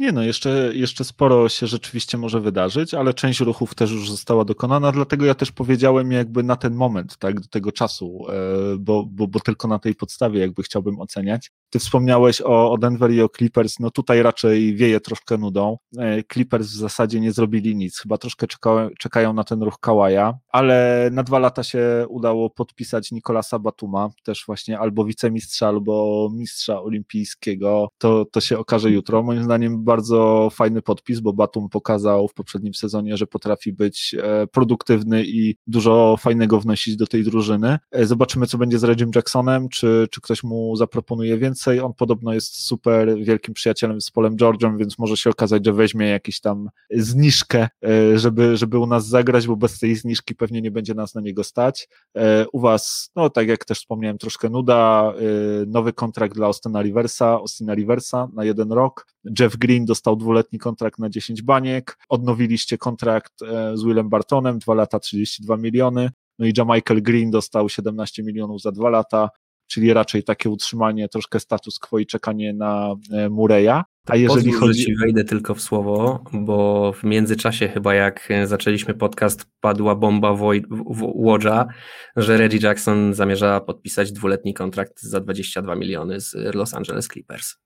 Nie 0.00 0.12
no, 0.12 0.22
jeszcze, 0.22 0.70
jeszcze 0.74 1.04
sporo 1.04 1.48
się 1.48 1.66
rzeczywiście 1.66 2.18
może 2.18 2.40
wydarzyć, 2.40 2.94
ale 2.94 3.14
część 3.14 3.40
ruchów 3.40 3.74
też 3.74 3.90
już 3.90 4.10
została 4.10 4.44
dokonana, 4.44 4.92
dlatego 4.92 5.24
ja 5.24 5.34
też 5.34 5.52
powiedziałem 5.52 6.12
jakby 6.12 6.42
na 6.42 6.56
ten 6.56 6.74
moment, 6.74 7.16
tak, 7.18 7.40
do 7.40 7.48
tego 7.48 7.72
czasu, 7.72 8.26
e, 8.28 8.32
bo, 8.78 9.06
bo, 9.10 9.26
bo 9.26 9.40
tylko 9.40 9.68
na 9.68 9.78
tej 9.78 9.94
podstawie 9.94 10.40
jakby 10.40 10.62
chciałbym 10.62 11.00
oceniać. 11.00 11.50
Ty 11.70 11.78
wspomniałeś 11.78 12.40
o, 12.40 12.72
o 12.72 12.78
Denver 12.78 13.10
i 13.10 13.22
o 13.22 13.28
Clippers, 13.28 13.80
no 13.80 13.90
tutaj 13.90 14.22
raczej 14.22 14.74
wieje 14.74 15.00
troszkę 15.00 15.38
nudą. 15.38 15.76
E, 15.98 16.22
Clippers 16.32 16.66
w 16.68 16.76
zasadzie 16.76 17.20
nie 17.20 17.32
zrobili 17.32 17.76
nic, 17.76 17.98
chyba 17.98 18.18
troszkę 18.18 18.46
czekają, 18.46 18.88
czekają 18.98 19.32
na 19.32 19.44
ten 19.44 19.62
ruch 19.62 19.78
Kawaja, 19.80 20.38
ale 20.48 21.08
na 21.12 21.22
dwa 21.22 21.38
lata 21.38 21.62
się 21.62 22.06
udało 22.08 22.50
podpisać 22.50 23.12
Nikolasa 23.12 23.58
Batuma, 23.58 24.08
też 24.22 24.44
właśnie 24.46 24.78
albo 24.78 25.04
wicemistrza, 25.04 25.68
albo 25.68 26.28
mistrza 26.34 26.82
olimpijskiego, 26.82 27.88
to, 27.98 28.24
to 28.32 28.40
się 28.40 28.58
okaże 28.58 28.90
jutro. 28.90 29.22
Moim 29.22 29.44
zdaniem 29.44 29.89
bardzo 29.90 30.48
fajny 30.52 30.82
podpis, 30.82 31.20
bo 31.20 31.32
Batum 31.32 31.68
pokazał 31.68 32.28
w 32.28 32.34
poprzednim 32.34 32.74
sezonie, 32.74 33.16
że 33.16 33.26
potrafi 33.26 33.72
być 33.72 34.14
e, 34.22 34.46
produktywny 34.46 35.24
i 35.24 35.56
dużo 35.66 36.16
fajnego 36.20 36.60
wnosić 36.60 36.96
do 36.96 37.06
tej 37.06 37.24
drużyny. 37.24 37.78
E, 37.90 38.06
zobaczymy, 38.06 38.46
co 38.46 38.58
będzie 38.58 38.78
z 38.78 38.84
Regim 38.84 39.10
Jacksonem, 39.14 39.68
czy, 39.68 40.08
czy 40.10 40.20
ktoś 40.20 40.42
mu 40.42 40.76
zaproponuje 40.76 41.38
więcej. 41.38 41.80
On 41.80 41.94
podobno 41.94 42.34
jest 42.34 42.66
super 42.66 43.14
wielkim 43.24 43.54
przyjacielem 43.54 44.00
z 44.00 44.10
Polem 44.10 44.36
George'em, 44.36 44.78
więc 44.78 44.98
może 44.98 45.16
się 45.16 45.30
okazać, 45.30 45.66
że 45.66 45.72
weźmie 45.72 46.06
jakiś 46.06 46.40
tam 46.40 46.68
zniżkę, 46.90 47.68
e, 47.84 48.18
żeby, 48.18 48.56
żeby 48.56 48.78
u 48.78 48.86
nas 48.86 49.06
zagrać, 49.06 49.46
bo 49.46 49.56
bez 49.56 49.78
tej 49.78 49.96
zniżki 49.96 50.34
pewnie 50.34 50.62
nie 50.62 50.70
będzie 50.70 50.94
nas 50.94 51.14
na 51.14 51.20
niego 51.20 51.44
stać. 51.44 51.88
U 52.52 52.60
was, 52.60 53.10
no 53.16 53.30
tak 53.30 53.48
jak 53.48 53.64
też 53.64 53.78
wspomniałem, 53.78 54.18
troszkę 54.18 54.50
nuda, 54.50 55.12
nowy 55.66 55.92
kontrakt 55.92 56.34
dla 56.34 56.46
Austina 56.46 56.82
Riversa, 56.82 57.26
Austina 57.26 57.74
Riversa 57.74 58.28
na 58.32 58.44
jeden 58.44 58.72
rok. 58.72 59.06
Jeff 59.38 59.56
Green 59.56 59.84
dostał 59.84 60.16
dwuletni 60.16 60.58
kontrakt 60.58 60.98
na 60.98 61.10
10 61.10 61.42
baniek, 61.42 61.98
odnowiliście 62.08 62.78
kontrakt 62.78 63.42
e, 63.42 63.76
z 63.76 63.84
Willem 63.84 64.08
Bartonem, 64.08 64.58
2 64.58 64.74
lata 64.74 64.98
32 64.98 65.56
miliony, 65.56 66.10
no 66.38 66.46
i 66.46 66.52
Michael 66.58 67.02
Green 67.02 67.30
dostał 67.30 67.68
17 67.68 68.22
milionów 68.22 68.62
za 68.62 68.72
2 68.72 68.90
lata, 68.90 69.28
czyli 69.66 69.92
raczej 69.92 70.24
takie 70.24 70.50
utrzymanie, 70.50 71.08
troszkę 71.08 71.40
status 71.40 71.78
quo 71.78 71.98
i 71.98 72.06
czekanie 72.06 72.54
na 72.54 72.94
e, 73.12 73.28
Mureya. 73.28 73.82
A 74.06 74.16
jeżeli 74.16 74.50
Pozwól, 74.50 74.60
chodzi... 74.60 74.80
że 74.80 74.86
ci 74.86 74.96
wejdę 74.96 75.24
tylko 75.24 75.54
w 75.54 75.60
słowo, 75.60 76.24
bo 76.32 76.92
w 76.92 77.04
międzyczasie 77.04 77.68
chyba 77.68 77.94
jak 77.94 78.28
zaczęliśmy 78.44 78.94
podcast, 78.94 79.46
padła 79.60 79.94
bomba 79.94 80.34
Wodża, 81.14 81.66
że 82.16 82.36
Reggie 82.36 82.58
Jackson 82.62 83.14
zamierza 83.14 83.60
podpisać 83.60 84.12
dwuletni 84.12 84.54
kontrakt 84.54 85.02
za 85.02 85.20
22 85.20 85.76
miliony 85.76 86.20
z 86.20 86.54
Los 86.54 86.74
Angeles 86.74 87.08
Clippers. 87.08 87.56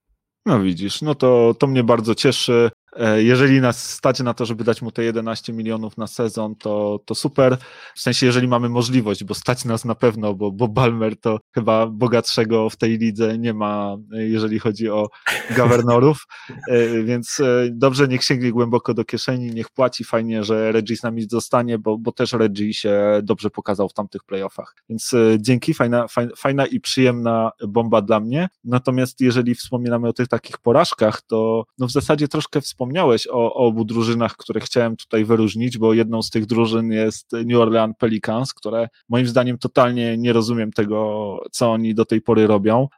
No 0.47 0.61
widzisz, 0.61 1.03
no 1.03 1.15
to, 1.15 1.55
to 1.59 1.67
mnie 1.67 1.85
bardzo 1.85 2.15
cieszy. 2.15 2.71
E, 2.97 3.23
jeżeli 3.23 3.61
nas 3.61 3.91
stać 3.91 4.21
na 4.21 4.35
to, 4.35 4.47
żeby 4.47 4.65
dać 4.65 4.83
mu 4.83 4.91
te 4.91 5.05
11 5.05 5.53
milionów 5.53 5.97
na 5.97 6.07
sezon, 6.07 6.57
to, 6.57 7.01
to 7.05 7.15
super. 7.15 7.57
W 7.95 8.01
sensie, 8.01 8.27
jeżeli 8.27 8.49
mamy 8.49 8.69
możliwość, 8.69 9.25
bo 9.25 9.35
stać 9.35 9.65
nas 9.65 9.85
na 9.85 9.95
pewno, 9.95 10.35
bo, 10.35 10.53
bo 10.53 10.69
Balmer 10.69 11.21
to 11.21 11.39
chyba 11.55 11.87
bogatszego 11.87 12.71
w 12.71 12.77
tej 12.77 12.99
lidze 12.99 13.39
nie 13.39 13.55
ma, 13.55 13.97
jeżeli 14.11 14.59
chodzi 14.59 14.91
o 14.91 15.09
gawernorów. 15.57 16.27
E, 16.69 17.03
więc 17.03 17.41
e, 17.41 17.69
dobrze, 17.71 18.09
niech 18.09 18.25
sięgnie 18.25 18.53
głęboko 18.53 18.95
do 18.95 19.05
kieszeni, 19.05 19.51
niech 19.51 19.71
płaci. 19.71 20.05
Fajnie, 20.05 20.45
że 20.45 20.73
Reggie 20.73 20.97
z 20.97 21.03
nami 21.03 21.27
zostanie, 21.31 21.79
bo, 21.79 21.99
bo 21.99 22.13
też 22.13 22.33
Reggie 22.33 22.75
się 22.75 23.21
dobrze 23.23 23.51
pokazał 23.51 23.89
w 23.89 23.93
tamtych 23.93 24.25
playoffach. 24.25 24.75
Więc 24.89 25.15
dzięki, 25.39 25.75
fajna, 25.75 26.07
fajna 26.37 26.67
i 26.67 26.81
przyjemna 26.81 27.51
bomba 27.69 28.03
dla 28.03 28.21
mnie. 28.21 28.49
Natomiast 28.65 29.21
jeżeli 29.21 29.55
wspominamy 29.55 30.09
o 30.09 30.13
tych 30.13 30.29
takich 30.29 30.59
porażkach, 30.59 31.23
to 31.23 31.65
no 31.79 31.87
w 31.87 31.93
zasadzie 31.93 32.29
troszkę 32.29 32.61
wspomniałem 32.61 32.84
wspomniałeś 32.85 33.27
o, 33.27 33.33
o, 33.33 33.55
obu 33.55 33.85
drużynach, 33.85 34.37
które 34.37 34.61
chciałem 34.61 34.97
tutaj 34.97 35.25
wyróżnić, 35.25 35.79
bo 35.79 35.95
jedną 35.95 36.23
z 36.23 36.31
tych 36.31 36.47
drużyn 36.47 36.93
jest 36.93 37.33
New 37.33 37.59
Orleans 37.59 37.97
Pelicans, 37.99 38.55
które 38.55 38.89
moim 39.09 39.27
zdaniem 39.27 39.59
totalnie 39.59 40.19
nie 40.19 40.33
rozumiem 40.33 40.73
tego, 40.73 41.39
co 41.53 41.73
oni 41.73 41.95
do 41.95 42.05
tej 42.05 42.21
pory 42.21 42.47
robią. 42.47 42.89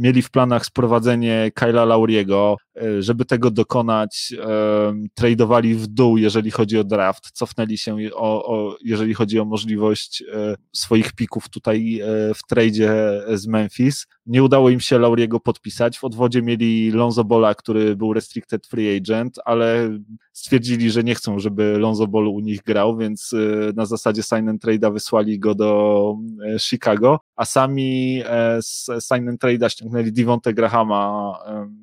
Mieli 0.00 0.22
w 0.22 0.30
planach 0.30 0.66
sprowadzenie 0.66 1.50
Kyla 1.54 1.84
Lauriego, 1.84 2.56
żeby 2.98 3.24
tego 3.24 3.50
dokonać, 3.50 4.34
um, 4.38 5.06
tradowali 5.14 5.74
w 5.74 5.86
dół, 5.86 6.16
jeżeli 6.16 6.50
chodzi 6.50 6.78
o 6.78 6.84
draft, 6.84 7.30
cofnęli 7.32 7.78
się, 7.78 7.96
o, 8.14 8.46
o, 8.46 8.76
jeżeli 8.84 9.14
chodzi 9.14 9.40
o 9.40 9.44
możliwość 9.44 10.22
e, 10.22 10.54
swoich 10.72 11.12
pików 11.12 11.48
tutaj 11.48 12.00
e, 12.00 12.34
w 12.34 12.42
tradzie 12.48 12.92
z 13.34 13.46
Memphis. 13.46 14.06
Nie 14.26 14.42
udało 14.42 14.70
im 14.70 14.80
się 14.80 14.98
Lauriego 14.98 15.40
podpisać. 15.40 15.98
W 15.98 16.04
odwodzie 16.04 16.42
mieli 16.42 16.90
Lonzo 16.90 17.24
Bola, 17.24 17.54
który 17.54 17.96
był 17.96 18.12
restricted 18.12 18.66
free 18.66 18.96
agent, 18.96 19.38
ale 19.44 19.98
stwierdzili, 20.36 20.90
że 20.90 21.04
nie 21.04 21.14
chcą, 21.14 21.38
żeby 21.38 21.78
Lonzo 21.78 22.06
Ball 22.06 22.28
u 22.28 22.40
nich 22.40 22.62
grał, 22.62 22.96
więc 22.96 23.32
e, 23.32 23.72
na 23.72 23.86
zasadzie 23.86 24.22
sign 24.22 24.48
and 24.48 24.64
trade'a 24.64 24.92
wysłali 24.92 25.38
go 25.38 25.54
do 25.54 26.16
e, 26.54 26.58
Chicago, 26.58 27.20
a 27.36 27.44
sami 27.44 28.22
z 28.60 28.86
sign 29.08 29.28
and 29.28 29.40
trade'a 29.42 29.68
ściągnęli 29.68 30.12
Devonte 30.12 30.54
Grahama 30.54 31.32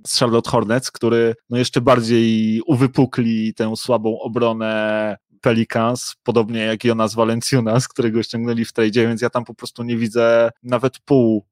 z 0.08 0.20
Charlotte 0.20 0.51
Hornets, 0.51 0.91
który 0.91 1.36
no 1.49 1.58
jeszcze 1.58 1.82
bardziej 1.82 2.62
uwypukli 2.66 3.54
tę 3.54 3.76
słabą 3.76 4.20
obronę 4.20 5.18
Pelicans, 5.41 6.16
podobnie 6.24 6.60
jak 6.60 6.84
Jonas 6.84 7.16
Valenciunas, 7.16 7.88
którego 7.88 8.24
ściągnęli 8.24 8.66
w 8.66 8.74
tradzie, 8.74 9.08
więc 9.08 9.22
ja 9.22 9.30
tam 9.30 9.45
po 9.45 9.54
prostu 9.54 9.84
nie 9.84 9.97
widzę 9.97 10.49
nawet 10.64 10.99
pół 10.99 11.45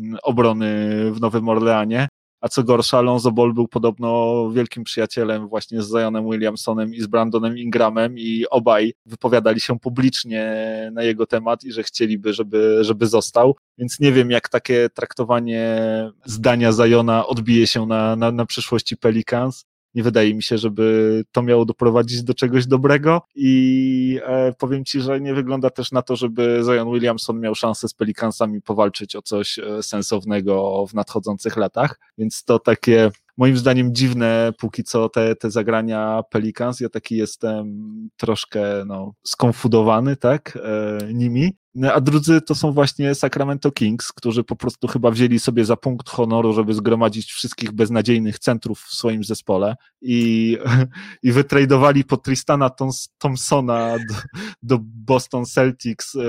mm, 0.00 0.18
obrony 0.22 0.68
w 1.12 1.20
Nowym 1.20 1.48
Orleanie. 1.48 2.08
A 2.40 2.48
co 2.48 2.62
gorsza, 2.62 2.98
Alonso 2.98 3.32
Ball 3.32 3.52
był 3.52 3.68
podobno 3.68 4.50
wielkim 4.50 4.84
przyjacielem 4.84 5.48
właśnie 5.48 5.82
z 5.82 5.88
Zionem 5.88 6.30
Williamsonem 6.30 6.94
i 6.94 7.00
z 7.00 7.06
Brandonem 7.06 7.58
Ingramem 7.58 8.18
i 8.18 8.44
obaj 8.50 8.94
wypowiadali 9.06 9.60
się 9.60 9.78
publicznie 9.78 10.54
na 10.92 11.02
jego 11.02 11.26
temat 11.26 11.64
i 11.64 11.72
że 11.72 11.82
chcieliby, 11.82 12.32
żeby, 12.32 12.78
żeby 12.80 13.06
został. 13.06 13.56
Więc 13.78 14.00
nie 14.00 14.12
wiem, 14.12 14.30
jak 14.30 14.48
takie 14.48 14.88
traktowanie 14.94 15.80
zdania 16.24 16.72
Zajona 16.72 17.26
odbije 17.26 17.66
się 17.66 17.86
na, 17.86 18.16
na, 18.16 18.32
na 18.32 18.46
przyszłości 18.46 18.96
Pelicans 18.96 19.64
nie 19.98 20.04
wydaje 20.04 20.34
mi 20.34 20.42
się, 20.42 20.58
żeby 20.58 21.24
to 21.32 21.42
miało 21.42 21.64
doprowadzić 21.64 22.22
do 22.22 22.34
czegoś 22.34 22.66
dobrego 22.66 23.22
i 23.34 24.20
e, 24.26 24.52
powiem 24.52 24.84
Ci, 24.84 25.00
że 25.00 25.20
nie 25.20 25.34
wygląda 25.34 25.70
też 25.70 25.92
na 25.92 26.02
to, 26.02 26.16
żeby 26.16 26.60
Zion 26.64 26.92
Williamson 26.92 27.40
miał 27.40 27.54
szansę 27.54 27.88
z 27.88 27.94
Pelicansami 27.94 28.62
powalczyć 28.62 29.16
o 29.16 29.22
coś 29.22 29.58
e, 29.58 29.82
sensownego 29.82 30.86
w 30.86 30.94
nadchodzących 30.94 31.56
latach, 31.56 31.98
więc 32.18 32.44
to 32.44 32.58
takie 32.58 33.10
moim 33.36 33.56
zdaniem 33.56 33.94
dziwne 33.94 34.52
póki 34.58 34.84
co 34.84 35.08
te, 35.08 35.36
te 35.36 35.50
zagrania 35.50 36.22
Pelicans. 36.30 36.80
Ja 36.80 36.88
taki 36.88 37.16
jestem 37.16 37.92
troszkę 38.16 38.62
no, 38.86 39.12
skonfudowany, 39.22 40.16
tak, 40.16 40.58
e, 40.62 41.12
nimi. 41.14 41.52
No, 41.74 41.92
a 41.92 42.00
drudzy 42.00 42.40
to 42.40 42.54
są 42.54 42.72
właśnie 42.72 43.14
Sacramento 43.14 43.72
Kings, 43.72 44.12
którzy 44.12 44.44
po 44.44 44.56
prostu 44.56 44.88
chyba 44.88 45.10
wzięli 45.10 45.38
sobie 45.38 45.64
za 45.64 45.76
punkt 45.76 46.08
honoru, 46.08 46.52
żeby 46.52 46.74
zgromadzić 46.74 47.32
wszystkich 47.32 47.72
beznadziejnych 47.72 48.38
centrów 48.38 48.80
w 48.80 48.94
swoim 48.94 49.24
zespole 49.24 49.76
i, 50.02 50.58
i 51.22 51.32
wytradowali 51.32 52.04
po 52.04 52.16
Tristana 52.16 52.70
Thompsona 53.18 53.96
do, 53.98 54.14
do 54.62 54.78
Boston 54.82 55.46
Celtics 55.46 56.16
e, 56.16 56.20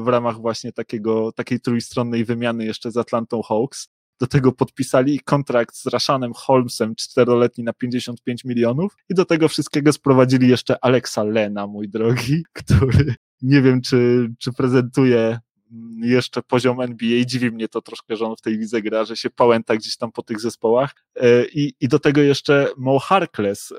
w 0.00 0.04
ramach 0.06 0.40
właśnie 0.40 0.72
takiego, 0.72 1.32
takiej 1.32 1.60
trójstronnej 1.60 2.24
wymiany 2.24 2.64
jeszcze 2.64 2.90
z 2.90 2.96
Atlantą 2.96 3.42
Hawks. 3.42 3.88
Do 4.20 4.26
tego 4.26 4.52
podpisali 4.52 5.20
kontrakt 5.20 5.76
z 5.76 5.86
Rashanem 5.86 6.32
Holmesem, 6.34 6.94
czteroletni 6.94 7.64
na 7.64 7.72
55 7.72 8.44
milionów. 8.44 8.96
I 9.08 9.14
do 9.14 9.24
tego 9.24 9.48
wszystkiego 9.48 9.92
sprowadzili 9.92 10.48
jeszcze 10.48 10.84
Alexa 10.84 11.22
Lena, 11.22 11.66
mój 11.66 11.88
drogi, 11.88 12.44
który 12.52 13.14
nie 13.42 13.62
wiem, 13.62 13.80
czy, 13.80 14.28
czy 14.38 14.52
prezentuje 14.52 15.38
jeszcze 16.02 16.42
poziom 16.42 16.80
NBA. 16.80 17.24
Dziwi 17.24 17.50
mnie 17.50 17.68
to 17.68 17.82
troszkę, 17.82 18.16
że 18.16 18.26
on 18.26 18.36
w 18.36 18.40
tej 18.40 18.58
lidze 18.58 18.82
gra, 18.82 19.04
że 19.04 19.16
się 19.16 19.30
pałęta 19.30 19.76
gdzieś 19.76 19.96
tam 19.96 20.12
po 20.12 20.22
tych 20.22 20.40
zespołach. 20.40 20.94
E, 21.16 21.44
I, 21.44 21.74
i 21.80 21.88
do 21.88 21.98
tego 21.98 22.20
jeszcze 22.20 22.68
Mo 22.76 22.98
Harkless, 22.98 23.72
e, 23.72 23.76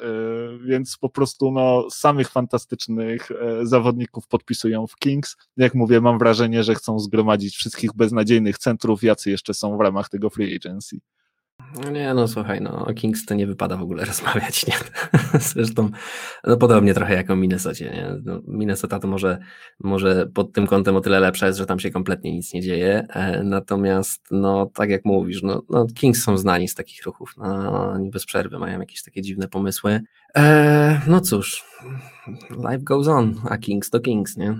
więc 0.65 0.97
po 0.97 1.09
prostu 1.09 1.51
no, 1.51 1.87
samych 1.91 2.29
fantastycznych 2.29 3.31
e, 3.31 3.65
zawodników 3.65 4.27
podpisują 4.27 4.87
w 4.87 4.95
Kings. 4.95 5.35
Jak 5.57 5.75
mówię, 5.75 6.01
mam 6.01 6.19
wrażenie, 6.19 6.63
że 6.63 6.75
chcą 6.75 6.99
zgromadzić 6.99 7.55
wszystkich 7.55 7.93
beznadziejnych 7.95 8.57
centrów, 8.57 9.03
jacy 9.03 9.31
jeszcze 9.31 9.53
są 9.53 9.77
w 9.77 9.81
ramach 9.81 10.09
tego 10.09 10.29
free 10.29 10.55
agency. 10.55 10.99
No 11.75 11.89
nie, 11.89 12.13
no 12.13 12.27
słuchaj, 12.27 12.61
no 12.61 12.85
o 12.85 12.93
Kings 12.93 13.25
to 13.25 13.35
nie 13.35 13.47
wypada 13.47 13.77
w 13.77 13.81
ogóle 13.81 14.05
rozmawiać, 14.11 14.67
nie? 14.67 14.73
Zresztą, 15.39 15.89
no 16.43 16.57
podobnie 16.57 16.93
trochę 16.93 17.13
jak 17.13 17.29
o 17.29 17.35
Minnesocie, 17.35 17.85
nie? 17.85 18.15
No, 18.23 18.41
Minnesota 18.47 18.99
to 18.99 19.07
może, 19.07 19.37
może 19.79 20.27
pod 20.33 20.53
tym 20.53 20.67
kątem 20.67 20.95
o 20.95 21.01
tyle 21.01 21.19
lepsza 21.19 21.47
jest, 21.47 21.59
że 21.59 21.65
tam 21.65 21.79
się 21.79 21.91
kompletnie 21.91 22.33
nic 22.33 22.53
nie 22.53 22.61
dzieje, 22.61 23.07
e, 23.09 23.43
natomiast, 23.43 24.21
no 24.31 24.65
tak 24.73 24.89
jak 24.89 25.05
mówisz, 25.05 25.43
no, 25.43 25.61
no 25.69 25.87
Kings 25.95 26.23
są 26.23 26.37
znani 26.37 26.67
z 26.67 26.75
takich 26.75 27.05
ruchów, 27.05 27.33
no, 27.37 27.81
oni 27.91 28.09
bez 28.09 28.25
przerwy 28.25 28.59
mają 28.59 28.79
jakieś 28.79 29.03
takie 29.03 29.21
dziwne 29.21 29.47
pomysły. 29.47 30.01
E, 30.37 31.01
no 31.07 31.21
cóż, 31.21 31.65
life 32.51 32.83
goes 32.83 33.07
on, 33.07 33.41
a 33.49 33.57
Kings 33.57 33.89
to 33.89 33.99
Kings, 33.99 34.37
nie? 34.37 34.59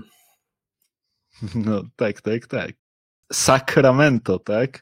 No 1.54 1.82
tak, 1.96 2.20
tak, 2.20 2.46
tak. 2.46 2.89
Sacramento, 3.32 4.38
tak? 4.38 4.80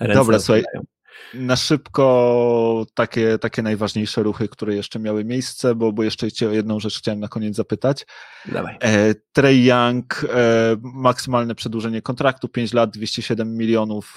E, 0.00 0.14
dobra, 0.14 0.38
słuchaj. 0.38 0.64
Na 1.34 1.56
szybko 1.56 2.86
takie, 2.94 3.38
takie 3.38 3.62
najważniejsze 3.62 4.22
ruchy, 4.22 4.48
które 4.48 4.74
jeszcze 4.74 4.98
miały 4.98 5.24
miejsce, 5.24 5.74
bo, 5.74 5.92
bo 5.92 6.02
jeszcze 6.02 6.32
cię 6.32 6.48
o 6.48 6.52
jedną 6.52 6.80
rzecz 6.80 6.98
chciałem 6.98 7.20
na 7.20 7.28
koniec 7.28 7.56
zapytać. 7.56 8.06
Dawaj. 8.46 8.76
E, 8.82 9.14
Trey 9.32 9.64
Young, 9.64 10.24
e, 10.34 10.76
maksymalne 10.82 11.54
przedłużenie 11.54 12.02
kontraktu, 12.02 12.48
5 12.48 12.72
lat, 12.72 12.90
207 12.90 13.56
milionów, 13.56 14.16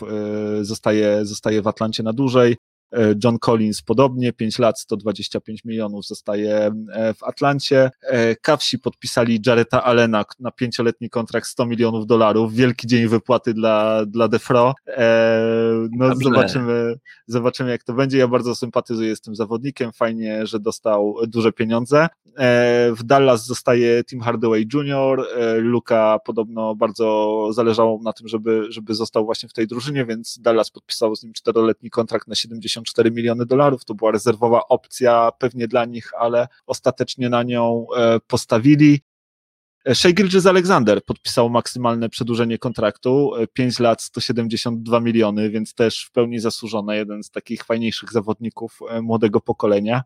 e, 0.60 0.66
zostaje, 0.66 1.26
zostaje 1.26 1.62
w 1.62 1.68
Atlancie 1.68 2.04
na 2.04 2.14
dłużej. 2.14 2.58
E, 2.94 3.16
John 3.24 3.40
Collins 3.40 3.82
podobnie, 3.82 4.34
5 4.34 4.60
lat, 4.60 4.80
125 4.80 5.66
milionów 5.66 6.06
zostaje 6.06 6.72
e, 6.94 7.14
w 7.14 7.24
Atlancie. 7.24 7.92
Kawsi 8.42 8.76
e, 8.76 8.80
podpisali 8.80 9.40
Jareta 9.46 9.84
Allena 9.84 10.26
na 10.40 10.52
pięcioletni 10.52 11.10
kontrakt 11.10 11.48
100 11.48 11.66
milionów 11.66 12.08
dolarów. 12.08 12.54
Wielki 12.54 12.88
dzień 12.88 13.08
wypłaty 13.08 13.54
dla, 13.54 14.06
dla 14.06 14.28
Defro. 14.28 14.74
No 15.92 16.16
zobaczymy, 16.16 17.00
zobaczymy 17.28 17.70
jak 17.70 17.84
to 17.84 17.94
będzie. 17.94 18.18
Ja 18.18 18.28
bardzo 18.28 18.56
sympatyzuję 18.56 19.16
z 19.16 19.22
tym 19.22 19.36
zawodnikiem. 19.36 19.92
Fajnie, 19.92 20.48
że 20.48 20.60
dostał 20.60 21.16
duże 21.28 21.52
pieniądze. 21.52 22.08
W 22.92 23.04
Dallas 23.04 23.46
zostaje 23.46 24.04
Tim 24.04 24.22
Hardaway 24.22 24.68
Jr. 24.74 25.26
Luka 25.58 26.20
podobno 26.26 26.76
bardzo 26.76 27.48
zależało 27.54 28.00
na 28.04 28.14
tym, 28.14 28.28
żeby, 28.28 28.66
żeby 28.70 28.96
został 28.96 29.26
właśnie 29.26 29.50
w 29.50 29.54
tej 29.54 29.68
drużynie, 29.68 30.06
więc 30.06 30.40
Dallas 30.42 30.70
podpisał 30.70 31.16
z 31.16 31.24
nim 31.24 31.34
czteroletni 31.34 31.90
kontrakt 31.90 32.28
na 32.28 32.36
70 32.36 32.79
54 32.80 33.12
miliony 33.12 33.46
dolarów. 33.46 33.86
To 33.86 33.94
była 33.94 34.12
rezerwowa 34.12 34.62
opcja 34.70 35.32
pewnie 35.40 35.68
dla 35.68 35.86
nich, 35.86 36.12
ale 36.20 36.48
ostatecznie 36.66 37.30
na 37.30 37.44
nią 37.44 37.86
e, 37.98 38.20
postawili. 38.28 39.02
E, 39.86 39.96
Shea 39.96 40.12
Gilgis 40.12 40.46
Alexander 40.46 41.06
podpisał 41.06 41.50
maksymalne 41.50 42.10
przedłużenie 42.10 42.58
kontraktu, 42.58 43.32
5 43.54 43.80
e, 43.80 43.84
lat 43.84 44.02
172 44.02 45.00
miliony, 45.00 45.50
więc 45.50 45.74
też 45.74 46.06
w 46.06 46.12
pełni 46.12 46.40
zasłużone, 46.40 46.98
jeden 46.98 47.24
z 47.24 47.32
takich 47.32 47.64
fajniejszych 47.64 48.12
zawodników 48.12 48.80
młodego 49.02 49.42
pokolenia. 49.42 50.04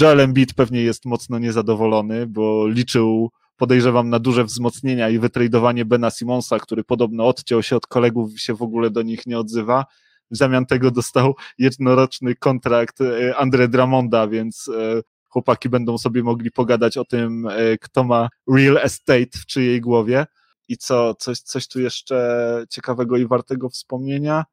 Joel 0.00 0.20
Embiid 0.20 0.54
pewnie 0.54 0.82
jest 0.82 1.04
mocno 1.04 1.38
niezadowolony, 1.38 2.26
bo 2.26 2.68
liczył 2.68 3.30
podejrzewam 3.56 4.10
na 4.10 4.18
duże 4.18 4.44
wzmocnienia 4.44 5.08
i 5.08 5.18
wytradowanie 5.18 5.84
Bena 5.84 6.10
Simonsa, 6.10 6.58
który 6.58 6.84
podobno 6.84 7.26
odciął 7.26 7.62
się 7.62 7.76
od 7.76 7.86
kolegów 7.86 8.34
i 8.34 8.38
się 8.38 8.54
w 8.54 8.62
ogóle 8.62 8.90
do 8.90 9.02
nich 9.02 9.26
nie 9.26 9.38
odzywa 9.38 9.84
w 10.30 10.36
zamian 10.36 10.66
tego 10.66 10.90
dostał 10.90 11.34
jednoroczny 11.58 12.34
kontrakt 12.34 13.00
e, 13.00 13.36
Andre 13.36 13.68
Dramonda, 13.68 14.28
więc 14.28 14.68
e, 14.68 15.02
chłopaki 15.28 15.68
będą 15.68 15.98
sobie 15.98 16.22
mogli 16.22 16.50
pogadać 16.50 16.96
o 16.96 17.04
tym, 17.04 17.46
e, 17.46 17.78
kto 17.78 18.04
ma 18.04 18.28
real 18.54 18.78
estate 18.78 19.38
w 19.38 19.46
czyjej 19.46 19.80
głowie. 19.80 20.26
I 20.68 20.76
co, 20.76 21.14
coś, 21.14 21.40
coś 21.40 21.68
tu 21.68 21.80
jeszcze 21.80 22.64
ciekawego 22.70 23.16
i 23.16 23.26
wartego 23.26 23.68
wspomnienia? 23.68 24.44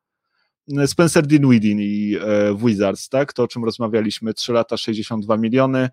Spencer 0.86 1.28
Dinwiddie 1.28 1.76
i 1.80 2.20
Wizards, 2.66 3.10
tak? 3.10 3.34
To, 3.34 3.44
o 3.44 3.48
czym 3.48 3.66
rozmawialiśmy, 3.66 4.34
3 4.34 4.54
lata, 4.54 4.78
62 4.78 5.38
miliony. 5.38 5.90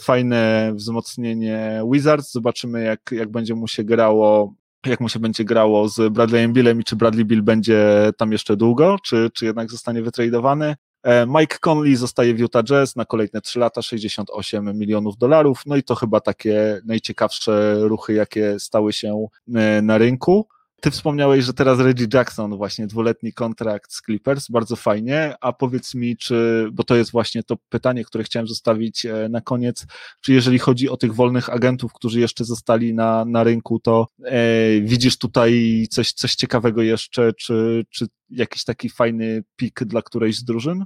Fajne 0.00 0.72
wzmocnienie 0.74 1.82
Wizards. 1.92 2.32
Zobaczymy, 2.32 2.84
jak, 2.84 3.00
jak 3.12 3.30
będzie 3.30 3.54
mu 3.54 3.68
się 3.68 3.84
grało 3.84 4.54
jak 4.86 5.00
mu 5.00 5.08
się 5.08 5.18
będzie 5.18 5.44
grało 5.44 5.88
z 5.88 6.12
Bradleyem 6.12 6.52
Billem 6.52 6.80
i 6.80 6.84
czy 6.84 6.96
Bradley 6.96 7.24
Bill 7.24 7.42
będzie 7.42 8.10
tam 8.16 8.32
jeszcze 8.32 8.56
długo, 8.56 8.96
czy, 9.02 9.30
czy 9.34 9.44
jednak 9.44 9.70
zostanie 9.70 10.02
wytradowany. 10.02 10.76
E, 11.02 11.26
Mike 11.26 11.58
Conley 11.58 11.96
zostaje 11.96 12.34
w 12.34 12.38
Utah 12.38 12.64
Jazz 12.64 12.96
na 12.96 13.04
kolejne 13.04 13.40
3 13.40 13.58
lata, 13.58 13.82
68 13.82 14.78
milionów 14.78 15.18
dolarów. 15.18 15.62
No 15.66 15.76
i 15.76 15.82
to 15.82 15.94
chyba 15.94 16.20
takie 16.20 16.80
najciekawsze 16.84 17.76
ruchy, 17.80 18.12
jakie 18.12 18.60
stały 18.60 18.92
się 18.92 19.26
e, 19.54 19.82
na 19.82 19.98
rynku. 19.98 20.48
Ty 20.84 20.90
wspomniałeś, 20.90 21.44
że 21.44 21.54
teraz 21.54 21.80
Reggie 21.80 22.06
Jackson, 22.14 22.56
właśnie 22.56 22.86
dwuletni 22.86 23.32
kontrakt 23.32 23.92
z 23.92 24.02
Clippers, 24.02 24.48
bardzo 24.48 24.76
fajnie, 24.76 25.34
a 25.40 25.52
powiedz 25.52 25.94
mi, 25.94 26.16
czy, 26.16 26.68
bo 26.72 26.84
to 26.84 26.96
jest 26.96 27.10
właśnie 27.10 27.42
to 27.42 27.56
pytanie, 27.68 28.04
które 28.04 28.24
chciałem 28.24 28.46
zostawić 28.46 29.06
e, 29.06 29.28
na 29.28 29.40
koniec, 29.40 29.86
czy 30.20 30.32
jeżeli 30.32 30.58
chodzi 30.58 30.88
o 30.88 30.96
tych 30.96 31.14
wolnych 31.14 31.50
agentów, 31.50 31.92
którzy 31.92 32.20
jeszcze 32.20 32.44
zostali 32.44 32.94
na, 32.94 33.24
na 33.24 33.44
rynku, 33.44 33.80
to 33.80 34.08
e, 34.24 34.80
widzisz 34.80 35.18
tutaj 35.18 35.84
coś, 35.90 36.12
coś 36.12 36.34
ciekawego 36.34 36.82
jeszcze, 36.82 37.32
czy, 37.32 37.84
czy 37.90 38.06
jakiś 38.30 38.64
taki 38.64 38.88
fajny 38.88 39.44
pik 39.56 39.84
dla 39.84 40.02
którejś 40.02 40.36
z 40.36 40.44
drużyn? 40.44 40.84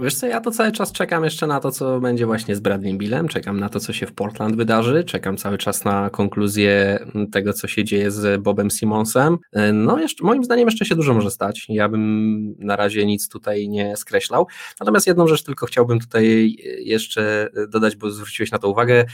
Wiesz 0.00 0.14
co, 0.14 0.26
ja 0.26 0.40
to 0.40 0.50
cały 0.50 0.72
czas 0.72 0.92
czekam 0.92 1.24
jeszcze 1.24 1.46
na 1.46 1.60
to, 1.60 1.70
co 1.70 2.00
będzie 2.00 2.26
właśnie 2.26 2.56
z 2.56 2.60
Bradley 2.60 2.94
Billem, 2.94 3.28
czekam 3.28 3.60
na 3.60 3.68
to, 3.68 3.80
co 3.80 3.92
się 3.92 4.06
w 4.06 4.12
Portland 4.12 4.56
wydarzy, 4.56 5.04
czekam 5.04 5.36
cały 5.36 5.58
czas 5.58 5.84
na 5.84 6.10
konkluzję 6.10 6.98
tego, 7.32 7.52
co 7.52 7.68
się 7.68 7.84
dzieje 7.84 8.10
z 8.10 8.42
Bobem 8.42 8.70
Simonsem. 8.70 9.38
No, 9.72 9.98
jeszcze, 9.98 10.24
moim 10.24 10.44
zdaniem 10.44 10.68
jeszcze 10.68 10.84
się 10.84 10.94
dużo 10.94 11.14
może 11.14 11.30
stać. 11.30 11.66
Ja 11.68 11.88
bym 11.88 12.54
na 12.58 12.76
razie 12.76 13.06
nic 13.06 13.28
tutaj 13.28 13.68
nie 13.68 13.96
skreślał. 13.96 14.46
Natomiast 14.80 15.06
jedną 15.06 15.26
rzecz 15.26 15.42
tylko 15.42 15.66
chciałbym 15.66 16.00
tutaj 16.00 16.56
jeszcze 16.78 17.48
dodać, 17.68 17.96
bo 17.96 18.10
zwróciłeś 18.10 18.50
na 18.50 18.58
to 18.58 18.68
uwagę 18.68 19.04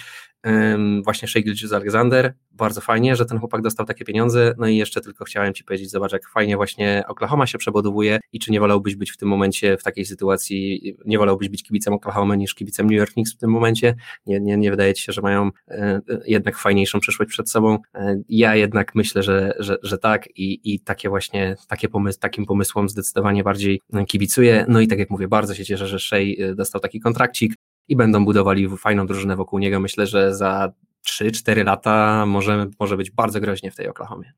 właśnie 1.05 1.29
Shea 1.29 1.43
Alexander, 1.73 2.35
bardzo 2.53 2.81
fajnie, 2.81 3.17
że 3.17 3.27
ten 3.27 3.39
chłopak 3.39 3.63
dostał 3.63 3.87
takie 3.87 4.05
pieniądze, 4.05 4.55
no 4.59 4.67
i 4.67 4.77
jeszcze 4.77 5.01
tylko 5.01 5.25
chciałem 5.25 5.55
Ci 5.55 5.65
powiedzieć, 5.65 5.91
zobacz 5.91 6.13
jak 6.13 6.29
fajnie 6.29 6.57
właśnie 6.57 7.05
Oklahoma 7.09 7.47
się 7.47 7.59
przebudowuje 7.59 8.21
i 8.33 8.39
czy 8.39 8.53
nie 8.53 8.61
wolałbyś 8.61 8.97
być 8.97 9.11
w 9.11 9.17
tym 9.17 9.29
momencie, 9.29 9.77
w 9.77 9.83
takiej 9.83 10.05
sytuacji, 10.05 10.72
nie 11.07 11.19
wolałbyś 11.19 11.49
być 11.49 11.63
kibicem 11.63 11.95
Oklahoma 11.95 12.35
niż 12.35 12.55
kibicem 12.55 12.87
New 12.87 12.99
York 12.99 13.13
Knicks 13.13 13.35
w 13.35 13.39
tym 13.39 13.51
momencie, 13.51 13.95
nie, 14.27 14.41
nie, 14.41 14.57
nie 14.57 14.71
wydaje 14.71 14.95
Ci 14.95 15.03
się, 15.03 15.13
że 15.13 15.23
mają 15.23 15.51
e, 15.69 16.01
jednak 16.27 16.59
fajniejszą 16.59 17.01
przyszłość 17.01 17.31
przed 17.31 17.51
sobą, 17.51 17.79
e, 17.95 18.23
ja 18.29 18.57
jednak 18.57 18.95
myślę, 18.95 19.23
że, 19.23 19.55
że, 19.59 19.77
że 19.83 19.99
tak 19.99 20.29
i, 20.37 20.75
i 20.75 20.81
takie 20.81 21.09
właśnie, 21.09 21.57
takie 21.69 21.89
pomysł, 21.89 22.19
takim 22.19 22.47
pomysłom 22.47 22.89
zdecydowanie 22.89 23.45
bardziej 23.45 23.81
kibicuję, 24.07 24.67
no 24.69 24.81
i 24.81 24.89
tak 24.89 24.99
jak 24.99 25.11
mówię, 25.11 25.29
bardzo 25.29 25.55
się 25.55 25.65
cieszę, 25.65 25.87
że 25.87 25.99
Shea 25.99 26.55
dostał 26.55 26.81
taki 26.81 27.01
kontrakcik, 27.01 27.55
i 27.89 27.97
będą 27.97 28.25
budowali 28.25 28.69
fajną 28.79 29.07
drużynę 29.07 29.37
wokół 29.37 29.59
niego. 29.59 29.81
Myślę, 29.81 30.07
że 30.07 30.35
za 30.35 30.73
3-4 31.07 31.65
lata 31.65 32.27
może, 32.27 32.67
może 32.81 32.97
być 32.97 33.11
bardzo 33.11 33.41
groźnie 33.41 33.71
w 33.71 33.77
tej 33.77 33.89
Oklahomie. 33.89 34.33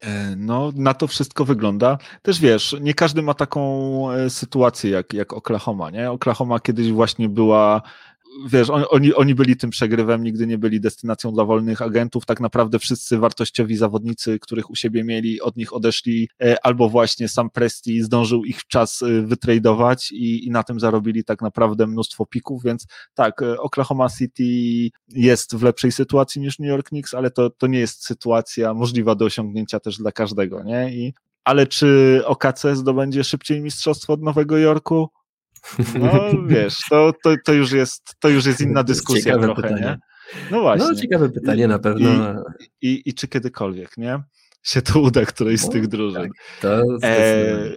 E, 0.00 0.36
no, 0.36 0.72
na 0.74 0.94
to 0.94 1.06
wszystko 1.06 1.44
wygląda. 1.44 1.98
Też 2.22 2.40
wiesz, 2.40 2.76
nie 2.80 2.94
każdy 2.94 3.22
ma 3.22 3.34
taką 3.34 4.12
e, 4.12 4.30
sytuację 4.30 4.90
jak, 4.90 5.12
jak 5.12 5.32
Oklahoma, 5.32 5.90
nie? 5.90 6.10
Oklahoma 6.10 6.60
kiedyś 6.60 6.92
właśnie 6.92 7.28
była 7.28 7.82
wiesz, 8.46 8.70
on, 8.70 8.84
oni, 8.90 9.14
oni 9.14 9.34
byli 9.34 9.56
tym 9.56 9.70
przegrywem, 9.70 10.22
nigdy 10.22 10.46
nie 10.46 10.58
byli 10.58 10.80
destynacją 10.80 11.32
dla 11.32 11.44
wolnych 11.44 11.82
agentów. 11.82 12.26
Tak 12.26 12.40
naprawdę 12.40 12.78
wszyscy 12.78 13.18
wartościowi 13.18 13.76
zawodnicy, 13.76 14.38
których 14.38 14.70
u 14.70 14.76
siebie 14.76 15.04
mieli, 15.04 15.40
od 15.40 15.56
nich 15.56 15.72
odeszli, 15.72 16.28
e, 16.42 16.66
albo 16.66 16.88
właśnie 16.88 17.28
sam 17.28 17.50
Presti 17.50 18.02
zdążył 18.02 18.44
ich 18.44 18.60
w 18.60 18.66
czas 18.66 19.02
e, 19.02 19.22
wytradować 19.22 20.12
i, 20.12 20.46
i 20.46 20.50
na 20.50 20.62
tym 20.62 20.80
zarobili 20.80 21.24
tak 21.24 21.42
naprawdę 21.42 21.86
mnóstwo 21.86 22.26
pików, 22.26 22.62
więc 22.62 22.86
tak, 23.14 23.42
e, 23.42 23.58
Oklahoma 23.58 24.08
City 24.08 24.44
jest 25.08 25.56
w 25.56 25.62
lepszej 25.62 25.92
sytuacji 25.92 26.40
niż 26.40 26.58
New 26.58 26.68
York 26.68 26.88
Knicks, 26.88 27.14
ale 27.14 27.30
to, 27.30 27.50
to 27.50 27.66
nie 27.66 27.78
jest 27.78 28.04
sytuacja 28.04 28.74
możliwa 28.74 29.14
do 29.14 29.24
osiągnięcia 29.24 29.80
też 29.80 29.98
dla 29.98 30.12
każdego, 30.12 30.62
nie? 30.62 30.94
I, 30.94 31.14
ale 31.44 31.66
czy 31.66 32.20
OKC 32.24 32.66
zdobędzie 32.74 33.24
szybciej 33.24 33.60
mistrzostwo 33.60 34.12
od 34.12 34.22
Nowego 34.22 34.58
Jorku? 34.58 35.08
No 35.98 36.30
wiesz, 36.46 36.78
to, 36.90 37.12
to, 37.24 37.34
to, 37.44 37.52
już, 37.52 37.72
jest, 37.72 38.14
to 38.18 38.28
już 38.28 38.46
jest 38.46 38.60
inna 38.60 38.82
dyskusja 38.84 39.24
ciekawe 39.24 39.44
trochę, 39.44 39.62
pytanie. 39.62 39.82
nie? 39.82 39.98
No 40.50 40.60
właśnie. 40.60 40.88
No 40.88 40.94
ciekawe 40.94 41.30
pytanie 41.30 41.68
na 41.68 41.78
pewno. 41.78 42.10
I, 42.80 42.88
i, 42.88 43.02
i 43.08 43.14
czy 43.14 43.28
kiedykolwiek, 43.28 43.96
nie? 43.96 44.22
Się 44.62 44.82
to 44.82 45.00
uda 45.00 45.24
którejś 45.24 45.60
z 45.60 45.64
no, 45.64 45.72
tych 45.72 45.88
drużyn. 45.88 46.22
Tak, 46.22 46.32
to 46.60 46.84
e, 47.02 47.72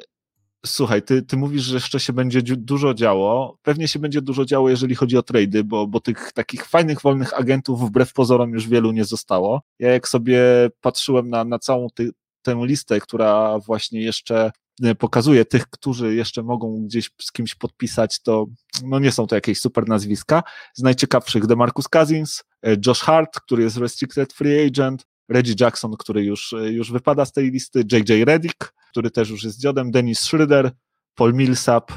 Słuchaj, 0.66 1.02
ty, 1.02 1.22
ty 1.22 1.38
mówisz, 1.38 1.64
że 1.64 1.76
jeszcze 1.76 2.00
się 2.00 2.14
będzie 2.14 2.42
dużo 2.42 2.94
działo. 2.94 3.58
Pewnie 3.62 3.88
się 3.88 4.00
będzie 4.00 4.22
dużo 4.22 4.46
działo, 4.46 4.70
jeżeli 4.70 4.96
chodzi 4.96 5.18
o 5.18 5.24
trady, 5.24 5.64
bo, 5.64 5.88
bo 5.88 6.00
tych 6.00 6.32
takich 6.32 6.66
fajnych, 6.66 7.02
wolnych 7.02 7.40
agentów 7.40 7.88
wbrew 7.88 8.14
pozorom 8.14 8.52
już 8.52 8.68
wielu 8.68 8.92
nie 8.92 9.06
zostało. 9.06 9.62
Ja 9.80 9.92
jak 9.92 10.08
sobie 10.08 10.42
patrzyłem 10.82 11.30
na, 11.30 11.44
na 11.44 11.60
całą 11.60 11.88
ty, 11.90 12.10
tę 12.42 12.62
listę, 12.66 13.00
która 13.00 13.60
właśnie 13.60 14.02
jeszcze 14.02 14.52
pokazuje 15.00 15.46
tych, 15.46 15.70
którzy 15.70 16.16
jeszcze 16.16 16.44
mogą 16.44 16.86
gdzieś 16.86 17.10
z 17.22 17.32
kimś 17.32 17.56
podpisać, 17.56 18.22
to 18.22 18.46
no 18.84 19.00
nie 19.00 19.12
są 19.12 19.28
to 19.28 19.36
jakieś 19.36 19.60
super 19.60 19.88
nazwiska. 19.88 20.44
Z 20.74 20.82
najciekawszych 20.82 21.46
DeMarcus 21.46 21.88
Cousins, 21.88 22.44
e, 22.66 22.76
Josh 22.88 23.00
Hart, 23.00 23.40
który 23.40 23.64
jest 23.64 23.78
restricted 23.78 24.34
free 24.34 24.68
agent, 24.68 25.06
Reggie 25.30 25.56
Jackson, 25.60 25.94
który 26.00 26.24
już, 26.24 26.54
e, 26.54 26.72
już 26.72 26.92
wypada 26.92 27.26
z 27.26 27.32
tej 27.32 27.52
listy, 27.52 27.84
JJ 27.92 28.24
Redick, 28.26 28.74
który 28.92 29.12
też 29.12 29.30
już 29.30 29.44
jest 29.44 29.60
dziodem, 29.60 29.92
Dennis 29.92 30.20
Schroeder, 30.20 30.72
Paul 31.16 31.34
Millsap, 31.34 31.92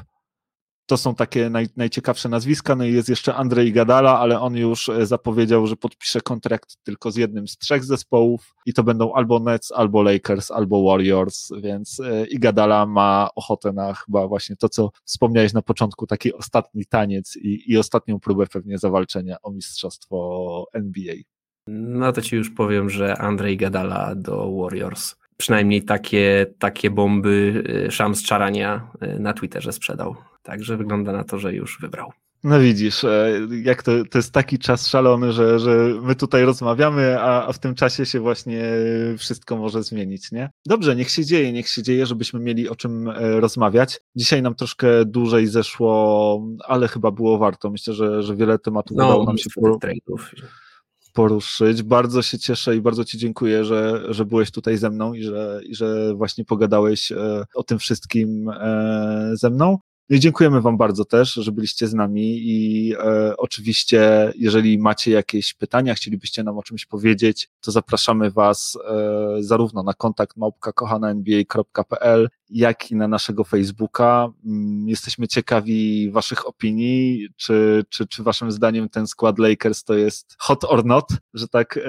to 0.86 0.96
są 0.96 1.14
takie 1.14 1.50
naj, 1.50 1.66
najciekawsze 1.76 2.28
nazwiska. 2.28 2.76
No 2.76 2.84
i 2.84 2.92
jest 2.92 3.08
jeszcze 3.08 3.34
Andrzej 3.34 3.72
Gadala, 3.72 4.18
ale 4.18 4.40
on 4.40 4.56
już 4.56 4.88
e, 4.88 5.06
zapowiedział, 5.06 5.66
że 5.66 5.76
podpisze 5.76 6.20
kontrakt 6.20 6.76
tylko 6.82 7.10
z 7.10 7.16
jednym 7.16 7.48
z 7.48 7.58
trzech 7.58 7.84
zespołów 7.84 8.54
i 8.66 8.72
to 8.72 8.84
będą 8.84 9.12
albo 9.12 9.38
Nets, 9.38 9.72
albo 9.72 10.02
Lakers, 10.02 10.50
albo 10.50 10.84
Warriors, 10.90 11.50
więc 11.60 12.00
e, 12.00 12.26
i 12.26 12.38
Gadala 12.38 12.86
ma 12.86 13.28
ochotę 13.36 13.72
na 13.72 13.94
chyba 13.94 14.28
właśnie 14.28 14.56
to, 14.56 14.68
co 14.68 14.90
wspomniałeś 15.04 15.52
na 15.52 15.62
początku, 15.62 16.06
taki 16.06 16.32
ostatni 16.32 16.86
taniec 16.86 17.36
i, 17.36 17.72
i 17.72 17.78
ostatnią 17.78 18.20
próbę 18.20 18.46
pewnie 18.46 18.78
zawalczenia 18.78 19.36
o 19.42 19.50
mistrzostwo 19.50 20.66
NBA. 20.72 21.14
No 21.68 22.12
to 22.12 22.22
ci 22.22 22.36
już 22.36 22.50
powiem, 22.50 22.90
że 22.90 23.18
Andrzej 23.18 23.56
Gadala 23.56 24.14
do 24.14 24.52
Warriors 24.56 25.14
przynajmniej 25.36 25.82
takie, 25.82 26.46
takie 26.58 26.90
bomby 26.90 27.64
y, 27.88 27.90
Shams 27.90 28.22
Czarania 28.22 28.90
y, 29.02 29.20
na 29.20 29.32
Twitterze 29.32 29.72
sprzedał. 29.72 30.16
Także 30.42 30.76
wygląda 30.76 31.12
na 31.12 31.24
to, 31.24 31.38
że 31.38 31.54
już 31.54 31.78
wybrał. 31.80 32.12
No 32.44 32.60
widzisz, 32.60 33.04
e, 33.04 33.40
jak 33.62 33.82
to, 33.82 33.92
to 34.10 34.18
jest 34.18 34.32
taki 34.32 34.58
czas 34.58 34.88
szalony, 34.88 35.32
że, 35.32 35.58
że 35.58 35.94
my 36.02 36.14
tutaj 36.14 36.44
rozmawiamy, 36.44 37.20
a, 37.20 37.46
a 37.46 37.52
w 37.52 37.58
tym 37.58 37.74
czasie 37.74 38.06
się 38.06 38.20
właśnie 38.20 38.62
wszystko 39.18 39.56
może 39.56 39.82
zmienić, 39.82 40.32
nie? 40.32 40.50
Dobrze, 40.66 40.96
niech 40.96 41.10
się 41.10 41.24
dzieje, 41.24 41.52
niech 41.52 41.68
się 41.68 41.82
dzieje, 41.82 42.06
żebyśmy 42.06 42.40
mieli 42.40 42.68
o 42.68 42.76
czym 42.76 43.08
e, 43.08 43.40
rozmawiać. 43.40 44.00
Dzisiaj 44.16 44.42
nam 44.42 44.54
troszkę 44.54 45.04
dłużej 45.04 45.46
zeszło, 45.46 46.42
ale 46.64 46.88
chyba 46.88 47.10
było 47.10 47.38
warto. 47.38 47.70
Myślę, 47.70 47.94
że, 47.94 48.22
że 48.22 48.36
wiele 48.36 48.58
tematów 48.58 48.96
no, 48.96 49.06
udało 49.06 49.24
nam 49.24 49.38
się 49.38 49.50
por 49.54 49.78
poruszyć. 51.16 51.82
Bardzo 51.82 52.22
się 52.22 52.38
cieszę 52.38 52.76
i 52.76 52.80
bardzo 52.80 53.05
Ci 53.05 53.18
dziękuję, 53.18 53.64
że, 53.64 54.02
że 54.09 54.24
byłeś 54.24 54.51
tutaj 54.51 54.76
ze 54.76 54.90
mną 54.90 55.14
i 55.14 55.22
że, 55.22 55.60
i 55.66 55.74
że 55.74 56.14
właśnie 56.14 56.44
pogadałeś 56.44 57.12
e, 57.12 57.44
o 57.55 57.62
tym 57.62 57.78
wszystkim 57.78 58.51
ze 59.32 59.51
mną. 59.51 59.78
Dziękujemy 60.10 60.60
Wam 60.60 60.76
bardzo 60.76 61.04
też, 61.04 61.32
że 61.32 61.52
byliście 61.52 61.86
z 61.86 61.94
nami 61.94 62.38
i 62.38 62.92
e, 62.94 63.36
oczywiście, 63.36 64.32
jeżeli 64.36 64.78
macie 64.78 65.10
jakieś 65.10 65.54
pytania, 65.54 65.94
chcielibyście 65.94 66.42
nam 66.42 66.58
o 66.58 66.62
czymś 66.62 66.86
powiedzieć, 66.86 67.50
to 67.60 67.72
zapraszamy 67.72 68.30
Was 68.30 68.78
e, 68.88 69.36
zarówno 69.40 69.82
na 69.82 69.94
kontakt 69.94 70.36
małpka.kochananba.pl, 70.36 72.28
jak 72.50 72.90
i 72.90 72.96
na 72.96 73.08
naszego 73.08 73.44
Facebooka. 73.44 74.28
Mm, 74.44 74.88
jesteśmy 74.88 75.28
ciekawi 75.28 76.10
Waszych 76.10 76.48
opinii, 76.48 77.28
czy, 77.36 77.84
czy, 77.88 78.06
czy 78.06 78.22
Waszym 78.22 78.52
zdaniem 78.52 78.88
ten 78.88 79.06
skład 79.06 79.38
Lakers 79.38 79.84
to 79.84 79.94
jest 79.94 80.36
hot 80.38 80.64
or 80.64 80.84
not, 80.84 81.08
że 81.34 81.48
tak 81.48 81.76
e, 81.76 81.80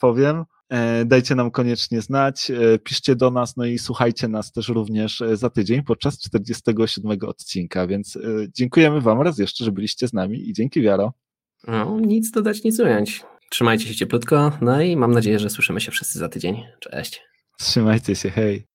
powiem. 0.00 0.44
E, 0.70 1.04
dajcie 1.04 1.34
nam 1.34 1.50
koniecznie 1.50 2.00
znać, 2.00 2.50
e, 2.50 2.78
piszcie 2.78 3.16
do 3.16 3.30
nas, 3.30 3.56
no 3.56 3.64
i 3.64 3.78
słuchajcie 3.78 4.28
nas 4.28 4.52
też 4.52 4.68
również 4.68 5.20
e, 5.20 5.36
za 5.36 5.50
tydzień 5.50 5.82
podczas 5.82 6.18
47 6.18 7.18
odcinka, 7.26 7.86
więc 7.86 8.18
dziękujemy 8.56 9.00
Wam 9.00 9.20
raz 9.20 9.38
jeszcze, 9.38 9.64
że 9.64 9.72
byliście 9.72 10.08
z 10.08 10.12
nami 10.12 10.48
i 10.48 10.52
dzięki 10.52 10.82
Wiaro. 10.82 11.12
No, 11.68 12.00
nic 12.00 12.30
dodać, 12.30 12.64
nic 12.64 12.80
ująć. 12.80 13.24
Trzymajcie 13.50 13.86
się 13.86 13.94
cieplutko, 13.94 14.52
no 14.60 14.82
i 14.82 14.96
mam 14.96 15.12
nadzieję, 15.12 15.38
że 15.38 15.50
słyszymy 15.50 15.80
się 15.80 15.90
wszyscy 15.90 16.18
za 16.18 16.28
tydzień. 16.28 16.62
Cześć. 16.80 17.22
Trzymajcie 17.58 18.16
się, 18.16 18.30
hej. 18.30 18.69